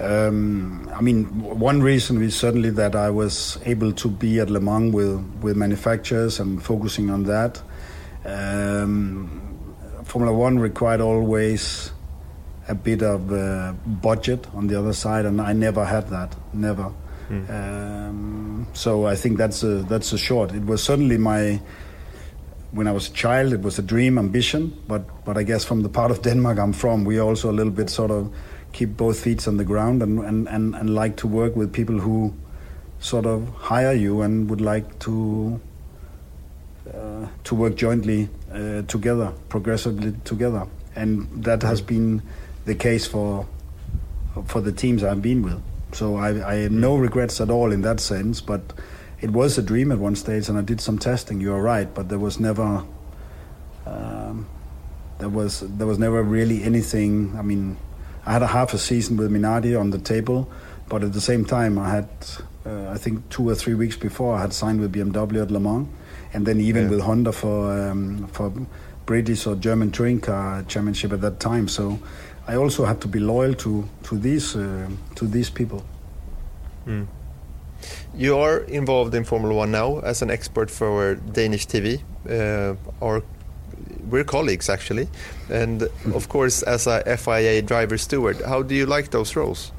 Um, 0.00 0.88
I 0.94 1.00
mean, 1.00 1.24
one 1.42 1.82
reason 1.82 2.22
is 2.22 2.36
certainly 2.36 2.70
that 2.70 2.94
I 2.94 3.10
was 3.10 3.58
able 3.64 3.92
to 3.92 4.08
be 4.08 4.38
at 4.38 4.48
Le 4.48 4.60
Mans 4.60 4.94
with, 4.94 5.20
with 5.40 5.56
manufacturers 5.56 6.38
and 6.38 6.62
focusing 6.62 7.10
on 7.10 7.24
that. 7.24 7.60
Um, 8.24 9.42
Formula 10.04 10.32
One 10.32 10.58
required 10.58 11.00
always 11.00 11.90
a 12.68 12.74
bit 12.74 13.02
of 13.02 13.32
uh, 13.32 13.72
budget 13.86 14.46
on 14.54 14.68
the 14.68 14.78
other 14.78 14.92
side, 14.92 15.26
and 15.26 15.40
I 15.40 15.52
never 15.52 15.84
had 15.84 16.08
that, 16.10 16.36
never. 16.52 16.92
Mm. 17.28 17.50
Um, 17.50 18.66
so 18.72 19.06
I 19.06 19.16
think 19.16 19.36
that's 19.36 19.62
a 19.62 19.82
that's 19.82 20.12
a 20.12 20.18
short. 20.18 20.52
It 20.52 20.64
was 20.64 20.82
certainly 20.82 21.18
my 21.18 21.60
when 22.70 22.86
I 22.86 22.92
was 22.92 23.08
a 23.08 23.12
child. 23.12 23.52
It 23.52 23.62
was 23.62 23.78
a 23.78 23.82
dream, 23.82 24.18
ambition, 24.18 24.78
but 24.86 25.24
but 25.24 25.36
I 25.36 25.42
guess 25.42 25.64
from 25.64 25.82
the 25.82 25.88
part 25.88 26.10
of 26.10 26.22
Denmark 26.22 26.58
I'm 26.58 26.72
from, 26.72 27.04
we 27.04 27.18
are 27.18 27.26
also 27.26 27.50
a 27.50 27.56
little 27.56 27.72
bit 27.72 27.90
sort 27.90 28.10
of 28.10 28.32
keep 28.72 28.96
both 28.96 29.20
feet 29.20 29.46
on 29.48 29.56
the 29.56 29.64
ground 29.64 30.02
and, 30.02 30.18
and, 30.20 30.48
and, 30.48 30.74
and 30.74 30.94
like 30.94 31.16
to 31.16 31.26
work 31.26 31.56
with 31.56 31.72
people 31.72 31.98
who 32.00 32.34
sort 33.00 33.26
of 33.26 33.48
hire 33.54 33.92
you 33.92 34.22
and 34.22 34.50
would 34.50 34.60
like 34.60 34.98
to 35.00 35.60
uh, 36.92 37.26
to 37.44 37.54
work 37.54 37.76
jointly 37.76 38.28
uh, 38.52 38.82
together, 38.82 39.32
progressively 39.48 40.14
together, 40.24 40.66
and 40.96 41.44
that 41.44 41.62
has 41.62 41.80
been 41.80 42.22
the 42.64 42.74
case 42.74 43.06
for 43.06 43.46
for 44.46 44.60
the 44.60 44.72
teams 44.72 45.04
I've 45.04 45.22
been 45.22 45.42
with. 45.42 45.60
So 45.92 46.16
I, 46.16 46.50
I 46.50 46.54
have 46.56 46.72
no 46.72 46.96
regrets 46.96 47.40
at 47.40 47.50
all 47.50 47.72
in 47.72 47.82
that 47.82 48.00
sense. 48.00 48.40
But 48.40 48.62
it 49.20 49.30
was 49.30 49.58
a 49.58 49.62
dream 49.62 49.92
at 49.92 49.98
one 49.98 50.16
stage, 50.16 50.48
and 50.48 50.58
I 50.58 50.62
did 50.62 50.80
some 50.80 50.98
testing. 50.98 51.40
You 51.40 51.52
are 51.52 51.62
right, 51.62 51.92
but 51.92 52.08
there 52.08 52.18
was 52.18 52.40
never 52.40 52.84
um, 53.86 54.46
there 55.18 55.28
was 55.28 55.60
there 55.60 55.86
was 55.86 55.98
never 55.98 56.22
really 56.22 56.62
anything. 56.62 57.34
I 57.36 57.42
mean, 57.42 57.76
I 58.28 58.32
had 58.32 58.42
a 58.42 58.46
half 58.46 58.74
a 58.74 58.78
season 58.78 59.16
with 59.16 59.30
Minardi 59.32 59.74
on 59.80 59.88
the 59.88 59.98
table, 59.98 60.50
but 60.86 61.02
at 61.02 61.14
the 61.14 61.20
same 61.20 61.46
time, 61.46 61.78
I 61.78 61.88
had, 61.88 62.08
uh, 62.66 62.90
I 62.90 62.98
think, 62.98 63.26
two 63.30 63.48
or 63.48 63.54
three 63.54 63.72
weeks 63.72 63.96
before, 63.96 64.34
I 64.36 64.42
had 64.42 64.52
signed 64.52 64.80
with 64.82 64.92
BMW 64.92 65.40
at 65.40 65.50
Le 65.50 65.58
Mans, 65.58 65.88
and 66.34 66.44
then 66.44 66.60
even 66.60 66.84
yeah. 66.84 66.90
with 66.90 67.00
Honda 67.00 67.32
for 67.32 67.72
um, 67.72 68.26
for 68.26 68.52
British 69.06 69.46
or 69.46 69.56
German 69.56 69.90
touring 69.90 70.20
car 70.20 70.62
championship 70.64 71.10
at 71.14 71.22
that 71.22 71.40
time. 71.40 71.68
So 71.68 71.98
I 72.46 72.56
also 72.56 72.84
had 72.84 73.00
to 73.00 73.08
be 73.08 73.18
loyal 73.18 73.54
to 73.54 73.88
to 74.02 74.18
these 74.18 74.54
uh, 74.54 74.90
to 75.14 75.26
these 75.26 75.48
people. 75.48 75.82
Mm. 76.86 77.06
You 78.14 78.36
are 78.36 78.58
involved 78.58 79.14
in 79.14 79.24
Formula 79.24 79.54
One 79.54 79.70
now 79.70 80.00
as 80.00 80.20
an 80.20 80.30
expert 80.30 80.70
for 80.70 81.14
Danish 81.14 81.66
TV. 81.66 82.02
Uh, 82.28 82.76
our 83.00 83.22
we're 84.10 84.24
colleagues 84.24 84.68
actually, 84.68 85.08
and 85.50 85.82
of 86.14 86.28
course 86.28 86.62
as 86.62 86.86
a 86.86 87.16
FIA 87.16 87.62
driver 87.62 87.98
steward. 87.98 88.40
How 88.46 88.62
do 88.62 88.74
you 88.74 88.86
like 88.86 89.10
those 89.10 89.36
roles? 89.36 89.72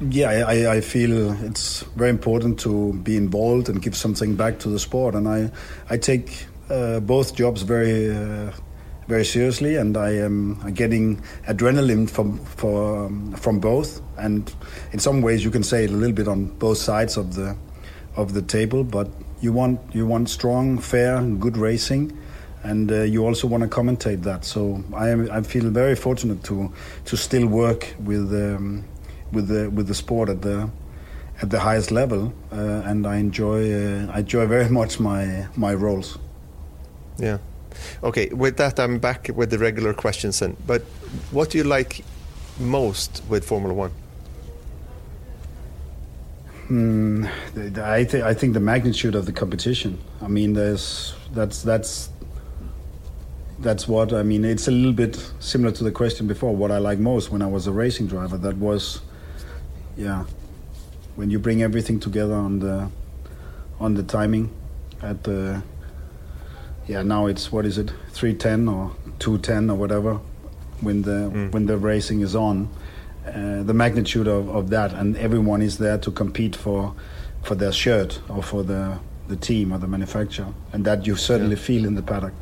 yeah, 0.00 0.44
I, 0.46 0.76
I 0.76 0.80
feel 0.80 1.32
it's 1.44 1.82
very 1.96 2.10
important 2.10 2.60
to 2.60 2.92
be 2.92 3.16
involved 3.16 3.68
and 3.68 3.82
give 3.82 3.96
something 3.96 4.36
back 4.36 4.60
to 4.60 4.68
the 4.68 4.78
sport, 4.78 5.14
and 5.14 5.28
I 5.28 5.50
I 5.90 5.96
take 5.96 6.46
uh, 6.70 7.00
both 7.00 7.34
jobs 7.34 7.62
very 7.62 8.14
uh, 8.14 8.52
very 9.08 9.24
seriously, 9.24 9.76
and 9.76 9.96
I 9.96 10.10
am 10.10 10.72
getting 10.72 11.20
adrenaline 11.48 12.08
from 12.08 12.38
for, 12.38 13.06
um, 13.06 13.32
from 13.32 13.58
both, 13.58 14.00
and 14.16 14.52
in 14.92 15.00
some 15.00 15.20
ways 15.20 15.42
you 15.44 15.50
can 15.50 15.64
say 15.64 15.84
it 15.84 15.90
a 15.90 15.94
little 15.94 16.14
bit 16.14 16.28
on 16.28 16.46
both 16.58 16.78
sides 16.78 17.16
of 17.16 17.34
the 17.34 17.56
of 18.14 18.34
the 18.34 18.42
table, 18.42 18.84
but 18.84 19.08
you 19.40 19.52
want 19.52 19.80
you 19.92 20.06
want 20.06 20.28
strong, 20.28 20.78
fair, 20.78 21.20
good 21.22 21.56
racing 21.56 22.16
and 22.62 22.90
uh, 22.90 23.02
you 23.02 23.24
also 23.24 23.46
want 23.46 23.62
to 23.62 23.68
commentate 23.68 24.22
that. 24.22 24.44
So 24.44 24.82
I 24.94 25.10
am, 25.10 25.30
I 25.30 25.42
feel 25.42 25.70
very 25.70 25.94
fortunate 25.94 26.42
to 26.44 26.72
to 27.06 27.16
still 27.16 27.46
work 27.46 27.94
with 28.00 28.32
um, 28.32 28.84
with 29.32 29.48
the 29.48 29.70
with 29.70 29.86
the 29.86 29.94
sport 29.94 30.28
at 30.28 30.42
the 30.42 30.68
at 31.40 31.50
the 31.50 31.60
highest 31.60 31.90
level, 31.90 32.32
uh, 32.52 32.82
and 32.84 33.06
I 33.06 33.16
enjoy 33.16 33.72
uh, 33.72 34.12
I 34.12 34.20
enjoy 34.20 34.46
very 34.46 34.68
much 34.80 35.00
my 35.00 35.46
my 35.56 35.74
roles. 35.74 36.18
Yeah. 37.18 37.38
Okay. 38.02 38.28
With 38.28 38.56
that, 38.56 38.78
I'm 38.80 38.98
back 38.98 39.30
with 39.34 39.50
the 39.50 39.58
regular 39.58 39.94
questions. 39.94 40.38
Then, 40.40 40.56
but 40.66 40.82
what 41.30 41.50
do 41.50 41.58
you 41.58 41.64
like 41.64 42.04
most 42.58 43.22
with 43.28 43.44
Formula 43.44 43.74
One? 43.74 43.92
Hmm, 46.68 47.24
I, 47.56 48.04
th- 48.04 48.22
I 48.22 48.34
think 48.34 48.52
the 48.52 48.60
magnitude 48.60 49.14
of 49.14 49.24
the 49.24 49.32
competition. 49.32 49.98
I 50.20 50.28
mean, 50.28 50.52
there's 50.52 51.14
that's 51.32 51.62
that's 51.62 52.10
that's 53.58 53.88
what 53.88 54.12
I 54.12 54.22
mean. 54.22 54.44
It's 54.44 54.68
a 54.68 54.70
little 54.70 54.92
bit 54.92 55.32
similar 55.40 55.72
to 55.72 55.84
the 55.84 55.90
question 55.90 56.26
before. 56.26 56.54
What 56.54 56.70
I 56.70 56.76
like 56.76 56.98
most 56.98 57.32
when 57.32 57.40
I 57.40 57.46
was 57.46 57.66
a 57.66 57.72
racing 57.72 58.06
driver, 58.06 58.36
that 58.36 58.58
was, 58.58 59.00
yeah, 59.96 60.24
when 61.16 61.30
you 61.30 61.38
bring 61.38 61.62
everything 61.62 61.98
together 61.98 62.34
on 62.34 62.58
the 62.58 62.90
on 63.80 63.94
the 63.94 64.02
timing 64.02 64.50
at 65.02 65.24
the 65.24 65.62
yeah 66.86 67.02
now 67.02 67.26
it's 67.26 67.50
what 67.50 67.64
is 67.64 67.78
it 67.78 67.92
310 68.10 68.68
or 68.68 68.92
210 69.18 69.70
or 69.70 69.76
whatever 69.76 70.14
when 70.80 71.02
the 71.02 71.30
mm. 71.30 71.52
when 71.52 71.66
the 71.66 71.76
racing 71.76 72.20
is 72.20 72.34
on 72.34 72.68
uh, 73.28 73.62
the 73.62 73.74
magnitude 73.74 74.26
of, 74.26 74.48
of 74.48 74.70
that 74.70 74.92
and 74.92 75.16
everyone 75.16 75.62
is 75.62 75.78
there 75.78 75.98
to 75.98 76.10
compete 76.10 76.56
for 76.56 76.94
for 77.42 77.54
their 77.54 77.72
shirt 77.72 78.20
or 78.28 78.42
for 78.42 78.62
the 78.62 78.98
the 79.28 79.36
team 79.36 79.72
or 79.72 79.78
the 79.78 79.86
manufacturer 79.86 80.52
and 80.72 80.84
that 80.84 81.06
you 81.06 81.16
certainly 81.16 81.56
yeah. 81.56 81.62
feel 81.62 81.84
in 81.84 81.94
the 81.94 82.02
paddock 82.02 82.32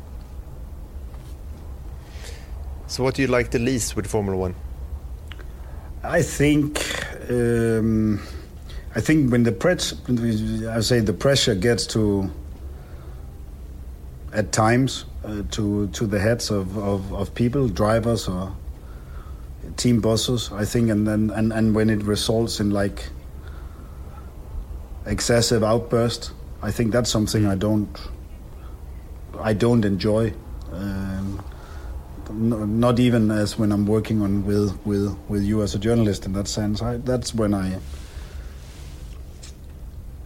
so, 2.87 3.03
what 3.03 3.15
do 3.15 3.21
you 3.21 3.27
like 3.27 3.51
the 3.51 3.59
least 3.59 3.97
with 3.97 4.07
Formula 4.07 4.37
One? 4.37 4.55
I 6.03 6.21
think, 6.21 6.79
um, 7.29 8.21
I 8.95 9.01
think 9.01 9.29
when 9.29 9.43
the 9.43 9.51
press, 9.51 9.93
I 10.07 10.79
say 10.79 11.01
the 11.01 11.11
pressure 11.11 11.53
gets 11.53 11.85
to, 11.87 12.31
at 14.31 14.53
times, 14.53 15.03
uh, 15.25 15.43
to 15.51 15.87
to 15.87 16.07
the 16.07 16.17
heads 16.17 16.49
of, 16.49 16.77
of, 16.77 17.13
of 17.13 17.35
people, 17.35 17.67
drivers 17.67 18.29
or 18.29 18.55
team 19.75 19.99
bosses. 19.99 20.49
I 20.51 20.65
think, 20.65 20.89
and 20.89 21.07
then 21.07 21.29
and, 21.31 21.51
and 21.51 21.75
when 21.75 21.89
it 21.89 22.03
results 22.03 22.59
in 22.59 22.71
like 22.71 23.09
excessive 25.05 25.63
outburst, 25.63 26.31
I 26.61 26.71
think 26.71 26.91
that's 26.91 27.09
something 27.09 27.45
I 27.45 27.55
don't 27.55 27.89
I 29.39 29.53
don't 29.53 29.85
enjoy. 29.85 30.33
Um, 30.71 31.43
not 32.29 32.99
even 32.99 33.31
as 33.31 33.57
when 33.57 33.71
I'm 33.71 33.85
working 33.85 34.21
on 34.21 34.45
with 34.45 34.77
with 34.85 35.17
with 35.29 35.43
you 35.43 35.63
as 35.63 35.75
a 35.75 35.79
journalist 35.79 36.25
in 36.25 36.33
that 36.33 36.47
sense. 36.47 36.81
I, 36.81 36.97
that's 36.97 37.33
when 37.33 37.53
I. 37.53 37.79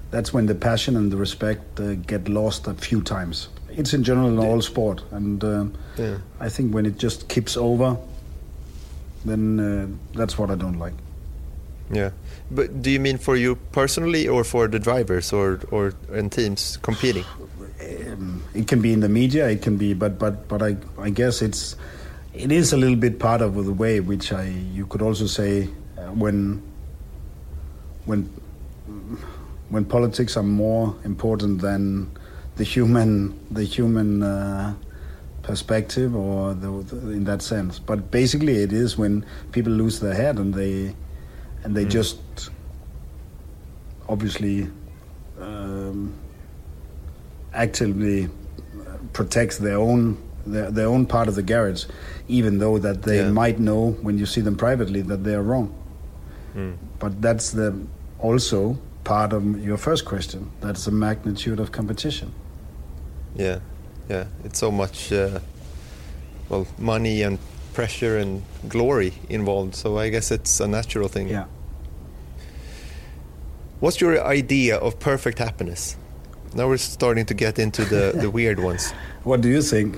That's 0.09 0.33
when 0.33 0.45
the 0.45 0.55
passion 0.55 0.97
and 0.97 1.09
the 1.09 1.15
respect 1.15 1.79
uh, 1.79 1.93
get 1.93 2.27
lost 2.27 2.67
a 2.67 2.73
few 2.73 3.01
times. 3.01 3.47
It's 3.69 3.93
in 3.93 4.03
general 4.03 4.27
in 4.27 4.39
all 4.39 4.61
sport, 4.61 5.03
and 5.11 5.41
uh, 5.41 5.65
yeah. 5.97 6.17
I 6.41 6.49
think 6.49 6.73
when 6.73 6.85
it 6.85 6.97
just 6.97 7.29
keeps 7.29 7.55
over, 7.55 7.97
then 9.25 9.59
uh, 9.59 9.87
that's 10.17 10.37
what 10.37 10.49
I 10.49 10.55
don't 10.55 10.79
like. 10.79 10.93
Yeah, 11.91 12.11
but 12.49 12.81
do 12.81 12.89
you 12.89 12.99
mean 12.99 13.17
for 13.17 13.35
you 13.35 13.55
personally, 13.71 14.27
or 14.27 14.43
for 14.43 14.67
the 14.67 14.79
drivers, 14.79 15.33
or 15.33 15.59
or 15.71 15.93
in 16.13 16.29
teams 16.29 16.77
competing? 16.81 17.25
Um, 17.81 18.43
it 18.53 18.67
can 18.67 18.79
be 18.79 18.93
in 18.93 18.99
the 18.99 19.09
media. 19.09 19.49
It 19.49 19.63
can 19.63 19.75
be, 19.75 19.95
but 19.95 20.19
but 20.19 20.47
but 20.47 20.61
I 20.61 20.77
I 20.99 21.09
guess 21.09 21.41
it's 21.41 21.75
it 22.33 22.51
is 22.51 22.73
a 22.73 22.77
little 22.77 22.95
bit 22.95 23.17
part 23.17 23.41
of 23.41 23.55
the 23.55 23.73
way 23.73 23.99
which 23.99 24.31
I 24.31 24.43
you 24.43 24.85
could 24.85 25.01
also 25.01 25.25
say 25.25 25.67
uh, 25.97 26.11
when 26.13 26.61
when 28.05 28.29
when 29.69 29.85
politics 29.85 30.37
are 30.37 30.43
more 30.43 30.95
important 31.03 31.61
than 31.61 32.11
the 32.55 32.63
human 32.63 33.39
the 33.49 33.63
human 33.63 34.23
uh, 34.23 34.75
perspective 35.51 36.15
or 36.15 36.53
the, 36.53 36.69
the, 36.89 37.11
in 37.11 37.25
that 37.25 37.41
sense. 37.41 37.77
But 37.77 38.09
basically, 38.09 38.63
it 38.63 38.71
is 38.71 38.97
when 38.97 39.25
people 39.51 39.73
lose 39.73 39.99
their 39.99 40.13
head 40.13 40.37
and 40.39 40.53
they 40.53 40.95
and 41.63 41.75
they 41.75 41.85
mm. 41.85 41.89
just 41.89 42.19
obviously 44.07 44.69
um, 45.39 46.13
actively 47.53 48.29
protects 49.11 49.57
their 49.57 49.77
own 49.77 50.17
their, 50.45 50.71
their 50.71 50.87
own 50.87 51.05
part 51.05 51.27
of 51.27 51.35
the 51.35 51.43
garage, 51.43 51.83
even 52.29 52.59
though 52.59 52.77
that 52.79 53.03
they 53.03 53.17
yeah. 53.17 53.29
might 53.29 53.59
know 53.59 53.91
when 54.05 54.17
you 54.17 54.25
see 54.25 54.41
them 54.41 54.55
privately 54.55 55.01
that 55.01 55.25
they 55.25 55.35
are 55.35 55.43
wrong. 55.43 55.67
Mm. 56.55 56.77
But 56.97 57.21
that's 57.21 57.51
the 57.51 57.69
also 58.19 58.79
part 59.03 59.33
of 59.33 59.43
your 59.61 59.77
first 59.77 60.05
question. 60.05 60.49
That's 60.61 60.85
the 60.85 60.91
magnitude 60.91 61.59
of 61.59 61.73
competition. 61.73 62.33
Yeah, 63.35 63.59
yeah. 64.11 64.25
It's 64.43 64.59
so 64.59 64.71
much, 64.71 65.11
uh, 65.13 65.39
well, 66.49 66.67
money 66.77 67.21
and 67.23 67.39
pressure 67.73 68.17
and 68.17 68.43
glory 68.67 69.13
involved. 69.29 69.75
So 69.75 69.97
I 69.97 70.09
guess 70.09 70.31
it's 70.31 70.59
a 70.59 70.67
natural 70.67 71.07
thing. 71.07 71.29
Yeah. 71.29 71.45
What's 73.79 73.99
your 74.01 74.23
idea 74.23 74.77
of 74.77 74.99
perfect 74.99 75.39
happiness? 75.39 75.95
Now 76.53 76.67
we're 76.67 76.77
starting 76.77 77.25
to 77.27 77.33
get 77.33 77.57
into 77.57 77.83
the, 77.85 78.13
the 78.15 78.29
weird 78.37 78.59
ones. 78.59 78.91
What 79.23 79.41
do 79.41 79.49
you 79.49 79.61
think? 79.61 79.95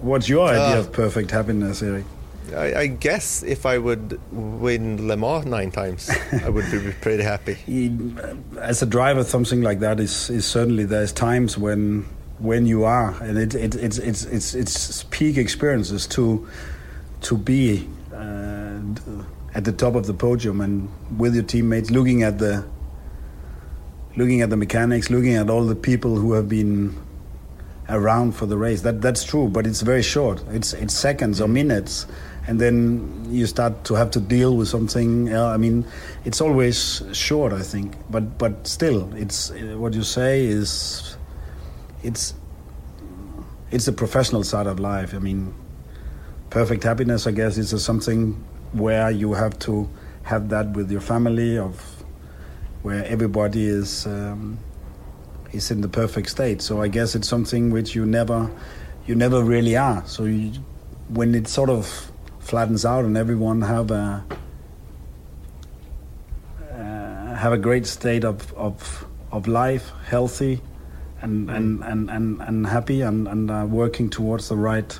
What's 0.00 0.28
your 0.28 0.48
idea 0.48 0.76
uh, 0.76 0.80
of 0.80 0.92
perfect 0.92 1.30
happiness, 1.30 1.82
Eric? 1.82 2.04
I, 2.54 2.74
I, 2.74 2.86
guess 2.86 3.42
if 3.42 3.64
I 3.64 3.78
would 3.78 4.20
win 4.30 5.08
Le 5.08 5.16
Mans 5.16 5.46
nine 5.46 5.70
times, 5.70 6.10
I 6.44 6.48
would 6.50 6.70
be 6.70 6.92
pretty 7.00 7.22
happy. 7.22 7.56
As 8.60 8.82
a 8.82 8.86
driver, 8.86 9.24
something 9.24 9.62
like 9.62 9.80
that 9.80 9.98
is, 9.98 10.28
is 10.30 10.44
certainly 10.44 10.84
there's 10.84 11.12
times 11.12 11.56
when 11.56 12.04
when 12.38 12.66
you 12.66 12.84
are, 12.84 13.10
and 13.22 13.38
it, 13.38 13.54
it, 13.54 13.74
it's 13.74 13.98
it's 13.98 14.24
it's 14.24 14.54
it's 14.54 15.02
peak 15.04 15.36
experiences 15.36 16.06
to 16.08 16.46
to 17.22 17.36
be 17.36 17.88
uh, 18.12 18.80
at 19.54 19.64
the 19.64 19.72
top 19.72 19.94
of 19.94 20.06
the 20.06 20.14
podium 20.14 20.60
and 20.60 20.88
with 21.18 21.34
your 21.34 21.44
teammates, 21.44 21.90
looking 21.90 22.22
at 22.22 22.38
the 22.38 22.64
looking 24.16 24.42
at 24.42 24.50
the 24.50 24.56
mechanics, 24.56 25.10
looking 25.10 25.34
at 25.34 25.48
all 25.48 25.64
the 25.64 25.76
people 25.76 26.16
who 26.16 26.32
have 26.32 26.48
been 26.48 26.94
around 27.88 28.32
for 28.32 28.46
the 28.46 28.56
race. 28.56 28.82
That 28.82 29.00
that's 29.00 29.24
true, 29.24 29.48
but 29.48 29.66
it's 29.66 29.82
very 29.82 30.02
short. 30.02 30.42
It's 30.50 30.72
it's 30.72 30.94
seconds 30.94 31.40
or 31.40 31.48
minutes, 31.48 32.06
and 32.46 32.60
then 32.60 33.26
you 33.30 33.46
start 33.46 33.84
to 33.84 33.94
have 33.94 34.10
to 34.12 34.20
deal 34.20 34.56
with 34.56 34.68
something. 34.68 35.32
Uh, 35.32 35.48
I 35.48 35.56
mean, 35.56 35.84
it's 36.24 36.40
always 36.40 37.02
short, 37.12 37.52
I 37.52 37.62
think. 37.62 37.96
But 38.10 38.38
but 38.38 38.66
still, 38.66 39.12
it's 39.14 39.50
what 39.50 39.94
you 39.94 40.02
say 40.02 40.44
is 40.44 41.13
it's 42.04 42.34
it's 43.70 43.86
the 43.86 43.92
professional 43.92 44.44
side 44.44 44.66
of 44.66 44.78
life. 44.78 45.14
I 45.14 45.18
mean, 45.18 45.52
perfect 46.50 46.84
happiness, 46.84 47.26
I 47.26 47.32
guess, 47.32 47.58
is 47.58 47.84
something 47.84 48.34
where 48.72 49.10
you 49.10 49.32
have 49.32 49.58
to 49.60 49.88
have 50.22 50.48
that 50.50 50.70
with 50.72 50.90
your 50.90 51.00
family 51.00 51.58
of 51.58 51.80
where 52.82 53.04
everybody 53.06 53.66
is. 53.66 54.06
Um, 54.06 54.58
is 55.54 55.70
in 55.70 55.80
the 55.80 55.88
perfect 55.88 56.28
state. 56.28 56.60
So 56.60 56.82
I 56.82 56.88
guess 56.88 57.14
it's 57.14 57.28
something 57.28 57.70
which 57.70 57.94
you 57.94 58.04
never, 58.04 58.50
you 59.06 59.14
never 59.14 59.42
really 59.42 59.76
are. 59.76 60.04
So 60.06 60.24
you, 60.24 60.52
when 61.08 61.34
it 61.34 61.48
sort 61.48 61.70
of 61.70 62.10
flattens 62.40 62.84
out 62.84 63.04
and 63.04 63.16
everyone 63.16 63.62
have 63.62 63.90
a 63.90 64.24
uh, 66.70 67.34
have 67.34 67.52
a 67.52 67.58
great 67.58 67.86
state 67.86 68.24
of 68.24 68.52
of, 68.54 69.06
of 69.30 69.46
life, 69.46 69.92
healthy, 70.06 70.60
and 71.24 71.50
and, 71.50 71.82
and, 71.82 72.10
and, 72.10 72.40
and 72.42 72.66
happy, 72.66 73.00
and 73.00 73.26
and 73.26 73.50
uh, 73.50 73.66
working 73.68 74.10
towards 74.10 74.48
the 74.48 74.56
right 74.56 74.98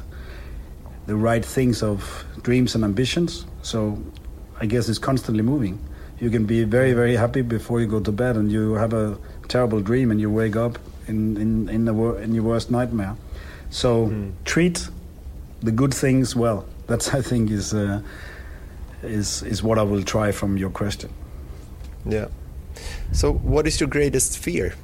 the 1.06 1.14
right 1.14 1.44
things 1.44 1.82
of 1.82 2.24
dreams 2.42 2.74
and 2.74 2.84
ambitions. 2.84 3.46
So 3.62 4.02
I 4.60 4.66
guess 4.66 4.88
it's 4.88 4.98
constantly 4.98 5.42
moving. 5.42 5.78
You 6.18 6.30
can 6.30 6.46
be 6.46 6.64
very 6.64 6.92
very 6.94 7.16
happy 7.16 7.42
before 7.42 7.80
you 7.80 7.86
go 7.86 8.00
to 8.00 8.12
bed, 8.12 8.36
and 8.36 8.50
you 8.50 8.74
have 8.74 8.92
a 8.92 9.18
terrible 9.48 9.80
dream 9.80 10.10
and 10.10 10.20
you 10.20 10.30
wake 10.30 10.56
up 10.56 10.78
in 11.06 11.36
in 11.36 11.68
in, 11.68 11.84
the 11.84 11.94
in 12.22 12.34
your 12.34 12.44
worst 12.44 12.70
nightmare. 12.70 13.16
So 13.70 14.06
mm. 14.06 14.32
treat 14.44 14.88
the 15.60 15.72
good 15.72 15.92
things 15.92 16.34
well. 16.34 16.64
That's 16.86 17.14
I 17.14 17.22
think 17.22 17.50
is 17.50 17.74
uh, 17.74 18.00
is 19.02 19.42
is 19.42 19.62
what 19.62 19.78
I 19.78 19.82
will 19.82 20.02
try 20.02 20.32
from 20.32 20.56
your 20.56 20.70
question. 20.70 21.10
Yeah. 22.06 22.28
So, 23.12 23.32
what 23.32 23.66
is 23.66 23.80
your 23.80 23.88
greatest 23.88 24.38
fear? 24.38 24.74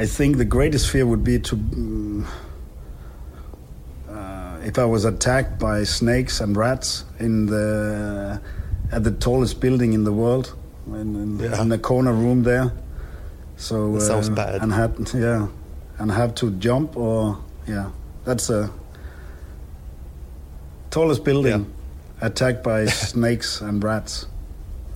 I 0.00 0.06
think 0.06 0.38
the 0.38 0.46
greatest 0.46 0.90
fear 0.90 1.04
would 1.04 1.22
be 1.22 1.38
to. 1.38 1.56
uh, 4.08 4.56
if 4.64 4.78
I 4.78 4.84
was 4.84 5.04
attacked 5.04 5.58
by 5.58 5.84
snakes 5.84 6.40
and 6.40 6.56
rats 6.56 7.04
in 7.18 7.46
the 7.46 8.40
at 8.92 9.04
the 9.04 9.10
tallest 9.10 9.60
building 9.60 9.92
in 9.92 10.04
the 10.04 10.12
world, 10.12 10.54
in, 10.86 11.14
in, 11.16 11.38
Yeah. 11.38 11.60
in 11.62 11.68
the 11.68 11.78
corner 11.78 12.12
room 12.14 12.42
there. 12.44 12.72
So 13.56 13.92
That 13.92 14.00
sounds 14.00 14.28
uh, 14.30 14.34
bad. 14.34 14.62
And 14.62 14.72
had 14.72 14.92
yeah, 15.14 15.48
and 15.98 16.10
have 16.10 16.34
to 16.36 16.50
jump 16.52 16.96
or 16.96 17.36
yeah, 17.68 17.90
that's 18.24 18.48
a 18.50 18.70
tallest 20.90 21.24
building 21.24 21.66
attacked 22.22 22.62
by 22.62 22.86
snakes 23.10 23.60
and 23.60 23.84
rats. 23.84 24.26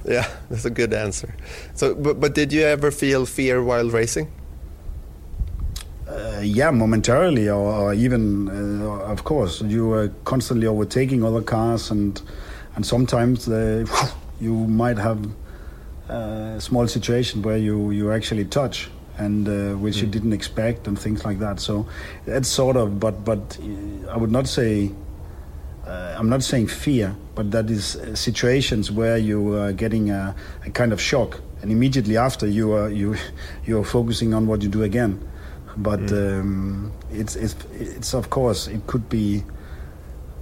Yeah, 0.07 0.27
that's 0.51 0.65
a 0.65 0.71
good 0.71 0.93
answer. 0.95 1.35
So, 1.75 1.95
but, 1.95 2.21
but 2.21 2.35
did 2.35 2.53
you 2.53 2.63
ever 2.63 2.91
feel 2.91 3.27
fear 3.27 3.63
while 3.63 3.89
racing? 3.91 4.29
Uh, 6.07 6.41
yeah, 6.43 6.71
momentarily, 6.71 7.49
or, 7.49 7.73
or 7.73 7.95
even, 7.95 8.49
uh, 8.51 9.11
of 9.11 9.25
course, 9.25 9.63
you 9.63 9.91
are 9.93 10.09
constantly 10.25 10.67
overtaking 10.67 11.25
other 11.25 11.41
cars, 11.41 11.91
and 11.91 12.21
and 12.77 12.85
sometimes 12.85 13.49
uh, 13.49 13.87
you 14.41 14.53
might 14.53 14.99
have 14.99 15.27
a 16.11 16.61
small 16.61 16.87
situation 16.87 17.41
where 17.41 17.57
you 17.57 17.91
you 17.91 18.13
actually 18.13 18.45
touch, 18.45 18.91
and 19.17 19.49
uh, 19.49 19.79
which 19.79 19.97
you 19.97 20.07
didn't 20.07 20.35
expect, 20.35 20.87
and 20.87 20.99
things 20.99 21.25
like 21.25 21.39
that. 21.39 21.59
So 21.59 21.87
that's 22.27 22.49
sort 22.49 22.77
of, 22.77 23.01
but 23.01 23.25
but 23.25 23.59
uh, 23.63 24.11
I 24.11 24.17
would 24.19 24.33
not 24.33 24.47
say. 24.47 24.93
Uh, 25.87 26.17
I'm 26.19 26.31
not 26.31 26.43
saying 26.43 26.69
fear, 26.69 27.15
but 27.35 27.51
that 27.51 27.69
is 27.69 27.97
uh, 27.97 28.15
situations 28.15 28.91
where 28.91 29.19
you 29.19 29.53
are 29.55 29.71
getting 29.71 30.11
a, 30.11 30.35
a 30.65 30.71
kind 30.71 30.95
of 30.95 31.01
shock, 31.01 31.41
and 31.61 31.71
immediately 31.71 32.17
after 32.17 32.47
you 32.47 32.73
are 32.73 32.89
you 32.91 33.17
you 33.67 33.79
are 33.81 33.85
focusing 33.85 34.35
on 34.35 34.47
what 34.47 34.63
you 34.63 34.69
do 34.69 34.83
again. 34.83 35.21
But 35.77 36.13
um, 36.13 36.93
it's 37.11 37.37
it's 37.37 37.57
it's 37.73 38.15
of 38.15 38.31
course 38.31 38.69
it 38.69 38.87
could 38.87 39.09
be 39.09 39.45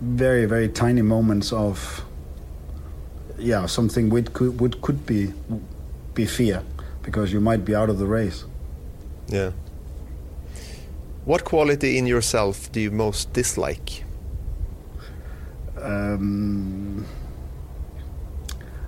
very 0.01 0.47
very 0.47 0.69
tiny 0.69 1.03
moments 1.03 1.53
of 1.53 2.05
yeah 3.39 3.67
something 3.67 4.11
which 4.11 4.33
could 4.33 4.61
would 4.61 4.83
could 4.83 5.07
be 5.07 5.33
be 6.15 6.27
fear 6.27 6.63
because 7.03 7.33
you 7.33 7.41
might 7.41 7.65
be 7.65 7.75
out 7.75 7.89
of 7.89 7.99
the 7.99 8.07
race. 8.07 8.45
Yeah. 9.29 9.53
What 11.25 11.45
quality 11.45 11.99
in 11.99 12.07
yourself 12.07 12.71
do 12.73 12.81
you 12.81 12.91
most 12.91 13.33
dislike? 13.33 14.05
um, 15.83 17.05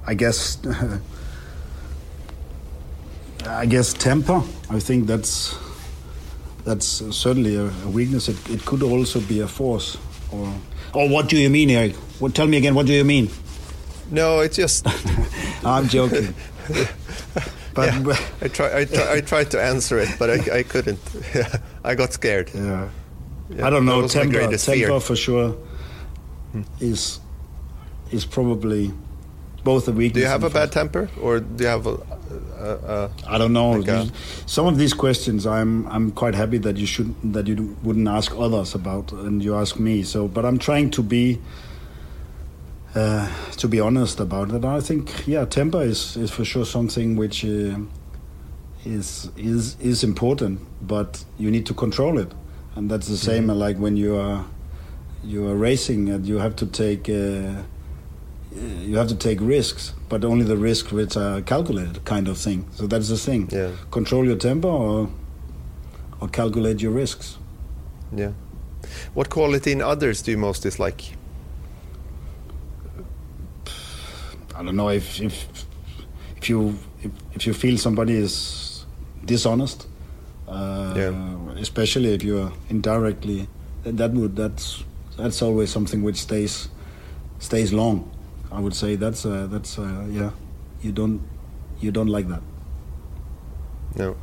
I 0.06 0.14
guess 0.14 0.58
I 3.46 3.66
guess 3.66 3.92
temper. 3.92 4.42
I 4.70 4.78
think 4.80 5.06
that's 5.06 5.58
that's 6.64 6.86
certainly 7.14 7.56
a, 7.56 7.66
a 7.66 7.88
weakness. 7.88 8.28
It, 8.28 8.50
it 8.50 8.64
could 8.64 8.82
also 8.82 9.20
be 9.20 9.40
a 9.40 9.48
force. 9.48 9.96
Or 10.32 10.52
oh, 10.94 11.08
what 11.08 11.28
do 11.28 11.36
you 11.36 11.50
mean, 11.50 11.70
Eric? 11.70 11.94
What? 12.18 12.34
Tell 12.34 12.46
me 12.46 12.56
again. 12.56 12.74
What 12.74 12.86
do 12.86 12.92
you 12.92 13.04
mean? 13.04 13.30
No, 14.10 14.40
it's 14.40 14.56
just 14.56 14.86
I'm 15.64 15.88
joking. 15.88 16.34
but 17.74 17.92
yeah, 17.92 18.16
I 18.40 18.48
try 18.48 18.78
I 18.80 18.84
try 18.84 19.12
I 19.12 19.20
tried 19.20 19.50
to 19.52 19.62
answer 19.62 19.98
it, 19.98 20.08
but 20.18 20.30
I, 20.30 20.58
I 20.58 20.62
couldn't. 20.62 21.00
Yeah, 21.34 21.56
I 21.82 21.94
got 21.94 22.12
scared. 22.12 22.50
yeah. 22.54 22.88
Yeah, 23.50 23.66
I 23.66 23.70
don't 23.70 23.84
know. 23.84 24.08
Temper, 24.08 24.56
temper 24.56 25.00
for 25.00 25.16
sure 25.16 25.50
hmm. 26.52 26.62
is 26.80 27.20
is 28.10 28.24
probably 28.24 28.92
both 29.64 29.86
a 29.88 29.92
weakness. 29.92 30.14
Do 30.14 30.20
you 30.20 30.26
have 30.26 30.44
a 30.44 30.50
bad 30.50 30.72
temper, 30.72 31.10
or 31.20 31.40
do 31.40 31.64
you 31.64 31.68
have 31.68 31.86
a? 31.86 31.98
A 32.64 33.10
I 33.28 33.38
don't 33.38 33.52
know. 33.52 33.70
Like, 33.72 33.88
uh, 33.88 34.02
These- 34.02 34.12
Some 34.46 34.66
of 34.66 34.76
these 34.78 34.94
questions, 34.94 35.46
I'm 35.46 35.86
I'm 35.88 36.10
quite 36.12 36.34
happy 36.34 36.58
that 36.58 36.76
you 36.76 36.86
should 36.86 37.14
that 37.34 37.46
you 37.46 37.76
wouldn't 37.82 38.08
ask 38.08 38.32
others 38.36 38.74
about, 38.74 39.12
and 39.12 39.42
you 39.42 39.54
ask 39.56 39.78
me. 39.78 40.02
So, 40.02 40.28
but 40.28 40.44
I'm 40.44 40.58
trying 40.58 40.90
to 40.92 41.02
be 41.02 41.38
uh, 42.94 43.28
to 43.56 43.68
be 43.68 43.80
honest 43.80 44.20
about 44.20 44.52
it. 44.52 44.64
I 44.64 44.80
think, 44.80 45.26
yeah, 45.26 45.44
temper 45.44 45.82
is, 45.82 46.16
is 46.16 46.30
for 46.30 46.44
sure 46.44 46.64
something 46.64 47.16
which 47.16 47.44
uh, 47.44 47.76
is 48.84 49.30
is 49.36 49.76
is 49.80 50.04
important, 50.04 50.60
but 50.86 51.24
you 51.38 51.50
need 51.50 51.66
to 51.66 51.74
control 51.74 52.18
it, 52.18 52.30
and 52.76 52.90
that's 52.90 53.08
the 53.08 53.16
same 53.16 53.48
like 53.48 53.78
when 53.78 53.96
you 53.96 54.16
are 54.16 54.44
you 55.24 55.46
are 55.48 55.56
racing 55.56 56.10
and 56.10 56.26
you 56.26 56.38
have 56.38 56.54
to 56.56 56.66
take. 56.66 57.08
Uh, 57.08 57.62
you 58.54 58.96
have 58.96 59.08
to 59.08 59.16
take 59.16 59.40
risks, 59.40 59.92
but 60.08 60.24
only 60.24 60.44
the 60.44 60.56
risks 60.56 60.92
which 60.92 61.16
are 61.16 61.40
calculated, 61.42 62.04
kind 62.04 62.28
of 62.28 62.38
thing. 62.38 62.64
So 62.72 62.86
that's 62.86 63.08
the 63.08 63.16
thing. 63.16 63.48
Yeah. 63.52 63.70
Control 63.90 64.24
your 64.24 64.36
temper 64.36 64.68
or 64.68 65.08
or 66.20 66.28
calculate 66.28 66.80
your 66.80 66.92
risks. 66.92 67.38
yeah. 68.16 68.32
What 69.14 69.28
quality 69.30 69.72
in 69.72 69.80
others 69.80 70.22
do 70.22 70.30
you 70.30 70.38
most 70.38 70.62
dislike? 70.62 71.02
I 74.54 74.62
don't 74.62 74.76
know 74.76 74.90
if 74.90 75.20
if 75.20 75.46
if 76.36 76.48
you 76.48 76.78
if, 77.02 77.10
if 77.34 77.46
you 77.46 77.54
feel 77.54 77.76
somebody 77.78 78.14
is 78.14 78.84
dishonest, 79.24 79.86
uh, 80.48 80.94
Yeah. 80.96 81.58
especially 81.58 82.14
if 82.14 82.22
you 82.22 82.38
are 82.42 82.52
indirectly, 82.70 83.48
that 83.82 83.96
that 83.96 84.12
would 84.12 84.36
that's 84.36 84.84
that's 85.16 85.42
always 85.42 85.70
something 85.70 86.02
which 86.04 86.16
stays 86.20 86.68
stays 87.38 87.72
long. 87.72 88.10
I 88.54 88.60
would 88.60 88.74
say 88.74 88.94
that's 88.94 89.26
uh, 89.26 89.48
that's 89.50 89.78
uh, 89.78 90.06
yeah, 90.08 90.30
you 90.80 90.92
don't 90.92 91.20
you 91.80 91.90
don't 91.90 92.06
like 92.08 92.28
that. 92.28 92.42
No. 93.96 94.16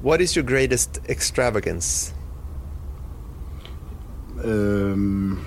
What 0.00 0.20
is 0.20 0.34
your 0.34 0.44
greatest 0.44 0.98
extravagance? 1.08 2.14
Um, 4.42 5.44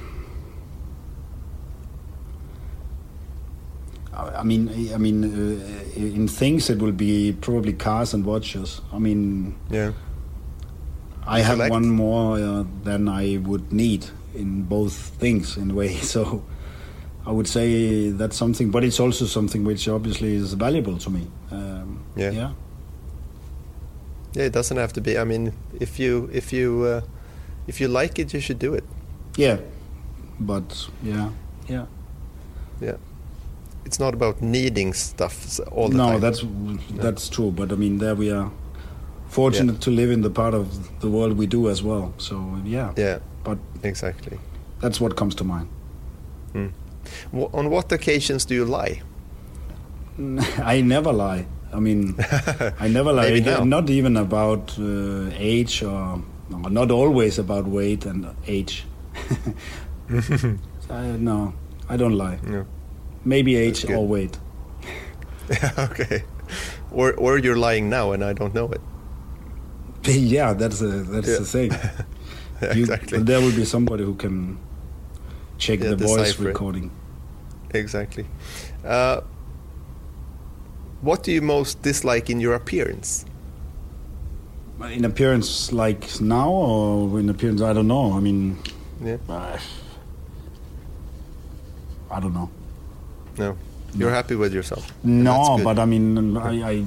I 4.14 4.42
I 4.42 4.44
mean, 4.44 4.70
I 4.94 4.98
mean, 4.98 5.24
uh, 5.24 6.00
in 6.00 6.28
things 6.28 6.70
it 6.70 6.78
will 6.80 6.92
be 6.92 7.34
probably 7.34 7.74
cars 7.74 8.14
and 8.14 8.26
watches. 8.26 8.82
I 8.94 9.00
mean, 9.00 9.56
Yeah. 9.72 9.94
I 11.26 11.42
have 11.42 11.60
one 11.70 11.90
more 11.90 12.40
uh, 12.40 12.64
than 12.84 13.08
I 13.08 13.38
would 13.38 13.72
need 13.72 14.06
in 14.34 14.64
both 14.64 14.94
things 14.94 15.58
in 15.58 15.72
a 15.72 15.74
way. 15.74 15.96
So 16.02 16.44
I 17.30 17.32
would 17.32 17.48
say 17.48 18.10
that's 18.10 18.36
something, 18.36 18.72
but 18.72 18.84
it's 18.84 19.00
also 19.00 19.26
something 19.26 19.64
which 19.64 19.88
obviously 19.88 20.34
is 20.34 20.54
valuable 20.54 20.98
to 20.98 21.10
me. 21.12 21.28
Um, 21.52 22.00
Yeah. 22.16 22.32
yeah. 22.32 22.52
Yeah, 24.34 24.46
it 24.46 24.54
doesn't 24.54 24.78
have 24.78 24.94
to 24.94 25.02
be. 25.02 25.18
I 25.18 25.24
mean, 25.24 25.54
if 25.80 26.00
you 26.00 26.30
if 26.34 26.52
you 26.54 26.84
uh, 26.84 27.02
if 27.68 27.80
you 27.82 27.88
like 27.88 28.18
it, 28.22 28.34
you 28.34 28.40
should 28.42 28.60
do 28.60 28.74
it. 28.74 28.84
Yeah. 29.38 29.58
But 30.40 30.90
yeah, 31.04 31.30
yeah. 31.68 31.86
Yeah. 32.82 32.98
It's 33.86 34.00
not 34.00 34.14
about 34.14 34.42
needing 34.42 34.94
stuff 34.94 35.60
all 35.72 35.90
the 35.90 35.98
time. 35.98 36.06
no, 36.06 36.12
time. 36.12 36.22
that's 36.22 36.44
that's 37.04 37.30
true. 37.30 37.52
But 37.52 37.72
I 37.72 37.76
mean, 37.76 37.98
there 38.00 38.16
we 38.16 38.32
are 38.32 38.50
fortunate 39.28 39.82
to 39.82 39.92
live 39.92 40.12
in 40.12 40.22
the 40.22 40.30
part 40.30 40.54
of 40.54 40.66
the 41.00 41.10
world 41.10 41.38
we 41.38 41.48
do 41.48 41.70
as 41.70 41.82
well. 41.84 42.14
So 42.18 42.36
yeah, 42.66 42.94
yeah, 42.98 43.20
but 43.44 43.58
exactly. 43.84 44.38
that's 44.82 45.00
what 45.02 45.16
comes 45.16 45.36
to 45.36 45.44
mind. 45.44 45.68
Wh- 46.54 46.70
on 47.34 47.70
what 47.70 47.92
occasions 47.92 48.46
do 48.46 48.56
you 48.56 48.66
lie? 48.66 49.02
I 50.58 50.82
never 50.82 51.14
lie. 51.14 51.46
I 51.74 51.80
mean, 51.80 52.16
I 52.80 52.88
never 52.88 53.14
lie. 53.14 53.40
Not 53.64 53.90
even 53.90 54.18
about 54.18 54.78
uh, 54.80 55.30
age 55.38 55.84
or 55.84 56.22
no, 56.50 56.58
not 56.70 56.90
always 56.92 57.38
about 57.40 57.66
weight 57.68 58.06
and 58.06 58.28
age. 58.48 58.86
I, 60.90 61.02
no, 61.18 61.54
I 61.88 61.98
don't 61.98 62.18
lie. 62.18 62.40
No. 62.44 62.66
Maybe 63.26 63.56
age 63.56 63.86
or 63.90 64.08
weight. 64.08 64.40
okay. 65.78 66.24
Or 66.92 67.14
or 67.14 67.38
you're 67.38 67.58
lying 67.58 67.90
now 67.90 68.12
and 68.14 68.24
I 68.24 68.34
don't 68.34 68.54
know 68.56 68.72
it. 68.72 68.82
yeah, 70.08 70.54
that's 70.54 70.82
a, 70.82 70.88
that's 70.88 71.28
Yeah. 71.28 71.38
the 71.40 71.46
thing. 71.46 71.72
You- 72.76 72.82
exactly. 72.84 73.18
but 73.20 73.28
there 73.28 73.40
will 73.40 73.56
be 73.56 73.66
somebody 73.66 74.04
who 74.04 74.16
can 74.16 74.58
check 75.58 75.80
Yeah, 75.82 75.90
the 75.94 76.08
voice 76.08 76.40
recording. 76.40 76.92
Exactly. 77.74 78.26
Uh, 78.86 79.22
what 81.02 81.24
do 81.24 81.32
you 81.32 81.42
most 81.42 81.82
dislike 81.82 82.30
in 82.30 82.40
your 82.40 82.54
appearance? 82.56 83.26
In 84.92 85.04
appearance, 85.06 85.72
like 85.74 86.22
now, 86.22 86.50
or 86.50 87.20
in 87.20 87.30
appearance, 87.30 87.62
I 87.62 87.74
don't 87.74 87.88
know. 87.88 88.14
I 88.14 88.20
mean, 88.22 88.58
Yeah. 89.04 89.18
uh, 89.28 89.58
I 92.10 92.20
don't 92.20 92.34
know. 92.34 92.50
No. 93.38 93.58
You're 93.94 94.12
happy 94.12 94.36
with 94.36 94.54
yourself. 94.54 94.92
No, 95.04 95.60
but 95.64 95.80
I 95.80 95.86
mean, 95.86 96.38
I, 96.38 96.72
I 96.72 96.86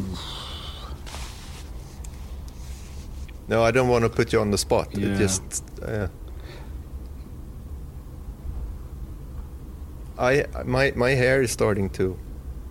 No, 3.49 3.63
I 3.63 3.71
don't 3.71 3.89
want 3.89 4.05
to 4.05 4.09
put 4.09 4.33
you 4.33 4.41
on 4.41 4.51
the 4.51 4.59
spot. 4.59 4.89
It 4.93 5.19
just 5.19 5.43
uh, 5.83 6.09
I 10.19 10.45
my 10.65 10.93
my 10.97 11.11
hair 11.11 11.43
is 11.43 11.51
starting 11.51 11.91
to. 11.91 12.17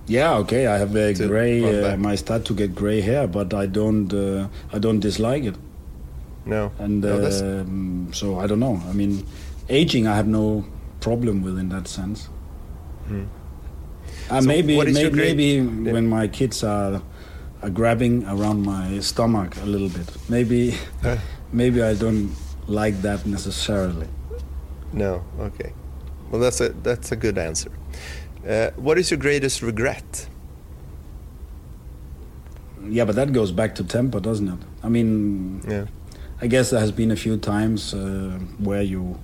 Yeah, 0.08 0.34
okay. 0.40 0.68
I 0.68 0.78
have 0.78 0.96
a 0.96 1.14
gray. 1.14 1.64
Uh, 1.64 1.82
back. 1.92 2.00
my 2.00 2.16
start 2.16 2.44
to 2.46 2.54
get 2.54 2.76
gray 2.76 3.02
hair, 3.02 3.28
but 3.28 3.54
I 3.54 3.66
don't. 3.68 4.12
Uh, 4.14 4.48
I 4.74 4.80
don't 4.80 5.00
dislike 5.00 5.44
it, 5.44 5.56
No. 6.46 6.72
and 6.80 7.02
No, 7.02 7.26
um, 7.62 8.10
so 8.14 8.40
I 8.40 8.48
don't 8.48 8.60
know. 8.60 8.82
I 8.90 8.94
mean, 8.94 9.24
aging, 9.70 10.08
I 10.08 10.16
have 10.16 10.28
no 10.28 10.66
problem 11.00 11.42
with 11.44 11.58
in 11.60 11.70
that 11.70 11.88
sense. 11.88 12.30
Hmm. 13.08 13.24
Uh, 14.30 14.42
So 14.42 14.48
maybe, 14.48 14.76
what 14.76 14.88
is 14.88 14.96
may, 14.96 15.02
your 15.02 15.12
great- 15.12 15.38
maybe 15.38 15.50
Yeah. 15.86 15.94
when 15.94 16.08
my 16.08 16.28
kids 16.28 16.64
are 16.64 17.02
are 17.64 17.70
grabbing 17.70 18.26
around 18.26 18.64
my 18.66 19.00
stomach 19.02 19.56
a 19.64 19.66
little 19.66 19.90
bit, 19.90 20.10
maybe, 20.30 20.74
Uh. 21.04 21.18
maybe 21.54 21.82
I 21.84 21.94
don't 21.94 22.32
like 22.68 23.02
that 23.04 23.26
necessarily. 23.26 24.08
No. 24.94 25.22
Okay. 25.40 25.72
Well, 26.32 26.40
that's 26.40 26.62
a 26.62 26.70
that's 26.70 27.12
a 27.12 27.16
good 27.16 27.38
answer. 27.38 27.72
Uh, 28.48 28.72
what 28.78 28.98
is 28.98 29.12
your 29.12 29.20
greatest 29.20 29.62
regret? 29.62 30.28
Yeah, 32.90 33.06
but 33.06 33.16
that 33.16 33.32
goes 33.34 33.52
back 33.52 33.76
to 33.76 33.84
temper, 33.84 34.20
doesn't 34.20 34.48
it? 34.48 34.60
I 34.84 34.90
mean, 34.90 35.62
Yeah. 35.70 35.86
I 36.42 36.48
guess 36.48 36.72
there 36.72 36.80
has 36.80 36.92
been 36.92 37.12
a 37.12 37.16
few 37.16 37.38
times 37.38 37.94
uh, 37.94 38.40
where 38.58 38.82
you, 38.82 39.20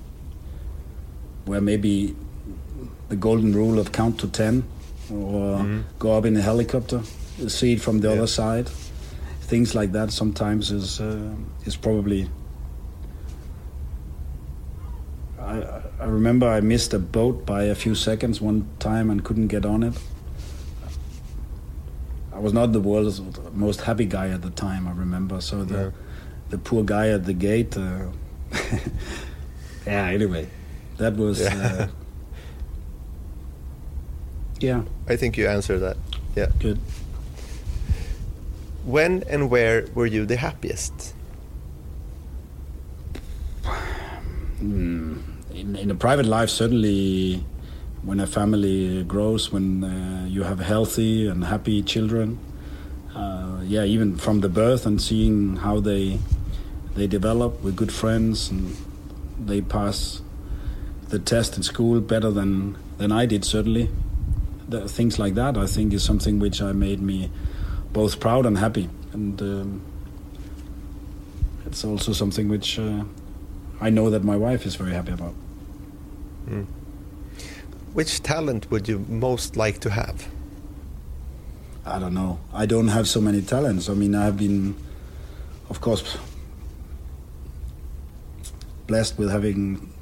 where 1.45 1.61
maybe 1.61 2.15
the 3.09 3.15
golden 3.15 3.53
rule 3.53 3.79
of 3.79 3.91
count 3.91 4.19
to 4.19 4.27
ten, 4.27 4.63
or 5.09 5.57
Mhm. 5.59 5.83
go 5.97 6.15
up 6.17 6.25
in 6.25 6.37
a 6.37 6.41
helicopter, 6.41 7.01
see 7.47 7.73
it 7.73 7.81
from 7.81 7.99
the 8.01 8.09
Yeah. 8.09 8.15
other 8.17 8.27
side. 8.27 8.69
Things 9.41 9.73
like 9.73 9.91
that 9.93 10.11
sometimes 10.11 10.71
is 10.71 10.99
uh, 10.99 11.31
is 11.65 11.75
probably. 11.77 12.27
I, 15.47 15.81
I 16.01 16.05
remember 16.05 16.47
I 16.47 16.59
missed 16.59 16.93
a 16.93 16.99
boat 16.99 17.45
by 17.45 17.63
a 17.63 17.75
few 17.75 17.95
seconds 17.95 18.41
one 18.41 18.67
time 18.79 19.09
and 19.09 19.23
couldn't 19.23 19.47
get 19.47 19.65
on 19.65 19.81
it. 19.83 19.93
I 22.33 22.39
was 22.39 22.53
not 22.53 22.71
the 22.73 22.81
world's 22.81 23.21
most 23.53 23.81
happy 23.81 24.05
guy 24.05 24.29
at 24.29 24.41
the 24.41 24.49
time. 24.51 24.87
I 24.87 24.91
remember, 24.91 25.41
so 25.41 25.63
the 25.63 25.73
No. 25.77 25.93
the 26.49 26.57
poor 26.57 26.83
guy 26.83 27.09
at 27.09 27.25
the 27.25 27.33
gate. 27.33 27.75
Uh, 27.77 28.07
yeah. 29.85 30.05
Anyway, 30.09 30.47
that 30.97 31.15
was. 31.15 31.39
Yeah. 31.39 31.55
Uh, 31.55 31.87
yeah. 34.59 34.83
I 35.07 35.15
think 35.15 35.37
you 35.37 35.47
answered 35.47 35.79
that. 35.79 35.97
Yeah. 36.35 36.47
Good. 36.59 36.79
When 38.85 39.23
and 39.29 39.49
where 39.49 39.87
were 39.95 40.05
you 40.05 40.25
the 40.25 40.35
happiest? 40.37 41.13
Mm, 44.57 45.16
in, 45.67 45.75
in 45.75 45.91
a 45.91 45.95
private 45.95 46.25
life, 46.25 46.49
certainly, 46.49 47.43
when 48.03 48.19
a 48.19 48.27
family 48.27 49.03
grows, 49.03 49.51
when 49.51 49.83
uh, 49.83 50.25
you 50.27 50.43
have 50.43 50.59
healthy 50.59 51.27
and 51.27 51.43
happy 51.43 51.83
children, 51.83 52.39
uh, 53.15 53.59
yeah, 53.63 53.83
even 53.83 54.15
from 54.17 54.39
the 54.39 54.49
birth 54.49 54.85
and 54.85 55.01
seeing 55.01 55.57
how 55.57 55.79
they 55.79 56.19
they 56.95 57.05
develop 57.05 57.61
with 57.61 57.75
good 57.75 57.91
friends 57.91 58.49
and 58.49 58.75
they 59.39 59.61
pass 59.61 60.21
the 61.09 61.19
test 61.19 61.57
in 61.57 61.63
school 61.63 61.99
better 61.99 62.31
than 62.31 62.77
than 62.97 63.11
I 63.11 63.25
did. 63.25 63.43
Certainly, 63.43 63.89
the, 64.69 64.87
things 64.87 65.19
like 65.19 65.33
that, 65.35 65.57
I 65.57 65.65
think, 65.65 65.93
is 65.93 66.03
something 66.03 66.39
which 66.39 66.61
I 66.61 66.71
made 66.71 67.01
me 67.01 67.29
both 67.91 68.19
proud 68.19 68.45
and 68.45 68.57
happy, 68.57 68.89
and 69.11 69.41
um, 69.41 69.81
it's 71.65 71.83
also 71.83 72.13
something 72.13 72.47
which. 72.47 72.79
Uh, 72.79 73.03
I 73.79 73.91
know 73.91 74.09
that 74.09 74.23
my 74.23 74.35
wife 74.35 74.65
is 74.65 74.73
very 74.75 74.91
happy 74.91 75.11
about. 75.11 75.35
Which 77.93 78.21
talent 78.23 78.69
would 78.71 78.87
you 78.87 78.99
most 79.09 79.55
like 79.55 79.79
to 79.79 79.89
have? 79.89 80.27
I 81.85 81.99
don't 81.99 82.13
know. 82.13 82.39
I 82.53 82.65
don't 82.65 82.89
have 82.89 83.07
so 83.07 83.21
many 83.21 83.41
talents. 83.41 83.89
I 83.89 83.93
mean, 83.93 84.13
I 84.13 84.25
have 84.25 84.37
been, 84.37 84.75
of 85.69 85.81
course, 85.81 86.17
blessed 88.87 89.17
with 89.17 89.29
having 89.29 89.93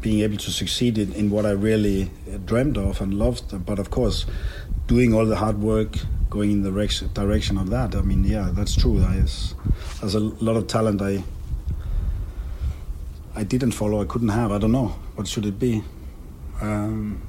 being 0.00 0.20
able 0.20 0.36
to 0.36 0.50
succeed 0.50 0.96
in, 0.96 1.12
in 1.14 1.30
what 1.30 1.44
I 1.44 1.50
really 1.50 2.10
dreamed 2.44 2.78
of 2.78 3.00
and 3.00 3.14
loved. 3.14 3.64
But 3.66 3.78
of 3.78 3.90
course, 3.90 4.26
doing 4.86 5.12
all 5.14 5.26
the 5.26 5.36
hard 5.36 5.60
work, 5.60 5.96
going 6.30 6.50
in 6.50 6.62
the 6.62 6.72
rec- 6.72 7.14
direction 7.14 7.58
of 7.58 7.70
that. 7.70 7.94
I 7.94 8.02
mean, 8.02 8.24
yeah, 8.24 8.50
that's 8.52 8.76
true. 8.76 9.02
I, 9.02 9.14
there's 10.00 10.14
a 10.14 10.20
lot 10.20 10.56
of 10.56 10.66
talent 10.66 11.02
I 11.02 11.24
I 13.38 13.44
didn't 13.44 13.70
follow. 13.70 14.02
I 14.02 14.04
couldn't 14.04 14.30
have. 14.30 14.50
I 14.50 14.58
don't 14.58 14.72
know. 14.72 14.88
What 15.14 15.28
should 15.28 15.46
it 15.46 15.60
be? 15.60 15.84
Um, 16.60 17.22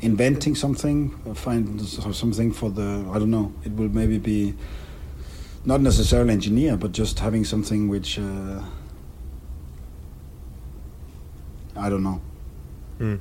inventing 0.00 0.56
something, 0.56 1.10
find 1.34 1.80
something 1.80 2.52
for 2.52 2.68
the. 2.70 3.06
I 3.12 3.20
don't 3.20 3.30
know. 3.30 3.52
It 3.64 3.70
will 3.76 3.88
maybe 3.88 4.18
be 4.18 4.54
not 5.64 5.80
necessarily 5.80 6.32
engineer, 6.32 6.76
but 6.76 6.90
just 6.90 7.20
having 7.20 7.44
something 7.44 7.88
which. 7.88 8.18
Uh, 8.18 8.60
I 11.76 11.88
don't 11.88 12.02
know. 12.02 12.20
Mm. 12.98 13.20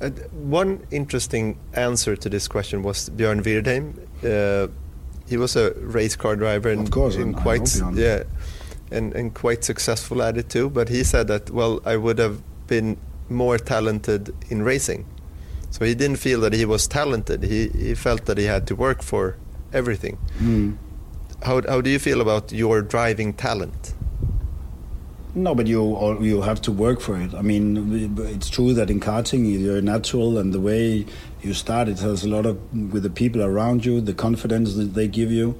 Uh, 0.00 0.10
one 0.30 0.86
interesting 0.92 1.58
answer 1.74 2.14
to 2.14 2.28
this 2.28 2.46
question 2.46 2.84
was 2.84 3.10
Björn 3.10 3.42
Wirdheim. 3.42 3.98
Uh, 4.22 4.70
he 5.28 5.36
was 5.36 5.56
a 5.56 5.72
race 5.80 6.14
car 6.14 6.36
driver 6.36 6.68
and, 6.68 6.82
Of 6.82 6.92
course, 6.92 7.16
and 7.16 7.34
I- 7.34 7.38
I 7.40 7.42
quite 7.42 7.80
yeah, 7.94 8.22
and 8.90 9.14
and 9.14 9.34
quite 9.34 9.64
successful 9.64 10.22
at 10.22 10.36
it 10.36 10.48
too. 10.48 10.70
But 10.70 10.88
he 10.88 11.04
said 11.04 11.28
that 11.28 11.50
well, 11.50 11.80
I 11.84 11.96
would 11.96 12.18
have 12.18 12.40
been 12.66 12.96
more 13.28 13.58
talented 13.58 14.34
in 14.48 14.62
racing. 14.62 15.04
So 15.70 15.84
he 15.84 15.94
didn't 15.94 16.16
feel 16.16 16.40
that 16.40 16.52
he 16.52 16.64
was 16.64 16.86
talented. 16.86 17.42
He 17.42 17.68
he 17.68 17.94
felt 17.94 18.24
that 18.26 18.38
he 18.38 18.44
had 18.44 18.66
to 18.68 18.74
work 18.74 19.02
for 19.02 19.36
everything. 19.72 20.18
Mm. 20.38 20.76
How 21.42 21.60
how 21.68 21.80
do 21.80 21.90
you 21.90 21.98
feel 21.98 22.20
about 22.20 22.52
your 22.52 22.82
driving 22.82 23.34
talent? 23.34 23.94
No, 25.34 25.54
but 25.54 25.66
you 25.66 25.82
all, 25.82 26.24
you 26.24 26.40
have 26.40 26.62
to 26.62 26.72
work 26.72 26.98
for 26.98 27.20
it. 27.20 27.34
I 27.34 27.42
mean, 27.42 28.16
it's 28.18 28.48
true 28.48 28.72
that 28.72 28.88
in 28.88 29.00
karting 29.00 29.44
you're 29.60 29.82
natural, 29.82 30.38
and 30.38 30.54
the 30.54 30.60
way 30.60 31.04
you 31.42 31.52
start, 31.52 31.88
it 31.88 31.98
has 31.98 32.24
a 32.24 32.28
lot 32.28 32.46
of 32.46 32.56
with 32.90 33.02
the 33.02 33.10
people 33.10 33.42
around 33.42 33.84
you, 33.84 34.00
the 34.00 34.14
confidence 34.14 34.76
that 34.76 34.94
they 34.94 35.06
give 35.06 35.30
you. 35.30 35.54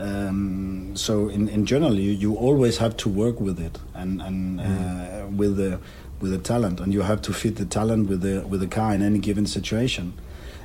Um, 0.00 0.96
so 0.96 1.28
in, 1.28 1.48
in 1.48 1.66
general, 1.66 1.94
you, 1.94 2.12
you 2.12 2.34
always 2.34 2.78
have 2.78 2.96
to 2.98 3.08
work 3.08 3.40
with 3.40 3.60
it 3.60 3.78
and 3.94 4.22
and 4.22 4.60
uh, 4.60 5.26
with 5.40 5.56
the 5.56 5.78
with 6.20 6.30
the 6.32 6.38
talent, 6.38 6.80
and 6.80 6.92
you 6.92 7.02
have 7.02 7.20
to 7.22 7.32
fit 7.32 7.56
the 7.56 7.64
talent 7.66 8.08
with 8.08 8.22
the 8.22 8.46
with 8.46 8.60
the 8.60 8.66
car 8.66 8.94
in 8.94 9.02
any 9.02 9.18
given 9.18 9.46
situation, 9.46 10.14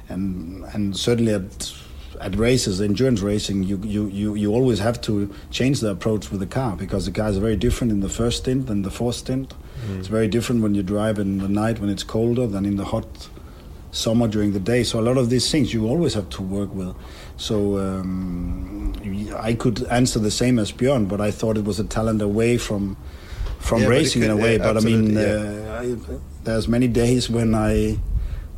and 0.10 0.64
and 0.74 0.96
certainly 0.96 1.34
at 1.34 1.74
at 2.22 2.36
races, 2.38 2.80
endurance 2.80 3.20
racing, 3.22 3.64
you, 3.64 3.78
you, 3.84 4.08
you, 4.08 4.36
you 4.36 4.54
always 4.54 4.80
have 4.80 5.02
to 5.02 5.34
change 5.52 5.82
the 5.82 5.90
approach 5.90 6.32
with 6.32 6.40
the 6.40 6.48
car 6.48 6.76
because 6.78 7.06
the 7.06 7.12
car 7.12 7.28
is 7.28 7.38
very 7.38 7.58
different 7.58 7.92
in 7.92 8.00
the 8.00 8.10
first 8.10 8.44
stint 8.44 8.68
than 8.68 8.84
the 8.84 8.90
fourth 8.90 9.16
stint. 9.16 9.54
It's 9.98 10.08
very 10.08 10.28
different 10.30 10.64
when 10.64 10.74
you 10.74 10.82
drive 10.82 11.20
in 11.20 11.40
the 11.40 11.50
night 11.50 11.80
when 11.80 11.90
it's 11.90 12.04
colder 12.04 12.48
than 12.48 12.66
in 12.66 12.78
the 12.78 12.86
hot 12.86 13.28
summer 13.96 14.28
during 14.28 14.52
the 14.52 14.60
day. 14.60 14.84
So 14.84 15.00
a 15.00 15.06
lot 15.10 15.18
of 15.18 15.30
these 15.30 15.50
things 15.50 15.74
you 15.74 15.88
always 15.88 16.14
have 16.14 16.30
to 16.32 16.42
work 16.42 16.74
with. 16.74 16.96
So 17.38 17.78
um, 17.80 18.94
I 19.40 19.54
could 19.54 19.84
answer 19.88 20.20
the 20.20 20.32
same 20.32 20.60
as 20.60 20.72
Björn, 20.72 21.08
but 21.08 21.22
I 21.22 21.32
thought 21.32 21.58
it 21.58 21.64
was 21.66 21.80
a 21.80 21.84
talent 21.86 22.22
away 22.22 22.58
from 22.58 22.98
from 23.60 23.82
Yeah, 23.82 23.88
racing 23.88 24.22
in 24.24 24.30
a 24.30 24.36
way. 24.38 24.58
yeah, 24.58 24.64
but 24.68 24.78
I 24.78 24.80
mean, 24.82 25.18
absolutely, 25.18 26.08
uh, 26.12 26.16
I, 26.16 26.20
there's 26.44 26.68
many 26.68 26.88
days 26.88 27.30
when 27.32 27.56
I 27.56 27.98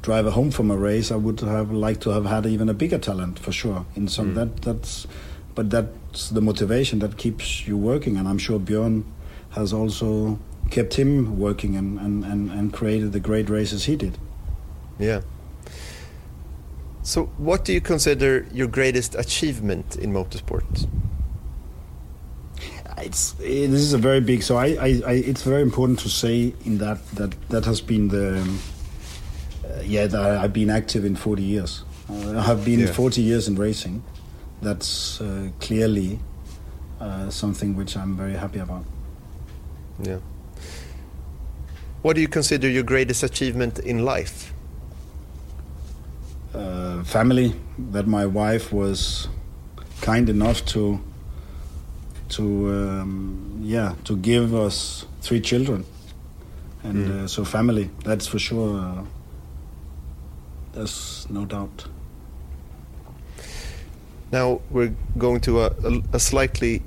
drive 0.01 0.25
home 0.25 0.51
from 0.51 0.69
a 0.69 0.75
race, 0.75 1.11
I 1.11 1.15
would 1.15 1.39
have 1.39 1.71
liked 1.71 2.01
to 2.01 2.09
have 2.09 2.25
had 2.25 2.45
even 2.45 2.67
a 2.67 2.73
bigger 2.73 2.97
talent 2.97 3.39
for 3.39 3.53
sure. 3.53 3.85
In 3.95 4.07
some 4.09 4.33
that 4.33 4.61
that's, 4.63 5.07
but 5.55 5.69
that's 5.69 6.29
the 6.29 6.41
motivation 6.41 6.99
that 6.99 7.15
keeps 7.17 7.65
you 7.67 7.77
working, 7.77 8.17
and 8.17 8.27
I'm 8.27 8.37
sure 8.37 8.59
Björn 8.59 9.03
has 9.51 9.71
also 9.71 10.39
kept 10.71 10.95
him 10.95 11.39
working 11.39 11.77
and, 11.77 11.97
and, 11.99 12.25
and, 12.25 12.51
and 12.51 12.73
created 12.73 13.13
the 13.13 13.21
great 13.21 13.49
races 13.49 13.85
he 13.85 13.95
did. 13.95 14.17
Yeah. 14.99 15.21
So, 17.03 17.25
what 17.37 17.63
do 17.63 17.71
you 17.71 17.79
consider 17.81 18.45
your 18.51 18.67
greatest 18.67 19.15
achievement 19.15 19.95
in 19.95 20.11
motorsport? 20.11 20.87
It's 22.97 23.35
eh, 23.39 23.67
this 23.67 23.81
is 23.81 23.93
a 23.93 23.97
very 23.97 24.19
big. 24.21 24.41
So 24.43 24.57
I, 24.57 24.65
I, 24.79 25.01
I 25.05 25.13
it's 25.13 25.43
very 25.43 25.61
important 25.61 25.99
to 25.99 26.09
say 26.09 26.53
in 26.65 26.79
that 26.79 26.97
that 27.15 27.35
that 27.49 27.65
has 27.65 27.79
been 27.79 28.07
the 28.07 28.39
uh, 29.63 29.81
yeah 29.85 30.07
that 30.07 30.19
I've 30.43 30.51
been 30.53 30.69
active 30.71 31.05
in 31.05 31.15
40 31.15 31.43
years. 31.43 31.83
Uh, 32.09 32.39
I 32.39 32.41
have 32.41 32.65
been 32.65 32.79
Yeah. 32.79 32.91
40 32.91 33.21
years 33.21 33.47
in 33.47 33.55
racing. 33.55 34.01
That's 34.61 35.21
uh, 35.21 35.49
clearly 35.59 36.19
uh, 36.99 37.29
something 37.29 37.75
which 37.77 37.95
I'm 37.95 38.17
very 38.17 38.33
happy 38.33 38.59
about. 38.59 38.83
Yeah. 40.01 40.17
What 42.01 42.15
do 42.15 42.21
you 42.21 42.27
consider 42.27 42.67
your 42.67 42.83
greatest 42.83 43.23
achievement 43.23 43.79
in 43.79 44.03
life? 44.03 44.53
Uh, 46.57 47.03
family 47.03 47.53
that 47.91 48.07
my 48.07 48.25
wife 48.25 48.73
was 48.73 49.27
kind 50.01 50.29
enough 50.29 50.65
to 50.65 50.99
to 52.29 52.43
um, 52.69 53.59
yeah 53.61 53.95
to 54.03 54.17
give 54.17 54.53
us 54.53 55.05
three 55.21 55.41
children 55.41 55.85
and 56.83 57.07
mm. 57.07 57.23
uh, 57.23 57.27
so 57.27 57.43
family. 57.43 57.89
That's 58.03 58.27
for 58.27 58.39
sure. 58.39 58.79
Uh, 58.79 59.03
there's 60.73 61.27
no 61.29 61.45
doubt. 61.45 61.87
Now 64.31 64.61
we're 64.69 64.93
going 65.17 65.39
to 65.41 65.61
a, 65.61 65.67
a, 65.83 66.01
a 66.13 66.19
slightly 66.19 66.81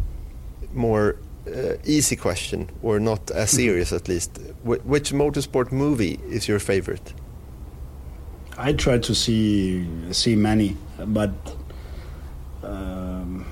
more 0.75 1.17
uh, 1.47 1.75
easy 1.85 2.17
question, 2.17 2.71
or 2.83 3.01
not 3.01 3.31
as 3.31 3.51
mm-hmm. 3.51 3.57
serious 3.57 3.93
at 3.93 4.09
least. 4.09 4.39
Wh 4.65 4.85
which 4.87 5.13
motorsport 5.13 5.73
movie 5.73 6.21
is 6.29 6.49
your 6.49 6.59
favorite? 6.59 7.15
I 8.61 8.75
try 8.75 8.99
to 8.99 9.15
see 9.15 10.13
see 10.13 10.37
many, 10.37 10.77
but 10.99 11.33
um, 12.63 13.47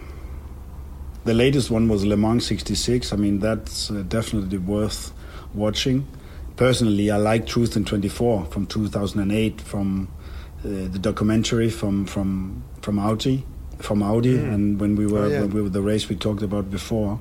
the 1.24 1.32
latest 1.32 1.70
one 1.70 1.88
was 1.88 2.04
Le 2.04 2.14
Mans 2.14 2.44
'66. 2.44 3.14
I 3.14 3.16
mean, 3.16 3.38
that's 3.38 3.90
uh, 3.90 4.04
definitely 4.06 4.58
worth 4.58 5.12
watching. 5.54 6.06
Personally, 6.56 7.10
I 7.10 7.16
like 7.16 7.46
Truth 7.46 7.74
in 7.76 7.86
24 7.86 8.46
from 8.46 8.66
2008, 8.66 9.62
from 9.62 10.08
uh, 10.58 10.68
the 10.68 10.98
documentary 10.98 11.70
from 11.70 12.04
from 12.04 12.62
from 12.82 12.98
Audi, 12.98 13.46
from 13.78 14.02
Audi, 14.02 14.36
mm. 14.36 14.52
and 14.52 14.78
when 14.78 14.94
we 14.94 15.06
were 15.06 15.24
oh, 15.24 15.28
yeah. 15.28 15.40
when 15.40 15.50
we 15.52 15.62
were 15.62 15.70
the 15.70 15.80
race 15.80 16.06
we 16.10 16.16
talked 16.16 16.42
about 16.42 16.70
before. 16.70 17.18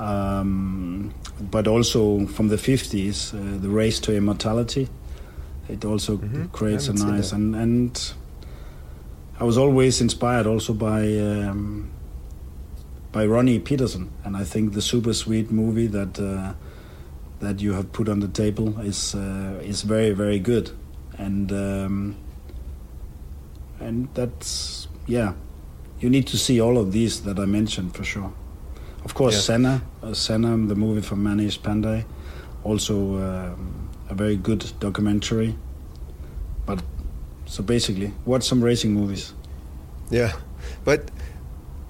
Um, 0.00 1.14
but 1.40 1.68
also 1.68 2.26
from 2.26 2.48
the 2.48 2.56
50s, 2.56 3.32
uh, 3.32 3.62
the 3.62 3.68
race 3.68 4.00
to 4.00 4.16
immortality. 4.16 4.88
It 5.68 5.84
also 5.84 6.16
mm-hmm. 6.16 6.46
creates 6.46 6.88
a 6.88 6.92
nice 6.92 7.32
and 7.32 7.54
and 7.56 8.14
I 9.38 9.44
was 9.44 9.58
always 9.58 10.00
inspired 10.00 10.46
also 10.46 10.72
by 10.74 11.02
um, 11.18 11.90
by 13.10 13.26
Ronnie 13.26 13.58
Peterson, 13.58 14.10
and 14.24 14.36
I 14.36 14.44
think 14.44 14.74
the 14.74 14.80
Superswede 14.80 15.50
movie 15.50 15.88
that 15.88 16.18
uh, 16.20 16.54
that 17.40 17.60
you 17.60 17.72
have 17.72 17.92
put 17.92 18.08
on 18.08 18.20
the 18.20 18.28
table 18.28 18.78
is 18.80 19.14
uh, 19.14 19.60
is 19.62 19.82
very 19.82 20.12
very 20.12 20.38
good, 20.38 20.70
and 21.18 21.50
um, 21.50 22.16
and 23.80 24.08
that's 24.14 24.86
yeah, 25.06 25.32
you 25.98 26.08
need 26.08 26.26
to 26.28 26.38
see 26.38 26.60
all 26.60 26.78
of 26.78 26.92
these 26.92 27.22
that 27.22 27.38
I 27.38 27.44
mentioned 27.44 27.96
for 27.96 28.04
sure. 28.04 28.32
Of 29.04 29.14
course, 29.14 29.34
yeah. 29.34 29.40
Senna, 29.40 29.82
uh, 30.02 30.14
Senna, 30.14 30.56
the 30.56 30.76
movie 30.76 31.02
from 31.02 31.24
Manish 31.24 31.58
Pandey, 31.58 32.04
also 32.62 32.94
um, 33.16 33.83
a 34.08 34.14
very 34.14 34.36
good 34.36 34.72
documentary. 34.80 35.56
But 36.66 36.82
so 37.46 37.62
basically, 37.62 38.12
watch 38.24 38.44
some 38.44 38.62
racing 38.62 38.92
movies. 38.92 39.34
Yeah, 40.10 40.32
but 40.84 41.10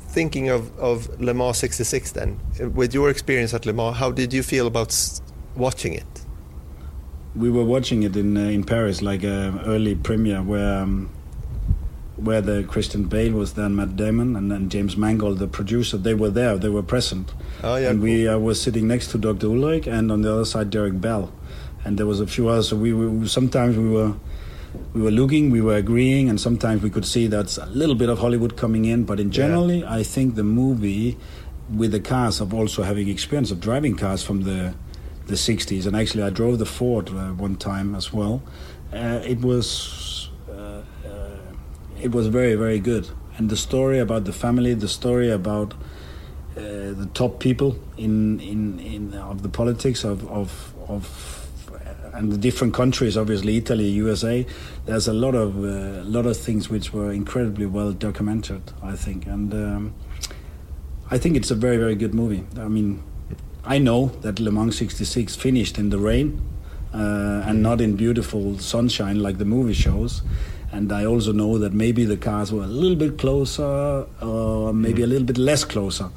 thinking 0.08 0.48
of, 0.48 0.76
of 0.78 1.20
Le 1.20 1.34
Mans 1.34 1.56
66 1.56 2.12
then, 2.12 2.40
with 2.74 2.94
your 2.94 3.10
experience 3.10 3.52
at 3.54 3.66
Le 3.66 3.72
Mans, 3.72 3.96
how 3.96 4.10
did 4.10 4.32
you 4.32 4.42
feel 4.42 4.66
about 4.66 5.20
watching 5.56 5.92
it? 5.94 6.06
We 7.34 7.50
were 7.50 7.64
watching 7.64 8.04
it 8.04 8.16
in 8.16 8.36
uh, 8.36 8.42
in 8.42 8.64
Paris, 8.64 9.02
like 9.02 9.24
an 9.24 9.60
early 9.66 9.96
premiere, 9.96 10.42
where 10.42 10.82
um, 10.82 11.10
where 12.16 12.40
the 12.40 12.62
Christian 12.64 13.04
Bale 13.04 13.32
was 13.32 13.54
then 13.54 13.74
Matt 13.74 13.96
Damon 13.96 14.36
and 14.36 14.50
then 14.50 14.68
James 14.68 14.96
Mangold, 14.96 15.38
the 15.38 15.48
producer, 15.48 15.96
they 15.96 16.14
were 16.14 16.30
there, 16.30 16.56
they 16.56 16.68
were 16.68 16.82
present. 16.82 17.34
Oh 17.62 17.76
yeah. 17.76 17.90
And 17.90 17.98
cool. 17.98 18.04
we 18.04 18.28
uh, 18.28 18.38
were 18.38 18.54
sitting 18.54 18.86
next 18.86 19.08
to 19.08 19.18
Dr. 19.18 19.48
Ullrich 19.48 19.86
and 19.86 20.12
on 20.12 20.22
the 20.22 20.32
other 20.32 20.44
side 20.44 20.70
Derek 20.70 21.00
Bell, 21.00 21.32
and 21.84 21.98
there 21.98 22.06
was 22.06 22.20
a 22.20 22.26
few 22.26 22.48
others. 22.48 22.68
So 22.68 22.76
we, 22.76 22.92
we 22.92 23.28
sometimes 23.28 23.76
we 23.76 23.88
were 23.88 24.14
we 24.92 25.02
were 25.02 25.10
looking, 25.10 25.50
we 25.50 25.60
were 25.60 25.76
agreeing, 25.76 26.28
and 26.28 26.40
sometimes 26.40 26.82
we 26.82 26.90
could 26.90 27.04
see 27.04 27.26
that's 27.26 27.58
a 27.58 27.66
little 27.66 27.94
bit 27.94 28.08
of 28.08 28.18
Hollywood 28.18 28.56
coming 28.56 28.84
in. 28.84 29.04
But 29.04 29.20
in 29.20 29.30
generally, 29.30 29.80
yeah. 29.80 29.94
I 29.94 30.02
think 30.02 30.34
the 30.34 30.44
movie, 30.44 31.16
with 31.72 31.92
the 31.92 32.00
cars 32.00 32.40
of 32.40 32.52
also 32.52 32.82
having 32.82 33.08
experience 33.08 33.50
of 33.50 33.60
driving 33.60 33.96
cars 33.96 34.22
from 34.22 34.42
the 34.42 34.74
the 35.26 35.34
60s, 35.34 35.86
and 35.86 35.96
actually 35.96 36.22
I 36.22 36.30
drove 36.30 36.58
the 36.58 36.66
Ford 36.66 37.08
uh, 37.08 37.32
one 37.32 37.56
time 37.56 37.94
as 37.94 38.12
well. 38.12 38.42
Uh, 38.92 39.20
it 39.24 39.40
was 39.40 40.30
it 42.04 42.12
was 42.12 42.26
very 42.26 42.54
very 42.54 42.78
good 42.78 43.08
and 43.38 43.48
the 43.48 43.56
story 43.56 43.98
about 43.98 44.24
the 44.24 44.32
family 44.32 44.74
the 44.74 44.88
story 44.88 45.30
about 45.30 45.72
uh, 46.56 46.60
the 47.00 47.08
top 47.14 47.40
people 47.40 47.76
in 47.96 48.38
in 48.40 48.78
in 48.80 49.14
of 49.14 49.42
the 49.42 49.48
politics 49.48 50.04
of 50.04 50.28
of 50.30 50.74
of 50.88 51.33
and 52.14 52.32
the 52.32 52.38
different 52.38 52.74
countries, 52.74 53.16
obviously 53.16 53.56
Italy, 53.56 53.88
USA. 53.88 54.46
There's 54.86 55.08
a 55.08 55.12
lot 55.12 55.34
of 55.34 55.58
uh, 55.58 56.02
lot 56.04 56.26
of 56.26 56.36
things 56.36 56.70
which 56.70 56.92
were 56.92 57.12
incredibly 57.12 57.66
well 57.66 57.92
documented, 57.92 58.62
I 58.82 58.96
think, 58.96 59.26
and 59.26 59.52
um, 59.52 59.94
I 61.10 61.18
think 61.18 61.36
it's 61.36 61.50
a 61.50 61.54
very 61.54 61.76
very 61.76 61.94
good 61.94 62.14
movie. 62.14 62.44
I 62.58 62.68
mean, 62.68 63.02
I 63.64 63.78
know 63.78 64.06
that 64.22 64.40
Le 64.40 64.50
Mans 64.50 64.76
'66 64.76 65.36
finished 65.36 65.78
in 65.78 65.90
the 65.90 65.98
rain 65.98 66.40
uh, 66.92 67.42
and 67.46 67.62
not 67.62 67.80
in 67.80 67.96
beautiful 67.96 68.58
sunshine 68.58 69.20
like 69.20 69.38
the 69.38 69.44
movie 69.44 69.74
shows, 69.74 70.22
and 70.72 70.92
I 70.92 71.04
also 71.04 71.32
know 71.32 71.58
that 71.58 71.72
maybe 71.72 72.04
the 72.04 72.16
cars 72.16 72.52
were 72.52 72.64
a 72.64 72.68
little 72.68 72.96
bit 72.96 73.18
closer, 73.18 74.06
or 74.22 74.72
maybe 74.72 75.02
mm. 75.02 75.04
a 75.04 75.06
little 75.08 75.26
bit 75.26 75.38
less 75.38 75.64
closer 75.64 76.10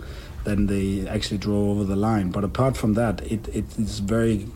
than 0.47 0.67
they 0.67 1.07
actually 1.07 1.37
drove 1.37 1.77
over 1.77 1.83
the 1.83 1.95
line. 1.95 2.31
But 2.31 2.43
apart 2.43 2.77
from 2.77 2.93
that, 2.93 3.21
it, 3.29 3.47
it 3.49 3.65
is 3.77 3.99
very, 3.99 4.47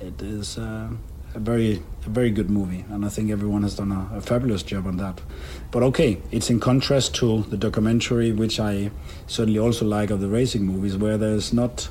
it 0.00 0.20
is 0.22 0.58
uh, 0.58 0.90
a 1.34 1.38
very 1.38 1.82
a 2.06 2.08
very 2.08 2.30
good 2.30 2.50
movie, 2.50 2.84
and 2.90 3.04
I 3.04 3.08
think 3.08 3.30
everyone 3.30 3.62
has 3.62 3.74
done 3.74 3.92
a, 3.92 4.16
a, 4.16 4.20
fabulous 4.20 4.62
job 4.62 4.86
on 4.86 4.96
that. 4.98 5.20
But 5.70 5.82
okay, 5.84 6.20
it's 6.30 6.50
in 6.50 6.60
contrast 6.60 7.14
to 7.16 7.42
the 7.42 7.56
documentary, 7.56 8.32
which 8.32 8.60
I 8.60 8.90
certainly 9.26 9.58
also 9.58 9.84
like 9.84 10.10
of 10.10 10.20
the 10.20 10.28
racing 10.28 10.64
movies, 10.64 10.96
where 10.96 11.18
there's 11.18 11.52
not 11.52 11.88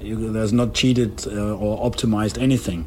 there's 0.00 0.52
not 0.52 0.74
cheated 0.74 1.26
uh, 1.26 1.56
or 1.56 1.90
optimized 1.90 2.40
anything 2.40 2.86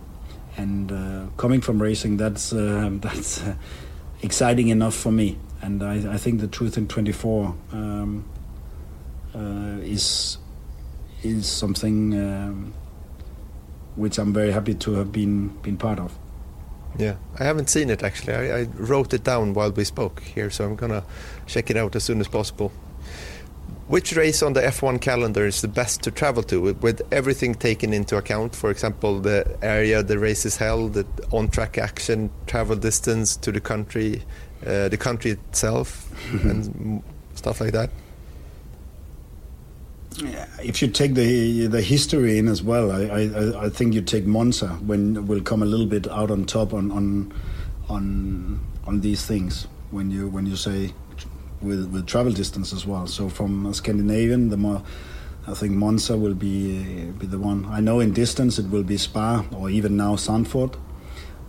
and 0.60 0.92
uh, 0.92 1.26
coming 1.38 1.62
from 1.62 1.82
racing, 1.82 2.18
that's 2.18 2.52
uh, 2.52 2.90
that's 3.02 3.42
uh, 3.42 3.56
exciting 4.22 4.68
enough 4.68 4.96
for 4.96 5.12
me. 5.12 5.38
And 5.62 5.84
I, 5.84 6.14
I 6.14 6.18
think 6.18 6.40
the 6.40 6.48
Truth 6.48 6.78
in 6.78 6.88
24 6.88 7.56
um, 7.72 8.26
uh, 9.34 9.40
is 9.82 10.38
is 11.24 11.48
something 11.48 12.14
um, 12.14 12.74
which 14.00 14.18
I'm 14.18 14.34
very 14.34 14.52
happy 14.52 14.74
to 14.76 14.93
have 14.93 15.12
been 15.12 15.50
been 15.62 15.78
part 15.78 16.00
of. 16.00 16.18
Yeah, 16.97 17.16
I 17.38 17.43
haven't 17.43 17.70
seen 17.70 17.89
it 17.89 18.04
actually. 18.04 18.34
I, 18.34 18.62
I 18.62 18.64
wrote 18.76 19.14
it 19.14 19.24
down 19.24 19.54
while 19.54 19.72
we 19.72 19.84
spoke 19.84 20.22
here, 20.22 20.50
so 20.50 20.66
I'm 20.66 20.76
gonna 20.76 21.04
check 21.45 21.70
it 21.70 21.78
out 21.78 21.95
as 21.95 22.04
soon 22.04 22.20
as 22.20 22.28
possible. 22.28 22.72
Which 23.88 24.16
race 24.16 24.43
on 24.43 24.54
the 24.54 24.62
F1 24.62 25.02
calendar 25.02 25.47
is 25.47 25.62
the 25.62 25.68
best 25.68 26.04
to 26.04 26.12
travel 26.12 26.43
to 26.43 26.62
with, 26.62 26.82
with, 26.84 27.02
everything 27.12 27.56
taken 27.56 27.91
into 27.91 28.18
account? 28.18 28.56
For 28.56 28.69
example, 28.69 29.19
the 29.19 29.57
area 29.64 30.03
the 30.03 30.19
race 30.19 30.45
is 30.45 30.57
held, 30.57 30.94
the 30.94 31.07
on-track 31.32 31.80
action, 31.80 32.30
travel 32.45 32.76
distance 32.76 33.36
to 33.38 33.52
the 33.52 33.60
country, 33.60 34.22
uh, 34.64 34.90
the 34.90 34.98
country 34.98 35.32
itself, 35.32 36.11
and 36.44 37.02
stuff 37.34 37.61
like 37.61 37.74
that. 37.74 37.90
If 40.62 40.82
you 40.82 40.88
take 40.88 41.14
the 41.14 41.68
the 41.68 41.82
history 41.82 42.38
in 42.38 42.48
as 42.48 42.62
well, 42.62 42.91
I, 42.91 43.02
I, 43.04 43.66
I 43.66 43.70
think 43.70 43.94
you 43.94 44.02
take 44.02 44.26
Monza 44.26 44.68
when 44.86 45.28
will 45.28 45.41
come 45.41 45.64
a 45.64 45.66
little 45.66 45.86
bit 45.86 46.08
out 46.08 46.32
on 46.32 46.46
top 46.46 46.74
on 46.74 46.91
on 46.91 47.34
on 47.90 48.60
on 48.86 49.02
these 49.02 49.26
things 49.26 49.68
when 49.91 50.12
you 50.12 50.28
when 50.28 50.46
you 50.46 50.56
say 50.56 50.94
with 51.62 51.91
with 51.91 52.08
travel 52.08 52.32
distance 52.32 52.74
as 52.74 52.86
well. 52.86 53.08
So 53.08 53.30
from 53.30 53.74
Scandinavian, 53.74 54.50
the 54.50 54.58
more 54.58 54.82
I 55.48 55.54
think 55.54 55.74
Monza 55.74 56.18
will 56.18 56.36
be 56.36 57.06
be 57.18 57.26
the 57.26 57.40
one. 57.40 57.66
I 57.66 57.80
know 57.80 58.00
in 58.00 58.14
distance 58.14 58.60
it 58.60 58.70
will 58.70 58.84
be 58.84 58.98
Spa 58.98 59.46
or 59.56 59.70
even 59.70 59.98
now 59.98 60.16
Zandvoort. 60.16 60.76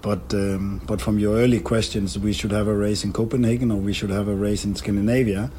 But 0.02 0.32
um, 0.32 0.80
but 0.86 1.00
from 1.00 1.18
your 1.18 1.36
early 1.36 1.60
questions, 1.60 2.18
we 2.18 2.32
should 2.32 2.52
have 2.52 2.68
a 2.68 2.74
race 2.74 3.04
in 3.04 3.12
Copenhagen 3.12 3.70
or 3.70 3.76
we 3.78 3.92
should 3.92 4.10
have 4.10 4.28
a 4.28 4.34
race 4.34 4.64
in 4.64 4.74
Scandinavia. 4.74 5.50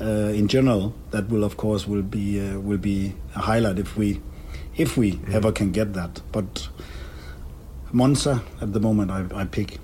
Uh, 0.00 0.32
in 0.32 0.48
general, 0.48 0.94
that 1.10 1.28
will 1.28 1.44
of 1.44 1.56
course 1.56 1.86
will 1.86 2.02
be 2.02 2.40
uh, 2.40 2.58
will 2.60 2.78
be 2.78 3.14
a 3.34 3.40
highlight 3.40 3.78
if 3.78 3.96
we 3.96 4.20
if 4.76 4.96
we 4.96 5.12
mm. 5.12 5.34
ever 5.34 5.52
can 5.52 5.70
get 5.70 5.92
that. 5.92 6.22
But 6.32 6.68
Monza 7.92 8.42
at 8.60 8.72
the 8.72 8.80
moment 8.80 9.10
I, 9.10 9.26
I 9.34 9.44
pick. 9.44 9.78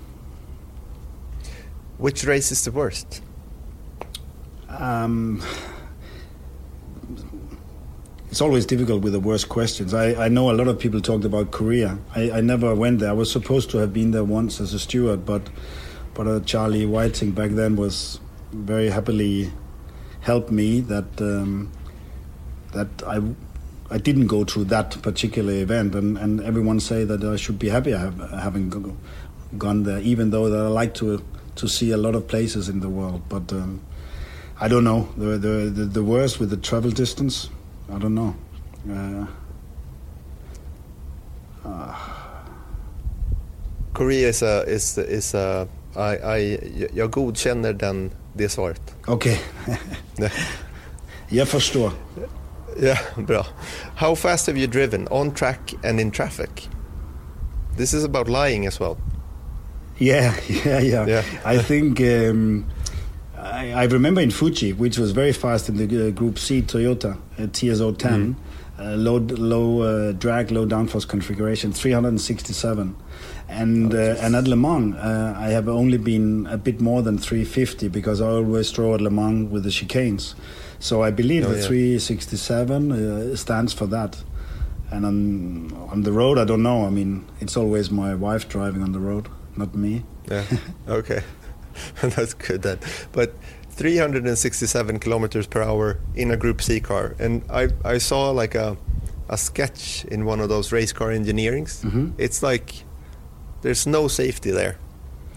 Which 1.99 2.23
race 2.25 2.51
is 2.51 2.63
the 2.63 2.71
worst? 2.71 3.21
Um, 4.69 5.41
it's 8.29 8.41
always 8.41 8.65
difficult 8.65 9.01
with 9.03 9.13
the 9.13 9.19
worst 9.19 9.47
questions. 9.47 9.93
I, 9.93 10.25
I 10.25 10.27
know 10.27 10.51
a 10.51 10.53
lot 10.53 10.67
of 10.67 10.79
people 10.79 10.99
talked 11.01 11.23
about 11.23 11.51
Korea. 11.51 11.97
I, 12.13 12.31
I 12.31 12.41
never 12.41 12.75
went 12.75 12.99
there. 12.99 13.09
I 13.09 13.13
was 13.13 13.31
supposed 13.31 13.69
to 13.71 13.77
have 13.77 13.93
been 13.93 14.11
there 14.11 14.23
once 14.23 14.59
as 14.59 14.73
a 14.73 14.79
steward, 14.79 15.25
but 15.25 15.49
but 16.13 16.27
uh, 16.27 16.39
Charlie 16.41 16.85
Whiting 16.85 17.31
back 17.31 17.51
then 17.51 17.75
was 17.75 18.19
very 18.51 18.89
happily 18.89 19.51
helped 20.21 20.51
me 20.51 20.81
that 20.81 21.21
um, 21.21 21.71
that 22.73 22.89
I 23.05 23.21
I 23.89 23.97
didn't 23.97 24.27
go 24.27 24.43
to 24.43 24.65
that 24.65 25.01
particular 25.01 25.53
event, 25.53 25.95
and, 25.95 26.17
and 26.17 26.41
everyone 26.41 26.81
say 26.81 27.05
that 27.05 27.23
I 27.23 27.37
should 27.37 27.57
be 27.57 27.69
happy 27.69 27.91
having 27.91 28.97
gone 29.57 29.83
there, 29.83 29.99
even 29.99 30.31
though 30.31 30.49
that 30.49 30.65
I 30.65 30.67
like 30.67 30.93
to 30.95 31.23
to 31.55 31.67
see 31.69 31.91
a 31.91 31.97
lot 31.97 32.13
of 32.13 32.27
places 32.27 32.67
in 32.67 32.81
the 32.81 32.89
world, 32.89 33.23
but. 33.29 33.51
Um, 33.53 33.81
I 34.59 34.67
don't 34.67 34.83
know. 34.83 35.07
The, 35.17 35.37
the, 35.37 35.85
the 35.85 36.03
worst 36.03 36.39
with 36.39 36.49
the 36.49 36.57
travel 36.57 36.89
distance, 36.89 37.47
I 37.89 37.99
don't 37.99 38.15
know. 38.15 38.35
Uh, 38.89 39.25
uh, 41.65 41.95
Korea 43.93 44.29
is 44.29 44.41
a, 44.43 44.63
is, 44.67 44.97
is 44.97 45.33
a, 45.35 45.67
I, 45.95 46.39
I, 46.39 46.59
jag 46.93 47.11
godkänner 47.11 47.73
den, 47.73 48.11
det 48.33 48.49
svaret. 48.49 48.95
Okej. 49.07 49.39
Yeah. 50.19 50.31
Jag 51.29 51.47
förstår. 51.47 51.91
Yeah, 52.79 52.99
bra. 53.27 53.45
How 53.95 54.15
fast 54.15 54.47
have 54.47 54.59
you 54.59 54.67
driven 54.67 55.07
on 55.07 55.31
track 55.31 55.73
and 55.83 55.99
in 55.99 56.11
traffic? 56.11 56.69
This 57.77 57.93
is 57.93 58.03
about 58.03 58.27
lying 58.27 58.67
as 58.67 58.79
well. 58.79 58.97
Yeah, 59.97 60.33
yeah, 60.65 60.83
yeah. 60.83 61.07
Yeah. 61.07 61.25
I 61.45 61.63
think 61.63 61.99
um, 61.99 62.65
I, 63.37 63.71
I 63.73 63.83
remember 63.85 64.21
in 64.21 64.31
Fuji, 64.31 64.73
which 64.73 64.97
was 64.97 65.11
very 65.11 65.31
fast 65.33 65.69
in 65.69 65.77
the 65.77 66.07
uh, 66.07 66.11
Group 66.11 66.39
C 66.39 66.61
Toyota 66.61 67.17
uh, 67.37 67.43
TS010, 67.43 68.35
uh, 68.79 68.83
low 68.95 69.17
low 69.17 69.81
uh, 69.81 70.11
drag, 70.13 70.51
low 70.51 70.65
downforce 70.65 71.07
configuration, 71.07 71.71
367. 71.73 72.95
And 73.49 73.93
uh, 73.93 73.97
and 74.19 74.35
at 74.35 74.47
Le 74.47 74.55
Mans, 74.55 74.95
uh, 74.95 75.33
I 75.37 75.49
have 75.49 75.69
only 75.69 75.97
been 75.97 76.47
a 76.47 76.57
bit 76.57 76.81
more 76.81 77.01
than 77.01 77.17
350 77.17 77.87
because 77.89 78.19
I 78.21 78.27
always 78.27 78.71
draw 78.71 78.95
at 78.95 79.01
Le 79.01 79.09
Mans 79.09 79.49
with 79.49 79.63
the 79.63 79.69
chicanes. 79.69 80.35
So 80.79 81.01
I 81.01 81.11
believe 81.11 81.45
Oh, 81.45 81.49
the 81.49 81.59
yeah. 81.61 81.67
367 81.67 82.91
uh, 82.91 83.35
stands 83.35 83.73
for 83.73 83.87
that. 83.87 84.21
And 84.91 85.05
on 85.05 85.71
on 85.91 86.01
the 86.03 86.11
road, 86.11 86.37
I 86.37 86.45
don't 86.45 86.63
know. 86.63 86.85
I 86.85 86.89
mean, 86.89 87.25
it's 87.39 87.55
always 87.57 87.89
my 87.91 88.15
wife 88.15 88.47
driving 88.49 88.81
on 88.83 88.91
the 88.93 88.99
road, 88.99 89.27
not 89.55 89.75
me. 89.75 90.03
Yeah. 90.29 90.43
okay. 90.87 91.21
That's 92.01 92.33
good 92.33 92.61
then. 92.61 92.79
But 93.11 93.33
367 93.71 94.99
kilometers 94.99 95.47
per 95.47 95.61
hour 95.61 95.99
in 96.15 96.31
a 96.31 96.37
Group 96.37 96.61
C 96.61 96.79
car, 96.79 97.15
and 97.19 97.41
I 97.49 97.69
I 97.85 97.97
saw 97.99 98.31
like 98.31 98.55
a 98.55 98.77
a 99.29 99.37
sketch 99.37 100.05
in 100.05 100.25
one 100.25 100.39
of 100.39 100.49
those 100.49 100.71
race 100.71 100.93
car 100.93 101.09
engineerings. 101.09 101.83
Mhm. 101.83 102.13
It's 102.17 102.41
like 102.41 102.83
there's 103.61 103.85
no 103.87 104.07
safety 104.07 104.51
there. 104.51 104.77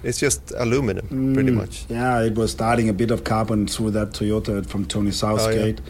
It's 0.03 0.19
just 0.19 0.53
aluminum, 0.57 1.07
pretty 1.35 1.51
Mm, 1.51 1.57
much. 1.57 1.85
Yeah, 1.91 2.23
it 2.23 2.35
was 2.35 2.53
starting 2.53 2.89
a 2.89 2.93
bit 2.95 3.11
of 3.11 3.23
carbon 3.25 3.67
through 3.67 3.91
that 3.91 4.13
Toyota 4.13 4.65
from 4.65 4.87
Tony 4.87 5.11
Southgate, 5.11 5.81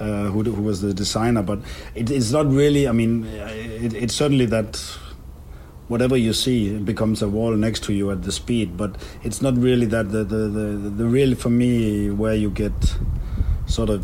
uh, 0.00 0.24
who, 0.32 0.42
who 0.42 0.62
was 0.62 0.80
the 0.80 0.92
designer. 0.92 1.42
But 1.42 1.60
it, 1.94 2.10
it's 2.10 2.32
not 2.32 2.50
really. 2.50 2.88
I 2.88 2.92
mean, 2.92 3.26
it, 3.26 3.94
it's 3.94 4.14
certainly 4.14 4.46
that 4.46 4.82
whatever 5.90 6.16
you 6.16 6.32
see 6.32 6.58
it 6.76 6.84
becomes 6.84 7.20
a 7.22 7.28
wall 7.28 7.52
next 7.66 7.82
to 7.84 7.92
you 7.92 8.10
at 8.12 8.22
the 8.22 8.32
speed. 8.32 8.76
But 8.76 8.90
it's 9.24 9.40
not 9.42 9.54
really 9.68 9.86
that. 9.86 10.06
The 10.10 10.22
the 10.24 10.42
the, 10.58 10.66
the 11.02 11.06
real 11.16 11.34
for 11.34 11.50
me 11.50 12.10
where 12.10 12.34
you 12.34 12.50
get 12.50 12.72
sort 13.66 13.90
of 13.90 14.02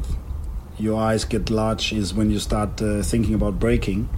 your 0.78 1.00
eyes 1.00 1.24
get 1.24 1.48
large 1.48 1.92
is 1.92 2.12
when 2.12 2.30
you 2.30 2.38
start 2.38 2.82
uh, 2.82 3.02
thinking 3.02 3.34
about 3.34 3.58
braking. 3.58 4.08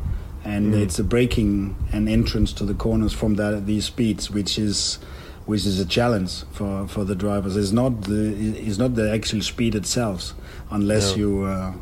And 0.45 0.73
Mm. 0.73 0.82
it's 0.82 0.97
the 0.97 1.05
braking 1.05 1.77
and 1.93 2.09
entrance 2.09 2.53
to 2.55 2.65
the 2.65 2.74
corners 2.74 3.12
from 3.12 3.35
that, 3.36 3.66
these 3.66 3.85
speeds, 3.85 4.31
which 4.31 4.59
is 4.59 4.99
which 5.47 5.65
is 5.66 5.81
a 5.81 5.85
challenge 5.86 6.45
for, 6.53 6.86
for 6.89 7.05
the 7.05 7.15
drivers. 7.15 7.57
It's 7.57 7.73
not 7.73 8.03
the 8.03 8.23
it's 8.66 8.78
not 8.78 8.95
the 8.95 9.12
actual 9.12 9.43
speed 9.43 9.74
itself, 9.74 10.32
unless 10.70 11.11
No. 11.11 11.16
you 11.23 11.31
uh, 11.45 11.73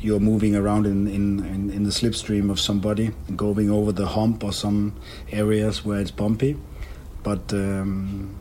you're 0.00 0.20
moving 0.20 0.54
around 0.54 0.86
in, 0.86 1.06
in, 1.08 1.44
in, 1.44 1.70
in 1.70 1.82
the 1.84 1.90
slipstream 1.90 2.50
of 2.50 2.60
somebody, 2.60 3.12
going 3.34 3.70
over 3.70 3.92
the 3.92 4.06
hump 4.06 4.44
or 4.44 4.52
some 4.52 4.92
areas 5.32 5.84
where 5.84 6.00
it's 6.00 6.10
bumpy. 6.10 6.56
But 7.22 7.52
um, 7.52 8.34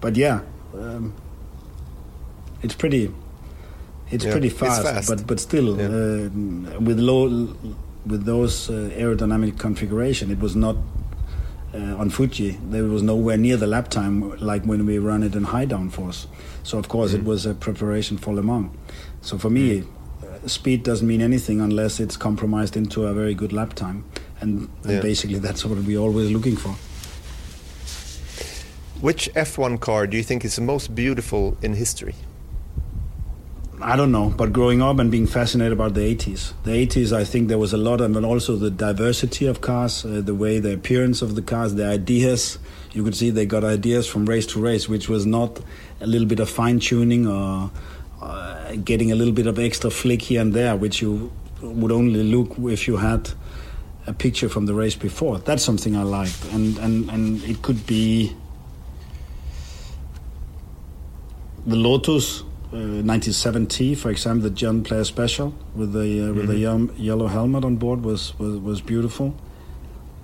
but 0.00 0.16
yeah, 0.16 0.40
um, 0.74 1.14
it's 2.62 2.74
pretty 2.74 3.10
it's 4.10 4.24
Yeah, 4.24 4.32
pretty 4.32 4.48
it's 4.48 4.58
fast, 4.58 4.82
fast. 4.82 5.08
but 5.08 5.26
but 5.26 5.40
still 5.40 5.76
Yeah. 5.78 5.86
uh, 5.86 6.80
with 6.80 6.98
low 6.98 7.54
with 8.06 8.24
those 8.26 8.68
uh, 8.68 8.90
aerodynamic 8.96 9.58
configuration, 9.58 10.30
it 10.30 10.38
was 10.40 10.54
not 10.54 10.76
uh, 11.74 11.96
on 11.96 12.10
Fuji. 12.10 12.58
There 12.70 12.84
was 12.84 13.02
nowhere 13.02 13.38
near 13.38 13.56
the 13.56 13.66
lap 13.66 13.88
time 13.88 14.36
like 14.38 14.64
when 14.64 14.84
we 14.86 14.98
run 14.98 15.22
it 15.22 15.34
in 15.34 15.44
high 15.44 15.66
downforce. 15.66 16.26
So 16.62 16.78
of 16.78 16.88
course 16.88 17.12
Mm. 17.12 17.18
it 17.20 17.24
was 17.24 17.46
a 17.46 17.54
preparation 17.54 18.18
for 18.18 18.34
Le 18.34 18.42
Mans. 18.42 18.70
So 19.22 19.38
for 19.38 19.48
me, 19.50 19.80
uh, 19.80 19.84
speed 20.46 20.82
doesn't 20.82 21.06
mean 21.06 21.20
anything 21.20 21.60
unless 21.60 22.00
it's 22.00 22.16
compromised 22.16 22.76
into 22.76 23.06
a 23.06 23.12
very 23.14 23.34
good 23.34 23.52
lap 23.52 23.74
time, 23.74 24.04
and, 24.40 24.68
and 24.84 24.92
Yeah. 24.92 25.00
basically 25.00 25.38
that's 25.38 25.64
what 25.64 25.78
we're 25.78 25.98
always 25.98 26.30
looking 26.30 26.56
for. 26.56 26.76
Which 29.00 29.28
F1 29.34 29.80
car 29.80 30.06
do 30.06 30.16
you 30.16 30.22
think 30.22 30.44
is 30.44 30.56
the 30.56 30.62
most 30.62 30.94
beautiful 30.94 31.56
in 31.62 31.74
history? 31.74 32.14
I 33.82 33.96
don't 33.96 34.12
know, 34.12 34.30
but 34.34 34.52
growing 34.52 34.80
up 34.80 34.98
and 34.98 35.10
being 35.10 35.26
fascinated 35.26 35.72
about 35.72 35.92
the 35.94 36.00
80s. 36.00 36.52
The 36.62 36.70
80s, 36.70 37.12
I 37.12 37.24
think 37.24 37.48
there 37.48 37.58
was 37.58 37.72
a 37.74 37.76
lot, 37.76 38.00
and 38.00 38.16
also 38.24 38.56
the 38.56 38.70
diversity 38.70 39.46
of 39.46 39.60
cars, 39.60 40.04
uh, 40.06 40.22
the 40.24 40.34
way 40.34 40.58
the 40.58 40.72
appearance 40.72 41.20
of 41.20 41.34
the 41.34 41.42
cars, 41.42 41.74
the 41.74 41.84
ideas. 41.86 42.58
You 42.92 43.02
could 43.04 43.14
see 43.16 43.30
they 43.30 43.44
got 43.44 43.62
ideas 43.64 44.06
from 44.06 44.24
race 44.26 44.46
to 44.48 44.60
race, 44.60 44.88
which 44.88 45.08
was 45.08 45.26
not 45.26 45.60
a 46.00 46.06
little 46.06 46.26
bit 46.28 46.40
of 46.40 46.48
fine 46.48 46.78
tuning 46.78 47.26
or 47.26 47.70
uh, 48.22 48.53
getting 48.76 49.12
a 49.12 49.14
little 49.14 49.32
bit 49.32 49.46
of 49.46 49.58
extra 49.58 49.90
flick 49.90 50.22
here 50.22 50.40
and 50.40 50.52
there, 50.52 50.76
which 50.76 51.00
you 51.02 51.30
would 51.60 51.92
only 51.92 52.22
look 52.22 52.56
if 52.58 52.86
you 52.86 52.96
had 52.96 53.30
a 54.06 54.12
picture 54.12 54.48
from 54.48 54.66
the 54.66 54.74
race 54.74 54.94
before. 54.94 55.38
That's 55.38 55.62
something 55.62 55.96
I 55.96 56.02
liked, 56.02 56.44
and 56.52 56.78
and 56.78 57.10
and 57.10 57.42
it 57.44 57.62
could 57.62 57.86
be 57.86 58.34
the 61.66 61.76
Lotus 61.76 62.42
uh, 62.72 62.76
97T, 62.76 63.96
for 63.96 64.10
example, 64.10 64.48
the 64.48 64.54
John 64.54 64.82
Player 64.82 65.04
Special 65.04 65.54
with 65.74 65.92
the 65.92 66.28
uh, 66.28 66.32
with 66.32 66.48
the 66.48 66.58
yum- 66.58 66.92
yellow 66.96 67.28
helmet 67.28 67.64
on 67.64 67.76
board 67.76 68.02
was 68.02 68.38
was, 68.38 68.58
was 68.58 68.80
beautiful. 68.80 69.34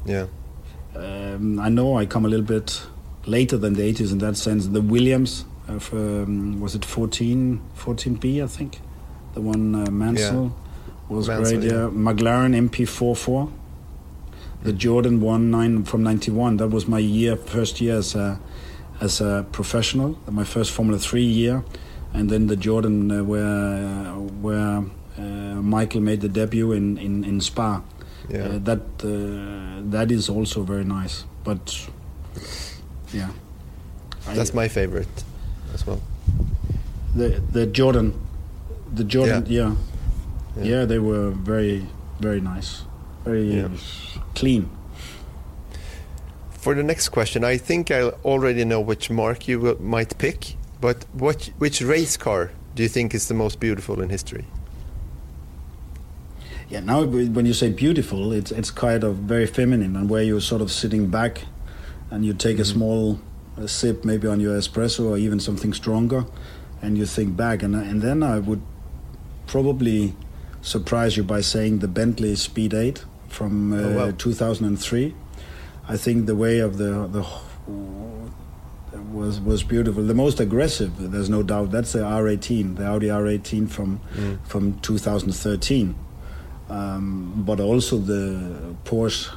Yeah. 0.05 0.27
Um, 0.95 1.61
I 1.61 1.69
know 1.69 1.97
I 1.97 2.07
come 2.07 2.25
a 2.25 2.29
little 2.29 2.45
bit 2.45 2.83
later 3.27 3.57
than 3.57 3.75
the 3.75 3.83
80s 3.83 4.13
in 4.13 4.19
that 4.19 4.37
sense. 4.37 4.67
The 4.67 4.81
Williams 4.81 5.45
of 5.77 5.93
um, 5.93 6.61
was 6.61 6.75
it 6.75 6.85
14 6.85 7.61
14B 7.77 8.43
I 8.43 8.47
think, 8.47 8.81
the 9.35 9.41
one 9.41 9.75
uh, 9.75 9.91
Mansell 9.91 10.55
was 11.09 11.29
Mansell, 11.29 11.59
great. 11.61 11.71
yeah. 11.71 11.79
Yeah, 11.85 11.89
McLaren 11.91 12.55
MP44, 12.69 13.51
the 14.63 14.73
Jordan 14.73 15.21
19 15.21 15.85
from 15.85 16.03
91. 16.03 16.57
That 16.59 16.69
was 16.69 16.87
my 16.87 16.99
year, 16.99 17.37
first 17.37 17.81
year 17.81 17.97
as 17.99 18.15
a 18.15 18.39
as 19.01 19.21
a 19.21 19.47
professional, 19.53 20.19
my 20.31 20.45
first 20.45 20.71
Formula 20.73 20.99
Three 20.99 21.25
year, 21.25 21.65
and 22.13 22.29
then 22.31 22.47
the 22.49 22.57
Jordan 22.57 23.11
uh, 23.11 23.25
where 23.25 24.13
where 24.43 24.85
uh, 25.19 25.23
Michael 25.63 26.01
made 26.03 26.21
the 26.21 26.29
debut 26.29 26.73
in 26.73 26.99
in, 26.99 27.25
in 27.25 27.41
Spa. 27.41 27.81
Yeah. 28.29 28.45
Uh, 28.45 28.59
that 28.59 28.81
uh, 29.03 29.91
that 29.91 30.11
is 30.13 30.29
also 30.29 30.63
very 30.63 30.85
nice, 30.85 31.25
but 31.45 31.89
yeah, 33.13 33.31
I- 34.29 34.35
That's 34.35 34.55
my 34.55 34.69
favorite 34.69 35.09
as 35.75 35.87
well. 35.87 36.01
the 37.15 37.41
the 37.53 37.67
Jordan, 37.67 38.15
the 38.93 39.05
Jordan, 39.05 39.45
yeah. 39.47 39.75
Yeah. 40.57 40.65
yeah, 40.65 40.85
they 40.85 40.99
were 40.99 41.31
very 41.31 41.87
very 42.21 42.41
nice, 42.41 42.83
very 43.25 43.69
clean. 44.35 44.69
For 46.51 46.75
the 46.75 46.83
next 46.83 47.09
question, 47.09 47.43
I 47.43 47.57
think 47.57 47.91
I 47.91 48.03
already 48.23 48.65
know 48.65 48.81
which 48.81 49.09
mark 49.09 49.49
you 49.49 49.61
will, 49.61 49.83
might 49.83 50.19
pick, 50.19 50.57
but 50.79 51.07
what, 51.15 51.51
which 51.57 51.81
race 51.81 52.19
car 52.19 52.51
do 52.75 52.83
you 52.83 52.89
think 52.89 53.15
is 53.15 53.29
the 53.29 53.35
most 53.35 53.61
beautiful 53.61 54.03
in 54.03 54.11
history? 54.11 54.45
Yeah, 56.69 56.81
now 56.81 57.05
when 57.05 57.47
you 57.47 57.55
say 57.55 57.71
beautiful, 57.71 58.33
it's 58.33 58.53
it's 58.53 58.71
kind 58.71 59.03
of 59.03 59.17
very 59.17 59.47
feminine, 59.47 59.97
and 59.97 60.09
where 60.09 60.23
you're 60.23 60.41
sort 60.41 60.63
of 60.63 60.71
sitting 60.71 61.09
back, 61.09 61.45
and 62.11 62.25
you 62.25 62.35
take 62.35 62.59
a 62.59 62.63
mm-hmm. 62.63 62.73
small 62.73 63.21
uh, 63.61 63.67
sip, 63.67 64.05
maybe 64.05 64.27
on 64.29 64.41
your 64.41 64.57
espresso 64.59 65.11
or 65.11 65.19
even 65.19 65.41
something 65.41 65.73
stronger, 65.75 66.25
and 66.83 66.97
you 66.97 67.07
think 67.07 67.37
back, 67.37 67.63
and 67.63 67.75
and 67.75 68.03
then 68.03 68.23
I 68.23 68.39
would 68.39 68.63
probably 69.47 70.15
surprise 70.63 71.17
you 71.17 71.25
by 71.25 71.41
saying 71.41 71.79
the 71.79 71.89
Bentley 71.89 72.37
Speed 72.37 72.75
8 72.75 73.05
from 73.29 73.73
uh, 73.73 73.77
Oh, 73.77 74.07
wow. 74.07 74.11
2003. 74.17 75.15
I 75.89 75.97
think 75.97 76.27
the 76.27 76.37
way 76.37 76.59
of 76.61 76.79
the 76.79 77.07
the 77.09 77.25
was 79.13 79.41
was 79.41 79.63
beautiful. 79.63 80.03
The 80.05 80.15
most 80.15 80.41
aggressive, 80.41 81.11
there's 81.13 81.31
no 81.31 81.43
doubt. 81.43 81.71
That's 81.71 81.93
the 81.93 82.01
R18, 82.01 82.77
the 82.77 82.87
Audi 82.87 83.09
R18 83.09 83.69
from 83.69 84.01
from 84.45 84.79
2013 84.81 85.95
um, 86.71 87.43
but 87.45 87.61
also 87.61 87.99
the 87.99 88.75
Porsche 88.85 89.35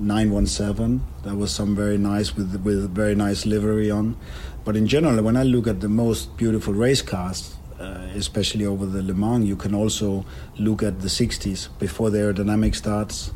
917. 0.00 1.02
That 1.24 1.36
was 1.36 1.54
some 1.54 1.74
very 1.74 1.98
nice 1.98 2.36
with 2.36 2.62
with 2.64 2.94
very 2.94 3.14
nice 3.14 3.46
livery 3.46 3.90
on. 3.90 4.16
But 4.64 4.76
in 4.76 4.86
general, 4.86 5.22
when 5.22 5.36
I 5.36 5.42
look 5.42 5.66
at 5.66 5.80
the 5.80 5.88
most 5.88 6.36
beautiful 6.36 6.74
race 6.74 7.02
cars, 7.02 7.56
uh, 7.80 8.06
especially 8.14 8.66
over 8.66 8.86
the 8.86 9.02
Le 9.02 9.14
Mans, 9.14 9.44
you 9.44 9.56
can 9.56 9.74
also 9.74 10.24
look 10.58 10.82
at 10.82 11.00
the 11.00 11.08
60s 11.08 11.68
before 11.78 12.10
the 12.10 12.18
aerodynamic 12.18 12.74
starts, 12.74 13.30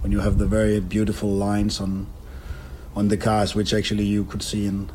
when 0.00 0.12
you 0.12 0.20
have 0.20 0.38
the 0.38 0.46
very 0.46 0.80
beautiful 0.80 1.30
lines 1.30 1.80
on 1.80 2.06
on 2.96 3.08
the 3.08 3.16
cars, 3.16 3.54
which 3.54 3.72
actually 3.72 4.04
you 4.04 4.24
could 4.24 4.42
see 4.42 4.66
in 4.66 4.90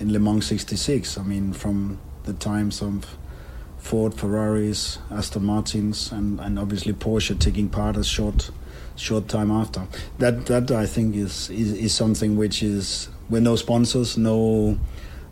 in 0.00 0.12
Le 0.12 0.18
Mans 0.18 0.44
66. 0.44 1.18
I 1.18 1.22
mean, 1.22 1.52
from 1.52 1.98
the 2.24 2.32
times 2.32 2.82
of 2.82 3.16
Ford, 3.78 4.14
Ferraris, 4.14 4.98
Aston 5.10 5.44
Martins, 5.44 6.12
and, 6.12 6.38
and 6.40 6.58
obviously 6.58 6.92
Porsche 6.92 7.38
taking 7.38 7.68
part 7.68 7.96
as 7.96 8.06
short 8.06 8.50
short 8.96 9.28
time 9.28 9.50
after. 9.50 9.82
That 10.18 10.46
that 10.46 10.70
I 10.70 10.86
think 10.86 11.16
is 11.16 11.50
is, 11.50 11.72
is 11.72 11.94
something 11.94 12.36
which 12.36 12.62
is 12.62 13.08
with 13.28 13.42
no 13.42 13.56
sponsors, 13.56 14.16
no 14.16 14.78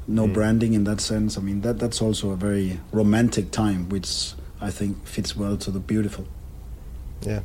no 0.06 0.26
mm. 0.26 0.34
branding 0.34 0.74
in 0.74 0.84
that 0.84 1.00
sense. 1.00 1.38
I 1.38 1.40
mean 1.40 1.60
that 1.62 1.78
that's 1.78 2.02
also 2.02 2.30
a 2.30 2.36
very 2.36 2.80
romantic 2.92 3.50
time, 3.50 3.88
which 3.88 4.32
I 4.60 4.70
think 4.70 5.06
fits 5.06 5.36
well 5.36 5.56
to 5.58 5.70
the 5.70 5.80
beautiful. 5.80 6.26
Yeah, 7.22 7.40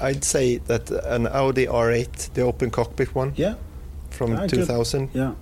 I'd 0.00 0.24
say 0.24 0.58
that 0.58 0.90
an 0.90 1.26
Audi 1.26 1.66
R8, 1.66 2.32
the 2.34 2.42
open 2.42 2.70
cockpit 2.70 3.14
one. 3.14 3.32
Yeah. 3.36 3.54
From 4.10 4.36
I 4.36 4.48
2000. 4.48 5.10
yeah, 5.14 5.32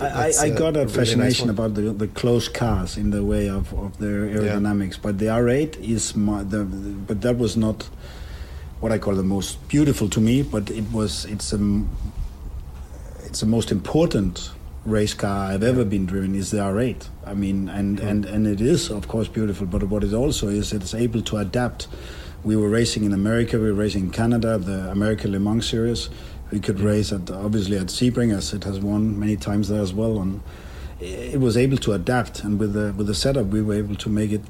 I, 0.00 0.32
I, 0.40 0.50
got 0.50 0.76
a, 0.76 0.80
a 0.80 0.88
fascination 0.88 1.48
really 1.48 1.56
nice 1.56 1.70
about 1.70 1.74
the 1.74 1.92
the 1.92 2.08
closed 2.08 2.54
cars 2.54 2.96
in 2.96 3.10
the 3.10 3.22
way 3.22 3.48
of, 3.48 3.72
of 3.74 3.98
their 3.98 4.26
aerodynamics, 4.26 4.94
yeah. 4.94 5.00
but 5.02 5.18
the 5.18 5.26
R8 5.26 5.78
is 5.78 6.16
my, 6.16 6.42
the, 6.42 6.64
but 6.64 7.20
that 7.20 7.38
was 7.38 7.56
not 7.56 7.88
what 8.86 8.92
I 8.92 8.98
call 8.98 9.16
the 9.16 9.24
most 9.24 9.66
beautiful 9.66 10.08
to 10.10 10.20
me, 10.20 10.44
but 10.44 10.70
it 10.70 10.84
was 10.92 11.24
it's 11.24 11.52
a 11.52 11.58
it's 13.24 13.40
the 13.40 13.46
most 13.46 13.72
important 13.72 14.52
race 14.84 15.12
car 15.12 15.50
I've 15.50 15.64
ever 15.64 15.84
been 15.84 16.06
driven 16.06 16.36
is 16.36 16.52
the 16.52 16.58
R8. 16.58 17.08
I 17.24 17.34
mean, 17.34 17.68
and, 17.68 17.98
and, 17.98 18.24
and 18.24 18.46
it 18.46 18.60
is 18.60 18.88
of 18.88 19.08
course 19.08 19.26
beautiful, 19.26 19.66
but 19.66 19.82
what 19.82 20.04
it 20.04 20.14
also 20.14 20.46
is, 20.46 20.72
it's 20.72 20.94
able 20.94 21.20
to 21.22 21.38
adapt. 21.38 21.88
We 22.44 22.54
were 22.54 22.68
racing 22.68 23.02
in 23.02 23.12
America, 23.12 23.58
we 23.58 23.64
were 23.64 23.80
racing 23.86 24.04
in 24.04 24.10
Canada, 24.12 24.56
the 24.56 24.88
American 24.92 25.32
Le 25.32 25.40
Mans 25.40 25.68
series. 25.68 26.08
We 26.52 26.60
could 26.60 26.78
race 26.78 27.10
at 27.10 27.28
obviously 27.28 27.78
at 27.78 27.86
Sebring, 27.86 28.32
as 28.32 28.52
it 28.52 28.62
has 28.62 28.78
won 28.78 29.18
many 29.18 29.36
times 29.36 29.68
there 29.68 29.82
as 29.82 29.92
well. 29.92 30.20
And 30.20 30.42
it 31.00 31.40
was 31.40 31.56
able 31.56 31.78
to 31.78 31.94
adapt, 31.94 32.44
and 32.44 32.60
with 32.60 32.74
the 32.74 32.94
with 32.96 33.08
the 33.08 33.16
setup, 33.16 33.46
we 33.46 33.62
were 33.62 33.74
able 33.74 33.96
to 33.96 34.08
make 34.08 34.30
it 34.30 34.42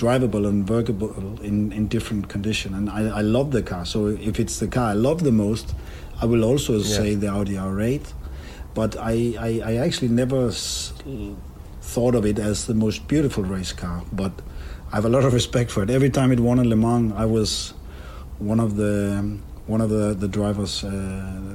drivable 0.00 0.48
and 0.48 0.68
workable 0.68 1.12
in, 1.42 1.72
in 1.72 1.88
different 1.88 2.28
condition. 2.28 2.74
And 2.74 2.88
I, 2.88 3.18
I 3.18 3.20
love 3.20 3.50
the 3.50 3.62
car. 3.62 3.84
So 3.84 4.06
if 4.06 4.40
it's 4.40 4.58
the 4.58 4.68
car 4.76 4.90
I 4.90 4.94
love 5.08 5.22
the 5.22 5.32
most, 5.32 5.74
I 6.22 6.26
will 6.26 6.44
also 6.44 6.80
say 6.80 7.14
the 7.14 7.28
Audi 7.28 7.54
R8. 7.54 8.06
But 8.74 8.96
I, 8.96 9.34
I, 9.38 9.50
I 9.72 9.72
actually 9.86 10.08
never 10.08 10.48
s- 10.48 10.92
thought 11.82 12.14
of 12.14 12.24
it 12.24 12.38
as 12.38 12.66
the 12.66 12.74
most 12.74 13.08
beautiful 13.08 13.44
race 13.44 13.72
car. 13.72 14.02
But 14.12 14.32
I 14.92 14.96
have 14.96 15.04
a 15.04 15.08
lot 15.08 15.24
of 15.24 15.32
respect 15.32 15.70
for 15.70 15.82
it. 15.82 15.90
Every 15.90 16.10
time 16.10 16.32
it 16.32 16.40
won 16.40 16.58
in 16.58 16.68
Le 16.68 16.76
Mans, 16.76 17.12
I 17.16 17.26
was 17.26 17.74
one 18.38 18.60
of 18.60 18.76
the 18.76 19.38
one 19.66 19.80
of 19.80 19.90
the 19.90 20.14
the 20.14 20.28
drivers 20.28 20.84
uh, 20.84 20.90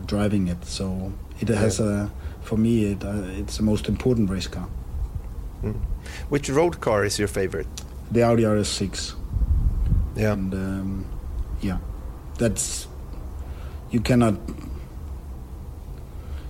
driving 0.06 0.48
it. 0.48 0.64
So 0.66 0.86
it 1.42 1.50
has 1.50 1.80
a 1.80 2.12
for 2.42 2.58
me 2.58 2.74
it, 2.92 3.04
uh, 3.04 3.42
it's 3.42 3.58
the 3.58 3.64
most 3.64 3.88
important 3.88 4.30
race 4.30 4.48
car. 4.48 4.68
Mm. 5.64 5.76
Which 6.30 6.50
road 6.50 6.80
car 6.80 7.06
is 7.06 7.18
your 7.18 7.28
favorite? 7.28 7.68
The 8.12 8.24
Audi 8.24 8.44
RS6. 8.44 9.16
Yeah. 10.16 10.34
And 10.34 10.54
um, 10.54 11.06
yeah, 11.62 11.78
that's 12.38 12.88
you 13.92 14.02
cannot. 14.02 14.36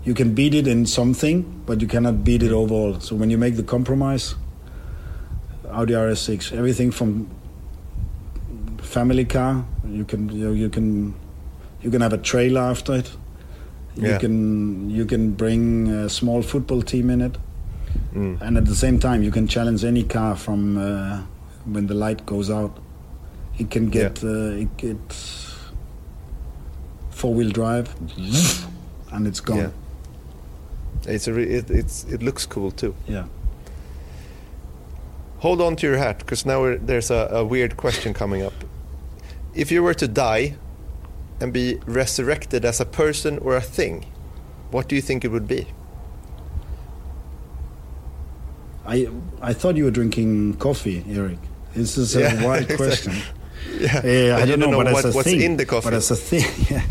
You 0.03 0.13
can 0.13 0.35
beat 0.35 0.53
it 0.53 0.67
in 0.67 0.85
something, 0.85 1.63
but 1.65 1.81
you 1.81 1.87
cannot 1.87 2.23
beat 2.23 2.43
it 2.43 2.51
overall. 2.51 2.99
So 2.99 3.15
when 3.15 3.31
you 3.31 3.39
make 3.39 3.55
the 3.55 3.63
compromise, 3.63 4.35
Audi 5.71 5.93
RS6, 5.93 6.53
everything 6.55 6.91
from 6.91 7.27
family 8.77 9.25
car, 9.25 9.65
you 9.87 10.05
can 10.05 10.29
you, 10.29 10.51
you 10.51 10.69
can 10.69 11.15
you 11.81 11.89
can 11.89 12.01
have 12.01 12.13
a 12.13 12.17
trailer 12.17 12.61
after 12.61 12.95
it. 12.95 13.11
You 13.95 14.09
yeah. 14.09 14.17
can 14.17 14.89
you 14.89 15.05
can 15.05 15.31
bring 15.31 15.87
a 15.87 16.09
small 16.09 16.41
football 16.41 16.81
team 16.81 17.09
in 17.09 17.21
it. 17.21 17.37
Mm. 18.13 18.41
And 18.41 18.57
at 18.57 18.65
the 18.65 18.75
same 18.75 18.99
time, 18.99 19.23
you 19.23 19.31
can 19.31 19.47
challenge 19.47 19.83
any 19.83 20.03
car 20.03 20.35
from 20.35 20.77
uh, 20.77 21.21
when 21.65 21.87
the 21.87 21.93
light 21.93 22.25
goes 22.25 22.49
out. 22.49 22.77
It 23.57 23.71
can 23.71 23.89
get 23.89 24.21
yeah. 24.21 24.29
uh, 24.29 24.61
it 24.63 24.77
gets 24.77 25.55
four 27.09 27.33
wheel 27.33 27.49
drive, 27.49 27.95
and 29.11 29.27
it's 29.27 29.39
gone. 29.39 29.57
Yeah. 29.57 29.69
It's 31.07 31.27
a 31.27 31.37
it, 31.37 31.69
it's 31.69 32.03
it 32.05 32.21
looks 32.21 32.45
cool 32.45 32.71
too. 32.71 32.93
Yeah. 33.07 33.25
Hold 35.39 35.61
on 35.61 35.75
to 35.75 35.87
your 35.87 35.97
hat, 35.97 36.19
because 36.19 36.45
now 36.45 36.77
there's 36.81 37.11
a, 37.11 37.29
a 37.31 37.45
weird 37.45 37.77
question 37.77 38.13
coming 38.13 38.41
up. 38.41 38.53
If 39.53 39.71
you 39.71 39.83
were 39.83 39.93
to 39.93 40.07
die 40.07 40.55
and 41.39 41.53
be 41.53 41.79
resurrected 41.85 42.65
as 42.65 42.81
a 42.81 42.85
person 42.85 43.37
or 43.39 43.55
a 43.55 43.61
thing, 43.61 44.05
what 44.71 44.89
do 44.89 44.95
you 44.95 45.01
think 45.01 45.23
it 45.23 45.29
would 45.29 45.47
be? 45.47 45.67
I 48.85 49.07
I 49.41 49.53
thought 49.53 49.77
you 49.77 49.85
were 49.85 49.91
drinking 49.91 50.57
coffee, 50.57 51.05
Erik. 51.07 51.39
This 51.75 51.97
is 51.97 52.15
a 52.15 52.21
yeah, 52.21 52.45
wild 52.47 52.69
question. 52.75 53.13
yeah, 53.79 53.97
uh, 53.97 54.41
I 54.41 54.45
don't 54.45 54.59
know, 54.59 54.71
know 54.71 54.83
but 54.83 54.93
what, 54.93 55.05
as 55.05 55.13
a 55.13 55.17
what's 55.17 55.29
thing, 55.29 55.41
in 55.41 55.57
the 55.57 55.65
coffee. 55.65 55.85
But 55.89 55.93
as 55.93 56.11
a 56.11 56.15
thing, 56.15 56.45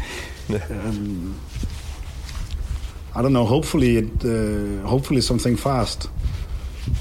yeah. 0.48 0.59
um, 0.70 1.40
I 3.15 3.23
don't 3.23 3.32
know. 3.32 3.47
Hopefully, 3.47 3.97
it, 3.97 4.24
uh, 4.24 4.86
hopefully 4.86 5.20
something 5.20 5.56
fast. 5.56 6.09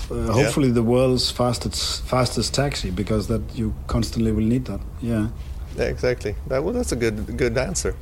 Uh, 0.10 0.32
hopefully, 0.32 0.72
the 0.72 0.84
world's 0.84 1.30
fastest 1.30 2.04
fastest 2.06 2.54
taxi 2.54 2.90
because 2.90 3.28
that 3.28 3.42
you 3.54 3.74
constantly 3.88 4.32
will 4.32 4.46
need 4.46 4.66
that. 4.66 4.80
Yeah. 5.02 5.28
Yeah, 5.76 5.86
exactly. 5.86 6.36
That, 6.48 6.64
well, 6.64 6.74
that's 6.74 6.92
a 6.92 6.96
good 6.96 7.38
good 7.38 7.58
answer. 7.58 7.96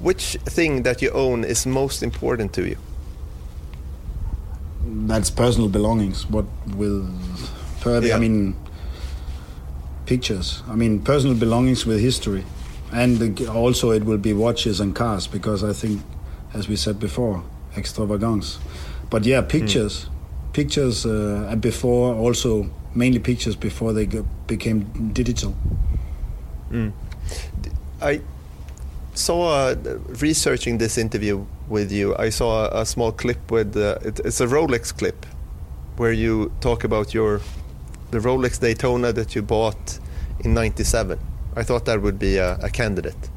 Which 0.00 0.36
thing 0.44 0.82
that 0.82 1.02
you 1.02 1.10
own 1.10 1.44
is 1.44 1.66
most 1.66 2.02
important 2.02 2.52
to 2.54 2.62
you? 2.66 2.76
that's 5.08 5.30
personal 5.30 5.68
belongings. 5.68 6.26
What 6.26 6.46
will 6.74 7.08
further? 7.86 8.08
Yeah. 8.08 8.16
I 8.16 8.18
mean, 8.18 8.56
pictures. 10.06 10.62
I 10.68 10.74
mean, 10.74 11.00
personal 11.00 11.36
belongings 11.36 11.86
with 11.86 12.00
history, 12.00 12.44
and 12.92 13.40
also 13.48 13.90
it 13.90 14.04
will 14.04 14.18
be 14.18 14.32
watches 14.32 14.80
and 14.80 14.94
cars 14.94 15.26
because 15.26 15.62
I 15.62 15.72
think, 15.72 16.02
as 16.54 16.68
we 16.68 16.76
said 16.76 16.98
before, 16.98 17.42
extravagance. 17.76 18.58
But 19.10 19.24
yeah, 19.24 19.42
pictures, 19.42 19.94
mm. 20.04 20.52
pictures 20.52 21.06
uh, 21.06 21.56
before 21.60 22.14
also 22.14 22.68
mainly 22.94 23.18
pictures 23.18 23.56
before 23.56 23.92
they 23.92 24.06
became 24.46 24.80
digital. 25.12 25.54
Mm. 26.70 26.92
I 28.00 28.20
saw 29.14 29.40
uh, 29.48 29.74
researching 30.20 30.78
this 30.78 30.98
interview 30.98 31.44
with 31.68 31.90
you, 31.92 32.14
I 32.16 32.30
saw 32.30 32.66
a, 32.66 32.82
a 32.82 32.86
small 32.86 33.12
clip 33.12 33.50
with 33.50 33.76
uh, 33.76 33.98
it, 34.02 34.20
it's 34.24 34.40
a 34.40 34.46
Rolex 34.46 34.96
clip 34.96 35.26
where 35.96 36.12
you 36.12 36.52
talk 36.60 36.84
about 36.84 37.14
your 37.14 37.40
the 38.10 38.18
Rolex 38.18 38.60
Daytona 38.60 39.12
that 39.12 39.34
you 39.34 39.42
bought 39.42 39.98
in 40.40 40.54
'97. 40.54 41.18
I 41.56 41.62
thought 41.62 41.84
that 41.86 42.02
would 42.02 42.18
be 42.18 42.36
a, 42.36 42.56
a 42.62 42.68
candidate. 42.68 43.30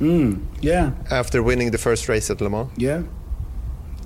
Mm, 0.00 0.44
yeah. 0.60 0.92
After 1.10 1.42
winning 1.42 1.70
the 1.70 1.78
first 1.78 2.08
race 2.08 2.30
at 2.30 2.40
Le 2.40 2.50
Mans. 2.50 2.70
Yeah. 2.76 3.02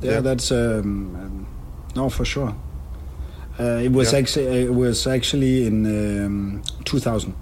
Yeah, 0.01 0.13
yeah. 0.13 0.21
that's 0.21 0.51
um, 0.51 1.15
um, 1.17 1.47
no 1.95 2.09
for 2.09 2.25
sure. 2.25 2.55
Uh, 3.59 3.81
it 3.83 3.93
was 3.93 4.13
yeah. 4.13 4.19
actually 4.19 4.63
it 4.65 4.75
was 4.75 5.07
actually 5.07 5.67
in 5.67 6.25
um, 6.25 6.63
2000. 6.85 7.35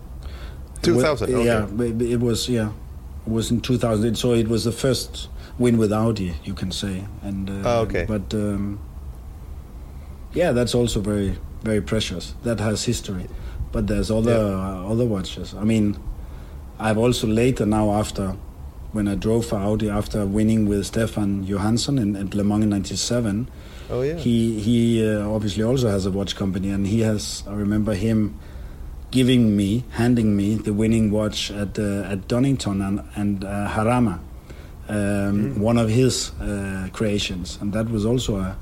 2000. 0.83 1.35
Okay. 1.35 1.45
Yeah, 1.45 1.67
it 2.11 2.21
was 2.21 2.49
yeah, 2.49 2.71
it 3.27 3.31
was 3.31 3.51
in 3.51 3.61
2000. 3.61 4.17
So 4.17 4.33
it 4.33 4.49
was 4.49 4.65
the 4.65 4.73
first 4.73 5.29
win 5.59 5.79
with 5.79 5.93
Audi, 5.93 6.35
you 6.45 6.55
can 6.55 6.73
say. 6.73 7.05
And 7.23 7.49
uh, 7.49 7.63
oh, 7.65 7.81
okay. 7.83 8.07
But 8.07 8.35
um, 8.35 8.81
yeah, 10.33 10.53
that's 10.53 10.75
also 10.75 11.01
very 11.01 11.39
very 11.69 11.83
precious. 11.83 12.35
That 12.43 12.59
has 12.61 12.85
history. 12.85 13.27
But 13.73 13.87
there's 13.87 14.11
other 14.11 14.39
yeah. 14.39 14.85
uh, 14.87 14.93
other 14.93 15.05
watches. 15.05 15.55
I 15.55 15.65
mean, 15.65 15.97
I've 16.79 16.99
also 16.99 17.27
later 17.27 17.67
now 17.67 17.87
after 18.01 18.37
when 18.93 19.07
I 19.07 19.15
drove 19.15 19.45
for 19.47 19.57
Audi 19.57 19.91
after 19.91 20.25
winning 20.25 20.67
with 20.71 20.87
Stefan 20.87 21.45
Johansson 21.45 21.99
in, 21.99 22.17
at 22.17 22.35
Le 22.35 22.45
Mans 22.45 22.65
in 22.65 22.71
'97. 22.71 23.49
Oh 23.91 24.03
yeah. 24.03 24.17
He 24.17 24.59
he 24.61 24.79
uh, 25.07 25.29
obviously 25.29 25.65
also 25.65 25.89
has 25.91 26.07
a 26.07 26.11
watch 26.11 26.35
company, 26.37 26.71
and 26.71 26.87
he 26.87 27.01
has. 27.01 27.45
I 27.47 27.55
remember 27.55 27.95
him 27.95 28.39
giving 29.11 29.57
me, 29.57 29.85
handing 29.91 30.37
me 30.37 30.55
the 30.55 30.73
winning 30.73 31.11
watch 31.11 31.51
at 31.51 31.79
uh, 31.79 32.13
at 32.13 32.29
Donington 32.29 32.81
and 32.81 33.03
and 33.15 33.45
uh, 33.45 33.69
Jarama 33.75 34.21
um, 34.89 34.97
mm. 34.97 35.59
one 35.59 35.79
of 35.79 35.89
his 35.89 36.33
uh, 36.41 36.89
creations, 36.93 37.59
and 37.61 37.73
that 37.73 37.91
was 37.91 38.05
also 38.07 38.37
a 38.37 38.57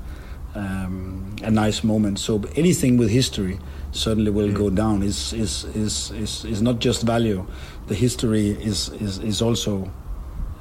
um, 0.57 1.35
a 1.43 1.51
nice 1.51 1.83
moment. 1.83 2.19
So 2.19 2.43
anything 2.55 2.97
with 2.97 3.09
history 3.09 3.59
certainly 3.91 4.31
will 4.31 4.49
mm. 4.49 4.55
go 4.55 4.69
down. 4.69 5.03
Is 5.03 5.33
is 5.33 5.65
is 5.75 6.11
is 6.11 6.45
is 6.45 6.61
not 6.61 6.79
just 6.79 7.03
value. 7.03 7.45
The 7.87 7.95
history 7.95 8.49
is 8.49 8.89
is 8.89 9.19
is 9.19 9.41
also 9.41 9.91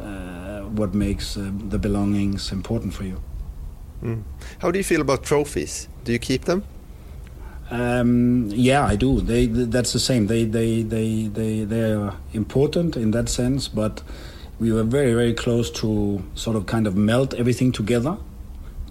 uh, 0.00 0.60
what 0.78 0.94
makes 0.94 1.36
uh, 1.36 1.50
the 1.68 1.78
belongings 1.78 2.52
important 2.52 2.94
for 2.94 3.04
you. 3.04 3.20
Mm. 4.02 4.22
How 4.58 4.70
do 4.70 4.78
you 4.78 4.84
feel 4.84 5.00
about 5.00 5.24
trophies? 5.24 5.88
Do 6.04 6.12
you 6.12 6.18
keep 6.18 6.44
them? 6.44 6.62
Um, 7.70 8.48
yeah, 8.50 8.86
I 8.86 8.94
do. 8.94 9.20
They, 9.20 9.46
that's 9.46 9.92
the 9.92 9.98
same. 9.98 10.28
They, 10.28 10.44
they, 10.44 10.82
they, 10.82 11.26
they, 11.26 11.64
they 11.64 11.92
are 11.92 12.14
important 12.32 12.96
in 12.96 13.10
that 13.10 13.28
sense, 13.28 13.66
but 13.66 14.02
we 14.60 14.70
were 14.70 14.84
very 14.84 15.12
very 15.14 15.34
close 15.34 15.68
to 15.70 16.22
sort 16.34 16.56
of 16.56 16.66
kind 16.66 16.86
of 16.86 16.94
melt 16.96 17.34
everything 17.34 17.72
together 17.72 18.16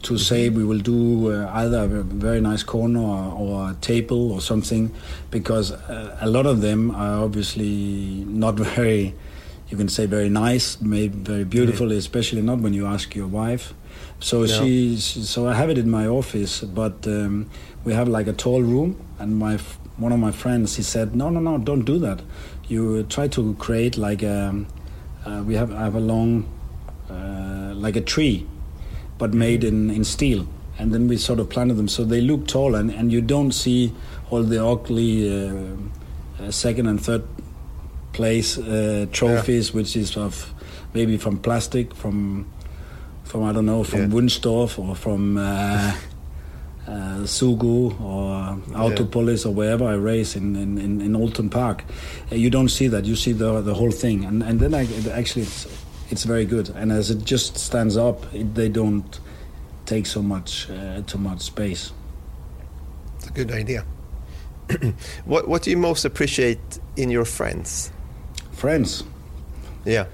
to 0.06 0.20
say 0.20 0.50
we 0.50 0.64
will 0.64 0.80
do 0.80 1.32
uh, 1.32 1.50
either 1.52 1.84
a 1.84 1.88
very 2.04 2.40
nice 2.40 2.62
corner 2.62 3.00
or, 3.00 3.34
or, 3.34 3.72
a 3.72 3.74
table 3.82 4.32
or 4.32 4.40
something, 4.40 4.92
because 5.32 5.72
uh, 5.72 6.16
a 6.22 6.30
lot 6.30 6.46
of 6.46 6.62
them 6.62 6.92
are 6.92 7.24
obviously 7.24 8.24
not 8.28 8.54
very, 8.76 9.16
you 9.70 9.78
can 9.78 9.90
say 9.90 10.06
very 10.06 10.30
nice, 10.30 10.80
maybe 10.80 11.18
very 11.18 11.44
beautiful, 11.44 11.88
mm. 11.88 11.98
especially 11.98 12.44
not 12.44 12.60
when 12.60 12.74
you 12.74 12.86
ask 12.86 13.16
your 13.16 13.28
wife. 13.28 13.74
So 14.20 14.44
yeah. 14.44 14.60
she, 14.60 14.98
so 14.98 15.48
I 15.48 15.56
have 15.56 15.72
it 15.72 15.78
in 15.80 15.90
my 15.90 16.06
office, 16.06 16.62
but 16.62 17.08
um, 17.08 17.50
we 17.84 17.94
have 17.94 18.08
like 18.08 18.28
a 18.28 18.34
tall 18.34 18.62
room, 18.62 19.04
and 19.18 19.38
my 19.38 19.58
one 19.98 20.12
of 20.12 20.20
my 20.20 20.32
friends 20.32 20.76
he 20.76 20.84
said, 20.84 21.16
no, 21.16 21.30
no, 21.30 21.40
no, 21.40 21.58
don't 21.58 21.86
do 21.86 21.98
that. 22.00 22.22
You 22.68 23.04
try 23.04 23.28
to 23.30 23.56
create 23.56 23.98
like 23.98 24.22
a, 24.22 24.66
uh, 25.26 25.44
we 25.44 25.56
have 25.56 25.72
I 25.72 25.80
have 25.80 25.96
a 25.96 26.00
long, 26.00 26.46
uh, 27.10 27.74
like 27.74 27.96
a 27.96 28.02
tree 28.02 28.46
but 29.18 29.34
made 29.34 29.64
in, 29.64 29.90
in 29.90 30.04
steel. 30.04 30.48
And 30.78 30.94
then 30.94 31.08
we 31.08 31.18
sort 31.18 31.40
of 31.40 31.50
planted 31.50 31.76
them 31.76 31.88
so 31.88 32.04
they 32.04 32.22
look 32.22 32.48
tall, 32.48 32.76
and, 32.76 32.92
and 32.92 33.12
you 33.12 33.22
don't 33.22 33.54
see 33.54 33.94
all 34.30 34.44
the 34.44 34.66
ugly 34.66 35.30
uh, 35.30 35.54
uh, 36.40 36.52
second 36.52 36.88
and 36.88 37.02
third 37.02 37.24
place 38.12 38.58
uh, 38.58 39.06
trophies, 39.12 39.70
yeah. 39.70 39.76
which 39.76 39.96
is 39.96 40.18
of 40.18 40.54
maybe 40.94 41.18
from 41.18 41.38
plastic, 41.38 41.94
from 41.96 42.46
from 43.24 43.44
I 43.44 43.54
don't 43.54 43.66
know, 43.66 43.84
from 43.84 44.02
yeah. 44.02 44.08
Wunstorf 44.08 44.78
or 44.78 44.96
from 44.96 45.38
uh, 45.38 45.42
uh, 46.88 46.92
Sugo 47.24 48.00
or 48.02 48.58
Autopolis 48.74 49.46
yeah. 49.46 49.52
or 49.52 49.54
wherever 49.54 49.86
I 49.86 49.94
race 49.94 50.36
in 50.36 50.56
in, 50.56 50.78
in, 50.78 51.02
in 51.02 51.16
Oulton 51.16 51.50
Park. 51.50 51.84
Uh, 52.32 52.36
you 52.36 52.50
don't 52.50 52.70
see 52.70 52.88
that. 52.90 53.06
You 53.06 53.16
see 53.16 53.32
the 53.32 53.62
the 53.62 53.74
whole 53.74 53.92
thing, 53.92 54.26
and 54.26 54.44
and 54.44 54.60
then 54.60 54.74
I, 54.74 54.88
actually 55.12 55.44
it's 55.44 55.68
it's 56.10 56.24
very 56.24 56.46
good. 56.46 56.70
And 56.70 56.92
as 56.92 57.10
it 57.10 57.24
just 57.24 57.58
stands 57.58 57.98
up, 57.98 58.34
it, 58.34 58.56
they 58.56 58.70
don't 58.70 59.20
take 59.86 60.06
so 60.06 60.22
much 60.22 60.70
uh, 60.70 61.02
too 61.02 61.18
much 61.18 61.42
space. 61.42 61.92
It's 63.18 63.28
a 63.28 63.32
good 63.32 63.52
idea. 63.52 63.86
what 65.26 65.48
What 65.48 65.64
do 65.64 65.72
you 65.72 65.78
most 65.78 66.06
appreciate 66.06 66.80
in 66.96 67.10
your 67.10 67.26
friends? 67.26 67.92
Friends. 68.52 69.04
Yeah. 69.86 70.06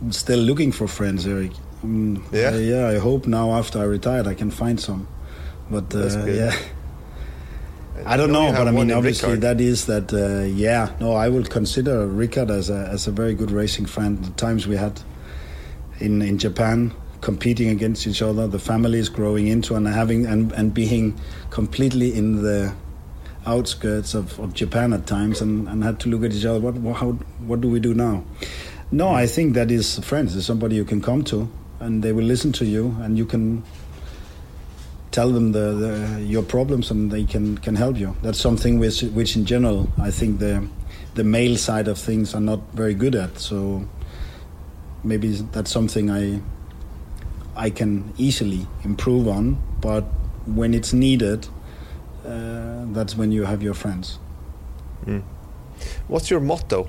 I'm 0.00 0.12
still 0.12 0.38
looking 0.38 0.72
for 0.72 0.88
friends, 0.88 1.26
Erik. 1.26 1.52
Um, 1.82 2.24
yeah. 2.32 2.50
Uh, 2.50 2.56
yeah. 2.56 2.88
I 2.88 2.98
hope 2.98 3.26
now 3.26 3.52
after 3.52 3.78
I 3.78 3.84
retired 3.84 4.26
I 4.26 4.34
can 4.34 4.50
find 4.50 4.80
some. 4.80 5.06
But 5.70 5.94
uh, 5.94 6.24
yeah. 6.24 6.54
I 8.06 8.16
don't 8.16 8.32
know, 8.32 8.50
but 8.50 8.66
I 8.66 8.70
mean, 8.70 8.90
obviously, 8.90 9.34
Rickard. 9.34 9.42
that 9.42 9.60
is 9.60 9.86
that. 9.86 10.12
Uh, 10.12 10.44
yeah, 10.46 10.90
no, 11.00 11.12
I 11.12 11.28
will 11.28 11.44
consider 11.44 12.06
Rickard 12.06 12.50
as 12.50 12.70
a 12.70 12.88
as 12.90 13.06
a 13.06 13.10
very 13.10 13.34
good 13.34 13.50
racing 13.50 13.86
friend. 13.86 14.24
The 14.24 14.30
times 14.32 14.66
we 14.66 14.76
had 14.76 15.00
in, 16.00 16.22
in 16.22 16.38
Japan 16.38 16.92
competing 17.20 17.68
against 17.68 18.06
each 18.06 18.22
other, 18.22 18.46
the 18.46 18.58
families 18.58 19.08
growing 19.08 19.46
into 19.46 19.74
and 19.74 19.86
having 19.86 20.26
and, 20.26 20.52
and 20.52 20.72
being 20.72 21.18
completely 21.50 22.14
in 22.16 22.42
the 22.42 22.74
outskirts 23.46 24.14
of, 24.14 24.38
of 24.38 24.54
Japan 24.54 24.92
at 24.92 25.06
times 25.06 25.40
and, 25.40 25.68
and 25.68 25.82
had 25.82 26.00
to 26.00 26.08
look 26.08 26.24
at 26.24 26.32
each 26.32 26.44
other. 26.44 26.60
What 26.60 26.96
how 26.96 27.12
what 27.46 27.60
do 27.60 27.68
we 27.68 27.80
do 27.80 27.94
now? 27.94 28.24
No, 28.90 29.08
I 29.08 29.26
think 29.26 29.54
that 29.54 29.70
is 29.70 29.98
friends. 30.00 30.34
Is 30.34 30.46
somebody 30.46 30.76
you 30.76 30.84
can 30.84 31.00
come 31.00 31.22
to 31.24 31.48
and 31.78 32.02
they 32.02 32.12
will 32.12 32.24
listen 32.24 32.52
to 32.52 32.64
you 32.64 32.96
and 33.00 33.16
you 33.16 33.24
can 33.24 33.62
tell 35.10 35.30
them 35.30 35.52
the, 35.52 35.72
the, 35.72 36.22
your 36.22 36.42
problems 36.42 36.90
and 36.90 37.10
they 37.10 37.24
can, 37.24 37.58
can 37.58 37.74
help 37.74 37.96
you. 37.96 38.14
That's 38.22 38.38
something 38.38 38.78
which 38.78 39.02
which 39.02 39.36
in 39.36 39.44
general 39.44 39.88
I 39.98 40.10
think 40.10 40.38
the 40.38 40.66
the 41.14 41.24
male 41.24 41.56
side 41.56 41.88
of 41.88 41.98
things 41.98 42.34
are 42.34 42.40
not 42.40 42.60
very 42.72 42.94
good 42.94 43.14
at. 43.14 43.38
So 43.38 43.88
maybe 45.04 45.32
that's 45.52 45.70
something 45.70 46.10
I 46.10 46.40
I 47.56 47.70
can 47.70 48.12
easily 48.16 48.66
improve 48.84 49.28
on. 49.28 49.58
But 49.80 50.04
when 50.46 50.74
it's 50.74 50.92
needed, 50.92 51.48
uh, 52.26 52.84
that's 52.92 53.16
when 53.16 53.32
you 53.32 53.44
have 53.44 53.62
your 53.62 53.74
friends. 53.74 54.18
Mm. 55.06 55.22
What's 56.08 56.30
your 56.30 56.40
motto? 56.40 56.88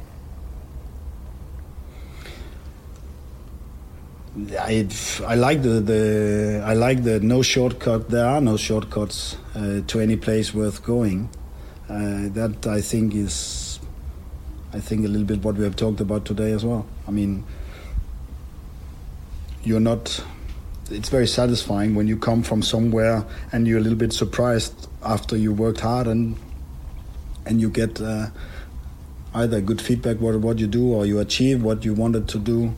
I, 4.57 4.88
I 5.27 5.35
like 5.35 5.61
the, 5.61 5.81
the 5.81 6.63
I 6.65 6.73
like 6.73 7.03
the 7.03 7.19
no 7.19 7.41
shortcut. 7.41 8.09
There 8.09 8.25
are 8.25 8.39
no 8.39 8.55
shortcuts 8.55 9.35
uh, 9.55 9.81
to 9.88 9.99
any 9.99 10.15
place 10.15 10.53
worth 10.53 10.83
going. 10.83 11.29
Uh, 11.89 12.29
that 12.29 12.67
I 12.67 12.79
think 12.79 13.13
is, 13.13 13.81
I 14.71 14.79
think 14.79 15.03
a 15.05 15.09
little 15.09 15.27
bit 15.27 15.43
what 15.43 15.55
we 15.55 15.65
have 15.65 15.75
talked 15.75 15.99
about 15.99 16.23
today 16.23 16.53
as 16.53 16.63
well. 16.63 16.85
I 17.05 17.11
mean, 17.11 17.43
you're 19.63 19.79
not 19.79 20.23
it's 20.89 21.09
very 21.09 21.27
satisfying 21.27 21.95
when 21.95 22.07
you 22.07 22.17
come 22.17 22.43
from 22.43 22.61
somewhere 22.61 23.25
and 23.51 23.67
you're 23.67 23.77
a 23.77 23.81
little 23.81 23.97
bit 23.97 24.11
surprised 24.11 24.88
after 25.03 25.38
you 25.38 25.53
worked 25.53 25.79
hard 25.79 26.07
and 26.07 26.35
and 27.45 27.61
you 27.61 27.69
get 27.69 27.99
uh, 28.01 28.27
either 29.33 29.61
good 29.61 29.81
feedback 29.81 30.19
what 30.19 30.35
what 30.39 30.59
you 30.59 30.67
do 30.67 30.93
or 30.93 31.05
you 31.05 31.19
achieve 31.19 31.63
what 31.63 31.85
you 31.85 31.93
wanted 31.93 32.27
to 32.27 32.38
do. 32.38 32.73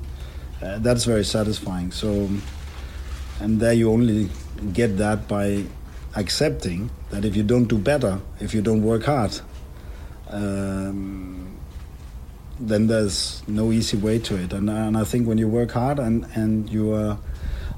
Uh, 0.62 0.80
that's 0.80 1.04
very 1.04 1.26
satisfying. 1.26 1.92
So, 1.92 2.30
and 3.40 3.60
there 3.60 3.74
you 3.74 3.92
only 3.92 4.30
get 4.72 4.98
that 4.98 5.28
by 5.28 5.66
accepting 6.16 6.90
that 7.10 7.26
if 7.26 7.36
you 7.36 7.44
don't 7.44 7.66
do 7.66 7.78
better, 7.78 8.20
if 8.40 8.54
you 8.54 8.62
don't 8.62 8.82
work 8.82 9.04
hard, 9.04 9.42
um, 10.30 11.43
then 12.60 12.88
there's 12.88 13.42
no 13.48 13.72
easy 13.72 13.98
way 13.98 14.20
to 14.20 14.36
it. 14.36 14.54
And, 14.54 14.70
and 14.70 14.98
I 14.98 15.04
think 15.04 15.28
when 15.28 15.38
you 15.38 15.48
work 15.48 15.72
hard 15.72 16.00
and, 16.00 16.26
and 16.36 16.70
you 16.70 16.94
are 16.94 17.18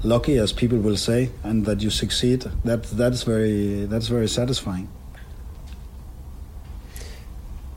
lucky, 0.02 0.38
as 0.38 0.52
people 0.52 0.78
will 0.78 0.96
say, 0.96 1.30
and 1.42 1.64
that 1.66 1.80
you 1.80 1.90
succeed, 1.90 2.46
that 2.64 2.84
that's 2.84 3.22
very 3.22 3.84
that's 3.86 4.08
very 4.08 4.28
satisfying. 4.28 4.88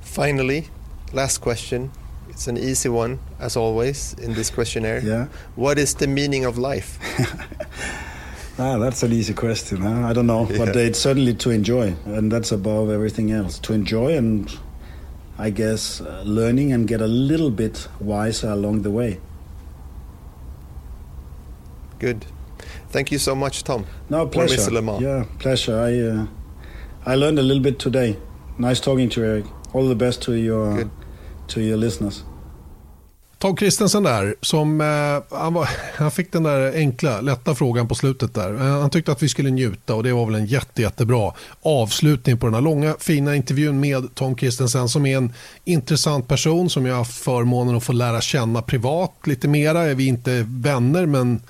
Finally, 0.01 0.67
last 1.13 1.39
question. 1.39 1.91
It's 2.29 2.47
an 2.47 2.57
easy 2.57 2.89
one, 2.89 3.19
as 3.39 3.57
always, 3.57 4.13
in 4.13 4.33
this 4.33 4.49
questionnaire. 4.49 5.01
yeah. 5.03 5.27
What 5.55 5.77
is 5.77 5.95
the 5.95 6.07
meaning 6.07 6.45
of 6.45 6.57
life? 6.57 6.97
ah, 8.59 8.77
that's 8.77 9.03
an 9.03 9.11
easy 9.11 9.33
question. 9.33 9.81
Huh? 9.81 10.07
I 10.07 10.13
don't 10.13 10.27
know, 10.27 10.47
yeah. 10.49 10.57
but 10.57 10.75
it's 10.75 10.99
certainly 10.99 11.33
to 11.35 11.49
enjoy, 11.49 11.95
and 12.05 12.31
that's 12.31 12.51
above 12.53 12.91
everything 12.91 13.31
else. 13.31 13.59
To 13.59 13.73
enjoy 13.73 14.15
and 14.15 14.49
I 15.39 15.49
guess, 15.51 16.01
uh, 16.01 16.21
learning 16.25 16.73
and 16.73 16.85
get 16.85 16.99
a 17.01 17.07
little 17.07 17.49
bit 17.49 17.87
wiser 17.99 18.49
along 18.49 18.81
the 18.81 18.91
way. 18.91 19.19
Good. 21.97 22.25
Thank 22.89 23.11
you 23.11 23.17
so 23.19 23.35
much, 23.35 23.63
Tom. 23.63 23.85
No, 24.09 24.27
pleasure. 24.27 24.69
Yeah, 24.99 25.25
pleasure. 25.39 25.79
I 25.79 25.99
uh, 25.99 26.27
I 27.05 27.15
learned 27.15 27.39
a 27.39 27.41
little 27.41 27.63
bit 27.63 27.79
today. 27.79 28.17
Nice 28.57 28.81
talking 28.81 29.09
to 29.09 29.21
you, 29.21 29.27
Erik. 29.27 29.45
All 29.73 29.87
the 29.87 29.95
best 29.95 30.21
to 30.23 30.33
your 30.33 30.75
Good. 30.75 30.91
to 31.49 31.61
your 31.61 31.77
listeners. 31.77 32.23
Tom 33.39 33.55
Kristensen 33.55 34.03
där, 34.03 34.35
som, 34.41 34.81
eh, 34.81 35.37
han, 35.39 35.53
var, 35.53 35.69
han, 35.97 36.11
fick 36.11 36.31
den 36.31 36.43
där 36.43 36.73
enkla, 36.75 37.21
lätta 37.21 37.55
frågan 37.55 37.87
på 37.87 37.95
slutet 37.95 38.33
där. 38.33 38.53
Eh, 38.53 38.79
han 38.81 38.89
tyckte 38.89 39.11
att 39.11 39.23
vi 39.23 39.29
skulle 39.29 39.49
njuta 39.49 39.95
och 39.95 40.03
det 40.03 40.13
var 40.13 40.25
väl 40.25 40.35
en 40.35 40.45
jätte, 40.45 40.81
jättebra 40.81 41.33
avslutning 41.61 42.37
på 42.37 42.45
den 42.47 42.53
här 42.53 42.61
långa 42.61 42.95
fina 42.99 43.35
intervjun 43.35 43.79
med 43.79 44.15
Tom 44.15 44.35
Kristensen 44.35 44.89
som 44.89 45.05
är 45.05 45.17
en 45.17 45.33
intressant 45.65 46.27
person 46.27 46.69
som 46.69 46.85
jag 46.85 46.93
har 46.93 46.97
haft 46.97 47.23
förmånen 47.23 47.75
att 47.75 47.83
få 47.83 47.93
lära 47.93 48.21
känna 48.21 48.61
privat 48.61 49.13
lite 49.23 49.47
mera. 49.47 49.81
Är 49.81 49.95
vi 49.95 50.07
inte 50.07 50.45
vänner 50.47 51.05
men 51.05 51.41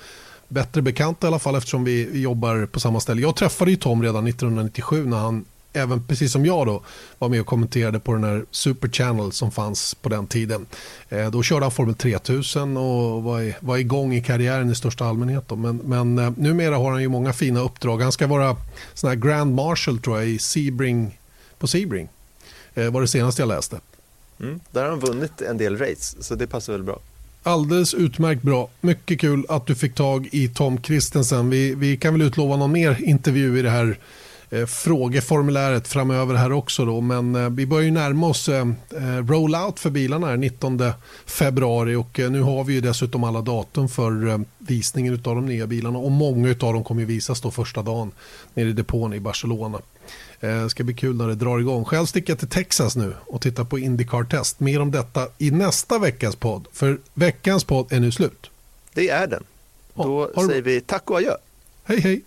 bättre 0.48 0.82
bekanta 0.82 1.26
i 1.26 1.28
alla 1.28 1.38
fall 1.38 1.54
eftersom 1.54 1.84
vi 1.84 2.20
jobbar 2.20 2.66
på 2.66 2.80
samma 2.80 3.00
ställe. 3.00 3.20
Jag 3.20 3.36
träffade 3.36 3.70
ju 3.70 3.76
Tom 3.76 4.02
redan 4.02 4.26
1997 4.26 5.06
när 5.06 5.18
han 5.18 5.44
även 5.72 6.04
precis 6.06 6.32
som 6.32 6.46
jag 6.46 6.66
då 6.66 6.82
var 7.18 7.28
med 7.28 7.40
och 7.40 7.46
kommenterade 7.46 8.00
på 8.00 8.12
den 8.12 8.24
här 8.24 8.44
Super 8.50 8.88
Channel 8.88 9.32
som 9.32 9.50
fanns 9.50 9.94
på 9.94 10.08
den 10.08 10.26
tiden. 10.26 10.66
Eh, 11.08 11.30
då 11.30 11.42
körde 11.42 11.64
han 11.64 11.72
Formel 11.72 11.94
3000 11.94 12.76
och 12.76 13.22
var, 13.22 13.54
var 13.60 13.76
igång 13.76 14.14
i 14.14 14.22
karriären 14.22 14.70
i 14.70 14.74
största 14.74 15.04
allmänhet. 15.04 15.44
Då. 15.48 15.56
Men, 15.56 15.76
men 15.76 16.18
eh, 16.18 16.32
numera 16.36 16.76
har 16.76 16.92
han 16.92 17.02
ju 17.02 17.08
många 17.08 17.32
fina 17.32 17.60
uppdrag. 17.60 18.02
Han 18.02 18.12
ska 18.12 18.26
vara 18.26 18.56
sån 18.94 19.10
här 19.10 19.16
Grand 19.16 19.54
Marshal 19.54 19.98
tror 19.98 20.18
jag 20.18 20.28
i 20.28 20.38
Sebring, 20.38 21.18
på 21.58 21.66
Sebring. 21.66 22.08
Eh, 22.74 22.90
var 22.90 23.00
det 23.00 23.08
senaste 23.08 23.42
jag 23.42 23.48
läste. 23.48 23.80
Mm, 24.40 24.60
där 24.70 24.82
har 24.82 24.90
han 24.90 25.00
vunnit 25.00 25.40
en 25.40 25.58
del 25.58 25.78
race 25.78 26.16
så 26.20 26.34
det 26.34 26.46
passar 26.46 26.72
väl 26.72 26.82
bra. 26.82 26.98
Alldeles 27.42 27.94
utmärkt 27.94 28.42
bra. 28.42 28.68
Mycket 28.80 29.20
kul 29.20 29.46
att 29.48 29.66
du 29.66 29.74
fick 29.74 29.94
tag 29.94 30.28
i 30.32 30.48
Tom 30.48 30.80
Kristensen. 30.80 31.50
Vi, 31.50 31.74
vi 31.74 31.96
kan 31.96 32.14
väl 32.14 32.22
utlova 32.22 32.56
någon 32.56 32.72
mer 32.72 33.02
intervju 33.02 33.58
i 33.58 33.62
det 33.62 33.70
här 33.70 33.98
frågeformuläret 34.66 35.88
framöver 35.88 36.34
här 36.34 36.52
också. 36.52 36.84
Då. 36.84 37.00
Men 37.00 37.34
eh, 37.34 37.50
vi 37.50 37.66
börjar 37.66 37.84
ju 37.84 37.90
närma 37.90 38.26
oss 38.26 38.48
eh, 38.48 38.68
eh 38.90 39.26
rollout 39.26 39.80
för 39.80 39.90
bilarna 39.90 40.26
här 40.26 40.36
19 40.36 40.82
februari 41.26 41.94
och 41.94 42.20
eh, 42.20 42.30
nu 42.30 42.42
har 42.42 42.64
vi 42.64 42.72
ju 42.72 42.80
dessutom 42.80 43.24
alla 43.24 43.40
datum 43.40 43.88
för 43.88 44.28
eh, 44.28 44.38
visningen 44.58 45.14
av 45.14 45.34
de 45.34 45.46
nya 45.46 45.66
bilarna 45.66 45.98
och 45.98 46.10
många 46.10 46.48
av 46.48 46.54
dem 46.74 46.84
kommer 46.84 47.00
ju 47.00 47.06
visas 47.06 47.40
då 47.40 47.50
första 47.50 47.82
dagen 47.82 48.12
nere 48.54 48.68
i 48.68 48.72
depån 48.72 49.14
i 49.14 49.20
Barcelona. 49.20 49.78
Det 50.40 50.70
ska 50.70 50.84
bli 50.84 50.94
kul 50.94 51.16
när 51.16 51.28
det 51.28 51.34
drar 51.34 51.58
igång. 51.58 51.84
Själv 51.84 52.06
sticker 52.06 52.32
jag 52.32 52.38
till 52.38 52.48
Texas 52.48 52.96
nu 52.96 53.14
och 53.26 53.40
tittar 53.40 53.64
på 53.64 53.78
Indycar-test. 53.78 54.60
Mer 54.60 54.80
om 54.80 54.90
detta 54.90 55.28
i 55.38 55.50
nästa 55.50 55.98
veckas 55.98 56.36
podd. 56.36 56.66
För 56.72 56.98
veckans 57.14 57.64
podd 57.64 57.92
är 57.92 58.00
nu 58.00 58.12
slut. 58.12 58.50
Det 58.94 59.08
är 59.08 59.26
den. 59.26 59.44
Då 59.94 60.30
ja, 60.34 60.46
säger 60.46 60.62
vi 60.62 60.80
tack 60.80 61.10
och 61.10 61.16
adjö. 61.16 61.34
Hej 61.84 62.00
hej. 62.00 62.22